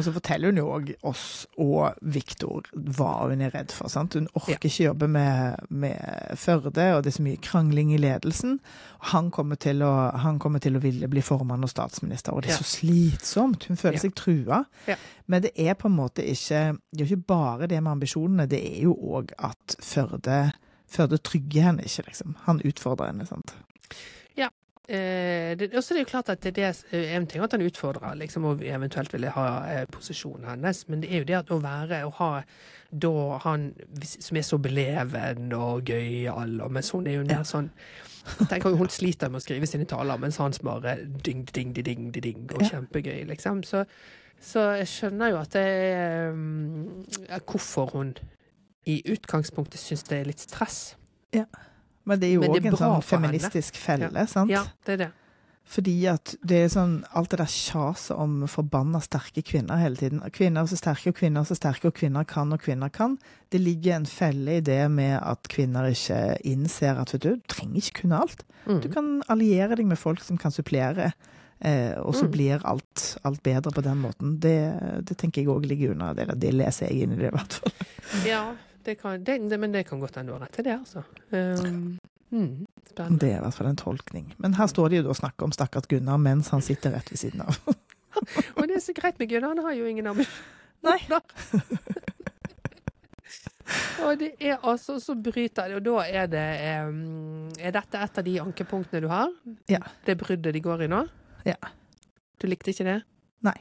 Og 0.00 0.06
så 0.06 0.12
forteller 0.16 0.48
hun 0.50 0.58
jo 0.62 0.68
òg 0.72 0.90
oss 1.10 1.24
og 1.60 1.98
Viktor 2.00 2.70
hva 2.72 3.10
hun 3.28 3.42
er 3.44 3.52
redd 3.52 3.74
for. 3.76 3.90
Sant? 3.92 4.16
Hun 4.16 4.28
orker 4.32 4.54
Ja. 4.56 4.60
ikke 4.62 4.86
jobbe 4.86 5.08
med, 5.12 5.60
med 5.68 6.38
Førde, 6.40 6.86
og 6.96 7.02
det 7.04 7.12
er 7.12 7.16
så 7.18 7.24
mye 7.26 7.40
krangling 7.44 7.92
i 7.92 8.00
ledelsen. 8.00 8.56
Han 9.12 9.28
kommer 9.34 9.60
til 9.60 9.82
å, 9.84 9.90
han 10.24 10.38
kommer 10.40 10.62
til 10.64 10.78
å 10.78 10.82
ville 10.82 11.08
bli 11.12 11.20
formann 11.24 11.66
og 11.66 11.70
statsminister, 11.72 12.32
og 12.32 12.42
det 12.46 12.54
er 12.54 12.62
så 12.62 12.68
slitsomt. 12.70 13.68
Hun 13.68 13.76
føler 13.80 14.00
seg 14.00 14.16
trua. 14.16 14.62
Ja. 14.88 14.96
Men 15.30 15.44
det 15.44 15.52
er 15.60 15.76
på 15.78 15.86
en 15.90 15.94
måte 16.00 16.24
ikke 16.26 16.62
Det 16.90 17.02
er 17.02 17.04
jo 17.04 17.10
ikke 17.14 17.26
bare 17.30 17.66
det 17.70 17.78
med 17.82 17.92
ambisjonene, 17.92 18.48
det 18.50 18.58
er 18.72 18.80
jo 18.88 18.96
òg 18.96 19.34
at 19.38 19.76
Førde 19.84 20.40
Førde 20.90 21.20
trygger 21.22 21.68
henne 21.68 21.84
ikke, 21.86 22.02
liksom. 22.08 22.32
Han 22.48 22.58
utfordrer 22.66 23.12
henne, 23.12 23.26
sant. 23.28 23.52
Eh, 24.90 25.56
det, 25.58 25.68
også 25.76 25.94
det 25.94 26.00
er 26.00 26.02
jo 26.02 26.10
klart 26.10 26.28
at 26.32 26.42
det 26.42 26.50
er 26.50 26.54
det, 26.56 26.84
eh, 26.90 27.12
en 27.14 27.26
ting 27.30 27.42
at 27.44 27.52
han 27.54 27.62
utfordrer, 27.62 28.14
liksom, 28.18 28.44
og 28.44 28.62
eventuelt 28.66 29.12
ville 29.14 29.30
ha 29.30 29.46
eh, 29.70 29.84
posisjonen 29.86 30.48
hennes, 30.50 30.80
men 30.88 31.04
det 31.04 31.12
er 31.12 31.22
jo 31.22 31.28
det 31.28 31.36
at 31.38 31.52
å 31.54 31.58
være 31.62 32.00
og 32.08 32.16
ha 32.18 32.30
da 32.90 33.12
han 33.44 33.68
som 34.02 34.40
er 34.40 34.46
så 34.48 34.58
beleven 34.58 35.52
og 35.54 35.86
gøyal, 35.86 36.56
mens 36.74 36.90
hun 36.90 37.06
er 37.06 37.20
jo 37.20 37.26
mer 37.28 37.46
sånn 37.46 37.70
Tenk 38.50 38.66
jo 38.66 38.74
Hun 38.76 38.90
sliter 38.92 39.30
med 39.30 39.40
å 39.40 39.42
skrive 39.42 39.66
sine 39.66 39.86
taler, 39.88 40.18
mens 40.20 40.36
han 40.42 40.52
bare 40.62 40.98
ding, 41.24 41.46
ding, 41.54 41.70
ding, 41.72 41.86
ding, 41.86 42.10
ding, 42.12 42.42
og 42.52 42.66
kjempegøy, 42.68 43.24
liksom. 43.30 43.62
Så, 43.64 43.86
så 44.36 44.66
jeg 44.76 44.90
skjønner 44.90 45.32
jo 45.32 45.38
at 45.40 45.54
det 45.56 45.62
er 45.64 46.34
um, 46.34 47.00
Hvorfor 47.48 47.94
hun 47.94 48.12
i 48.90 49.00
utgangspunktet 49.08 49.80
syns 49.80 50.04
det 50.10 50.18
er 50.18 50.28
litt 50.28 50.44
stress. 50.44 50.80
Men 52.10 52.20
det 52.20 52.28
er 52.32 52.36
jo 52.40 52.44
òg 52.50 52.66
en 52.72 52.76
sånn 52.80 53.02
feministisk 53.06 53.78
felle, 53.80 54.26
sant? 54.30 54.50
Ja, 54.52 54.64
det 54.86 54.96
er 54.98 55.02
det. 55.06 55.10
Fordi 55.70 55.92
at 56.10 56.32
det 56.42 56.56
er 56.64 56.70
sånn 56.72 56.94
alt 57.14 57.30
det 57.30 57.38
der 57.38 57.50
kjaset 57.52 58.16
om 58.18 58.40
forbanna 58.50 58.98
sterke 59.04 59.44
kvinner 59.46 59.78
hele 59.78 59.94
tiden. 60.00 60.18
Kvinner 60.34 60.64
er 60.66 60.70
så 60.72 60.78
sterke, 60.80 61.12
og 61.12 61.18
kvinner 61.20 61.44
er 61.44 61.50
så 61.52 61.54
sterke, 61.54 61.92
og 61.92 61.94
kvinner 61.94 62.24
kan, 62.26 62.50
og 62.56 62.58
kvinner 62.64 62.90
kan. 62.90 63.14
Det 63.54 63.60
ligger 63.62 64.00
en 64.00 64.08
felle 64.10 64.56
i 64.58 64.64
det 64.66 64.80
med 64.90 65.20
at 65.22 65.46
kvinner 65.52 65.86
ikke 65.92 66.18
innser 66.50 66.98
at 66.98 67.14
vet 67.14 67.22
du, 67.22 67.36
du 67.36 67.52
trenger 67.54 67.84
ikke 67.84 68.00
kunne 68.00 68.18
alt. 68.24 68.42
Mm. 68.66 68.80
Du 68.82 68.88
kan 68.90 69.12
alliere 69.30 69.78
deg 69.78 69.86
med 69.92 70.00
folk 70.00 70.24
som 70.26 70.40
kan 70.42 70.50
supplere, 70.50 71.12
eh, 71.62 71.94
og 72.02 72.16
så 72.18 72.26
Mm. 72.26 72.32
blir 72.34 72.66
alt, 72.66 73.06
alt 73.22 73.42
bedre 73.46 73.70
på 73.70 73.84
den 73.86 74.02
måten. 74.02 74.40
Det, 74.42 75.04
det 75.06 75.18
tenker 75.22 75.42
jeg 75.44 75.52
òg 75.54 75.70
ligger 75.70 75.92
under 75.94 76.14
det. 76.18 76.34
Det 76.40 76.50
leser 76.52 76.88
jeg 76.90 77.04
inn 77.06 77.12
i 77.14 77.20
det, 77.22 77.30
i 77.30 77.36
hvert 77.36 77.52
fall. 77.60 77.72
Ja, 78.26 78.42
det 78.84 78.96
kan, 79.00 79.24
det, 79.24 79.38
det, 79.50 79.58
men 79.60 79.72
det 79.72 79.84
kan 79.88 80.00
godt 80.00 80.16
hende 80.16 80.32
du 80.32 80.36
har 80.36 80.44
rett 80.46 80.54
til 80.56 80.66
det, 80.66 80.76
altså. 80.78 81.02
Um, 81.30 81.98
mm. 82.30 82.66
Det 82.96 83.28
er 83.28 83.38
i 83.38 83.42
hvert 83.44 83.56
fall 83.56 83.70
en 83.70 83.80
tolkning. 83.80 84.32
Men 84.38 84.54
her 84.58 84.70
står 84.70 84.90
de 84.90 85.00
jo 85.00 85.10
og 85.12 85.18
snakker 85.18 85.46
om 85.46 85.52
stakkars 85.54 85.88
Gunnar 85.90 86.20
mens 86.20 86.50
han 86.54 86.64
sitter 86.64 86.94
rett 86.96 87.10
ved 87.12 87.20
siden 87.20 87.44
av. 87.46 87.60
Og 88.58 88.64
det 88.66 88.74
er 88.76 88.82
så 88.82 88.94
greit 88.96 89.20
med 89.20 89.30
Gunnar, 89.30 89.54
han 89.54 89.64
har 89.64 89.76
jo 89.78 89.86
ingen 89.86 90.10
ambisjoner. 90.10 90.48
Og 94.04 94.18
det 94.18 94.32
er 94.42 94.56
altså 94.66 94.96
så 94.98 95.14
bryter 95.14 95.68
det, 95.70 95.76
og 95.78 95.84
da 95.86 96.04
er 96.08 96.26
det 96.26 96.46
um, 96.88 97.50
Er 97.60 97.74
dette 97.76 98.00
et 98.02 98.18
av 98.18 98.26
de 98.26 98.32
ankepunktene 98.42 99.02
du 99.04 99.08
har? 99.12 99.30
Ja. 99.70 99.82
Det 100.06 100.18
bruddet 100.18 100.56
de 100.56 100.62
går 100.64 100.86
i 100.86 100.90
nå? 100.90 101.04
Ja. 101.46 101.54
Du 102.40 102.48
likte 102.50 102.72
ikke 102.72 102.88
det? 102.88 102.96
Nei. 103.46 103.54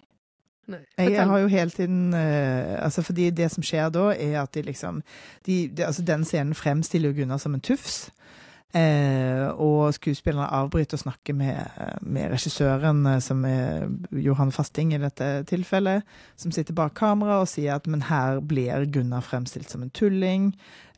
Nei. 0.69 1.09
Jeg 1.09 1.25
har 1.25 1.41
jo 1.41 1.47
hele 1.49 1.73
tiden 1.73 2.13
uh, 2.13 2.83
altså 2.83 3.01
Fordi 3.01 3.29
det 3.33 3.47
som 3.51 3.65
skjer 3.65 3.89
da, 3.93 4.09
er 4.13 4.41
at 4.43 4.53
de 4.53 4.61
liksom 4.67 5.01
de, 5.45 5.67
de, 5.67 5.85
altså 5.85 6.05
Den 6.05 6.25
scenen 6.27 6.55
fremstiller 6.57 7.09
jo 7.09 7.21
Gunnar 7.21 7.41
som 7.41 7.55
en 7.57 7.63
tufs. 7.63 8.11
Eh, 8.69 9.47
og 9.57 9.95
skuespillerne 9.95 10.45
avbryter 10.53 10.93
og 10.99 11.01
snakker 11.01 11.33
med, 11.33 11.57
med 12.05 12.29
regissøren, 12.29 12.99
eh, 13.09 13.21
som 13.25 13.41
er 13.49 13.87
Johan 14.13 14.51
Fasting 14.53 14.91
i 14.93 14.99
dette 15.01 15.29
tilfellet, 15.49 16.05
som 16.37 16.53
sitter 16.53 16.77
bak 16.77 16.93
kamera 16.99 17.39
og 17.41 17.49
sier 17.49 17.79
at 17.79 17.89
men 17.89 18.05
her 18.11 18.37
blir 18.45 18.85
Gunnar 18.93 19.25
fremstilt 19.25 19.73
som 19.73 19.81
en 19.81 19.89
tulling. 19.89 20.51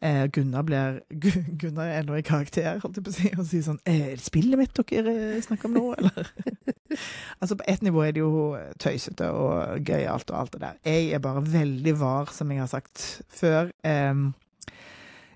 Eh, 0.03 0.25
Gunnar 0.35 0.67
blir 0.67 0.99
Gunnar 1.61 1.93
er 1.93 2.03
nå 2.09 2.19
i 2.19 2.25
karakter, 2.27 2.81
holdt 2.83 2.99
jeg 2.99 3.07
på 3.07 3.13
å 3.13 3.17
si, 3.21 3.31
og 3.37 3.47
sier 3.47 3.63
sånn 3.69 3.79
«Eh, 3.85 4.03
Er 4.11 4.19
det 4.19 4.27
spillet 4.27 4.59
mitt 4.59 4.75
dere 4.75 5.15
eh, 5.37 5.39
snakker 5.47 5.71
om 5.71 5.79
nå, 5.79 5.85
eller? 6.01 6.27
altså 7.39 7.55
På 7.55 7.69
ett 7.71 7.87
nivå 7.87 8.03
er 8.03 8.17
det 8.17 8.25
jo 8.25 8.33
tøysete 8.83 9.31
og 9.31 9.87
gøyalt 9.87 10.27
og 10.33 10.41
alt 10.43 10.57
det 10.57 10.63
der. 10.65 10.83
Jeg 10.91 11.15
er 11.15 11.23
bare 11.23 11.47
veldig 11.47 11.95
var, 12.03 12.35
som 12.35 12.51
jeg 12.51 12.65
har 12.65 12.71
sagt 12.75 13.21
før. 13.31 13.71
Eh, 13.87 14.27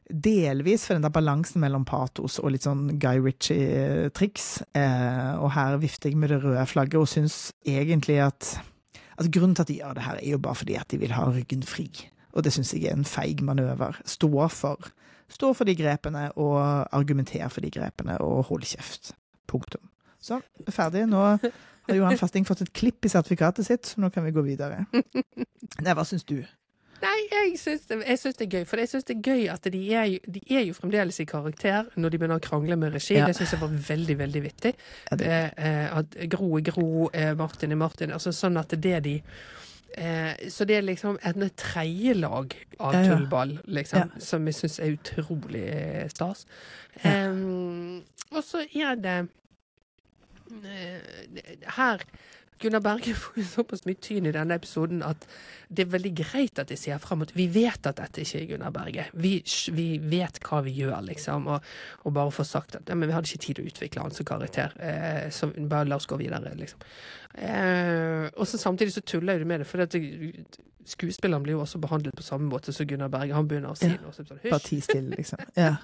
delvis 0.09 0.85
for 0.85 0.97
den 0.97 1.05
der 1.05 1.13
balansen 1.13 1.61
mellom 1.63 1.85
patos 1.87 2.37
og 2.41 2.53
litt 2.53 2.65
sånn 2.67 2.99
Guy 3.01 3.21
Ritchie-triks. 3.23 4.49
Eh, 4.77 5.33
og 5.41 5.51
her 5.55 5.79
vifter 5.81 6.11
jeg 6.11 6.19
med 6.21 6.33
det 6.33 6.41
røde 6.43 6.65
flagget 6.69 6.99
og 7.01 7.09
syns 7.11 7.49
egentlig 7.65 8.21
at 8.25 8.55
Altså 9.15 9.31
Grunnen 9.31 9.55
til 9.55 9.63
at 9.63 9.69
de 9.69 9.77
gjør 9.79 9.93
det 9.95 10.03
her, 10.03 10.17
er 10.19 10.31
jo 10.33 10.37
bare 10.43 10.59
fordi 10.59 10.73
at 10.75 10.89
de 10.91 10.97
vil 10.99 11.13
ha 11.15 11.23
ryggen 11.31 11.61
fri. 11.63 11.85
Og 12.35 12.43
det 12.43 12.51
syns 12.51 12.73
jeg 12.75 12.89
er 12.89 12.97
en 12.97 13.07
feig 13.07 13.39
manøver. 13.47 13.95
Stå 14.03 14.27
for. 14.51 14.89
Stå 15.31 15.53
for 15.55 15.63
de 15.63 15.75
grepene, 15.79 16.25
og 16.35 16.59
argumenter 16.91 17.47
for 17.47 17.63
de 17.63 17.71
grepene, 17.71 18.17
og 18.19 18.49
hold 18.49 18.67
kjeft. 18.67 19.13
Punktum. 19.47 19.87
Sånn, 20.19 20.43
er 20.67 20.75
ferdig. 20.75 21.05
Nå 21.07 21.21
har 21.21 21.95
Johan 21.95 22.19
Fasting 22.19 22.43
fått 22.47 22.65
et 22.65 22.73
klipp 22.75 23.05
i 23.05 23.13
sertifikatet 23.13 23.67
sitt, 23.67 23.87
så 23.87 24.03
nå 24.03 24.11
kan 24.11 24.25
vi 24.25 24.33
gå 24.35 24.43
videre. 24.45 24.83
Nei, 25.85 25.95
hva 25.95 26.03
syns 26.03 26.27
du? 26.27 26.41
Nei, 27.01 27.15
jeg 27.31 27.57
syns 27.59 27.83
det, 27.89 27.97
det 28.05 28.45
er 28.45 28.51
gøy. 28.59 28.63
For 28.69 28.79
jeg 28.81 28.89
syns 28.89 29.03
det 29.09 29.15
er 29.17 29.23
gøy 29.27 29.43
at 29.51 29.67
de 29.73 29.81
er, 29.93 30.05
jo, 30.13 30.19
de 30.37 30.41
er 30.55 30.63
jo 30.69 30.73
fremdeles 30.77 31.19
i 31.21 31.25
karakter 31.29 31.89
når 31.99 32.09
de 32.13 32.19
begynner 32.21 32.39
å 32.39 32.43
krangle 32.45 32.77
med 32.79 32.93
regi. 32.95 33.17
Ja. 33.17 33.25
Det 33.29 33.35
syns 33.37 33.51
jeg 33.55 33.61
var 33.61 33.73
veldig, 33.89 34.15
veldig 34.23 34.41
vittig. 34.47 34.73
Ja, 35.11 35.17
det- 35.17 35.33
Eh, 35.57 35.97
at 35.97 36.15
Gro 36.29 36.57
er 36.57 36.61
Gro, 36.61 37.09
eh, 37.13 37.33
Martin 37.35 37.71
er 37.71 37.75
Martin. 37.75 38.11
Altså 38.11 38.31
sånn 38.33 38.57
at 38.59 38.69
det 38.69 38.85
er 38.93 39.01
de 39.01 39.21
eh, 39.97 40.33
Så 40.49 40.65
det 40.65 40.77
er 40.77 40.81
liksom 40.81 41.17
et 41.23 41.55
tredje 41.57 42.13
lag 42.19 42.55
av 42.79 42.93
Ja, 42.93 43.03
tullball, 43.15 43.59
liksom, 43.67 44.11
som 44.19 44.45
jeg 44.45 44.53
syns 44.55 44.79
er 44.79 44.95
utrolig 44.97 45.67
eh, 45.69 46.07
stas. 46.09 46.45
Og 48.31 48.43
så 48.43 48.65
er 48.75 48.95
det 48.95 49.27
eh, 50.65 51.01
her 51.77 51.99
Gunnar 52.61 52.79
Berge 52.81 53.13
får 53.21 53.37
jo 53.41 53.43
såpass 53.49 53.83
mye 53.85 53.97
tyn 54.01 54.25
i 54.29 54.31
denne 54.35 54.55
episoden 54.55 55.01
at 55.03 55.25
det 55.69 55.83
er 55.85 55.91
veldig 55.91 56.11
greit 56.15 56.59
at 56.61 56.69
de 56.71 56.77
sier 56.79 57.01
fram 57.03 57.21
at 57.25 57.33
vi 57.35 57.47
vet 57.51 57.87
at 57.89 57.97
dette 57.99 58.21
ikke 58.23 58.39
er 58.41 58.45
Gunnar 58.53 58.71
Berge. 58.75 59.07
Vi, 59.13 59.33
vi 59.75 59.87
vet 59.99 60.39
hva 60.45 60.61
vi 60.65 60.71
gjør, 60.77 61.01
liksom. 61.09 61.47
Og, 61.51 61.65
og 62.05 62.13
bare 62.15 62.31
få 62.31 62.45
sagt 62.47 62.77
at 62.79 62.87
ja, 62.89 62.95
men 62.95 63.09
vi 63.09 63.15
hadde 63.17 63.27
ikke 63.31 63.43
tid 63.47 63.59
til 63.59 63.65
å 63.65 63.71
utvikle 63.73 64.05
han 64.05 64.15
som 64.15 64.27
karakter. 64.29 64.75
Eh, 64.79 65.25
så 65.35 65.49
bare 65.57 65.89
la 65.89 65.97
oss 65.99 66.07
gå 66.07 66.17
videre, 66.21 66.53
liksom. 66.55 66.79
Eh, 67.35 68.29
og 68.37 68.47
så 68.47 68.57
samtidig 68.61 68.93
så 68.95 69.01
tuller 69.03 69.39
du 69.41 69.45
med 69.49 69.59
det, 69.63 69.67
for 69.67 69.83
det, 69.83 69.99
skuespilleren 70.85 71.43
blir 71.43 71.57
jo 71.57 71.63
også 71.65 71.81
behandlet 71.81 72.15
på 72.15 72.23
samme 72.23 72.47
måte 72.51 72.71
som 72.73 72.87
Gunnar 72.87 73.09
Berge. 73.11 73.33
Han 73.35 73.47
begynner 73.49 73.73
å 73.73 73.77
si 73.79 73.89
Ja. 73.89 73.97
noe 74.03 74.13
sånn 74.15 74.29
Bare 74.29 74.39
hysj. 74.59 74.69
ti 74.69 74.79
stille, 74.85 75.15
liksom. 75.17 75.43
Ja. 75.57 75.75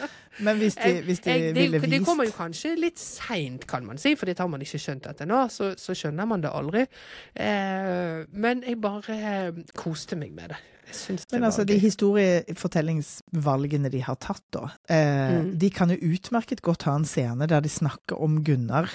Men 0.38 0.56
hvis 0.58 0.74
de, 0.78 1.02
hvis 1.02 1.20
de 1.24 1.30
jeg- 1.30 1.54
det, 1.54 1.62
ville 1.72 1.80
det 1.80 2.04
kommer 2.06 2.24
jo 2.24 2.30
kanskje 2.32 2.76
litt 2.78 2.98
seint, 2.98 3.66
kan 3.66 3.84
man 3.86 3.98
si, 3.98 4.14
for 4.14 4.26
det 4.26 4.38
har 4.38 4.46
man 4.48 4.60
ikke 4.62 4.78
skjønt 4.78 5.06
etter 5.10 5.26
nå. 5.26 5.48
Så, 5.50 5.74
så 5.76 5.92
skjønner 5.92 6.26
man 6.26 6.40
det 6.40 6.50
aldri. 6.54 6.86
Eh, 7.34 8.24
men 8.32 8.62
jeg 8.62 8.80
bare 8.80 9.10
eh, 9.18 9.52
koste 9.74 10.16
meg 10.16 10.32
med 10.32 10.48
det. 10.54 10.58
Det 10.90 11.26
Men 11.32 11.44
altså, 11.44 11.64
de 11.64 11.78
historiefortellingsvalgene 11.78 13.90
de 13.92 14.00
har 14.02 14.14
tatt, 14.16 14.42
da, 14.50 14.70
eh, 14.88 15.40
Mm. 15.42 15.58
de 15.58 15.70
kan 15.70 15.88
jo 15.90 15.96
utmerket 15.96 16.60
godt 16.62 16.82
ha 16.82 16.94
en 16.96 17.04
scene 17.04 17.46
der 17.46 17.60
de 17.60 17.68
snakker 17.68 18.20
om 18.20 18.42
Gunnar 18.44 18.88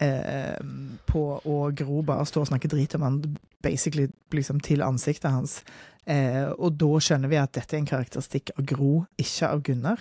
eh, 0.00 0.56
på, 1.06 1.40
og 1.46 1.74
Gro 1.76 2.02
bare 2.02 2.26
står 2.26 2.40
og 2.42 2.46
snakker 2.48 2.68
drit 2.68 2.94
om 2.94 3.02
han 3.02 3.36
basically 3.62 4.08
liksom 4.30 4.60
til 4.60 4.82
ansiktet 4.82 5.30
hans. 5.30 5.62
Eh, 6.06 6.50
og 6.58 6.76
da 6.78 6.86
skjønner 7.00 7.28
vi 7.28 7.36
at 7.36 7.52
dette 7.52 7.74
er 7.74 7.78
en 7.78 7.86
karakteristikk 7.86 8.50
av 8.58 8.64
Gro, 8.66 9.06
ikke 9.18 9.48
av 9.48 9.62
Gunnar. 9.62 9.98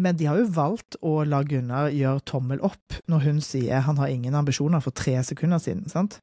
Men 0.00 0.16
de 0.16 0.28
har 0.30 0.38
jo 0.40 0.48
valgt 0.56 0.96
å 1.04 1.20
la 1.28 1.42
Gunnar 1.44 1.90
gjøre 1.92 2.24
tommel 2.28 2.62
opp 2.64 2.96
når 3.10 3.24
hun 3.26 3.40
sier 3.44 3.84
han 3.84 4.00
har 4.00 4.12
ingen 4.12 4.36
ambisjoner 4.38 4.80
for 4.84 4.96
tre 4.96 5.18
sekunder 5.26 5.60
siden. 5.60 5.88
sant? 5.92 6.20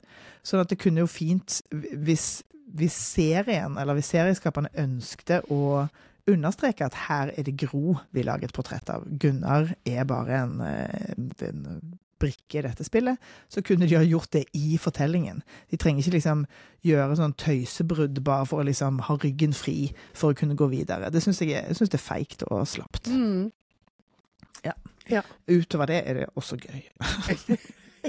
Sånn 0.47 0.63
at 0.63 0.71
det 0.71 0.79
kunne 0.81 1.03
jo 1.03 1.11
fint, 1.11 1.59
hvis, 1.71 2.41
hvis 2.79 2.97
serien, 3.13 3.77
eller 3.77 3.99
hvis 3.99 4.09
serieskaperne 4.15 4.73
ønskte 4.81 5.43
å 5.53 5.85
understreke 6.27 6.87
at 6.87 6.97
her 7.07 7.31
er 7.37 7.45
det 7.47 7.55
Gro 7.61 7.95
vi 8.15 8.25
lager 8.25 8.49
et 8.49 8.55
portrett 8.55 8.89
av. 8.91 9.05
Gunnar 9.21 9.71
er 9.87 10.07
bare 10.09 10.41
en, 10.41 10.59
eh, 10.61 11.13
en 11.47 11.63
brikke 12.17 12.59
i 12.59 12.65
dette 12.65 12.85
spillet, 12.85 13.17
så 13.47 13.61
kunne 13.61 13.87
de 13.87 13.95
ha 13.95 14.03
gjort 14.03 14.31
det 14.33 14.45
i 14.57 14.77
fortellingen. 14.81 15.43
De 15.69 15.77
trenger 15.77 16.03
ikke 16.03 16.17
liksom 16.17 16.45
gjøre 16.87 17.17
sånn 17.19 17.35
tøysebrudd 17.37 18.23
bare 18.25 18.47
for 18.49 18.63
å 18.63 18.67
liksom 18.67 19.03
ha 19.07 19.17
ryggen 19.21 19.53
fri 19.53 19.91
for 20.17 20.33
å 20.33 20.37
kunne 20.37 20.57
gå 20.57 20.69
videre. 20.71 21.11
Det 21.13 21.21
syns 21.23 21.43
jeg, 21.43 21.53
jeg 21.53 21.77
synes 21.77 21.93
det 21.93 21.99
er 21.99 22.07
feigt 22.07 22.47
og 22.49 22.65
slapt. 22.67 23.11
Mm. 23.13 23.51
Utover 25.47 25.87
det 25.87 26.01
er 26.07 26.13
det 26.21 26.25
også 26.35 26.57
gøy. 26.59 26.81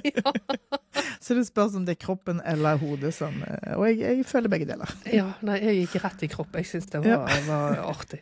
ja. 0.04 0.32
Så 1.20 1.34
det 1.34 1.44
spørs 1.48 1.74
om 1.74 1.84
det 1.86 1.96
er 1.96 2.00
kroppen 2.06 2.40
eller 2.46 2.78
hodet 2.78 3.10
som 3.14 3.34
eh, 3.42 3.74
Og 3.76 3.86
jeg, 3.88 3.98
jeg 4.02 4.26
føler 4.26 4.48
begge 4.52 4.66
deler. 4.68 4.90
ja. 5.12 5.28
Nei, 5.46 5.58
jeg 5.64 5.84
gikk 5.86 5.96
rett 6.04 6.22
i 6.26 6.28
kropp. 6.30 6.54
Jeg 6.58 6.66
syns 6.70 6.86
det 6.92 7.00
var, 7.04 7.30
var 7.48 7.78
artig. 7.88 8.20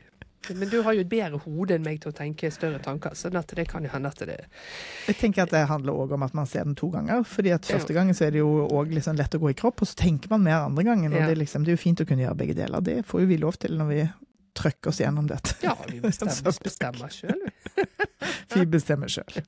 Men 0.54 0.68
du 0.70 0.76
har 0.86 0.94
jo 0.94 1.02
et 1.02 1.08
bedre 1.10 1.40
hode 1.42 1.74
enn 1.74 1.82
meg 1.82 1.98
til 2.04 2.12
å 2.12 2.14
tenke 2.14 2.46
større 2.54 2.78
tanker, 2.78 3.16
så 3.18 3.32
det 3.32 3.64
kan 3.66 3.82
jo 3.82 3.90
hende 3.90 4.12
at 4.12 4.20
det 4.28 4.36
Jeg 5.08 5.16
tenker 5.18 5.42
at 5.42 5.50
det 5.50 5.64
handler 5.66 5.96
òg 5.98 6.12
om 6.14 6.22
at 6.22 6.36
man 6.38 6.46
ser 6.46 6.62
den 6.68 6.76
to 6.78 6.86
ganger. 6.94 7.24
fordi 7.26 7.50
at 7.50 7.66
første 7.66 7.92
gangen 7.96 8.14
så 8.14 8.28
er 8.28 8.36
det 8.36 8.38
jo 8.44 8.68
òg 8.68 8.94
liksom 8.94 9.18
lett 9.18 9.34
å 9.34 9.40
gå 9.42 9.50
i 9.50 9.56
kropp, 9.58 9.82
og 9.82 9.88
så 9.90 9.98
tenker 9.98 10.30
man 10.30 10.44
mer 10.46 10.60
andre 10.68 10.84
gangen. 10.86 11.12
Og 11.12 11.18
Ja. 11.18 11.26
det, 11.26 11.38
liksom, 11.42 11.64
det 11.64 11.72
er 11.74 11.76
jo 11.80 11.82
fint 11.82 12.00
å 12.00 12.06
kunne 12.06 12.22
gjøre 12.22 12.38
begge 12.38 12.54
deler. 12.54 12.80
Det 12.80 13.00
får 13.06 13.20
jo 13.24 13.26
vi 13.26 13.36
lov 13.42 13.58
til 13.58 13.74
når 13.76 13.90
vi 13.90 14.08
trykker 14.56 14.88
oss 14.94 15.00
gjennom 15.02 15.26
dette. 15.26 15.56
Ja, 15.66 15.74
vi 15.90 15.98
bestemmer, 16.00 16.60
bestemmer 16.70 17.10
sjøl, 17.10 17.42
vi. 17.42 17.88
Vi 18.60 18.66
bestemmer 18.66 19.08
sjøl. 19.12 19.40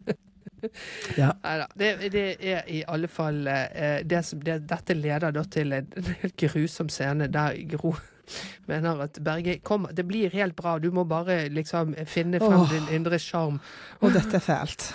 Ja. 1.16 1.32
Det, 1.78 1.90
det 2.10 2.22
er 2.42 2.64
i 2.66 2.80
alle 2.90 3.06
fall 3.08 3.46
eh, 3.46 4.00
det 4.04 4.24
som, 4.26 4.40
det, 4.42 4.56
Dette 4.68 4.94
leder 4.98 5.30
da 5.36 5.44
til 5.46 5.72
en 5.76 5.86
helt 6.22 6.34
grusom 6.40 6.88
scene 6.90 7.28
der 7.30 7.54
Gro 7.70 7.92
mener 8.68 9.04
at 9.06 9.20
Berge 9.24 9.58
kom, 9.64 9.86
Det 9.94 10.04
blir 10.08 10.34
helt 10.34 10.56
bra, 10.58 10.74
du 10.82 10.90
må 10.92 11.04
bare 11.08 11.46
liksom 11.48 11.94
finne 12.10 12.40
frem 12.42 12.58
Åh. 12.64 12.72
din 12.74 12.90
indre 12.98 13.18
sjarm. 13.22 13.60
Og 14.02 14.12
dette 14.12 14.36
er 14.36 14.44
fælt. 14.44 14.88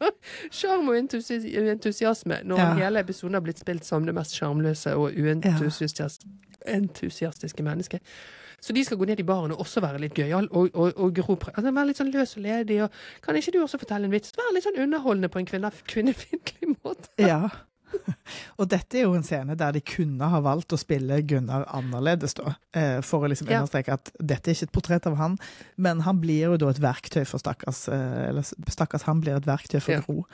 Sjarm 0.58 0.88
og 0.88 0.96
entusi 0.98 1.36
entusiasme 1.68 2.40
når 2.44 2.58
Ja. 2.64 2.72
hele 2.80 3.00
episoden 3.04 3.34
har 3.38 3.44
blitt 3.44 3.60
spilt 3.60 3.84
som 3.86 4.06
det 4.08 4.14
mest 4.16 4.34
sjarmløse 4.40 4.96
og 4.96 5.12
uentusiastiske 5.20 6.28
entusiastiske 6.66 7.62
mennesket. 7.64 8.02
Så 8.60 8.76
de 8.76 8.84
skal 8.84 9.00
gå 9.00 9.08
ned 9.08 9.20
i 9.22 9.26
baren 9.26 9.54
og 9.54 9.62
også 9.64 9.82
være 9.84 10.02
litt 10.02 10.16
gøyal, 10.16 10.48
og, 10.50 10.70
og, 10.74 10.92
og 10.96 11.16
Gro 11.16 11.38
altså, 11.54 11.70
være 11.70 11.88
litt 11.90 12.00
sånn 12.00 12.12
løs 12.12 12.36
og 12.36 12.44
ledig. 12.44 12.82
Og, 12.84 13.00
kan 13.24 13.38
ikke 13.38 13.54
du 13.56 13.62
også 13.62 13.80
fortelle 13.80 14.08
en 14.08 14.14
vits? 14.14 14.36
Være 14.36 14.54
litt 14.56 14.68
sånn 14.68 14.80
underholdende 14.84 15.32
på 15.32 15.40
en 15.40 15.48
kvinne, 15.48 15.72
kvinnefiendtlig 15.88 16.74
måte. 16.76 17.12
Ja. 17.20 17.48
Og 18.60 18.68
dette 18.70 18.98
er 19.00 19.06
jo 19.06 19.14
en 19.16 19.24
scene 19.26 19.56
der 19.58 19.72
de 19.74 19.80
kunne 19.84 20.28
ha 20.30 20.38
valgt 20.44 20.72
å 20.74 20.78
spille 20.78 21.16
Gunnar 21.26 21.64
annerledes, 21.74 22.34
da. 22.38 22.52
eh, 22.76 23.00
For 23.04 23.24
å 23.26 23.30
liksom 23.32 23.48
understreke 23.50 23.96
at 23.96 24.10
dette 24.20 24.50
er 24.52 24.56
ikke 24.58 24.68
et 24.68 24.74
portrett 24.76 25.08
av 25.10 25.16
han, 25.18 25.36
men 25.80 26.02
han 26.06 26.20
blir 26.22 26.44
jo 26.52 26.58
da 26.60 26.70
et 26.70 26.80
verktøy 26.82 27.24
for 27.26 27.42
stakkars 27.42 27.82
eh, 27.90 28.28
Eller 28.28 28.46
stakkars 28.70 29.06
han 29.08 29.20
blir 29.24 29.36
et 29.40 29.48
verktøy 29.48 29.80
for 29.80 29.96
Ja. 29.96 30.00
Gro. 30.06 30.26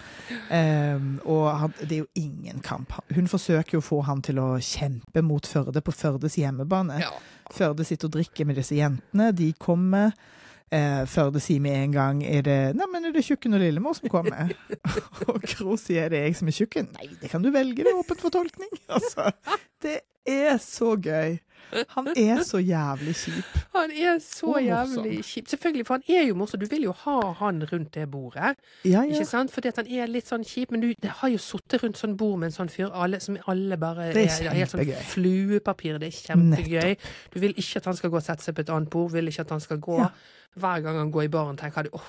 Eh, 0.51 1.07
og 1.24 1.47
han, 1.62 1.74
det 1.81 1.93
er 2.01 2.03
jo 2.05 2.11
ingen 2.27 2.61
kamp. 2.66 2.93
Hun 3.15 3.31
forsøker 3.31 3.78
jo 3.78 3.83
å 3.85 3.89
få 3.89 4.03
han 4.11 4.20
til 4.27 4.41
å 4.43 4.51
kjempe 4.62 5.23
mot 5.24 5.47
Førde 5.47 5.81
på 5.87 5.95
Førdes 5.95 6.37
hjemmebane. 6.41 7.01
Ja. 7.03 7.12
Førde 7.55 7.87
sitter 7.87 8.11
og 8.11 8.16
drikker 8.19 8.47
med 8.49 8.59
disse 8.61 8.77
jentene. 8.77 9.31
De 9.37 9.53
kommer. 9.62 10.12
Eh, 10.75 11.05
Førde 11.07 11.39
sier 11.39 11.63
med 11.63 11.77
en 11.79 11.93
gang 11.95 12.23
er 12.27 12.43
det, 12.43 12.57
Nei, 12.75 12.87
men 12.91 13.05
er 13.07 13.13
det 13.15 13.23
Tjukken 13.23 13.55
og 13.55 13.61
Lillemor 13.63 13.95
som 13.95 14.11
kommer. 14.11 14.51
og 15.31 15.39
Gro 15.47 15.77
sier 15.79 16.09
er 16.09 16.15
det 16.15 16.23
jeg 16.25 16.39
som 16.41 16.51
er 16.51 16.57
tjukken. 16.57 16.89
Nei, 16.99 17.07
det 17.21 17.31
kan 17.31 17.45
du 17.45 17.53
velge, 17.55 17.85
det 17.87 17.93
er 17.93 18.01
åpent 18.01 18.23
for 18.25 18.35
tolkning. 18.35 18.73
Altså, 18.97 19.31
det 19.85 20.01
er 20.27 20.59
så 20.63 20.95
gøy. 20.99 21.37
Han 21.97 22.09
er 22.17 22.43
så 22.53 22.59
jævlig 22.63 23.15
kjip. 23.19 23.57
Han 23.75 23.91
er 23.91 24.19
så 24.23 24.47
morsom. 24.47 24.67
jævlig 24.67 25.25
kjip. 25.25 25.49
Selvfølgelig, 25.49 25.87
for 25.87 25.95
han 25.99 26.17
er 26.17 26.29
jo 26.29 26.35
morsom. 26.39 26.61
Du 26.61 26.67
vil 26.71 26.87
jo 26.89 26.93
ha 27.05 27.17
han 27.41 27.63
rundt 27.73 27.95
det 27.95 28.07
bordet. 28.11 28.55
Ja, 28.85 29.03
ja. 29.03 29.05
Ikke 29.05 29.27
sant? 29.29 29.51
Fordi 29.55 29.69
at 29.73 29.77
han 29.83 29.91
er 29.91 30.07
litt 30.11 30.31
sånn 30.31 30.45
kjip, 30.47 30.71
men 30.75 30.81
du 30.85 30.89
det 31.03 31.11
har 31.21 31.29
jo 31.33 31.39
sittet 31.43 31.83
rundt 31.83 31.99
sånn 32.01 32.17
bord 32.17 32.39
med 32.41 32.53
en 32.53 32.57
sånn 32.61 32.73
fyr 32.73 32.91
alle, 32.95 33.21
som 33.21 33.37
alle 33.47 33.77
bare 33.81 34.13
Det 34.15 34.27
er 34.31 34.55
helt 34.55 34.71
sånn 34.73 34.95
fluepapir. 35.13 35.99
Det 36.03 36.13
er 36.13 36.19
kjempegøy. 36.23 36.97
Du 37.35 37.41
vil 37.43 37.55
ikke 37.59 37.83
at 37.83 37.91
han 37.91 37.97
skal 37.99 38.11
gå 38.15 38.21
og 38.23 38.27
sette 38.27 38.47
seg 38.47 38.57
på 38.57 38.65
et 38.67 38.73
annet 38.73 38.91
bord. 38.93 39.13
Vil 39.17 39.29
ikke 39.33 39.47
at 39.47 39.55
han 39.57 39.61
skal 39.65 39.83
gå. 39.83 40.01
Ja. 40.05 40.11
Hver 40.57 40.81
gang 40.81 40.97
han 40.97 41.11
går 41.13 41.27
i 41.27 41.29
baren, 41.29 41.57
tenker 41.61 41.85
du 41.85 41.91
oh, 41.93 42.05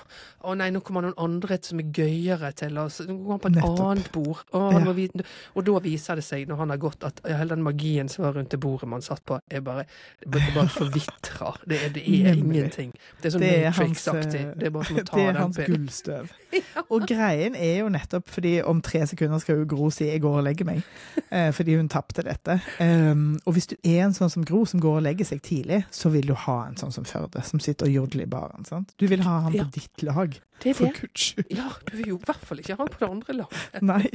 å 0.48 0.54
nei, 0.56 0.70
nå 0.72 0.80
kommer 0.80 1.04
noen 1.04 1.18
andre 1.20 1.58
som 1.60 1.82
er 1.82 1.90
gøyere 1.92 2.48
til 2.56 2.78
oss. 2.80 3.02
Nå 3.04 3.18
går 3.20 3.34
han 3.34 3.42
på 3.44 3.50
et 3.50 3.58
Nettopp. 3.58 3.82
annet 3.84 4.08
bord. 4.14 4.40
Å, 4.56 4.62
Ja. 4.72 5.24
og 5.52 5.66
da 5.66 5.74
viser 5.84 6.16
det 6.16 6.24
seg, 6.24 6.46
når 6.48 6.56
han 6.62 6.70
har 6.72 6.78
gått, 6.80 7.04
at 7.04 7.20
hele 7.28 7.50
den 7.52 7.62
magien 7.66 8.08
som 8.08 8.24
var 8.24 8.32
rundt 8.38 8.48
det 8.48 8.60
bordet 8.62 8.88
man 8.88 9.04
satt 9.04 9.20
på, 9.28 9.36
er 9.50 9.60
bare, 9.60 9.84
det 10.24 10.42
bare- 10.54 10.68
forvitrer. 10.68 11.56
Det 11.68 11.78
er, 11.84 11.88
det 11.94 12.02
er 12.26 12.32
ingenting. 12.34 12.92
Det 13.22 13.34
er 13.34 13.36
sånn 13.36 13.42
Matrix-aktig. 13.42 14.40
eh, 14.40 14.54
Det 14.58 14.66
er 14.66 14.70
bare 14.70 14.84
som 14.84 14.96
å 14.96 15.04
ta 15.10 15.16
Det 15.16 15.26
er 15.28 15.38
hans 15.38 15.56
pillen. 15.56 15.86
gullstøv. 15.86 16.30
Og 16.90 17.06
greien 17.08 17.54
er 17.56 17.78
jo 17.82 17.88
nettopp 17.88 18.28
fordi 18.32 18.62
om 18.64 18.80
tre 18.80 19.06
sekunder 19.06 19.38
skal 19.42 19.58
jo 19.58 19.64
Gro 19.68 19.90
si 19.90 20.04
'jeg 20.06 20.20
går 20.20 20.38
og 20.38 20.44
legger 20.44 20.64
meg', 20.64 20.82
eh, 21.32 21.50
fordi 21.52 21.76
hun 21.76 21.88
tapte 21.88 22.22
dette. 22.22 22.60
Um, 22.80 23.38
og 23.46 23.52
hvis 23.52 23.66
du 23.66 23.76
er 23.84 24.04
en 24.06 24.12
sånn 24.14 24.30
som 24.30 24.44
Gro, 24.44 24.64
som 24.64 24.80
går 24.80 24.96
og 24.96 25.02
legger 25.02 25.24
seg 25.24 25.42
tidlig, 25.42 25.84
så 25.90 26.08
vil 26.10 26.26
du 26.26 26.34
ha 26.34 26.66
en 26.68 26.76
sånn 26.76 26.92
som 26.92 27.04
Førde, 27.04 27.42
som 27.44 27.60
sitter 27.60 27.86
og 27.86 27.92
jodler 27.92 28.22
i 28.22 28.26
baren. 28.26 28.64
sant? 28.64 28.92
Du 28.98 29.06
vil 29.06 29.20
ha 29.22 29.40
han 29.40 29.52
på 29.52 29.70
ditt 29.72 30.02
lag, 30.02 30.34
Det 30.62 30.70
er 30.70 30.74
for 30.74 30.86
det. 30.90 31.00
guds 31.00 31.20
skyld. 31.28 31.50
Ja, 31.54 31.68
du 31.90 31.96
vil 31.96 32.08
jo 32.08 32.16
i 32.18 32.24
hvert 32.26 32.44
fall 32.48 32.58
ikke 32.58 32.74
ha 32.74 32.82
han 32.82 32.88
på 32.90 32.98
det 33.04 33.08
andre 33.10 33.34
laget. 33.38 33.82
Nei. 33.90 34.08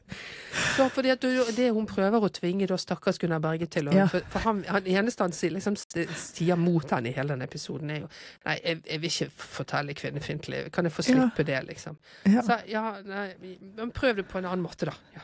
Så 0.76 0.88
fordi 0.92 1.10
at 1.14 1.22
du, 1.22 1.28
det 1.56 1.68
hun 1.72 1.86
prøver 1.88 2.24
å 2.26 2.28
tvinge 2.34 2.66
da 2.68 2.76
stakkars 2.80 3.18
Gunnar 3.22 3.40
Berge 3.44 3.66
til 3.70 3.88
å 3.88 3.94
Ja. 3.94 4.06
For, 4.10 4.24
for 4.32 4.44
han, 4.44 4.60
han 4.68 4.86
eneste 4.90 5.22
han 5.24 5.32
sier, 5.36 5.52
liksom, 5.54 5.76
sier 5.78 6.58
mot 6.60 6.90
henne 6.90 7.08
i 7.10 7.14
hele 7.16 7.32
den 7.36 7.42
episoden, 7.46 7.90
er 7.94 8.00
jo 8.02 8.08
Nei, 8.46 8.56
jeg, 8.64 8.80
jeg 8.90 9.00
vil 9.04 9.12
ikke 9.14 9.30
fortelle 9.46 9.94
kvinnefiendtlig. 9.96 10.64
Kan 10.74 10.88
jeg 10.88 10.92
få 10.96 11.04
Ja. 11.06 11.14
slippe 11.14 11.46
det, 11.48 11.60
liksom? 11.68 11.96
Ja. 12.26 12.42
Så 12.46 12.58
ja, 12.68 12.84
nei, 13.06 13.28
men 13.76 13.92
prøv 13.96 14.16
det 14.20 14.26
på 14.30 14.38
en 14.42 14.50
annen 14.50 14.64
måte, 14.66 14.90
da. 14.90 14.96
Ja. 15.16 15.22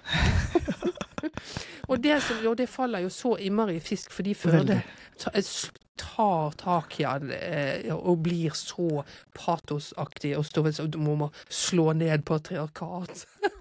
og, 1.91 1.99
det 2.03 2.21
og 2.47 2.57
det 2.59 2.69
faller 2.71 3.05
jo 3.05 3.11
så 3.13 3.37
innmari 3.43 3.77
i 3.77 3.83
fisk, 3.85 4.13
fordi 4.15 4.35
Førde 4.35 4.63
Veldig. 4.63 4.81
ta- 5.19 5.35
s- 5.41 5.71
tar 6.01 6.53
tak 6.61 6.99
i 7.01 7.05
han 7.09 7.31
eh, 7.33 7.91
og 7.95 8.23
blir 8.27 8.55
så 8.57 9.03
patosaktig 9.37 10.35
og 10.39 10.47
står 10.49 10.71
så 10.77 10.87
må 10.97 11.17
må 11.17 11.31
slå 11.49 11.93
ned 11.97 12.25
patriarkat. 12.29 13.27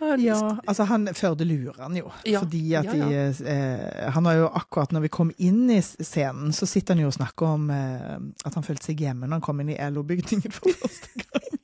Han- 0.00 0.20
Ja, 0.20 0.56
altså 0.66 0.82
han 0.88 1.06
Førde 1.14 1.44
lurer 1.46 1.76
han 1.84 1.94
jo. 1.96 2.08
Ja, 2.26 2.40
Fordi 2.42 2.62
at 2.74 2.88
ja, 2.88 2.92
de 3.06 3.46
eh, 3.46 4.08
Han 4.10 4.26
har 4.26 4.34
jo 4.40 4.48
akkurat 4.50 4.90
når 4.92 5.04
vi 5.04 5.10
kom 5.14 5.30
inn 5.38 5.68
i 5.70 5.78
scenen, 5.82 6.50
så 6.52 6.66
sitter 6.66 6.94
han 6.96 7.04
jo 7.04 7.10
og 7.12 7.14
snakker 7.14 7.46
om 7.54 7.68
eh, 7.70 8.16
at 8.48 8.54
han 8.58 8.66
følte 8.66 8.88
seg 8.90 9.04
hjemme 9.04 9.28
når 9.28 9.38
han 9.38 9.44
kom 9.46 9.60
inn 9.62 9.70
i 9.70 9.78
LO-bygningen 9.78 10.50
for 10.54 10.74
første 10.82 11.22
gang. 11.22 11.57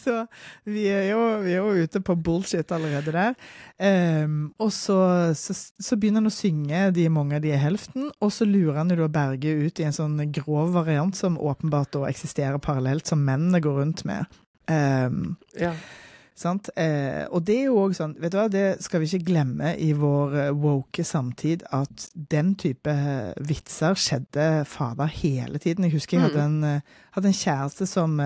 Så 0.00 0.26
vi 0.68 0.84
er, 0.90 1.12
jo, 1.12 1.22
vi 1.44 1.54
er 1.54 1.62
jo 1.62 1.86
ute 1.86 2.04
på 2.04 2.18
bullshit 2.20 2.72
allerede 2.74 3.14
der. 3.14 3.38
Um, 3.80 4.50
og 4.60 4.74
så, 4.76 4.98
så, 5.38 5.54
så 5.56 5.96
begynner 5.96 6.20
han 6.20 6.28
å 6.28 6.34
synge 6.34 6.80
De 6.92 7.06
mange 7.08 7.30
mange, 7.30 7.40
de 7.44 7.54
er 7.54 7.62
helften, 7.62 8.10
og 8.20 8.32
så 8.34 8.46
lurer 8.48 8.82
han 8.82 8.90
jo 8.92 9.00
da 9.02 9.08
Berge 9.12 9.54
ut 9.60 9.80
i 9.80 9.86
en 9.86 9.96
sånn 9.96 10.18
grov 10.34 10.74
variant 10.74 11.16
som 11.16 11.38
åpenbart 11.38 11.92
da 11.96 12.06
eksisterer 12.10 12.60
parallelt, 12.62 13.06
som 13.06 13.22
mennene 13.24 13.60
går 13.62 13.82
rundt 13.82 14.04
med. 14.08 14.40
Um, 14.70 15.36
Ja. 15.58 15.74
Sant? 16.40 16.70
Eh, 16.72 17.26
og 17.28 17.42
det 17.44 17.58
er 17.58 17.66
jo 17.66 17.82
òg 17.82 17.92
sånn, 17.92 18.14
vet 18.16 18.32
du 18.32 18.38
hva, 18.38 18.46
det 18.48 18.78
skal 18.80 19.02
vi 19.02 19.10
ikke 19.10 19.26
glemme 19.26 19.74
i 19.76 19.90
vår 19.92 20.36
eh, 20.40 20.52
woke 20.56 21.04
samtid, 21.04 21.66
at 21.68 22.06
den 22.32 22.54
type 22.56 22.88
eh, 22.88 23.34
vitser 23.44 23.92
skjedde 23.92 24.46
fader 24.64 25.10
hele 25.20 25.60
tiden. 25.60 25.84
Jeg 25.84 25.98
husker 25.98 26.16
jeg 26.16 26.30
hadde 26.30 26.46
en, 26.46 26.64
eh, 26.64 26.96
hadde 27.12 27.28
en 27.28 27.36
kjæreste 27.36 27.84
som 27.90 28.16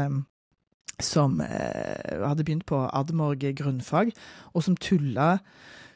som 1.03 1.41
eh, 1.41 2.21
hadde 2.21 2.45
begynt 2.45 2.66
på 2.66 2.85
Admorg 2.93 3.45
grunnfag, 3.59 4.12
og 4.53 4.66
som 4.66 4.77
tulla 4.77 5.39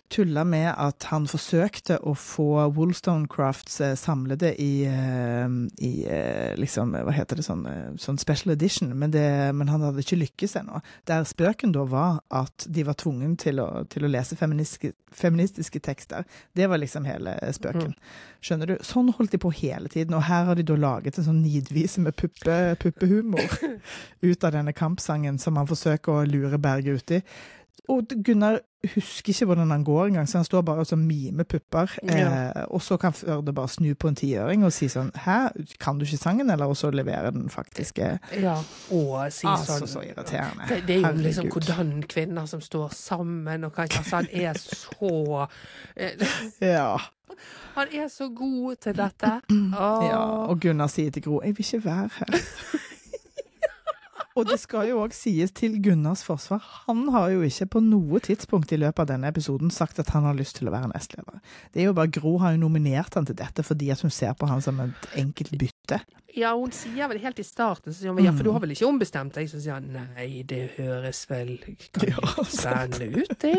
tulla 0.09 0.45
med 0.45 0.71
at 0.73 1.05
han 1.11 1.27
forsøkte 1.29 1.99
å 2.07 2.15
få 2.17 2.49
Woolstonecrafts 2.77 3.81
eh, 3.85 3.95
samlede 3.99 4.55
i, 4.61 4.85
eh, 4.89 5.49
i 5.85 5.93
eh, 6.09 6.55
liksom, 6.57 6.95
hva 6.97 7.13
heter 7.15 7.41
det, 7.41 7.45
sånn, 7.47 7.67
sånn 8.01 8.21
special 8.21 8.55
edition, 8.55 8.95
men, 8.99 9.13
det, 9.15 9.27
men 9.57 9.69
han 9.69 9.85
hadde 9.85 10.05
ikke 10.05 10.21
lykkes 10.23 10.57
ennå. 10.63 10.81
Der 11.09 11.27
spøken 11.29 11.75
da 11.77 11.85
var 11.89 12.23
at 12.35 12.67
de 12.67 12.87
var 12.89 12.97
tvungen 13.01 13.37
til 13.41 13.61
å, 13.65 13.69
til 13.93 14.09
å 14.09 14.13
lese 14.13 14.39
feministiske, 14.39 14.95
feministiske 15.15 15.83
tekster. 15.85 16.25
Det 16.57 16.69
var 16.71 16.81
liksom 16.81 17.07
hele 17.09 17.37
spøken. 17.55 17.95
Skjønner 18.45 18.71
du? 18.71 18.75
Sånn 18.87 19.11
holdt 19.17 19.35
de 19.35 19.43
på 19.43 19.53
hele 19.61 19.91
tiden, 19.93 20.15
og 20.17 20.25
her 20.29 20.49
har 20.49 20.59
de 20.59 20.65
da 20.67 20.77
laget 20.79 21.19
en 21.19 21.27
sånn 21.27 21.43
nidvise 21.43 22.01
med 22.05 22.17
puppe, 22.17 22.59
puppehumor 22.81 23.61
ut 24.29 24.45
av 24.45 24.55
denne 24.55 24.75
kampsangen 24.77 25.41
som 25.43 25.59
han 25.59 25.69
forsøker 25.69 26.21
å 26.21 26.27
lure 26.29 26.61
Berge 26.63 26.97
ut 26.97 27.17
i. 27.19 27.23
og 27.89 28.11
Gunnar 28.25 28.59
husker 28.95 29.29
ikke 29.29 29.45
hvordan 29.45 29.71
han 29.71 29.85
går 29.85 30.07
engang, 30.07 30.29
så 30.29 30.39
han 30.39 30.45
står 30.45 30.63
bare 30.63 30.79
og 30.79 30.87
så 30.87 30.97
mimer 30.97 31.45
pupper. 31.45 31.99
Ja. 32.03 32.49
Eh, 32.49 32.65
og 32.69 32.83
så 32.83 32.97
kan 32.97 33.13
Førde 33.13 33.53
bare 33.53 33.69
snu 33.69 33.95
på 33.95 34.09
en 34.09 34.15
tiøring 34.15 34.65
og 34.65 34.73
si 34.73 34.87
sånn 34.89 35.11
Hæ, 35.25 35.49
kan 35.81 35.99
du 35.99 36.05
ikke 36.05 36.21
sangen, 36.21 36.51
eller? 36.51 36.71
Og 36.71 36.77
så 36.77 36.91
levere 36.91 37.33
den 37.35 37.49
faktiske 37.51 38.19
Ja, 38.39 38.55
og 38.95 39.33
si 39.33 39.49
Altså, 39.49 39.81
sånn 39.81 39.91
så 39.91 40.03
irriterende. 40.07 40.69
Det, 40.69 40.83
det 40.87 41.01
er 41.01 41.09
jo 41.09 41.25
liksom 41.25 41.51
hvordan 41.53 42.03
kvinner 42.09 42.47
som 42.47 42.61
står 42.63 42.95
sammen, 42.95 43.65
og 43.65 43.75
hva 43.75 43.89
altså, 43.89 44.05
Han 44.17 44.29
er 44.33 44.59
så 44.59 45.47
eh, 45.97 46.29
Ja. 46.61 46.99
Han 47.75 47.89
er 47.93 48.09
så 48.11 48.29
god 48.35 48.77
til 48.83 48.97
dette. 48.99 49.33
ja. 50.11 50.23
Og 50.51 50.61
Gunnar 50.61 50.87
sier 50.87 51.11
til 51.11 51.23
Gro 51.23 51.41
'Jeg 51.43 51.57
vil 51.59 51.67
ikke 51.67 51.85
være 51.85 52.09
her'. 52.19 52.85
Og 54.39 54.47
det 54.47 54.59
skal 54.63 54.87
jo 54.93 55.01
òg 55.03 55.15
sies 55.17 55.51
til 55.57 55.79
Gunnars 55.83 56.23
forsvar, 56.27 56.63
han 56.87 57.09
har 57.15 57.33
jo 57.33 57.41
ikke 57.47 57.67
på 57.75 57.81
noe 57.83 58.21
tidspunkt 58.23 58.71
i 58.73 58.79
løpet 58.79 59.03
av 59.03 59.09
denne 59.11 59.31
episoden 59.33 59.73
sagt 59.75 59.99
at 59.99 60.13
han 60.15 60.23
har 60.29 60.37
lyst 60.39 60.61
til 60.61 60.71
å 60.71 60.75
være 60.75 60.93
nestleder. 60.93 61.41
Det 61.75 61.83
er 61.83 61.89
jo 61.91 61.97
bare 61.99 62.13
Gro 62.15 62.37
har 62.43 62.55
jo 62.55 62.61
nominert 62.63 63.19
han 63.19 63.27
til 63.27 63.37
dette 63.39 63.65
fordi 63.67 63.91
at 63.95 64.05
hun 64.07 64.15
ser 64.15 64.37
på 64.39 64.47
han 64.47 64.63
som 64.63 64.79
et 64.85 65.09
enkelt 65.19 65.57
bytte. 65.59 65.99
Ja, 66.39 66.53
hun 66.55 66.71
sier 66.77 67.09
vel 67.11 67.19
helt 67.25 67.41
i 67.41 67.47
starten 67.47 67.91
så 67.91 67.99
sier 68.05 68.13
hun, 68.15 68.23
ja, 68.23 68.31
for 68.37 68.47
du 68.47 68.53
har 68.55 68.63
vel 68.63 68.75
ikke 68.77 68.87
ombestemt 68.87 69.35
deg? 69.35 69.49
Så 69.51 69.59
sier 69.65 69.79
han 69.81 69.89
nei, 69.97 70.45
det 70.47 70.61
høres 70.77 71.25
vel 71.31 71.57
spennende 72.47 73.09
ut, 73.25 73.35
det. 73.43 73.55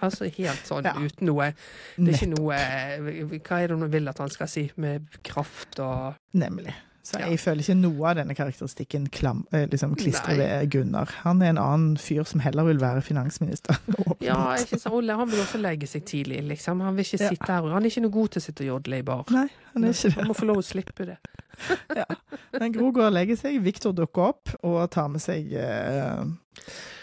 Altså 0.00 0.30
helt 0.38 0.64
sånn 0.66 0.86
Ja. 0.86 0.94
uten 0.96 1.28
noe 1.28 1.50
Det 1.98 2.14
er 2.14 2.16
ikke 2.16 2.30
noe 2.32 2.56
eh, 2.56 3.38
Hva 3.42 3.58
er 3.60 3.68
det 3.68 3.76
hun 3.76 3.90
vil 3.92 4.08
at 4.08 4.18
han 4.22 4.32
skal 4.32 4.48
si 4.50 4.64
med 4.80 5.06
kraft 5.26 5.80
og 5.82 6.16
Nemlig. 6.36 6.72
Så 7.06 7.20
Ja. 7.20 7.28
jeg 7.30 7.38
føler 7.38 7.62
ikke 7.62 7.76
noe 7.78 8.08
av 8.10 8.16
denne 8.18 8.34
karakteristikken 8.34 9.04
klam, 9.14 9.44
eh, 9.54 9.66
liksom 9.70 9.92
klistrer 9.94 10.36
ved 10.40 10.70
Gunnar. 10.72 11.06
Han 11.22 11.38
er 11.42 11.52
en 11.52 11.58
annen 11.62 11.96
fyr 12.02 12.24
som 12.26 12.40
heller 12.42 12.64
vil 12.66 12.80
være 12.82 13.02
finansminister. 13.06 13.78
Ja, 14.26 14.56
ikke 14.58 14.78
sant. 14.80 14.90
Ole 14.96 15.14
han 15.14 15.28
vil 15.30 15.38
også 15.44 15.60
legge 15.62 15.86
seg 15.86 16.02
tidlig, 16.08 16.40
liksom. 16.48 16.80
Han 16.82 16.96
vil 16.96 17.04
ikke 17.04 17.20
Ja. 17.22 17.28
sitte 17.30 17.46
her. 17.52 17.68
Han 17.70 17.84
er 17.84 17.90
ikke 17.92 18.02
noe 18.02 18.10
god 18.16 18.28
til 18.34 18.40
å 18.40 18.44
sitte 18.48 18.60
og 18.64 18.66
jodle 18.72 18.98
i 18.98 19.02
bar. 19.06 19.22
Nei, 19.30 19.46
han 19.74 19.84
er 19.84 19.88
ikke 19.94 20.02
det. 20.10 20.14
Han 20.18 20.26
må 20.32 20.34
få 20.34 20.46
lov 20.50 20.56
å 20.56 20.66
slippe 20.66 21.06
det. 21.06 21.18
Men 22.60 22.72
Gro 22.74 22.90
går 22.92 23.06
og 23.06 23.12
legger 23.14 23.36
seg, 23.38 23.62
Viktor 23.62 23.92
dukker 23.96 24.22
opp 24.32 24.50
og 24.64 24.90
tar 24.90 25.06
med 25.08 25.20
seg 25.22 25.52
eh, 25.54 26.24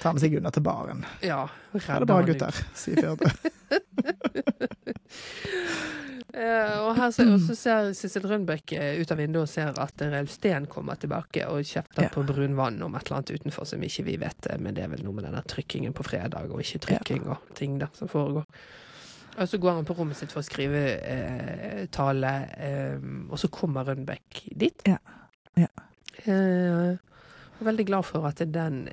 Tar 0.02 0.14
med 0.14 0.22
seg 0.22 0.32
Gunnar 0.36 0.52
til 0.52 0.64
baren. 0.68 1.06
Ja. 1.24 1.46
Ha 1.88 2.00
det 2.00 2.08
bra, 2.10 2.22
gutter, 2.28 2.52
sier 2.76 3.00
Førde. 3.00 3.32
Eh, 6.34 6.77
og 6.81 6.95
her 6.97 7.11
ser, 7.14 7.30
ser 7.53 7.91
Sissel 7.93 8.23
Rønbeck 8.26 8.72
eh, 8.73 8.95
ut 9.01 9.11
av 9.14 9.19
vinduet 9.22 9.43
og 9.45 9.51
ser 9.51 9.76
at 9.77 10.01
Reulf 10.01 10.31
Steen 10.34 10.65
kommer 10.72 10.97
tilbake 10.97 11.45
og 11.45 11.61
kjefter 11.61 12.07
Ja. 12.07 12.10
på 12.10 12.23
brun 12.26 12.55
vann 12.57 12.80
om 12.81 12.95
et 12.97 13.05
eller 13.05 13.19
annet 13.19 13.35
utenfor 13.38 13.68
som 13.69 13.84
ikke 13.85 14.05
vi 14.07 14.15
vet, 14.18 14.47
eh, 14.49 14.57
men 14.57 14.73
det 14.73 14.84
er 14.88 14.89
vel 14.95 15.03
noe 15.05 15.14
med 15.19 15.27
denne 15.27 15.43
trykkingen 15.45 15.93
på 15.93 16.05
fredag 16.07 16.49
og 16.49 16.64
ikke 16.64 16.81
trykking 16.88 17.27
og 17.30 17.53
ting 17.53 17.77
da 17.84 17.91
som 17.93 18.10
foregår. 18.10 18.47
Og 19.38 19.47
så 19.49 19.57
går 19.61 19.77
han 19.80 19.85
på 19.85 19.93
rommet 19.97 20.18
sitt 20.18 20.34
for 20.34 20.41
å 20.41 20.45
skrive 20.45 20.81
eh, 21.05 21.85
tale, 21.93 22.34
eh, 22.57 22.97
og 23.30 23.38
så 23.41 23.49
kommer 23.53 23.85
Rønbeck 23.91 24.43
dit. 24.57 24.81
Ja. 24.89 24.97
Ja. 25.57 25.69
Eh, 26.26 26.97
veldig 27.64 27.85
glad 27.88 28.05
for 28.10 28.26
at 28.27 28.41
den 28.51 28.88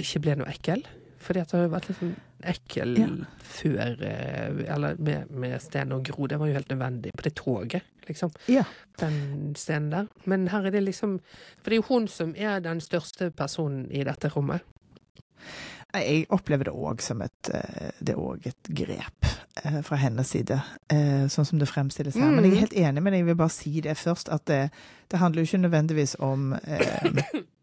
ikke 0.00 0.20
ble 0.24 0.34
noe 0.40 0.48
ekkel. 0.50 0.80
Fordi 1.18 1.40
at 1.40 1.50
det 1.50 1.60
har 1.60 1.68
vært 1.72 1.88
litt 1.90 1.98
sånn 2.00 2.14
ekkel 2.46 2.96
Ja. 2.98 3.06
før, 3.40 4.02
eh, 4.04 4.74
eller 4.74 4.96
med, 4.98 5.30
med 5.30 5.60
Sten 5.62 5.92
og 5.92 6.04
Gro. 6.04 6.26
Det 6.26 6.38
var 6.38 6.46
jo 6.50 6.56
helt 6.58 6.68
nødvendig 6.68 7.12
på 7.16 7.24
det 7.24 7.34
toget, 7.34 7.82
liksom. 8.08 8.32
Ja. 8.52 8.64
Den 9.00 9.54
scenen 9.56 9.90
der. 9.90 10.08
Men 10.24 10.48
her 10.48 10.66
er 10.66 10.70
det 10.70 10.84
liksom 10.84 11.18
For 11.62 11.70
det 11.70 11.78
er 11.78 11.82
jo 11.82 11.88
hun 11.94 12.08
som 12.08 12.34
er 12.36 12.60
den 12.60 12.80
største 12.80 13.30
personen 13.30 13.90
i 13.90 14.04
dette 14.04 14.28
rommet. 14.28 14.60
Jeg 15.94 16.26
opplever 16.34 16.64
det 16.68 16.74
òg 16.74 17.00
som 17.00 17.22
et, 17.22 17.50
eh, 17.54 17.90
det 18.04 18.16
et 18.44 18.68
grep 18.68 19.26
eh, 19.64 19.80
fra 19.82 19.96
hennes 19.96 20.28
side, 20.28 20.60
sånn 20.90 21.46
som 21.46 21.58
det 21.58 21.68
fremstilles 21.70 22.16
her. 22.18 22.30
Men 22.30 22.44
jeg 22.44 22.52
er 22.52 22.64
helt 22.66 22.76
enig 22.76 23.02
med 23.02 23.12
deg, 23.12 23.22
jeg 23.22 23.26
vil 23.30 23.38
bare 23.40 23.54
si 23.54 23.80
det 23.80 23.96
først, 23.96 24.28
at 24.28 24.44
det, 24.50 24.70
det 25.08 25.18
handler 25.18 25.42
jo 25.42 25.48
ikke 25.48 25.62
nødvendigvis 25.64 26.16
om 26.20 26.52
eh, 26.52 27.22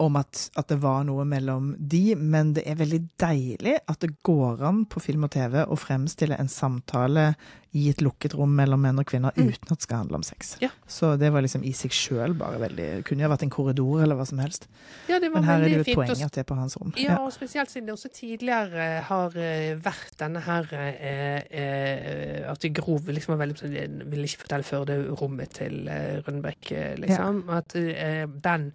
om 0.00 0.16
at, 0.16 0.48
at 0.58 0.70
det 0.72 0.78
var 0.82 1.02
noe 1.06 1.22
mellom 1.28 1.74
de, 1.78 2.14
men 2.16 2.54
det 2.56 2.62
er 2.66 2.78
veldig 2.80 3.00
deilig 3.20 3.74
at 3.86 4.00
det 4.02 4.14
går 4.24 4.62
an 4.66 4.84
på 4.90 5.02
film 5.04 5.26
og 5.28 5.30
TV 5.34 5.60
å 5.62 5.76
fremstille 5.78 6.38
en 6.40 6.48
samtale 6.50 7.34
i 7.76 7.86
et 7.88 8.00
lukket 8.04 8.34
rom 8.36 8.50
mellom 8.56 8.80
menn 8.84 8.98
og 9.00 9.06
kvinner 9.08 9.32
Mm. 9.36 9.48
uten 9.52 9.72
at 9.72 9.78
det 9.80 9.84
skal 9.86 10.00
handle 10.02 10.18
om 10.18 10.24
sex. 10.26 10.56
Ja. 10.60 10.68
Så 10.88 11.14
det 11.20 11.30
var 11.32 11.40
liksom 11.44 11.62
i 11.64 11.72
seg 11.76 11.92
sjøl 11.96 12.34
bare 12.36 12.58
veldig 12.60 12.88
Det 12.98 13.04
kunne 13.08 13.24
jo 13.24 13.30
vært 13.32 13.44
en 13.46 13.52
korridor 13.52 14.02
eller 14.04 14.16
hva 14.18 14.26
som 14.28 14.40
helst. 14.42 14.66
Ja, 15.08 15.18
det 15.20 15.30
var 15.32 15.40
Men 15.40 15.48
her 15.48 15.60
er 15.60 15.68
det 15.68 15.78
jo 15.78 15.84
et 15.86 15.96
poeng 15.96 16.24
at 16.26 16.32
det 16.36 16.42
er 16.42 16.48
på 16.50 16.58
hans 16.58 16.76
rom. 16.80 16.92
Ja, 17.00 17.18
og 17.24 17.32
spesielt 17.32 17.70
siden 17.72 17.86
det 17.88 17.94
også 17.94 18.10
tidligere 18.12 18.88
har 19.08 19.36
eh, 19.36 19.74
vært 19.80 20.16
denne 20.20 20.40
her 20.44 20.68
eh, 20.72 21.42
eh, 21.48 22.50
At 22.50 22.64
Grov 22.76 23.08
liksom 23.08 23.36
var 23.36 23.46
veldig 23.46 24.08
Ville 24.10 24.24
ikke 24.28 24.44
fortelle 24.46 24.68
før 24.68 24.84
det 24.88 24.98
rommet 25.20 25.54
til 25.60 25.86
eh, 25.88 26.20
Rønbeck, 26.26 26.72
liksom. 27.00 27.44
At 27.52 27.76
eh, 27.76 28.26
den 28.26 28.72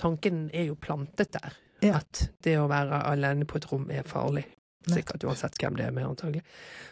tanken 0.00 0.48
er 0.52 0.68
jo 0.70 0.78
plantet 0.80 1.32
der. 1.36 1.56
Ja. 1.84 2.00
At 2.00 2.28
det 2.44 2.56
å 2.58 2.68
være 2.70 3.02
alene 3.10 3.46
på 3.48 3.58
et 3.60 3.68
rom 3.72 3.90
er 3.92 4.06
farlig. 4.08 4.46
Sikkert 4.88 5.24
uansett 5.24 5.56
hvem 5.60 5.76
det 5.78 5.86
er 5.86 5.94
med, 5.96 6.06
antagelig. 6.06 6.42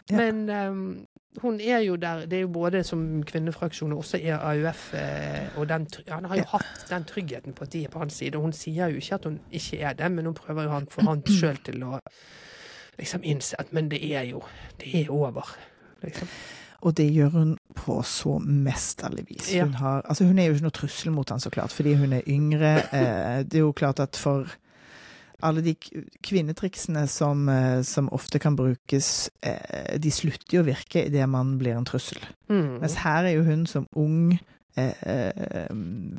Ja. 0.09 0.17
Men 0.17 0.49
um, 0.49 1.07
hun 1.41 1.59
er 1.61 1.79
jo 1.85 1.95
der 1.95 2.25
Det 2.25 2.37
er 2.37 2.41
jo 2.41 2.47
både 2.53 2.83
som 2.83 3.23
kvinnefraksjon 3.23 3.93
og 3.93 4.03
også 4.03 4.17
er 4.21 4.37
AUF, 4.37 4.93
eh, 4.93 5.57
og 5.57 5.69
den, 5.69 5.87
han 6.07 6.25
har 6.25 6.37
jo 6.37 6.47
hatt 6.55 6.85
den 6.89 7.05
tryggheten 7.09 7.53
på 7.53 7.63
at 7.63 7.73
de 7.73 7.83
er 7.83 7.89
på 7.89 7.99
hans 7.99 8.13
side. 8.13 8.37
Og 8.37 8.41
hun 8.41 8.53
sier 8.53 8.87
jo 8.87 9.01
ikke 9.01 9.15
at 9.15 9.25
hun 9.25 9.39
ikke 9.51 9.79
er 9.79 9.93
det, 9.93 10.11
men 10.11 10.25
hun 10.25 10.37
prøver 10.37 10.63
jo 10.63 10.73
å 10.77 10.81
få 10.89 11.05
han 11.09 11.23
sjøl 11.39 11.61
til 11.65 11.85
å 11.85 11.99
liksom 12.99 13.23
innse 13.25 13.57
at 13.59 13.73
Men 13.73 13.89
det 13.89 14.03
er 14.13 14.27
jo 14.29 14.43
Det 14.79 15.01
er 15.01 15.11
over. 15.11 15.55
Liksom. 16.03 16.27
Og 16.83 16.95
det 16.99 17.05
gjør 17.15 17.31
hun 17.37 17.53
på 17.79 18.01
så 18.03 18.35
mesterlig 18.43 19.23
vis. 19.29 19.53
Ja. 19.55 19.63
Hun, 19.67 19.77
har, 19.79 20.01
altså 20.03 20.27
hun 20.27 20.39
er 20.39 20.49
jo 20.49 20.57
ikke 20.57 20.67
noe 20.67 20.75
trussel 20.75 21.13
mot 21.15 21.29
han 21.31 21.39
så 21.39 21.51
klart, 21.53 21.71
fordi 21.71 21.95
hun 21.99 22.15
er 22.17 22.27
yngre. 22.27 22.75
Eh, 22.91 23.39
det 23.47 23.61
er 23.61 23.63
jo 23.63 23.71
klart 23.71 24.03
at 24.03 24.19
for 24.19 24.51
alle 25.43 25.63
de 25.63 25.73
kvinnetriksene 26.23 27.05
som, 27.11 27.47
eh, 27.49 27.81
som 27.87 28.09
ofte 28.15 28.39
kan 28.39 28.55
brukes, 28.55 29.29
eh, 29.41 29.97
de 29.99 30.11
slutter 30.11 30.57
jo 30.57 30.63
å 30.63 30.67
virke 30.67 31.05
idet 31.07 31.27
man 31.29 31.57
blir 31.59 31.77
en 31.77 31.87
trussel. 31.87 32.19
Mm. 32.49 32.79
Mens 32.83 32.99
her 33.03 33.27
er 33.27 33.37
jo 33.37 33.47
hun 33.47 33.65
som 33.65 33.87
ung, 33.95 34.39
eh, 34.75 34.93
eh, 35.05 35.67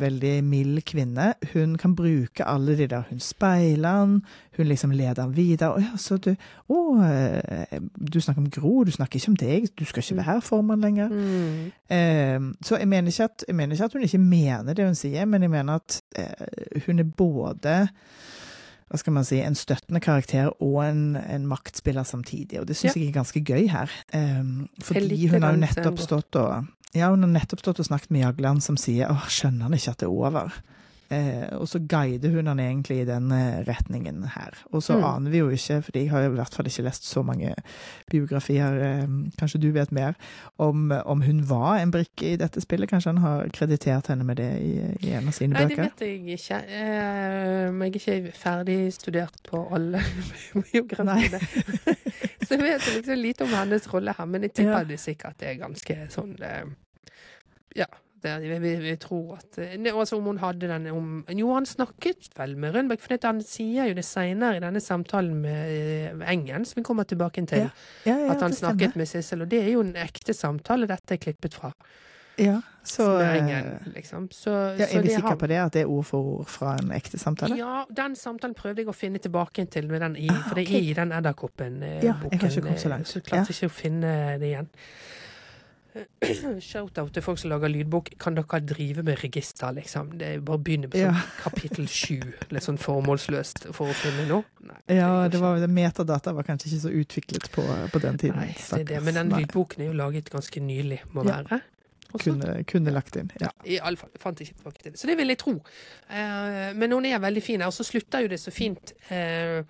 veldig 0.01 0.32
mild 0.44 0.82
kvinne. 0.86 1.32
Hun 1.52 1.76
kan 1.81 1.94
bruke 1.97 2.47
alle 2.47 2.76
de 2.78 2.86
der 2.90 3.02
Hun 3.10 3.20
speiler 3.20 3.98
han, 4.01 4.22
hun 4.56 4.66
liksom 4.66 4.90
leder 4.94 5.22
han 5.22 5.36
videre. 5.36 5.74
Å 5.74 5.82
ja, 5.82 5.97
så 6.01 6.16
du 6.16 6.31
Å, 6.68 6.81
eh, 7.05 7.81
du 7.98 8.20
snakker 8.20 8.43
om 8.43 8.51
Gro, 8.51 8.85
du 8.85 8.93
snakker 8.94 9.18
ikke 9.20 9.32
om 9.32 9.36
deg. 9.40 9.68
Du 9.78 9.85
skal 9.85 10.02
ikke 10.02 10.20
være 10.22 10.40
formann 10.43 10.81
lenger. 10.85 11.09
Mm. 11.09 11.72
Eh, 11.89 12.40
så 12.64 12.78
jeg 12.78 12.89
mener, 12.89 13.16
at, 13.24 13.44
jeg 13.48 13.56
mener 13.56 13.74
ikke 13.74 13.85
at 13.90 13.98
hun 13.98 14.06
ikke 14.06 14.22
mener 14.22 14.74
det 14.74 14.86
hun 14.86 14.94
sier, 14.98 15.24
men 15.24 15.43
jeg 15.43 15.51
mener 15.51 15.81
at 15.82 16.01
eh, 16.16 16.81
hun 16.86 16.98
er 16.98 17.10
både 17.16 17.89
hva 18.94 19.01
skal 19.01 19.14
man 19.16 19.24
si, 19.26 19.40
en 19.43 19.56
støttende 19.59 19.98
karakter 20.05 20.52
og 20.62 20.76
en, 20.85 21.16
en 21.16 21.47
maktspiller 21.51 22.05
samtidig. 22.06 22.60
Og 22.60 22.68
det 22.68 22.76
syns 22.76 22.94
Ja. 22.94 23.01
jeg 23.01 23.09
er 23.09 23.16
ganske 23.16 23.40
gøy 23.43 23.66
her. 23.72 23.90
Um, 24.14 24.68
fordi 24.78 25.26
hun 25.32 25.43
har 25.43 25.56
jo 25.56 25.62
nettopp 25.64 25.98
stått 25.98 26.36
og 26.39 26.68
ja, 26.94 27.10
hun 27.10 27.22
har 27.26 27.34
nettopp 27.34 27.60
stått 27.64 27.80
og 27.82 27.86
snakket 27.90 28.10
med 28.14 28.22
Jagland, 28.24 28.62
som 28.62 28.76
sier 28.80 29.10
åh, 29.10 29.26
skjønner 29.28 29.68
han 29.68 29.74
ikke 29.76 29.90
at 29.96 29.98
det 30.04 30.08
er 30.08 30.14
over? 30.14 30.54
Eh, 31.12 31.50
og 31.60 31.66
så 31.68 31.78
guider 31.84 32.32
hun 32.32 32.46
han 32.48 32.58
egentlig 32.58 33.02
i 33.02 33.04
den 33.06 33.28
eh, 33.30 33.58
retningen 33.68 34.22
her. 34.34 34.54
Og 34.72 34.80
så 34.82 34.96
Mm. 34.96 35.04
aner 35.04 35.30
vi 35.30 35.38
jo 35.42 35.50
ikke, 35.52 35.76
for 35.84 35.92
jeg 35.98 36.08
har 36.10 36.24
i 36.24 36.30
hvert 36.32 36.54
fall 36.56 36.66
ikke 36.66 36.82
lest 36.86 37.04
så 37.04 37.22
mange 37.22 37.52
biografier, 38.10 38.78
eh, 38.82 39.06
kanskje 39.38 39.60
du 39.60 39.68
vet 39.76 39.92
mer, 39.92 40.14
om, 40.58 40.90
om 41.04 41.20
hun 41.22 41.42
var 41.48 41.76
en 41.82 41.92
brikke 41.92 42.32
i 42.32 42.36
dette 42.40 42.60
spillet. 42.64 42.88
Kanskje 42.90 43.12
han 43.12 43.20
har 43.22 43.48
kreditert 43.52 44.08
henne 44.10 44.24
med 44.24 44.36
det 44.40 44.48
i, 44.64 44.72
i 45.06 45.12
en 45.14 45.28
av 45.28 45.36
sine 45.36 45.54
Nei, 45.54 45.66
det 45.70 45.78
vet 45.78 46.00
jeg 46.06 46.38
ikke. 46.38 46.62
Eh, 46.72 47.70
men 47.70 47.92
jeg 47.92 48.00
er 48.08 48.22
ikke 48.24 48.38
ferdig 48.40 48.78
studert 48.96 49.36
på 49.50 49.60
alle 49.76 50.00
biografiene. 50.72 51.40
Så 52.44 52.56
jeg 52.56 52.64
vet 52.64 52.88
liksom 52.96 53.20
lite 53.20 53.44
om 53.46 53.52
hennes 53.56 53.86
rolle 53.92 54.12
her, 54.18 54.26
men 54.28 54.42
jeg 54.48 54.52
tipper 54.56 54.80
Ja. 54.80 54.88
det 54.88 54.98
sikkert 55.00 55.42
er 55.44 55.54
ganske 55.60 55.94
sånn 56.12 56.34
eh, 56.42 56.64
Ja. 57.74 57.86
Det, 58.24 58.38
vi, 58.40 58.59
vi, 58.59 58.70
vi 58.80 58.92
tror 58.96 59.34
at 59.36 59.59
eh, 59.60 59.74
altså 59.92 60.16
Om 60.16 60.24
hun 60.30 60.38
hadde 60.40 60.68
den 60.70 60.86
om, 60.88 61.09
Jo, 61.36 61.51
han 61.52 61.66
snakket 61.68 62.30
vel 62.38 62.55
med 62.56 62.72
Rønbeck, 62.72 63.02
for 63.05 63.18
han 63.20 63.42
sier 63.44 63.90
jo 63.90 63.96
det 63.98 64.05
seinere 64.09 64.56
i 64.56 64.62
denne 64.64 64.80
samtalen 64.80 65.34
med 65.42 65.74
eh, 65.74 66.30
Engen, 66.32 66.64
som 66.64 66.80
vi 66.80 66.86
kommer 66.86 67.05
tilbake 67.05 67.44
til, 67.51 67.66
Ja, 67.66 67.68
Ja, 68.09 68.16
ja, 68.22 68.30
at 68.32 68.40
han 68.40 68.56
snakket 68.56 68.96
med 68.96 69.10
Sissel. 69.10 69.44
Og 69.44 69.51
det 69.52 69.60
er 69.66 69.68
jo 69.74 69.84
en 69.84 69.92
ekte 70.01 70.32
samtale 70.32 70.88
dette 70.88 71.18
er 71.18 71.20
klippet 71.20 71.52
fra. 71.59 71.74
Ja, 72.40 72.56
så 72.82 73.10
eh, 73.20 73.36
Engen, 73.42 73.68
liksom. 73.94 74.30
Så, 74.32 74.51
ja, 74.78 74.86
så 74.88 74.98
Er 74.98 75.02
vi 75.05 75.12
sikre 75.12 75.28
har- 75.28 75.36
på 75.36 75.46
det, 75.46 75.59
at 75.60 75.72
det 75.76 75.82
er 75.84 75.90
ord 75.92 76.05
for 76.09 76.30
ord 76.38 76.48
fra 76.51 76.76
en 76.80 76.90
ekte 76.96 77.18
samtale? 77.20 77.56
Ja, 77.60 77.84
den 77.92 78.16
samtalen 78.16 78.55
prøvde 78.56 78.82
jeg 78.82 78.88
å 78.88 78.96
finne 78.96 79.20
tilbake 79.22 79.66
til, 79.70 79.86
med 79.90 80.01
den 80.01 80.16
i, 80.16 80.28
Ah, 80.32 80.40
for 80.48 80.55
det 80.55 80.64
er 80.70 80.76
er 80.80 80.88
i 80.88 80.94
den 80.96 81.12
Edderkoppen-boken. 81.12 82.02
Ja, 82.02 82.14
jeg 82.32 82.40
har 82.40 82.48
ikke 82.48 82.60
kommet 82.62 82.80
så 82.80 82.88
langt. 82.88 83.09
Så 83.09 83.20
klarte 83.20 83.52
ja. 83.52 83.55
ikke 83.55 83.68
å 83.70 83.76
finne 83.82 84.38
det 84.40 84.48
igjen. 84.48 84.68
Shout-out 86.60 87.12
til 87.14 87.22
folk 87.22 87.38
som 87.38 87.50
lager 87.52 87.70
lydbok. 87.70 88.08
Kan 88.20 88.34
dere 88.38 88.60
drive 88.66 89.04
med 89.06 89.18
register, 89.22 89.72
liksom? 89.76 90.12
Det 90.18 90.32
bare 90.44 90.58
å 90.58 90.62
begynne 90.62 90.88
på 90.90 90.98
Ja. 90.98 91.12
sånn 91.12 91.42
kapittel 91.44 91.86
sju. 91.88 92.18
Litt 92.50 92.62
sånn 92.66 92.78
formålsløst 92.82 93.68
for 93.76 93.92
å 93.92 93.94
finne 93.94 94.26
noe. 94.28 94.44
Nei, 94.64 94.96
Ja, 94.98 95.28
det 95.28 95.38
var, 95.40 95.58
det 95.60 95.68
metadata 95.70 96.32
var 96.34 96.42
kanskje 96.48 96.72
ikke 96.72 96.82
så 96.86 96.92
utviklet 97.02 97.50
på, 97.52 97.62
på 97.92 98.00
den 98.02 98.18
tiden. 98.18 98.36
Nei, 98.40 98.54
det 98.56 98.80
er 98.80 98.84
det. 98.84 99.02
Men 99.04 99.14
den 99.14 99.30
lydboken 99.38 99.82
er 99.84 99.92
jo 99.92 99.98
laget 100.00 100.30
ganske 100.30 100.60
nylig, 100.60 101.00
må 101.12 101.24
Ja. 101.26 101.42
være. 101.42 101.60
Kunne, 102.20 102.65
kunne 102.65 102.93
lagt 102.95 103.16
inn. 103.16 103.31
Ja. 103.41 103.49
I 103.66 103.78
alle 103.82 103.99
fall. 103.99 104.11
Fant 104.20 104.41
ikke 104.41 104.55
tilbake 104.59 104.82
til 104.82 104.93
det. 104.93 105.01
Så 105.01 105.09
det 105.11 105.16
vil 105.19 105.32
jeg 105.32 105.39
tro. 105.41 105.55
Eh, 106.09 106.70
men 106.78 106.93
hun 106.95 107.07
er 107.09 107.19
veldig 107.23 107.43
fin. 107.43 107.65
Og 107.66 107.74
så 107.74 107.86
slutter 107.86 108.24
jo 108.24 108.31
det 108.31 108.39
så 108.43 108.53
fint 108.55 108.93
eh, 109.12 109.65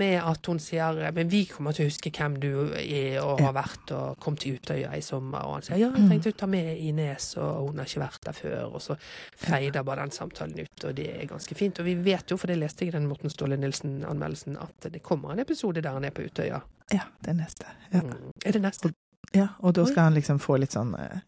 med 0.00 0.16
at 0.20 0.46
hun 0.48 0.60
sier 0.62 1.00
Men 1.16 1.30
vi 1.30 1.44
kommer 1.50 1.76
til 1.76 1.86
å 1.86 1.90
huske 1.90 2.12
hvem 2.14 2.38
du 2.40 2.50
er 2.78 3.20
og 3.20 3.42
har 3.44 3.54
vært, 3.56 3.92
og 3.96 4.20
kom 4.22 4.38
til 4.40 4.56
Utøya 4.56 4.94
i 4.96 5.04
sommer. 5.04 5.44
Og 5.44 5.58
han 5.58 5.66
sier 5.66 5.82
ja, 5.82 5.90
jeg 5.96 6.08
trengte 6.08 6.34
å 6.34 6.38
ta 6.44 6.48
med 6.50 6.72
Ines, 6.78 7.34
og 7.40 7.70
hun 7.70 7.82
har 7.82 7.90
ikke 7.90 8.04
vært 8.04 8.24
der 8.30 8.38
før. 8.38 8.56
Og 8.70 8.84
så 8.84 8.96
feider 9.36 9.86
bare 9.86 10.06
den 10.06 10.16
samtalen 10.16 10.56
ut, 10.60 10.88
og 10.88 10.96
det 10.96 11.10
er 11.12 11.28
ganske 11.30 11.58
fint. 11.58 11.82
Og 11.82 11.88
vi 11.90 11.98
vet 12.00 12.32
jo, 12.32 12.40
for 12.40 12.52
det 12.52 12.58
leste 12.60 12.86
jeg 12.86 12.94
i 12.94 12.96
den 12.96 13.10
Morten 13.10 13.32
Ståle 13.32 13.60
Nilsen-anmeldelsen, 13.60 14.56
at 14.60 14.90
det 14.92 15.04
kommer 15.04 15.34
en 15.34 15.44
episode 15.44 15.84
der 15.84 15.96
han 15.96 16.08
er 16.08 16.16
på 16.16 16.24
Utøya. 16.24 16.62
ja, 16.90 17.06
det 17.20 17.34
er 17.34 17.38
neste. 17.38 17.76
Ja. 17.92 18.02
Mm. 18.02 18.32
Er 18.44 18.56
det 18.56 18.62
neste? 18.64 18.94
ja, 19.32 19.48
og 19.58 19.74
da 19.74 19.84
skal 19.86 20.08
han 20.08 20.16
liksom 20.18 20.40
få 20.42 20.56
litt 20.58 20.74
sånn 20.74 20.94
eh, 20.98 21.20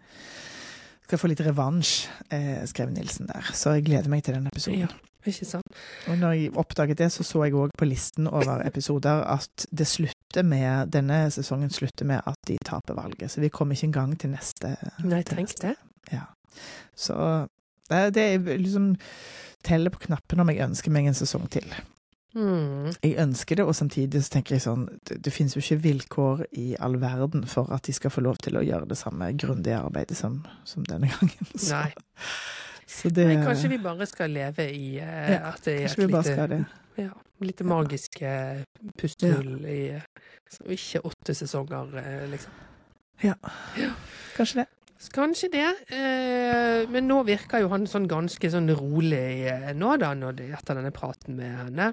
Skal 1.06 1.20
få 1.20 1.30
litt 1.30 1.42
revansj, 1.44 2.08
eh, 2.30 2.62
skrev 2.68 2.92
Nilsen 2.92 3.28
der. 3.28 3.48
Så 3.52 3.76
jeg 3.76 3.86
gleder 3.88 4.08
meg 4.12 4.24
til 4.24 4.36
den 4.38 4.46
episoden. 4.48 4.86
Ja, 4.86 4.88
ikke 5.26 5.46
sant? 5.46 5.78
Og 6.08 6.18
når 6.18 6.36
jeg 6.38 6.52
oppdaget 6.58 6.98
det, 6.98 7.10
så 7.12 7.26
så 7.26 7.44
jeg 7.44 7.54
òg 7.58 7.74
på 7.78 7.88
listen 7.88 8.26
over 8.30 8.64
episoder 8.66 9.24
at 9.28 9.66
det 9.70 9.86
slutter 9.86 10.42
med 10.46 10.92
Denne 10.94 11.26
sesongen 11.30 11.70
slutter 11.70 12.08
med 12.08 12.22
at 12.26 12.38
de 12.48 12.56
taper 12.64 12.96
valget. 12.96 13.30
Så 13.30 13.40
vi 13.40 13.52
kommer 13.52 13.76
ikke 13.76 13.90
engang 13.90 14.16
til 14.18 14.32
neste. 14.32 14.76
Nei, 15.04 15.22
tenk 15.22 15.52
det. 15.60 15.74
Ja. 16.12 16.24
Så 16.96 17.46
det, 17.90 18.14
det 18.14 18.22
er 18.22 18.58
liksom 18.58 18.94
Teller 19.62 19.92
på 19.94 20.00
knappen 20.08 20.40
om 20.42 20.48
jeg 20.50 20.64
ønsker 20.64 20.90
meg 20.90 21.06
en 21.06 21.14
sesong 21.14 21.44
til. 21.52 21.68
Mm. 22.32 22.92
Jeg 23.02 23.16
ønsker 23.20 23.59
det, 23.59 23.64
og 23.68 23.74
samtidig 23.76 24.22
så 24.24 24.32
tenker 24.38 24.54
jeg 24.56 24.62
sånn 24.64 24.86
Det, 25.04 25.18
det 25.20 25.32
finnes 25.34 25.52
jo 25.52 25.60
ikke 25.60 25.82
vilkår 25.84 26.38
i 26.56 26.70
all 26.80 26.94
verden 27.00 27.44
for 27.44 27.68
at 27.76 27.84
de 27.84 27.92
skal 27.92 28.12
få 28.14 28.22
lov 28.24 28.38
til 28.40 28.56
å 28.56 28.62
gjøre 28.64 28.88
det 28.88 28.96
samme 28.96 29.28
grundige 29.36 29.76
arbeidet 29.76 30.16
som, 30.16 30.38
som 30.64 30.86
denne 30.88 31.10
gangen. 31.12 31.50
Så, 31.52 31.76
Nei. 31.76 31.90
så 32.88 33.12
det 33.12 33.26
Men 33.28 33.44
kanskje 33.44 33.72
vi 33.74 33.78
bare 33.84 34.09
skal 34.09 34.32
leve 34.32 34.64
i 34.72 34.94
uh, 34.96 35.32
Ja, 35.34 35.50
at 35.50 35.60
det 35.66 35.74
er 35.82 35.92
skal 35.92 36.48
det. 36.54 36.62
ja, 37.02 37.10
lite 37.44 37.66
magiske 37.68 38.30
pustehull 38.96 39.59
pustehull 39.59 39.66
i 39.68 39.80
eh, 39.98 40.06
ikke 40.72 41.02
åtte 41.09 41.34
sesonger, 41.36 41.92
eh, 42.00 42.24
liksom. 42.32 42.62
Kanskje 44.38 44.62
det. 44.62 44.66
Kanskje 45.12 45.48
det. 45.52 45.68
Men 46.90 47.06
nå 47.10 47.20
virker 47.26 47.62
jo 47.62 47.68
han 47.72 47.84
sånn 47.90 48.09
ganske 48.10 48.50
sånn 48.50 48.70
rolig 48.78 49.50
nå, 49.74 49.96
da, 49.98 50.12
etter 50.14 50.78
denne 50.78 50.92
praten 50.94 51.36
med 51.38 51.56
henne. 51.59 51.88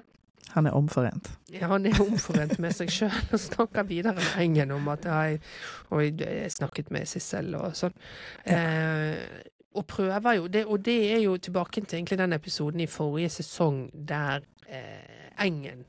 Han 0.50 0.66
er 0.66 0.74
omforent. 0.74 1.30
Ja, 1.52 1.68
han 1.70 1.86
er 1.86 2.00
omforent 2.02 2.58
med 2.58 2.74
seg 2.74 2.90
sjøl 2.90 3.14
og 3.32 3.38
snakker 3.40 3.86
videre 3.86 4.16
med 4.18 4.32
Engen 4.42 4.74
om 4.74 4.88
at 4.90 5.04
jeg, 5.06 5.38
og 5.90 6.02
jeg 6.20 6.50
snakket 6.52 6.90
med 6.90 7.06
Sissel 7.06 7.54
og 7.54 7.76
sånn. 7.78 7.94
Eh, 8.44 9.20
og 9.74 9.86
prøver 9.86 10.32
jo 10.34 10.46
det, 10.50 10.64
Og 10.66 10.84
det 10.84 10.98
er 11.14 11.20
jo 11.22 11.36
tilbake 11.36 11.80
til 11.80 12.00
egentlig 12.00 12.18
den 12.18 12.32
episoden 12.32 12.80
i 12.80 12.90
forrige 12.90 13.28
sesong 13.28 13.84
der 14.08 14.42
eh, 14.66 15.44
Engen 15.46 15.84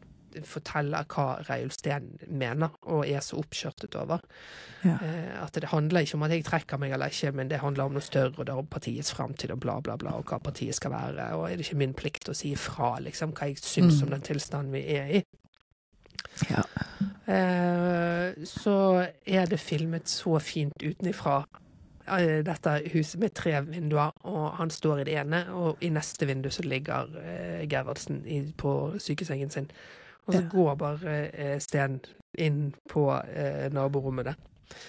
forteller 0.47 1.03
hva 1.11 1.25
Reiulf 1.49 1.73
Steen 1.77 2.17
mener, 2.27 2.69
og 2.81 3.05
er 3.07 3.19
så 3.19 3.37
oppskjørtet 3.41 3.95
over. 3.95 4.19
Ja. 4.83 4.95
Eh, 5.01 5.43
at 5.43 5.53
det 5.53 5.69
handler 5.71 6.01
ikke 6.01 6.15
om 6.15 6.23
at 6.23 6.31
jeg 6.31 6.45
trekker 6.47 6.77
meg 6.81 6.91
eller 6.95 7.11
ikke, 7.13 7.31
men 7.31 7.49
det 7.51 7.59
handler 7.61 7.83
om 7.85 7.93
noe 7.97 8.01
større, 8.05 8.33
og 8.37 8.45
det 8.45 8.53
er 8.55 8.63
om 8.63 8.67
partiets 8.71 9.11
framtid 9.13 9.51
og 9.51 9.59
bla, 9.59 9.79
bla, 9.81 9.97
bla, 9.97 10.15
og 10.17 10.25
hva 10.31 10.39
partiet 10.43 10.75
skal 10.75 10.91
være. 10.91 11.33
Og 11.37 11.45
er 11.51 11.55
det 11.57 11.67
ikke 11.67 11.77
min 11.83 11.93
plikt 11.93 12.29
å 12.29 12.35
si 12.37 12.51
ifra, 12.55 12.95
liksom, 12.99 13.33
hva 13.37 13.47
jeg 13.51 13.57
syns 13.61 14.01
Mm. 14.01 14.03
om 14.03 14.09
den 14.15 14.21
tilstanden 14.21 14.73
vi 14.73 14.85
er 14.95 15.07
i? 15.19 15.23
Ja. 16.49 16.63
Eh, 17.27 18.33
så 18.45 18.75
er 19.25 19.45
det 19.49 19.59
filmet 19.59 20.09
så 20.09 20.39
fint 20.39 20.73
utenifra. 20.83 21.43
eh, 22.07 22.41
Dette 22.43 22.81
huset 22.93 23.19
med 23.19 23.33
tre 23.33 23.61
vinduer, 23.61 24.11
og 24.23 24.57
han 24.57 24.69
står 24.69 24.99
i 25.01 25.03
det 25.03 25.17
ene, 25.21 25.45
og 25.53 25.77
i 25.81 25.89
neste 25.89 26.25
vindu 26.27 26.49
så 26.49 26.63
ligger 26.65 27.07
eh, 27.23 27.67
Gerhardsen 27.69 28.23
i, 28.25 28.41
på 28.57 28.95
sykesengen 28.99 29.49
sin. 29.49 29.69
Og 30.27 30.33
så 30.35 30.41
Ja. 30.41 30.47
går 30.51 30.75
bare 30.77 31.17
eh, 31.33 31.59
Sten 31.59 31.99
inn 32.37 32.73
på 32.89 33.09
eh, 33.33 33.69
naborommet 33.73 34.25
der. 34.25 34.35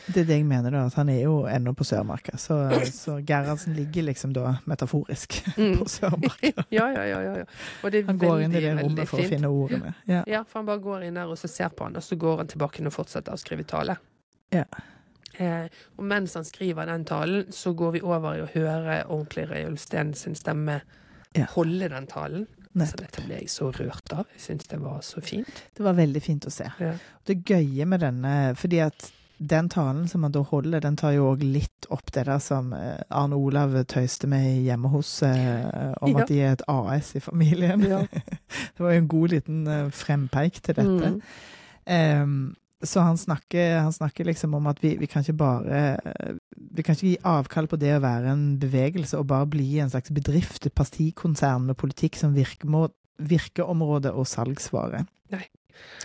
Det 0.06 0.20
er 0.22 0.24
det 0.28 0.36
jeg 0.36 0.44
mener, 0.46 0.70
da. 0.70 0.84
At 0.86 0.94
han 0.94 1.08
er 1.08 1.22
jo 1.24 1.40
ennå 1.50 1.72
på 1.74 1.82
Sørmarka. 1.84 2.36
Så, 2.38 2.54
så 2.92 3.16
Gerhardsen 3.26 3.74
ligger 3.74 4.02
liksom 4.06 4.32
da 4.32 4.52
metaforisk 4.70 5.40
Mm. 5.58 5.78
på 5.80 5.88
Sørmarka. 5.90 6.52
ja, 6.70 6.84
ja, 6.92 7.02
ja, 7.04 7.20
ja, 7.22 7.32
ja. 7.40 7.44
Og 7.82 7.90
det 7.90 8.04
Han 8.06 8.18
går 8.18 8.42
inn 8.44 8.54
i 8.54 8.60
det 8.62 8.76
rommet 8.78 9.08
for 9.10 9.18
å 9.18 9.26
finne 9.26 9.48
ordene. 9.50 9.94
Ja. 10.06 10.22
Ja, 10.30 10.44
for 10.44 10.60
han 10.60 10.66
bare 10.70 10.78
går 10.84 11.02
inn 11.08 11.14
der 11.18 11.26
og 11.26 11.38
så 11.40 11.48
ser 11.50 11.68
på 11.74 11.84
han, 11.88 11.96
og 11.98 12.02
så 12.06 12.14
går 12.16 12.36
han 12.44 12.46
tilbake 12.52 12.86
og 12.86 12.92
fortsetter 12.94 13.32
å 13.34 13.40
skrive 13.42 13.64
tale. 13.66 13.96
Ja. 14.54 14.64
Eh, 15.40 15.66
og 15.98 16.04
mens 16.04 16.34
han 16.38 16.44
skriver 16.44 16.86
den 16.86 17.04
talen, 17.08 17.46
så 17.50 17.72
går 17.74 17.92
vi 17.96 18.00
over 18.04 18.36
i 18.36 18.42
å 18.44 18.50
høre 18.54 19.02
ordentlig 19.08 19.48
Reiulf 19.50 19.80
Steen 19.80 20.14
sin 20.14 20.34
stemme 20.38 20.82
Ja. 21.34 21.46
holde 21.56 21.88
den 21.88 22.06
talen. 22.06 22.46
Så 22.74 22.96
dette 22.96 23.24
ble 23.26 23.40
jeg 23.42 23.50
så 23.52 23.70
rørt 23.74 24.12
av. 24.16 24.26
Jeg 24.36 24.40
syns 24.46 24.68
det 24.70 24.78
var 24.80 25.00
så 25.04 25.20
fint. 25.24 25.64
Det 25.76 25.84
var 25.84 25.96
veldig 25.98 26.22
fint 26.24 26.46
å 26.48 26.52
se. 26.52 26.70
Ja. 26.80 26.94
Det 27.28 27.42
gøye 27.44 27.84
med 27.86 28.00
denne 28.00 28.32
Fordi 28.58 28.78
at 28.86 29.10
den 29.42 29.68
talen 29.68 30.06
som 30.08 30.22
han 30.22 30.32
da 30.32 30.40
holder, 30.46 30.80
den 30.80 30.96
tar 30.96 31.16
jo 31.16 31.24
òg 31.32 31.40
litt 31.42 31.86
opp 31.90 32.12
det 32.14 32.24
der 32.28 32.38
som 32.38 32.72
eh, 32.76 33.00
Arne 33.10 33.34
Olav 33.34 33.74
tøyste 33.90 34.28
med 34.30 34.62
hjemme 34.62 34.88
hos 34.92 35.10
eh, 35.26 35.94
om 36.00 36.12
Ja. 36.12 36.22
at 36.22 36.28
de 36.30 36.38
er 36.40 36.52
et 36.52 36.62
AS 36.70 37.14
i 37.18 37.20
familien. 37.20 37.82
Ja. 37.82 38.04
det 38.76 38.78
var 38.84 38.92
jo 38.94 39.00
en 39.02 39.08
god 39.10 39.34
liten 39.34 39.66
eh, 39.66 39.88
frempeik 39.90 40.62
til 40.62 40.78
dette. 40.78 41.10
Mm. 41.16 41.20
Em, 41.90 42.36
så 42.82 43.00
han 43.06 43.18
snakker, 43.18 43.78
han 43.84 43.92
snakker 43.94 44.24
liksom 44.26 44.54
om 44.58 44.66
at 44.66 44.80
vi, 44.82 44.96
vi 44.98 45.06
kan 45.06 45.22
ikke 45.22 45.36
bare 45.38 45.82
Vi 46.54 46.82
kan 46.82 46.94
ikke 46.96 47.08
gi 47.12 47.18
avkall 47.28 47.68
på 47.70 47.78
det 47.78 47.92
å 47.96 48.02
være 48.02 48.32
en 48.32 48.44
bevegelse 48.62 49.18
og 49.18 49.26
bare 49.30 49.46
bli 49.52 49.78
en 49.82 49.90
slags 49.92 50.10
bedrift, 50.14 50.66
et 50.66 50.74
partikonsern 50.74 51.66
med 51.68 51.76
politikk 51.76 52.16
som 52.20 52.34
virkemå, 52.34 52.86
virkeområde 53.18 54.12
og 54.14 54.26
salgsvare. 54.30 55.04
Nei. 55.34 55.44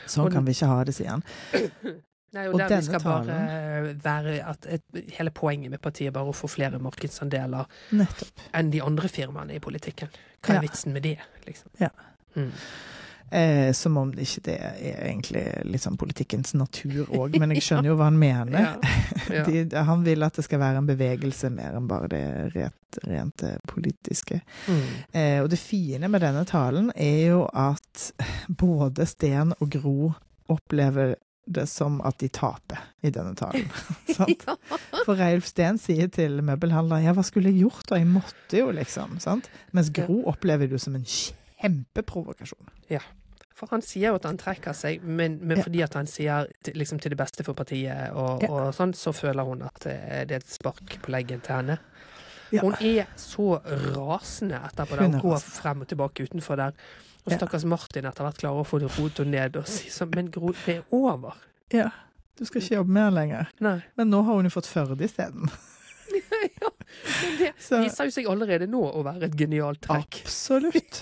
Sånn 0.07 0.31
kan 0.31 0.45
vi 0.47 0.53
ikke 0.55 0.69
ha 0.71 0.83
det, 0.87 0.95
sier 0.97 1.13
han. 1.15 1.23
Nei, 2.35 2.43
og, 2.49 2.57
Og 2.57 2.59
der 2.59 2.73
vi 2.81 2.85
skal 2.89 2.99
skal 2.99 3.05
bare 3.07 3.93
være 4.03 4.33
at 4.51 4.65
et, 4.67 4.83
Hele 5.15 5.31
poenget 5.31 5.71
med 5.71 5.79
partiet 5.81 6.09
er 6.11 6.15
bare 6.17 6.33
å 6.33 6.35
få 6.35 6.49
flere 6.51 6.77
markedsandeler 6.83 7.69
Nettopp. 7.95 8.43
enn 8.59 8.71
de 8.73 8.81
andre 8.83 9.07
firmaene 9.09 9.55
i 9.55 9.61
politikken. 9.63 10.11
Hva 10.43 10.57
er 10.57 10.59
Ja. 10.59 10.65
vitsen 10.67 10.93
med 10.93 11.03
det, 11.07 11.15
liksom? 11.47 11.71
Ja. 11.79 11.89
Mm. 12.35 12.51
Eh, 13.31 13.73
som 13.73 13.97
om 13.97 14.11
det 14.15 14.23
ikke 14.23 14.43
det 14.45 14.55
er 14.63 15.01
egentlig 15.09 15.81
sånn 15.83 15.97
politikkens 15.99 16.53
natur 16.55 17.09
òg, 17.11 17.35
men 17.41 17.51
jeg 17.57 17.65
skjønner 17.65 17.91
jo 17.91 17.97
hva 17.99 18.07
han 18.07 18.21
mener. 18.21 18.55
Ja. 18.67 18.75
Ja. 19.33 19.43
De, 19.47 19.63
han 19.75 20.03
vil 20.05 20.23
at 20.23 20.37
det 20.37 20.45
skal 20.45 20.61
være 20.61 20.79
en 20.79 20.87
bevegelse 20.87 21.49
mer 21.51 21.75
enn 21.75 21.87
bare 21.89 22.07
det 22.11 22.21
rent, 22.53 22.99
rent 23.03 23.43
eh, 23.43 23.57
politiske. 23.67 24.39
Mm. 24.67 24.85
Eh, 25.11 25.39
og 25.43 25.49
det 25.51 25.59
fine 25.59 26.07
med 26.11 26.23
denne 26.23 26.45
talen 26.47 26.91
er 26.95 27.33
jo 27.33 27.41
at 27.51 28.09
både 28.47 29.07
Sten 29.09 29.51
og 29.57 29.71
Gro 29.73 30.11
opplever 30.53 31.17
det 31.47 31.65
som 31.67 31.99
at 32.07 32.19
de 32.19 32.29
taper 32.31 32.79
i 33.01 33.11
denne 33.11 33.35
talen. 33.39 33.67
sant? 34.17 34.47
Ja. 34.47 34.55
For 35.03 35.15
Reilf 35.19 35.47
Steen 35.47 35.79
sier 35.81 36.11
til 36.13 36.39
møbelhandleren 36.45 37.07
ja, 37.07 37.15
hva 37.15 37.25
skulle 37.27 37.51
jeg 37.51 37.65
gjort 37.65 37.91
da, 37.91 37.99
jeg 38.01 38.09
måtte 38.11 38.61
jo, 38.61 38.71
liksom. 38.75 39.19
sant? 39.23 39.51
Mens 39.75 39.91
Gro 39.95 40.21
opplever 40.31 40.67
det 40.67 40.79
jo 40.79 40.83
som 40.87 40.97
en 40.99 41.07
kjempeprovokasjon. 41.61 42.69
For 43.57 43.67
han 43.71 43.81
sier 43.81 44.11
jo 44.11 44.15
at 44.19 44.25
han 44.29 44.37
trekker 44.37 44.73
seg, 44.77 45.01
men, 45.01 45.39
men 45.41 45.57
Ja. 45.57 45.63
fordi 45.63 45.81
at 45.83 45.93
han 45.97 46.05
sier 46.05 46.45
liksom 46.77 46.99
til 47.01 47.09
det 47.09 47.17
beste 47.17 47.43
for 47.43 47.53
partiet, 47.57 48.11
og, 48.13 48.43
Ja. 48.43 48.49
og 48.51 48.73
sånn, 48.75 48.93
så 48.93 49.09
føler 49.13 49.43
hun 49.43 49.63
at 49.63 49.85
eh, 49.87 50.25
det 50.25 50.31
er 50.31 50.43
et 50.43 50.47
spark 50.49 50.99
på 51.01 51.09
leggen 51.11 51.41
til 51.41 51.55
henne. 51.55 51.79
Ja. 52.51 52.61
Hun 52.61 52.73
er 52.79 53.07
så 53.17 53.57
rasende 53.95 54.61
etterpå. 54.63 54.95
Der. 54.95 55.01
er 55.03 55.09
Hun 55.09 55.19
går 55.21 55.39
frem 55.41 55.81
og 55.81 55.87
tilbake 55.87 56.23
utenfor 56.29 56.55
der. 56.55 56.71
Og 57.25 57.31
Ja. 57.33 57.37
stakkars 57.37 57.65
Martin 57.65 58.05
etter 58.05 58.23
hvert 58.23 58.37
klarer 58.37 58.61
å 58.61 58.65
få 58.65 58.79
henne 58.79 59.31
ned 59.31 59.55
og 59.57 59.65
si 59.67 59.89
sånn 59.89 60.13
Men 60.15 60.29
Gro, 60.31 60.53
det 60.65 60.77
er 60.77 60.83
over. 60.91 61.33
Ja, 61.73 61.89
du 62.37 62.45
skal 62.45 62.61
ikke 62.61 62.75
jobbe 62.77 62.89
mer 62.89 63.09
lenger. 63.11 63.47
Nei. 63.59 63.81
Men 63.97 64.09
nå 64.11 64.23
har 64.23 64.35
hun 64.35 64.45
jo 64.45 64.49
fått 64.51 64.67
Førde 64.69 65.01
isteden. 65.03 65.49
ja, 66.61 66.69
men 67.07 67.37
det 67.39 67.51
Så 67.61 67.79
viser 67.81 68.07
jo 68.09 68.13
seg 68.15 68.27
allerede 68.31 68.67
nå 68.69 68.81
å 68.87 69.03
være 69.05 69.27
et 69.29 69.37
genialt 69.39 69.81
trekk. 69.85 70.21
absolutt. 70.25 71.01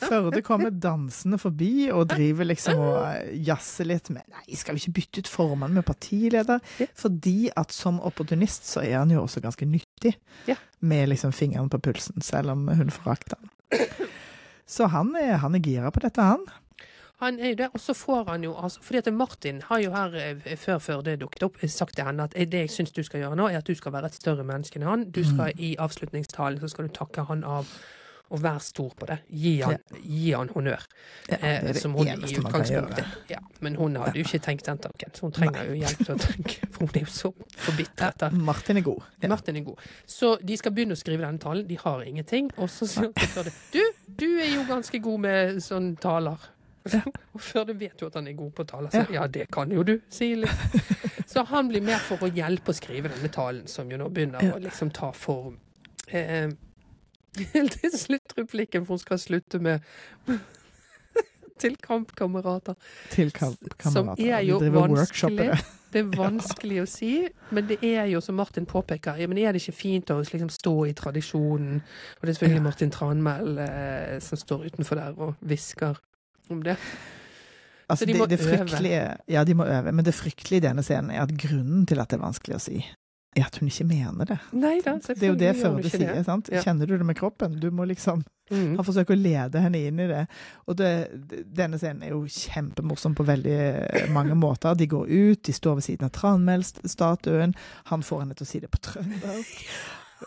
Førde 0.00 0.42
kommer 0.46 0.74
dansende 0.74 1.38
forbi 1.40 1.88
og 1.92 2.08
driver 2.12 2.48
liksom 2.50 2.80
og 2.82 2.98
eh, 3.10 3.32
jazzer 3.46 3.88
litt 3.90 4.10
med 4.14 4.24
Nei, 4.32 4.56
skal 4.58 4.76
vi 4.76 4.84
ikke 4.84 4.96
bytte 5.00 5.24
ut 5.24 5.30
formann 5.32 5.76
med 5.76 5.86
partileder? 5.88 6.60
Fordi 6.98 7.50
at 7.56 7.74
som 7.74 8.00
opportunist 8.04 8.66
så 8.68 8.84
er 8.84 8.98
han 9.00 9.12
jo 9.14 9.22
også 9.24 9.42
ganske 9.44 9.68
nyttig. 9.68 10.16
Med 10.80 11.08
liksom 11.08 11.32
fingeren 11.32 11.70
på 11.72 11.80
pulsen, 11.82 12.20
selv 12.22 12.52
om 12.52 12.66
hun 12.68 12.92
forakter 12.92 13.40
han. 13.40 13.50
Så 14.66 14.88
han 14.90 15.14
er, 15.18 15.36
han 15.42 15.54
er 15.54 15.62
gira 15.62 15.90
på 15.94 16.02
dette, 16.02 16.22
han. 16.22 16.42
Han 17.20 17.38
er 17.40 17.48
jo 17.54 17.54
det, 17.62 17.68
og 17.72 17.80
så 17.80 17.94
får 17.96 18.24
han 18.28 18.42
jo 18.44 18.50
altså 18.60 18.82
Fordi 18.84 18.98
at 18.98 19.12
Martin 19.14 19.62
har 19.64 19.78
jo 19.80 19.90
her 19.90 20.14
eh, 20.20 20.56
før, 20.60 20.78
før 20.78 21.00
det 21.06 21.18
dukket 21.20 21.42
opp, 21.46 21.56
sagt 21.68 21.96
til 21.96 22.04
henne 22.04 22.26
at 22.28 22.34
eh, 22.36 22.44
det 22.46 22.66
jeg 22.66 22.70
syns 22.74 22.92
du 22.92 23.02
skal 23.02 23.20
gjøre 23.24 23.36
nå, 23.40 23.46
er 23.48 23.58
at 23.62 23.66
du 23.66 23.74
skal 23.74 23.92
være 23.92 24.06
et 24.12 24.14
større 24.18 24.44
menneske 24.44 24.76
enn 24.80 24.84
han. 24.88 25.04
Du 25.10 25.22
skal 25.24 25.52
Mm. 25.56 25.60
i 25.64 25.76
avslutningstalen 25.78 26.60
så 26.60 26.68
skal 26.68 26.88
du 26.88 26.92
takke 26.92 27.24
han 27.28 27.44
av. 27.44 27.66
Og 28.28 28.40
vær 28.42 28.58
stor 28.58 28.90
på 28.98 29.06
det. 29.06 29.20
Gi 29.30 29.60
han, 29.62 29.76
gi 30.02 30.32
han 30.34 30.48
honnør. 30.50 30.82
Ja, 31.30 31.36
Eh, 31.36 31.60
det 31.62 31.76
er 31.76 31.78
som 31.78 31.92
hun 31.94 32.08
eneste 32.10 32.40
man 32.42 32.52
kan 32.52 32.64
gjøre. 32.66 33.04
Ja, 33.30 33.38
men 33.60 33.76
hun 33.78 33.94
hadde 33.96 34.18
jo 34.18 34.24
ikke 34.24 34.40
tenkt 34.42 34.66
den 34.66 34.78
tanken, 34.82 35.12
så 35.14 35.20
hun 35.28 35.32
trenger 35.36 35.68
jo 35.68 35.76
hjelp 35.78 36.00
til 36.04 36.14
å 36.14 36.18
tenke. 36.18 36.56
For 36.72 36.80
hun 36.88 36.90
er 36.98 37.04
jo 37.04 37.12
så 37.14 37.30
forbitret. 37.68 38.22
Ja. 38.26 38.30
Martin 38.34 38.76
er 38.76 38.82
god. 38.82 39.04
Ja. 39.22 39.28
Martin 39.30 39.56
er 39.56 39.62
god. 39.68 39.78
Så 40.10 40.32
de 40.42 40.56
skal 40.58 40.72
begynne 40.74 40.98
å 40.98 40.98
skrive 40.98 41.22
denne 41.22 41.38
talen. 41.38 41.68
De 41.68 41.78
har 41.78 42.02
ingenting. 42.02 42.50
Og 42.58 42.66
så 42.68 42.88
sier 42.90 43.12
Førde 43.14 43.52
Du, 43.72 43.80
du 44.18 44.26
er 44.42 44.50
jo 44.56 44.66
ganske 44.68 44.98
god 45.06 45.22
med 45.22 45.62
sånne 45.62 45.94
taler. 46.02 46.50
Og 47.34 47.40
før 47.42 47.68
du 47.68 47.72
vet 47.78 48.02
jo 48.02 48.10
at 48.10 48.18
han 48.18 48.28
er 48.28 48.36
god 48.38 48.52
på 48.56 48.66
taler. 48.68 48.90
Så 48.92 49.04
ja, 49.14 49.26
det 49.26 49.48
kan 49.54 49.72
jo 49.72 49.84
du, 49.86 49.96
sier 50.12 50.44
litt. 50.44 50.92
Så 51.30 51.42
han 51.50 51.68
blir 51.68 51.82
med 51.84 51.98
for 52.06 52.22
å 52.22 52.30
hjelpe 52.30 52.70
å 52.72 52.76
skrive 52.76 53.10
denne 53.12 53.30
talen, 53.34 53.66
som 53.68 53.90
jo 53.90 53.98
nå 54.00 54.08
begynner 54.14 54.54
å 54.54 54.60
liksom 54.62 54.92
ta 54.94 55.10
form. 55.16 55.58
Eh, 56.06 56.52
til 57.76 57.98
sluttreplikken, 57.98 58.86
for 58.86 58.96
hun 58.96 59.02
skal 59.02 59.18
slutte 59.20 59.58
med 59.58 59.80
Til 61.56 61.76
kampkamerater. 61.80 62.76
Til 63.10 63.32
Som 63.80 64.12
er 64.18 64.40
jo 64.44 64.58
De 64.60 64.68
vanskelig. 64.72 65.36
det. 65.38 65.58
Er 65.96 66.08
vanskelig 66.12 66.82
å 66.82 66.86
si, 66.90 67.12
men 67.56 67.68
det 67.70 67.78
er 67.80 68.10
jo, 68.10 68.20
som 68.20 68.36
Martin 68.36 68.66
påpeker, 68.68 69.16
ja, 69.16 69.28
men 69.30 69.38
er 69.40 69.54
det 69.54 69.62
ikke 69.62 69.72
fint 69.78 70.10
å 70.12 70.18
liksom 70.20 70.50
stå 70.52 70.74
i 70.90 70.92
tradisjonen? 70.92 71.78
Og 72.18 72.26
det 72.26 72.34
er 72.34 72.36
selvfølgelig. 72.36 72.64
Martin 72.66 72.92
Tranmæl 72.92 73.62
eh, 73.64 74.18
som 74.20 74.36
står 74.36 74.66
utenfor 74.66 75.00
der 75.00 75.16
og 75.16 75.40
hvisker 75.40 75.96
om 76.50 76.62
det. 76.62 76.76
Altså, 77.88 78.06
de 78.06 78.14
må 78.18 78.26
det 78.26 78.40
øve. 78.42 79.16
ja, 79.30 79.44
de 79.44 79.54
må 79.54 79.64
øve. 79.64 79.92
Men 79.92 80.04
det 80.04 80.14
fryktelige 80.14 80.58
i 80.58 80.68
denne 80.68 80.82
scenen 80.82 81.10
er 81.14 81.22
at 81.22 81.34
grunnen 81.38 81.86
til 81.86 82.00
at 82.02 82.08
det 82.10 82.18
er 82.18 82.24
vanskelig 82.24 82.56
å 82.56 82.60
si, 82.60 82.80
er 83.36 83.44
at 83.46 83.58
hun 83.60 83.68
ikke 83.68 83.84
mener 83.86 84.24
det. 84.32 84.38
Nei 84.56 84.80
da, 84.82 84.96
Det 84.98 85.22
er 85.22 85.28
jo 85.28 85.36
det 85.38 85.52
Førde 85.60 85.90
sier. 85.90 86.14
det. 86.14 86.24
sant? 86.24 86.48
Ja. 86.50 86.62
Kjenner 86.64 86.86
du 86.88 86.96
det 86.98 87.06
med 87.06 87.16
kroppen? 87.16 87.60
Du 87.60 87.70
må 87.70 87.86
liksom 87.86 88.24
Mm. 88.46 88.76
Han 88.78 88.84
forsøker 88.86 89.10
å 89.16 89.18
lede 89.18 89.58
henne 89.58 89.78
inn 89.88 89.98
i 89.98 90.06
det. 90.06 90.20
Og 90.70 90.76
det, 90.78 90.90
denne 91.50 91.80
scenen 91.82 92.04
er 92.06 92.12
jo 92.12 92.20
kjempemorsom 92.30 93.16
på 93.18 93.24
veldig 93.26 94.10
mange 94.14 94.36
måter. 94.38 94.76
De 94.78 94.86
går 94.86 95.08
ut, 95.10 95.40
de 95.42 95.52
står 95.52 95.74
ved 95.80 95.82
siden 95.82 96.06
av 96.06 96.12
Tranmæl-statuen. 96.14 97.56
Han 97.90 98.02
får 98.06 98.20
henne 98.22 98.36
til 98.38 98.46
å 98.46 98.50
si 98.52 98.60
det 98.62 98.70
på 98.70 98.78
trøndersk. 98.86 99.64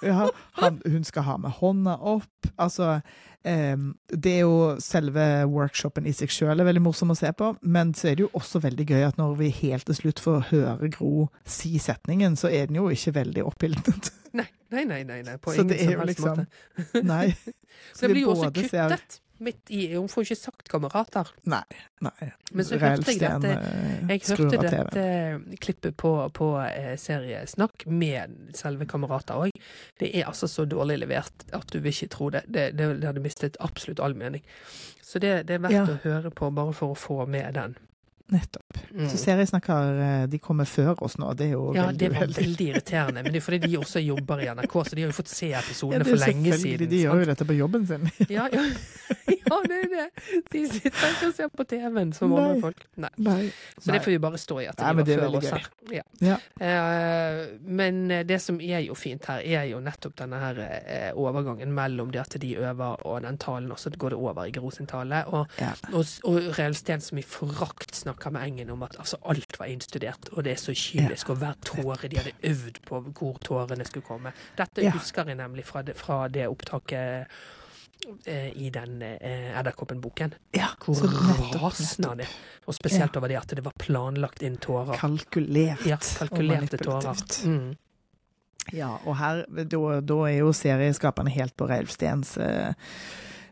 Ja, 0.06 0.30
han, 0.60 0.82
hun 0.86 1.03
skal 1.07 1.24
ha 1.26 1.38
med 1.41 1.52
hånda 1.57 1.95
opp. 2.11 2.49
Altså 2.61 2.99
eh, 3.44 3.78
Det 4.11 4.34
er 4.36 4.44
jo 4.44 4.76
selve 4.84 5.24
workshopen 5.49 6.06
i 6.10 6.14
seg 6.14 6.30
sjøl 6.34 6.60
er 6.61 6.68
veldig 6.68 6.84
morsom 6.86 7.14
å 7.14 7.18
se 7.18 7.32
på, 7.34 7.52
men 7.61 7.94
så 7.98 8.11
er 8.11 8.20
det 8.20 8.28
jo 8.28 8.32
også 8.38 8.61
veldig 8.64 8.86
gøy 8.91 9.07
at 9.07 9.18
når 9.18 9.36
vi 9.41 9.49
helt 9.64 9.88
til 9.90 9.98
slutt 9.98 10.22
får 10.24 10.45
høre 10.52 10.91
Gro 10.94 11.30
si 11.45 11.80
setningen, 11.82 12.38
så 12.40 12.52
er 12.53 12.70
den 12.70 12.78
jo 12.82 12.90
ikke 12.94 13.16
veldig 13.18 13.45
oppildnet 13.49 14.11
Nei, 14.38 14.45
nei, 14.70 14.84
nei, 14.86 14.99
nei, 15.10 15.24
nei, 15.26 15.38
på 15.41 15.56
Så 15.56 15.64
ingen 15.66 15.80
som 15.80 16.03
helst 16.03 16.11
liksom 16.11 16.44
måte. 16.44 17.02
Nei. 17.02 17.24
Så 17.98 18.06
det 18.06 18.11
blir 18.14 18.28
jo 18.28 18.36
også 18.36 18.52
kuttet. 18.53 18.70
ser- 18.70 19.24
midt 19.44 19.72
i 19.74 19.82
Hun 19.95 20.07
får 20.11 20.26
ikke 20.28 20.38
sagt 20.40 20.70
kamerater. 20.72 21.30
Nei. 21.49 21.64
nei. 22.06 22.30
Men 22.52 22.66
så 22.68 22.78
hørte 22.82 23.11
jeg 23.14 23.20
dette 23.22 23.52
eh, 23.56 24.11
Jeg 24.11 24.24
hørte 24.30 24.61
dette 24.64 25.57
klippet 25.64 25.98
på, 25.99 26.14
på 26.36 26.49
eh, 26.66 26.94
seriesnakk 26.99 27.86
med 27.88 28.56
selve 28.57 28.88
kamerater 28.90 29.40
òg. 29.48 29.60
Det 29.99 30.11
er 30.14 30.28
altså 30.30 30.48
så 30.52 30.66
dårlig 30.70 30.99
levert 31.03 31.45
at 31.56 31.68
du 31.74 31.80
vil 31.80 31.94
ikke 31.94 32.11
tro 32.16 32.30
det. 32.36 32.44
Det, 32.48 32.70
det, 32.78 32.90
det 33.02 33.10
hadde 33.11 33.24
mistet 33.24 33.60
absolutt 33.60 33.99
all 34.03 34.16
mening. 34.18 34.44
Så 35.02 35.20
det, 35.20 35.48
det 35.49 35.57
er 35.57 35.64
verdt 35.66 35.78
Ja. 35.80 35.86
å 35.90 35.99
høre 36.03 36.30
på 36.32 36.52
bare 36.53 36.74
for 36.78 36.94
å 36.94 36.99
få 36.99 37.26
med 37.30 37.53
den. 37.57 37.78
Nettopp. 38.30 38.77
Mm. 38.93 39.10
Så 39.10 39.18
seriesnakker 39.18 39.60
snakker 39.60 40.27
de 40.27 40.39
kommer 40.39 40.65
før 40.69 41.01
oss 41.03 41.18
nå, 41.18 41.31
det 41.38 41.49
er 41.49 41.56
jo 41.56 41.73
Ja, 41.76 41.88
veldig 41.89 41.99
det 41.99 42.10
var 42.14 42.34
veldig 42.38 42.68
irriterende. 42.69 43.23
Men 43.23 43.34
det 43.34 43.41
er 43.41 43.45
fordi 43.45 43.60
de 43.68 43.77
også 43.80 44.01
jobber 44.03 44.43
i 44.43 44.49
NRK, 44.53 44.76
så 44.85 44.95
de 44.97 45.01
har 45.03 45.11
jo 45.11 45.18
fått 45.18 45.31
se 45.31 45.49
episodene 45.57 46.03
er 46.06 46.10
for 46.10 46.22
lenge 46.22 46.57
siden. 46.61 46.89
De 46.89 47.01
gjør 47.03 47.15
sant? 47.15 47.23
jo 47.26 47.30
dette 47.31 47.47
på 47.49 47.57
jobben 47.57 47.88
sin. 47.89 48.10
Ja, 48.30 48.45
ja. 48.53 48.61
ja, 49.26 49.57
det 49.65 49.77
er 49.80 49.88
det. 49.89 50.06
De 50.53 50.61
sitter 50.69 51.14
ikke 51.14 51.30
og 51.31 51.35
ser 51.35 51.49
på 51.49 51.65
TV-en 51.72 52.11
som 52.14 52.34
andre 52.38 52.60
folk. 52.61 52.84
Nei. 53.01 53.10
Nei. 53.18 53.39
Så 53.80 53.93
det 53.93 54.01
får 54.06 54.14
vi 54.14 54.19
bare 54.22 54.41
stå 54.41 54.60
i 54.61 54.68
at 54.69 54.77
de 54.77 54.85
Nei, 54.85 54.93
var 54.99 55.10
før 55.10 55.38
oss 55.39 55.49
her. 55.56 55.68
Ja. 55.95 56.03
Ja. 56.22 56.38
Uh, 56.61 57.39
men 57.65 58.01
det 58.30 58.39
som 58.43 58.60
er 58.61 58.84
jo 58.85 58.97
fint 58.99 59.26
her, 59.31 59.41
er 59.41 59.65
jo 59.72 59.81
nettopp 59.84 60.18
denne 60.22 60.39
her 60.43 60.61
uh, 60.61 61.10
overgangen 61.19 61.73
mellom 61.73 62.14
det 62.14 62.22
at 62.22 62.38
de 62.41 62.53
øver 62.60 63.01
og 63.10 63.23
den 63.26 63.39
talen, 63.41 63.72
og 63.73 63.81
så 63.81 63.89
går 63.89 64.14
det 64.14 64.19
over 64.22 64.45
i 64.45 64.53
Gro 64.53 64.69
sin 64.76 64.89
tale. 64.89 65.23
Og, 65.34 65.47
Ja. 65.60 65.73
og, 65.93 66.06
og 66.30 66.53
Reelsten 66.60 67.01
som 67.01 67.18
i 67.18 67.26
forakt 67.26 67.95
snakker 67.97 68.19
med 68.32 68.44
Engen 68.44 68.70
om 68.70 68.84
at 68.84 68.98
altså, 69.00 69.18
alt 69.32 69.56
var 69.60 69.66
innstudert, 69.72 70.30
og 70.34 70.44
det 70.44 70.52
er 70.52 70.60
så 70.60 70.74
kynisk, 70.76 71.30
og 71.30 71.38
hver 71.38 71.56
tåre 71.66 72.10
De 72.12 72.18
hadde 72.20 72.34
øvd 72.44 72.82
på 72.86 73.00
hvor 73.16 73.38
tårene 73.44 73.86
skulle 73.88 74.06
komme. 74.06 74.34
Dette 74.58 74.82
Ja. 74.84 74.91
husker 74.91 75.26
jeg 75.28 75.36
nemlig 75.40 75.66
fra 75.66 75.82
det, 75.82 75.96
fra 75.96 76.28
det 76.28 76.48
opptaket 76.48 77.26
eh, 78.26 78.50
i 78.56 78.70
den 78.70 79.02
eh, 79.02 79.58
Edderkoppen-boken. 79.60 80.34
Ja, 80.56 80.68
Hvor 80.86 80.96
så 80.96 81.08
rasende 81.64 82.10
han 82.10 82.20
er. 82.20 82.28
Og 82.68 82.76
spesielt 82.76 83.16
over 83.18 83.28
det 83.32 83.38
at 83.38 83.56
det 83.56 83.64
var 83.66 83.74
planlagt 83.80 84.41
inn 84.44 84.58
tårer. 84.58 84.98
Kalkulert. 85.00 85.86
Ja, 85.88 85.98
kalkulerte 85.98 86.78
tårer. 86.78 87.16
Mm. 87.46 87.76
Ja, 88.74 88.98
og 89.06 89.16
her, 89.18 89.46
da, 89.66 89.80
da 90.06 90.18
er 90.30 90.38
jo 90.44 90.52
serieskaperne 90.54 91.32
helt 91.34 91.56
på 91.58 91.66
Reilstens 91.72 92.36
eh, 92.38 92.74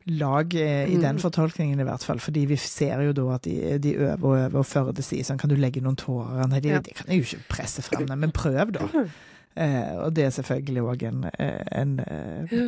lag, 0.08 0.54
eh, 0.56 0.86
i 0.90 0.96
Mm. 0.96 1.02
den 1.02 1.20
fortolkningen 1.20 1.80
i 1.80 1.84
hvert 1.84 2.04
fall. 2.04 2.20
Fordi 2.20 2.46
vi 2.46 2.56
ser 2.56 3.02
jo 3.02 3.12
da 3.14 3.34
at 3.36 3.44
de, 3.44 3.78
de 3.80 3.94
øver 3.96 4.24
og 4.24 4.38
øver, 4.38 4.58
og 4.60 4.66
Førde 4.66 5.02
sier 5.04 5.24
sånn, 5.24 5.38
kan 5.38 5.50
du 5.50 5.56
legge 5.56 5.82
noen 5.82 5.96
tårer? 5.96 6.48
Nei, 6.48 6.60
det, 6.60 6.70
Ja. 6.72 6.80
det 6.80 6.96
kan 6.96 7.06
jeg 7.10 7.18
jo 7.20 7.24
ikke 7.38 7.44
presse 7.50 7.82
frem, 7.82 8.08
men 8.20 8.32
prøv 8.32 8.72
da. 8.72 8.80
Eh, 9.58 9.96
og 10.06 10.14
det 10.14 10.24
er 10.24 10.30
selvfølgelig 10.30 10.84
òg 10.84 11.04
en, 11.08 11.24
eh, 11.40 11.64
en 11.72 12.00
eh, 12.00 12.68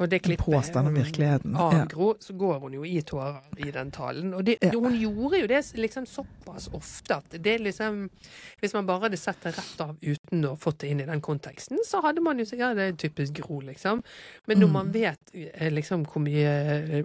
Og 0.00 0.08
det 0.10 0.22
klippet 0.22 0.44
påstand 0.46 0.88
om 0.88 0.94
virkeligheten. 0.94 1.56
Av 1.56 1.72
Ja. 1.74 1.84
Så 2.20 2.32
går 2.36 2.60
hun 2.60 2.72
jo 2.72 2.82
i 2.84 3.00
tårer 3.02 3.40
i 3.66 3.70
den 3.70 3.90
talen. 3.90 4.34
Og 4.34 4.44
det, 4.44 4.58
Ja. 4.62 4.70
hun 4.72 4.94
gjorde 5.00 5.40
jo 5.40 5.46
det 5.46 5.60
liksom 5.76 6.06
såpass 6.06 6.68
ofte 6.72 7.16
at 7.16 7.30
det 7.42 7.60
liksom 7.60 8.10
Hvis 8.60 8.74
man 8.74 8.86
bare 8.86 9.00
hadde 9.08 9.16
sett 9.16 9.40
det 9.42 9.52
rett 9.58 9.80
av 9.80 9.96
uten 10.02 10.44
å 10.44 10.56
fått 10.58 10.78
det 10.78 10.88
inn 10.90 11.00
i 11.00 11.04
den 11.06 11.20
konteksten, 11.20 11.78
så 11.86 12.00
hadde 12.02 12.20
man 12.20 12.38
jo 12.38 12.44
sikkert 12.44 12.58
ja, 12.58 12.74
det 12.74 12.82
er 12.88 13.08
typisk 13.08 13.32
Gro, 13.34 13.60
liksom. 13.60 14.02
Men 14.46 14.58
når 14.60 14.66
Mm. 14.68 14.72
man 14.72 14.92
vet 14.92 15.18
eh, 15.34 15.70
liksom 15.70 16.04
hvor 16.06 16.22
mye 16.22 17.04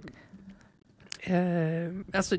eh, 1.34 1.90
Altså 2.12 2.36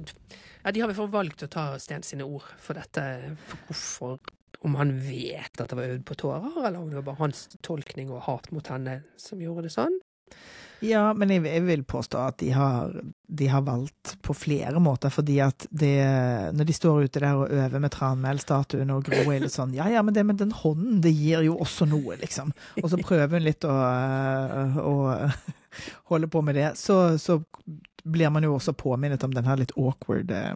ja, 0.64 0.72
De 0.72 0.80
har 0.82 0.90
i 0.90 0.94
hvert 0.94 0.98
fall 0.98 1.12
valgt 1.14 1.44
å 1.44 1.50
ta 1.50 1.66
Sten 1.82 2.04
sine 2.04 2.24
ord 2.28 2.44
for 2.62 2.74
dette. 2.78 3.36
For 3.48 3.58
hvorfor 3.68 4.20
om 4.64 4.76
han 4.78 4.92
vet 5.02 5.58
at 5.60 5.70
det 5.72 5.78
var 5.78 5.88
øvd 5.90 6.04
på 6.06 6.16
tårer, 6.22 6.68
eller 6.68 6.78
om 6.80 6.90
det 6.92 6.96
var 7.00 7.08
bare 7.08 7.16
hans 7.24 7.48
tolkning 7.66 8.12
og 8.14 8.22
hat 8.28 8.52
mot 8.54 8.68
henne 8.70 9.00
som 9.18 9.40
gjorde 9.42 9.64
det 9.64 9.72
sånn. 9.74 9.96
Ja, 10.82 11.12
men 11.14 11.30
jeg, 11.30 11.44
jeg 11.46 11.62
vil 11.68 11.84
påstå 11.86 12.22
at 12.26 12.40
de 12.42 12.50
har, 12.56 12.94
de 13.30 13.48
har 13.52 13.62
valgt 13.62 14.16
på 14.26 14.34
flere 14.34 14.82
måter, 14.82 15.14
fordi 15.14 15.38
at 15.46 15.68
det 15.70 15.94
Når 16.58 16.66
de 16.66 16.74
står 16.74 17.06
ute 17.06 17.22
der 17.22 17.38
og 17.38 17.54
øver 17.54 17.84
med 17.84 17.94
Tranmæl-statuen, 17.94 18.90
og 18.90 19.06
Gro 19.06 19.22
er 19.30 19.44
litt 19.44 19.54
sånn 19.54 19.76
Ja, 19.78 19.86
ja, 19.94 20.02
men 20.02 20.18
det 20.18 20.26
med 20.26 20.42
den 20.42 20.56
hånden, 20.58 20.98
det 21.06 21.14
gir 21.14 21.46
jo 21.46 21.60
også 21.62 21.86
noe, 21.86 22.18
liksom. 22.24 22.50
Og 22.82 22.90
så 22.90 22.98
prøver 22.98 23.38
hun 23.38 23.46
litt 23.46 23.68
å, 23.70 23.78
å 24.82 24.96
holde 26.10 26.32
på 26.34 26.42
med 26.42 26.58
det. 26.58 26.72
Så, 26.82 26.98
så 27.22 27.38
blir 28.04 28.34
man 28.34 28.44
jo 28.44 28.56
også 28.58 28.74
påminnet 28.74 29.24
om 29.24 29.34
den 29.36 29.46
her 29.46 29.62
litt 29.62 29.76
awkward 29.78 30.34
eh, 30.34 30.56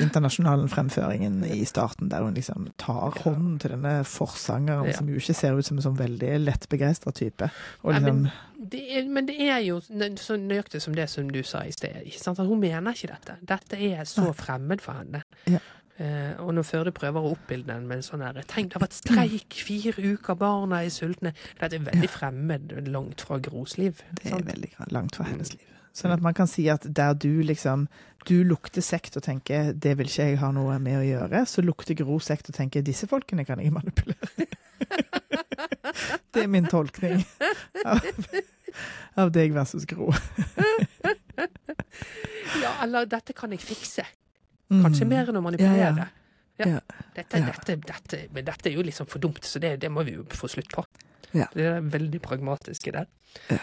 internasjonale 0.00 0.68
fremføringen 0.70 1.40
i 1.44 1.64
starten, 1.68 2.10
der 2.12 2.22
hun 2.22 2.34
liksom 2.34 2.68
tar 2.80 3.16
hånden 3.24 3.58
til 3.62 3.74
denne 3.76 4.04
forsangeren, 4.04 4.86
Ja. 4.86 4.96
som 4.96 5.08
jo 5.08 5.16
ikke 5.16 5.34
ser 5.34 5.58
ut 5.58 5.66
som 5.66 5.78
en 5.78 5.82
sånn 5.82 5.98
veldig 5.98 6.38
lettbegeistra 6.44 7.12
type. 7.12 7.50
Og 7.82 7.92
Nei, 7.92 8.00
liksom 8.00 8.22
men, 8.22 8.30
det 8.70 8.84
er, 8.98 9.08
men 9.08 9.26
det 9.26 9.36
er 9.40 9.58
jo 9.64 9.80
så 9.80 10.36
nøyaktig 10.36 10.82
som 10.82 10.94
det 10.94 11.08
som 11.10 11.28
du 11.30 11.42
sa 11.42 11.64
i 11.64 11.72
sted. 11.72 12.06
Hun 12.38 12.60
mener 12.60 12.92
ikke 12.92 13.14
dette. 13.14 13.36
Dette 13.42 13.76
er 13.76 14.04
så 14.04 14.32
fremmed 14.36 14.80
for 14.80 14.92
henne. 15.00 15.22
Ja. 15.46 15.58
Uh, 16.00 16.32
og 16.46 16.54
når 16.56 16.64
Førde 16.64 16.92
prøver 16.96 17.20
å 17.20 17.34
oppbilde 17.34 17.74
den 17.74 17.84
med 17.84 17.98
en 18.00 18.04
sånn 18.06 18.22
her 18.24 18.38
Tenk, 18.48 18.70
det 18.70 18.78
har 18.78 18.86
vært 18.86 18.96
streik, 18.96 19.56
fire 19.66 19.92
uker, 20.00 20.38
barna 20.40 20.78
er 20.86 20.88
sultne. 20.94 21.34
Dette 21.60 21.76
er 21.76 21.84
veldig 21.84 22.08
fremmed, 22.08 22.72
langt 22.88 23.20
fra 23.20 23.36
Gros 23.44 23.76
liv. 23.76 24.00
Det 24.16 24.30
er 24.30 24.38
sant? 24.38 24.48
veldig 24.48 24.70
langt 24.96 25.18
fra 25.18 25.28
hennes 25.28 25.52
liv. 25.52 25.66
Sånn 25.92 26.12
at 26.14 26.20
man 26.22 26.34
kan 26.34 26.46
si 26.46 26.68
at 26.70 26.84
der 26.86 27.14
du 27.14 27.42
liksom 27.42 27.88
Du 28.28 28.44
lukter 28.44 28.82
sekt 28.84 29.16
og 29.16 29.22
tenker 29.24 29.72
'det 29.72 29.96
vil 29.96 30.06
ikke 30.06 30.24
jeg 30.28 30.38
ha 30.38 30.50
noe 30.52 30.78
med 30.78 30.98
å 30.98 31.02
gjøre', 31.02 31.46
så 31.48 31.62
lukter 31.64 31.94
Gro 31.96 32.18
sekt 32.20 32.48
og 32.50 32.54
tenker 32.54 32.82
'disse 32.82 33.06
folkene 33.08 33.44
kan 33.46 33.58
jeg 33.58 33.72
manipulere'. 33.72 34.46
det 36.34 36.42
er 36.42 36.46
min 36.46 36.66
tolkning 36.66 37.24
av, 37.84 38.00
av 39.16 39.32
deg 39.32 39.52
versus 39.54 39.86
Gro. 39.86 40.12
Ja, 42.62 42.72
eller 42.82 43.06
'dette 43.06 43.32
kan 43.32 43.50
jeg 43.52 43.60
fikse'. 43.60 44.04
Kanskje 44.70 45.04
Mm. 45.04 45.08
mer 45.08 45.28
enn 45.28 45.36
å 45.36 45.42
manipulere. 45.42 46.08
Ja. 46.58 46.66
Ja. 46.66 46.80
Dette, 47.14 47.38
Ja. 47.38 47.46
Dette, 47.46 47.76
dette, 47.76 48.28
men 48.32 48.44
dette 48.44 48.68
er 48.68 48.74
jo 48.74 48.82
liksom 48.82 49.06
for 49.08 49.18
dumt, 49.18 49.40
så 49.44 49.58
det, 49.58 49.80
det 49.80 49.90
må 49.90 50.04
vi 50.04 50.12
jo 50.12 50.24
få 50.28 50.46
slutt 50.48 50.68
på. 50.68 50.84
Ja. 51.32 51.46
Det 51.54 51.64
er 51.64 51.80
veldig 51.80 52.20
pragmatiske 52.20 52.92
der. 52.92 53.06
Ja. 53.48 53.58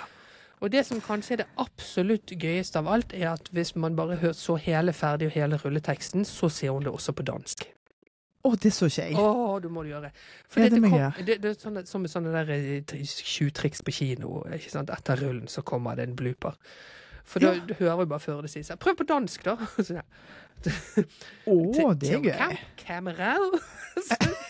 Og 0.61 0.71
det 0.73 0.83
som 0.87 1.01
kanskje 1.03 1.35
er 1.35 1.41
det 1.43 1.47
absolutt 1.61 2.33
gøyeste 2.33 2.79
av 2.81 2.87
alt, 2.89 3.13
er 3.13 3.29
at 3.35 3.49
hvis 3.53 3.75
man 3.77 3.95
bare 3.97 4.17
hører 4.17 4.37
så 4.37 4.55
hele 4.57 4.93
ferdig 4.93 5.29
og 5.29 5.35
hele 5.37 5.59
rulleteksten, 5.61 6.25
så 6.25 6.49
ser 6.49 6.73
hun 6.73 6.85
det 6.85 6.93
også 6.93 7.13
på 7.13 7.25
dansk. 7.27 7.67
Å, 8.47 8.53
det 8.55 8.71
så 8.73 8.87
ikke 8.89 9.05
jeg. 9.05 9.17
Å, 9.21 9.57
du 9.61 9.67
må 9.73 9.83
det 9.83 9.91
gjøre. 9.91 10.11
For 10.47 10.63
Ja, 10.63 10.69
det, 10.71 10.81
det 10.81 10.89
kom, 10.89 11.25
det, 11.27 11.37
det 11.43 11.51
er 11.51 11.57
sånne, 11.61 11.83
som 11.89 12.05
sånne 12.09 12.33
der 12.33 12.51
eh, 12.55 13.01
tjuvtriks 13.05 13.83
på 13.85 13.93
kino. 13.99 14.39
Etter 14.49 15.21
rullen 15.21 15.49
så 15.51 15.65
kommer 15.67 15.97
det 15.99 16.07
en 16.07 16.15
blooper. 16.17 16.57
For 17.27 17.43
da 17.43 17.53
Ja. 17.53 17.75
hører 17.79 17.97
vi 17.99 18.05
bare 18.13 18.23
før 18.23 18.41
det 18.45 18.49
sies 18.53 18.71
Prøv 18.79 18.95
på 19.01 19.07
dansk, 19.09 19.43
da! 19.43 19.57
Ja. 19.97 20.01
Å, 21.45 21.93
det 22.01 22.09
er 22.15 22.21
gøy. 22.23 22.55
til 22.81 23.59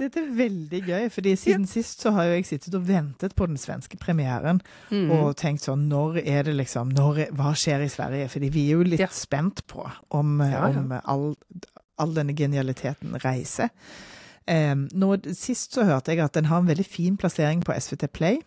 Dette 0.00 0.20
er 0.20 0.28
veldig 0.36 0.80
gøy, 0.84 1.06
fordi 1.12 1.32
siden 1.40 1.64
sist 1.68 2.02
så 2.04 2.12
har 2.12 2.26
jo 2.28 2.34
jeg 2.38 2.46
sittet 2.48 2.76
og 2.76 2.84
ventet 2.88 3.34
på 3.38 3.46
den 3.48 3.56
svenske 3.60 3.96
premieren 4.00 4.60
Mm. 4.90 5.10
og 5.16 5.36
tenkt 5.40 5.62
sånn 5.64 5.86
Når 5.88 6.18
er 6.26 6.42
det 6.44 6.54
liksom 6.58 6.90
når 6.92 7.30
Hva 7.36 7.54
skjer 7.56 7.84
i 7.84 7.88
Sverige? 7.88 8.28
Fordi 8.28 8.48
vi 8.52 8.66
er 8.68 8.76
jo 8.76 8.82
litt 8.84 9.00
Ja. 9.00 9.06
spent 9.08 9.66
på 9.66 9.90
om, 10.10 10.40
Ja, 10.40 10.68
ja. 10.68 10.78
om 10.78 10.92
all, 11.04 11.36
all 11.98 12.14
denne 12.14 12.34
genialiteten 12.36 13.16
reiser. 13.24 13.70
Um, 14.48 14.88
nå, 14.92 15.16
sist 15.34 15.72
så 15.72 15.84
hørte 15.84 16.12
jeg 16.12 16.18
at 16.24 16.32
den 16.34 16.44
har 16.46 16.58
en 16.58 16.66
veldig 16.66 16.86
fin 16.86 17.16
plassering 17.16 17.62
på 17.64 17.72
SVT 17.78 18.08
Play. 18.12 18.40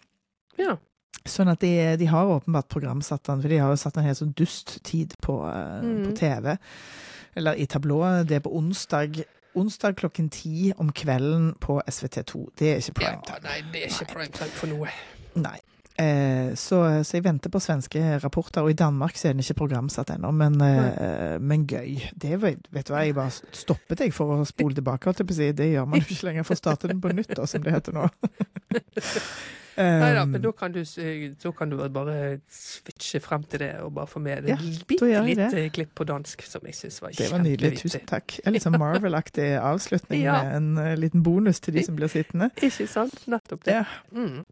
Ja. 0.57 0.77
Sånn 1.26 1.48
at 1.53 1.61
de, 1.64 1.72
de 2.02 2.06
har 2.11 2.27
åpenbart 2.27 2.68
programsatt 2.73 3.23
den, 3.30 3.41
for 3.41 3.48
de 3.53 3.57
har 3.61 3.69
jo 3.72 3.80
satt 3.80 3.98
en 3.98 4.03
helt 4.10 4.19
sånn 4.19 4.34
dust-tid 4.35 5.14
på, 5.23 5.38
eh, 5.48 5.81
Mm. 5.84 6.06
på 6.10 6.15
TV. 6.19 6.57
Eller 7.35 7.53
i 7.56 7.65
tablået. 7.65 8.27
Det 8.27 8.35
er 8.35 8.44
på 8.45 8.52
onsdag. 8.57 9.23
Onsdag 9.56 9.95
klokken 9.95 10.30
ti 10.34 10.73
om 10.77 10.91
kvelden 10.91 11.53
på 11.61 11.80
SVT2. 11.88 12.49
Det 12.57 12.72
er 12.73 12.81
ikke 12.81 13.02
ja. 13.06 13.15
Nei, 13.44 13.61
det 13.72 13.84
er 13.84 13.88
ikke 13.94 14.10
primetime 14.14 14.49
for 14.57 14.68
noe. 14.68 14.90
Nei. 15.35 15.60
Eh, 15.95 16.56
så, 16.57 16.80
så 17.06 17.11
jeg 17.19 17.23
venter 17.23 17.49
på 17.53 17.60
svenske 17.61 18.02
rapporter, 18.23 18.64
og 18.65 18.72
i 18.72 18.73
Danmark 18.73 19.14
så 19.15 19.30
er 19.30 19.34
den 19.35 19.44
ikke 19.45 19.60
programsatt 19.61 20.10
ennå, 20.10 20.31
men, 20.34 20.60
eh, 20.60 21.38
men 21.40 21.68
gøy. 21.69 22.02
Det 22.18 22.40
var, 22.41 22.56
vet 22.73 22.88
du 22.90 22.94
hva, 22.95 23.03
jeg 23.06 23.14
bare 23.15 23.30
stoppet 23.53 23.99
jeg 24.02 24.11
for 24.14 24.40
å 24.41 24.45
spole 24.49 24.73
tilbake, 24.73 25.06
holdt 25.06 25.22
jeg 25.22 25.27
på 25.30 25.35
å 25.38 25.38
si. 25.38 25.52
Det 25.53 25.69
gjør 25.72 25.85
man 25.88 26.02
jo 26.02 26.06
ikke 26.10 26.26
lenger, 26.31 26.44
for 26.49 26.57
å 26.57 26.61
starte 26.64 26.88
den 26.90 26.99
på 26.99 27.14
nytt, 27.14 27.35
da, 27.38 27.45
som 27.45 27.61
det 27.61 27.73
heter 27.77 27.94
nå. 27.94 28.10
Nei 29.78 30.14
da, 30.14 30.24
Um, 30.24 30.32
men 30.32 30.41
da 30.44 30.52
kan, 30.54 30.72
du, 30.72 30.82
da 31.44 31.52
kan 31.58 31.72
du 31.72 31.78
bare 31.90 32.16
switche 32.52 33.20
frem 33.24 33.44
til 33.50 33.64
det 33.64 33.72
og 33.82 33.94
bare 33.95 34.08
få 34.08 34.22
med 34.22 34.48
Ja, 34.48 34.56
et 34.56 34.84
bitte 34.88 35.08
lite 35.26 35.64
klipp 35.74 35.94
på 35.98 36.06
dansk, 36.08 36.44
som 36.45 36.66
jeg 36.70 36.78
syns 36.78 37.02
var 37.02 37.16
det 37.18 37.30
var 37.32 37.41
nydelig. 37.41 37.80
Tusen 37.82 38.06
takk. 38.10 38.38
En 38.45 38.54
litt 38.54 38.66
sånn 38.66 38.78
Marvel-aktig 38.80 39.54
avslutning 39.72 40.24
Ja. 40.26 40.41
med 40.44 40.58
en 40.60 40.78
eh, 40.86 40.98
liten 41.00 41.24
bonus 41.26 41.60
til 41.64 41.74
de 41.78 41.86
som 41.88 41.98
blir 41.98 42.12
sittende. 42.12 42.52
Ikke 42.62 42.88
sant? 42.88 43.26
Nettopp 43.28 43.66
det. 43.66 43.80
Ja. 43.82 43.86
Mm. 44.14 44.44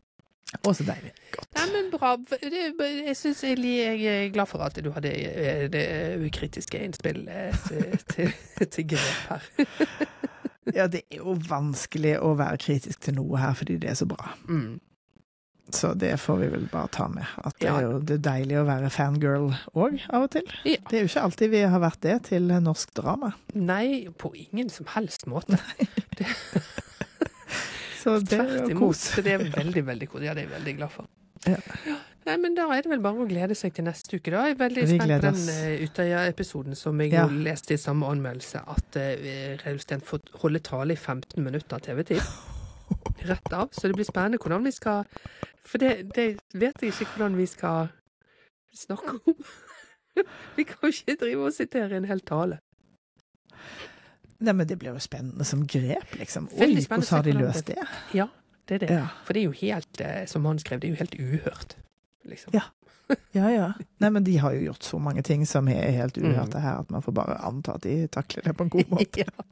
Å, 0.68 0.74
så 0.76 0.84
deilig. 0.84 1.14
Godt. 1.32 1.48
Nei, 1.56 1.68
men 1.72 1.92
bra. 1.94 2.16
Jeg 2.42 3.16
syns 3.16 3.44
jeg, 3.46 3.62
jeg 3.64 4.26
er 4.26 4.34
glad 4.36 4.50
for 4.52 4.66
at 4.66 4.76
du 4.84 4.90
hadde 4.92 5.14
eh, 5.16 5.68
det 5.72 5.86
ukritiske 6.28 6.82
innspill 6.84 7.24
eh, 7.32 7.56
til, 7.70 7.86
til, 8.58 8.68
til 8.68 8.90
grep 8.96 9.30
her. 9.30 9.48
Ja, 10.76 10.86
det 10.88 11.02
er 11.10 11.18
jo 11.24 11.34
vanskelig 11.50 12.20
å 12.22 12.36
være 12.38 12.60
kritisk 12.62 13.02
til 13.02 13.16
noe 13.18 13.40
her, 13.42 13.56
fordi 13.58 13.80
det 13.82 13.90
er 13.92 13.96
så 13.98 14.06
bra. 14.08 14.36
Mm. 14.46 14.76
Så 15.76 15.94
det 15.98 16.12
får 16.20 16.38
vi 16.42 16.48
vel 16.54 16.68
bare 16.72 16.88
ta 16.92 17.08
med. 17.12 17.26
At 17.44 17.58
det 17.60 17.68
Ja. 17.70 17.78
er 17.78 17.82
jo 17.88 18.00
det 18.00 18.18
er 18.20 18.24
deilig 18.30 18.58
å 18.62 18.66
være 18.68 18.90
fangirl 18.94 19.50
òg, 19.76 20.00
av 20.10 20.24
og 20.24 20.32
til. 20.32 20.44
Ja. 20.66 20.78
Det 20.90 20.98
er 20.98 21.06
jo 21.06 21.10
ikke 21.12 21.26
alltid 21.28 21.50
vi 21.54 21.62
har 21.62 21.80
vært 21.80 22.02
det 22.02 22.18
til 22.30 22.48
norsk 22.62 22.94
drama. 22.94 23.34
Nei, 23.54 24.08
på 24.18 24.34
ingen 24.36 24.70
som 24.70 24.86
helst 24.96 25.28
måte. 25.28 25.60
Så 28.02 28.18
det 28.20 28.34
er 28.34 28.46
Tvert 28.48 28.70
jo 28.70 28.78
imot. 28.78 28.98
Så 28.98 29.22
det 29.22 29.36
er 29.36 29.44
veldig, 29.54 29.84
veldig 29.86 30.08
kos. 30.10 30.24
Ja, 30.26 30.34
det 30.34 30.46
er 30.46 30.50
jeg 30.50 30.56
veldig 30.56 30.78
glad 30.80 30.90
for. 30.96 31.06
Ja. 31.46 31.58
Nei, 32.26 32.36
men 32.38 32.54
da 32.54 32.68
er 32.70 32.84
det 32.86 32.92
vel 32.92 33.02
bare 33.02 33.24
å 33.24 33.28
glede 33.30 33.56
seg 33.58 33.74
til 33.74 33.86
neste 33.88 34.18
uke, 34.20 34.30
da. 34.30 34.44
Jeg 34.46 34.56
er 34.56 34.60
veldig 34.60 34.84
Vi 34.86 34.98
spent 35.00 35.14
på 35.16 35.20
den 35.26 35.40
uh, 35.50 35.86
Utøya-episoden 35.88 36.78
som 36.78 37.02
jeg 37.02 37.14
jo 37.16 37.26
leste 37.46 37.74
i 37.74 37.82
samme 37.82 38.10
anmeldelse, 38.14 38.62
at 38.62 38.98
uh, 39.02 39.28
Reilsten 39.64 40.04
får 40.06 40.30
holde 40.44 40.62
tale 40.66 40.94
i 40.94 41.00
15 41.00 41.42
minutter 41.42 41.82
TV-tid. 41.90 42.22
Rett 43.32 43.54
av. 43.54 43.70
Så 43.72 43.88
det 43.88 43.98
blir 43.98 44.08
spennende 44.08 44.40
hvordan 44.42 44.66
vi 44.66 44.74
skal 44.76 45.06
For 45.66 45.82
det, 45.82 46.12
det 46.16 46.28
vet 46.54 46.82
jeg 46.82 46.94
ikke 46.94 47.12
hvordan 47.16 47.38
vi 47.38 47.46
skal 47.50 47.92
snakke 48.76 49.20
om. 49.20 49.38
vi 50.58 50.66
kan 50.68 50.88
jo 50.88 50.94
ikke 50.94 51.18
drive 51.22 51.48
og 51.48 51.54
sitere 51.56 51.98
en 51.98 52.10
hel 52.10 52.24
tale. 52.26 52.60
Nei, 54.42 54.54
men 54.58 54.66
det 54.66 54.80
blir 54.82 54.96
jo 54.96 55.02
spennende 55.04 55.46
som 55.46 55.68
grep, 55.70 56.16
liksom. 56.18 56.48
Oi, 56.58 56.74
hvordan 56.74 57.06
har 57.14 57.26
de 57.28 57.34
løst 57.38 57.68
det? 57.70 57.78
Ja, 58.18 58.26
det 58.66 58.80
er 58.80 58.84
det. 58.84 58.96
Ja. 58.96 59.04
For 59.28 59.38
det 59.38 59.44
er 59.44 59.52
jo 59.52 59.58
helt, 59.60 60.02
eh, 60.02 60.24
som 60.26 60.48
han 60.50 60.60
skrev, 60.60 60.82
det 60.82 60.90
er 60.90 60.96
jo 60.96 61.02
helt 61.04 61.18
uhørt. 61.20 61.76
Liksom. 62.26 62.56
Ja. 62.58 62.64
ja, 63.38 63.50
ja. 63.52 63.70
Nei, 64.04 64.10
men 64.10 64.24
de 64.28 64.38
har 64.42 64.54
jo 64.58 64.66
gjort 64.72 64.84
så 64.84 65.00
mange 65.00 65.22
ting 65.28 65.46
som 65.48 65.68
er 65.72 65.92
helt 65.96 66.18
Mm. 66.18 66.32
uhørte 66.34 66.60
her, 66.62 66.80
at 66.84 66.92
man 66.92 67.02
får 67.06 67.16
bare 67.18 67.38
anta 67.48 67.76
at 67.80 67.84
de 67.84 68.08
takler 68.08 68.44
det 68.50 68.56
på 68.58 68.64
en 68.68 68.70
god 68.70 68.86
måte. 68.96 69.26
ja. 69.26 69.48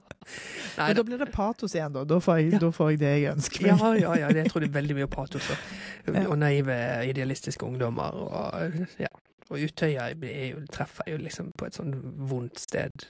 Nei, 0.77 0.87
Men 0.91 0.95
da, 0.99 1.03
blir 1.07 1.17
det 1.17 1.31
patos 1.33 1.73
igjen, 1.73 1.93
da. 1.95 2.03
Da 2.05 2.19
får 2.21 2.37
jeg, 2.37 2.51
Ja. 2.53 2.59
da 2.61 2.69
får 2.75 2.89
jeg 2.91 2.99
det 2.99 3.13
jeg 3.21 3.31
ønsker 3.33 3.65
ja, 3.65 3.75
meg. 3.79 4.01
ja, 4.01 4.13
ja, 4.13 4.27
ja. 4.29 4.43
jeg 4.43 4.51
tror 4.51 4.61
det 4.61 4.69
er 4.69 4.75
veldig 4.81 4.95
mye 4.99 5.07
patos 5.09 5.47
og, 5.49 6.15
og 6.27 6.35
naive, 6.37 6.75
idealistiske 7.09 7.65
ungdommer. 7.65 8.13
Og, 8.13 8.85
ja. 8.99 9.09
og 9.49 9.57
Utøya 9.65 10.09
jo, 10.13 10.61
treffer 10.71 11.09
jo 11.09 11.17
liksom 11.17 11.49
på 11.57 11.65
et 11.65 11.79
sånn 11.79 11.95
vondt 12.29 12.59
sted. 12.61 13.07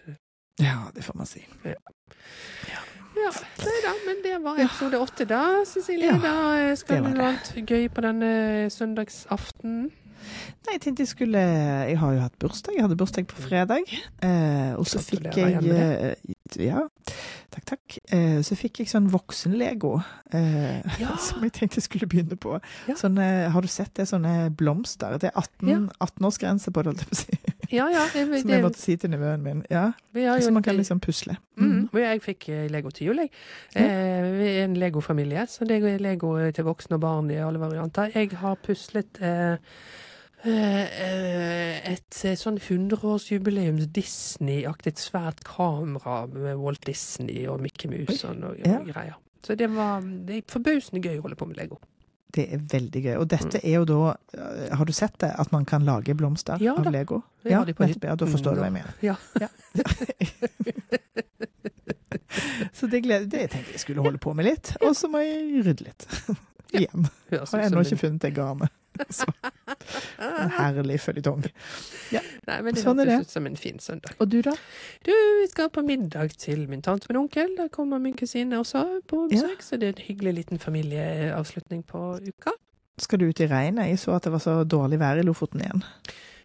Ja, 0.61 0.85
det 0.95 1.03
får 1.03 1.15
man 1.19 1.27
si. 1.27 1.43
Ja, 3.19 3.31
nei 3.65 3.77
da, 3.83 3.91
men 4.05 4.21
det 4.23 4.37
var 4.45 4.59
episode 4.63 4.99
åtte, 5.01 5.25
da, 5.27 5.41
Cecilie. 5.67 6.13
Ja, 6.13 6.19
da 6.23 6.75
skal 6.79 7.01
det 7.01 7.09
være 7.09 7.17
noe 7.17 7.29
annet 7.33 7.67
gøy 7.67 7.89
på 7.91 8.03
denne 8.05 8.29
søndagsaften. 8.71 9.89
Nei, 10.65 10.75
jeg 10.75 10.81
tenkte 10.83 11.05
jeg 11.05 11.11
skulle 11.13 11.41
Jeg 11.89 11.97
har 12.01 12.13
jo 12.15 12.21
hatt 12.23 12.37
bursdag. 12.41 12.75
Jeg 12.77 12.85
hadde 12.85 12.97
bursdag 12.99 13.27
på 13.29 13.41
fredag. 13.41 13.89
Eh, 14.25 14.73
og 14.77 14.87
så 14.89 15.01
fikk 15.03 15.29
jeg 15.39 15.59
eh, 15.63 16.33
Ja, 16.61 16.85
takk, 17.53 17.65
takk. 17.73 17.97
Eh, 18.13 18.39
så 18.45 18.57
fikk 18.59 18.81
jeg 18.83 18.91
sånn 18.91 19.09
voksen-lego 19.13 19.95
eh, 20.35 20.81
Ja. 21.01 21.15
som 21.27 21.45
jeg 21.45 21.55
tenkte 21.57 21.81
jeg 21.81 21.87
skulle 21.87 22.09
begynne 22.11 22.37
på. 22.39 22.57
Ja. 22.89 22.97
Sånne, 22.99 23.49
har 23.53 23.65
du 23.65 23.71
sett 23.71 23.93
det? 23.99 24.09
Sånne 24.11 24.49
blomster. 24.55 25.17
Det 25.21 25.31
er 25.31 25.39
18 25.39 25.89
18-årsgrense 25.99 26.73
på 26.75 26.83
det, 26.83 26.93
holdt 26.93 27.05
jeg 27.05 27.11
på 27.11 27.17
å 27.17 27.23
si. 27.23 27.55
Ja, 27.69 27.85
ja. 27.93 28.05
Jeg, 28.17 28.25
Som 28.41 28.49
jeg 28.49 28.63
måtte 28.63 28.81
si 28.81 28.95
til 28.97 29.11
nevøen 29.13 29.43
min. 29.45 29.59
Ja, 29.69 29.91
ja 30.17 30.33
Så 30.41 30.49
man 30.51 30.65
kan 30.65 30.77
liksom 30.77 30.99
pusle. 31.03 31.35
Mm. 31.59 31.69
Mm. 31.69 31.99
Jeg 32.01 32.21
fikk 32.23 32.47
eh, 32.49 32.65
Lego 32.71 32.89
til 32.93 33.11
jul, 33.11 33.21
jeg. 33.21 33.29
Ja. 33.75 33.85
Eh, 33.85 34.29
vi 34.39 34.47
er 34.49 34.63
en 34.65 34.77
Lego-familie, 34.79 35.45
så 35.47 35.67
det 35.69 35.77
er 35.85 36.01
Lego 36.01 36.33
til 36.55 36.65
voksne 36.65 36.97
og 36.97 37.03
barn 37.03 37.29
i 37.29 37.37
alle 37.43 37.61
varianter. 37.61 38.09
Jeg 38.15 38.33
har 38.41 38.57
puslet 38.65 39.21
eh, 39.21 39.29
eh, 39.29 39.53
eh, 39.53 39.57
et 40.47 42.19
eh, 42.25 42.35
sånn 42.39 42.57
100-årsjubileums 42.61 43.89
Disney-aktig 43.91 44.95
svært 45.01 45.43
kamera 45.43 46.21
med 46.31 46.55
Walt 46.61 46.85
Disney 46.87 47.45
og 47.51 47.59
Mickey 47.63 47.89
Mouse 47.91 48.23
og 48.29 48.37
noe 48.39 48.55
Ja. 48.63 48.79
greier. 48.87 49.15
Så 49.43 49.55
det 49.55 49.69
var 49.71 50.01
det 50.01 50.35
er 50.37 50.41
forbausende 50.51 51.01
gøy 51.03 51.17
å 51.19 51.21
holde 51.27 51.35
på 51.39 51.45
med 51.47 51.57
Lego. 51.57 51.77
Det 52.31 52.45
er 52.53 52.57
veldig 52.61 53.01
gøy. 53.03 53.15
Og 53.17 53.27
dette 53.31 53.57
er 53.65 53.73
jo 53.79 53.85
da 53.89 54.15
eh, 54.37 54.75
Har 54.77 54.85
du 54.85 54.91
sett 54.93 55.15
det? 55.19 55.31
At 55.39 55.51
man 55.51 55.65
kan 55.65 55.81
lage 55.83 56.13
blomster 56.15 56.61
Ja 56.61 56.75
da. 56.75 56.83
av 56.85 56.91
Lego? 56.93 57.23
Det 57.43 57.51
Ja, 57.51 57.63
nettopp. 57.65 58.03
Ja, 58.03 58.15
da 58.15 58.25
forstår 58.29 58.53
du 58.55 58.59
hva 58.61 58.67
jeg 58.69 58.73
mener. 58.73 58.93
Ja. 59.01 59.15
Så 62.73 62.87
det, 62.87 63.01
gleder, 63.03 63.25
det 63.27 63.49
tenkte 63.51 63.71
jeg 63.73 63.79
skulle 63.81 64.01
holde 64.05 64.17
på 64.21 64.33
med 64.37 64.45
litt. 64.45 64.75
Og 64.85 64.95
så 64.95 65.07
må 65.11 65.19
jeg 65.23 65.63
rydde 65.65 65.83
litt. 65.87 66.05
Igjen. 66.77 67.07
Har 67.33 67.59
jeg 67.63 67.71
ennå 67.71 67.81
ikke 67.83 67.97
funnet 67.97 68.21
det 68.27 68.33
garnet. 68.37 68.69
Så 69.19 69.25
en 70.19 70.49
herlig 70.57 70.99
føljetong. 71.01 71.45
Nei, 72.11 72.61
men 72.65 72.73
det 72.75 72.81
Sånn 72.83 72.99
hørtes 72.99 73.27
ut 73.27 73.33
som 73.35 73.45
en 73.49 73.57
fin 73.59 73.79
søndag. 73.79 74.15
Og 74.19 74.29
du, 74.31 74.39
da? 74.45 74.53
Du, 75.05 75.11
vi 75.41 75.47
skal 75.51 75.69
på 75.73 75.83
middag 75.85 76.33
til 76.41 76.65
min 76.71 76.81
tante 76.85 77.07
og 77.07 77.13
min 77.13 77.21
onkel. 77.23 77.53
Der 77.57 77.69
kommer 77.73 77.99
min 78.03 78.15
kusine 78.19 78.59
også 78.59 78.85
på 79.09 79.25
Ja. 79.29 79.35
besøk, 79.35 79.61
så 79.65 79.77
det 79.79 79.87
er 79.91 79.93
en 79.97 80.05
hyggelig 80.07 80.33
liten 80.41 80.59
familieavslutning 80.59 81.83
på 81.87 82.17
uka. 82.27 82.51
Skal 82.99 83.19
du 83.21 83.29
ut 83.29 83.39
i 83.39 83.47
regnet? 83.47 83.87
Jeg 83.93 83.99
så 84.01 84.15
at 84.17 84.23
det 84.27 84.31
var 84.33 84.39
så 84.43 84.57
dårlig 84.67 84.99
vær 84.99 85.19
i 85.21 85.23
Lofoten 85.23 85.61
igjen. 85.63 85.83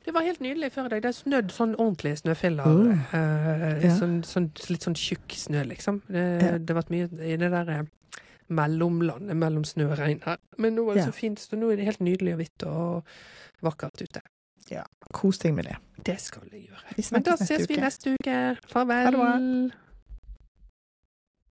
Det 0.04 0.12
var 0.12 0.20
helt 0.26 0.40
nydelig 0.44 0.68
før 0.74 0.86
i 0.86 0.88
dag. 0.92 1.02
Det 1.02 1.08
er 1.08 1.16
snødd 1.16 1.50
sånn 1.50 1.74
ordentlig 1.80 2.18
snøfiller. 2.20 2.66
Oh. 2.68 2.90
Uh, 3.14 3.80
Ja. 3.82 3.94
sånn, 3.96 4.18
sånn, 4.22 4.50
litt 4.68 4.84
sånn 4.84 4.94
tjukk 4.94 5.32
snø, 5.32 5.64
liksom. 5.64 6.02
Det, 6.06 6.24
Ja. 6.42 6.58
det 6.58 6.70
har 6.70 6.82
vært 6.82 6.90
mye 6.92 7.08
i 7.24 7.36
det 7.40 7.50
der 7.50 7.70
eh, 7.70 7.82
mellomlandet 8.48 9.36
mellom 9.36 9.64
snø 9.64 9.90
og 9.92 9.98
regn 9.98 10.20
her. 10.24 10.36
Men 10.58 10.74
nå 10.76 10.88
er 10.90 10.94
det 10.94 11.02
Ja. 11.04 11.10
så 11.10 11.12
fint, 11.16 11.38
så 11.40 11.56
nå 11.56 11.70
er 11.72 11.76
det 11.76 11.84
helt 11.84 12.00
nydelig 12.00 12.32
og 12.34 12.38
hvitt 12.42 12.62
og 12.66 13.04
vakkert 13.62 14.02
ute. 14.02 14.20
Ja, 14.70 14.82
Kos 15.12 15.38
deg 15.38 15.54
med 15.54 15.64
det. 15.64 15.76
Det 16.04 16.20
skal 16.20 16.42
jeg 16.52 16.68
gjøre. 16.68 17.08
Men 17.12 17.22
da 17.22 17.36
ses 17.36 17.68
vi 17.68 17.76
neste 17.76 18.14
uke. 18.14 18.30
Ha 18.32 18.54
det 18.54 19.12
bra. 19.12 19.34
Farvel. 19.36 19.72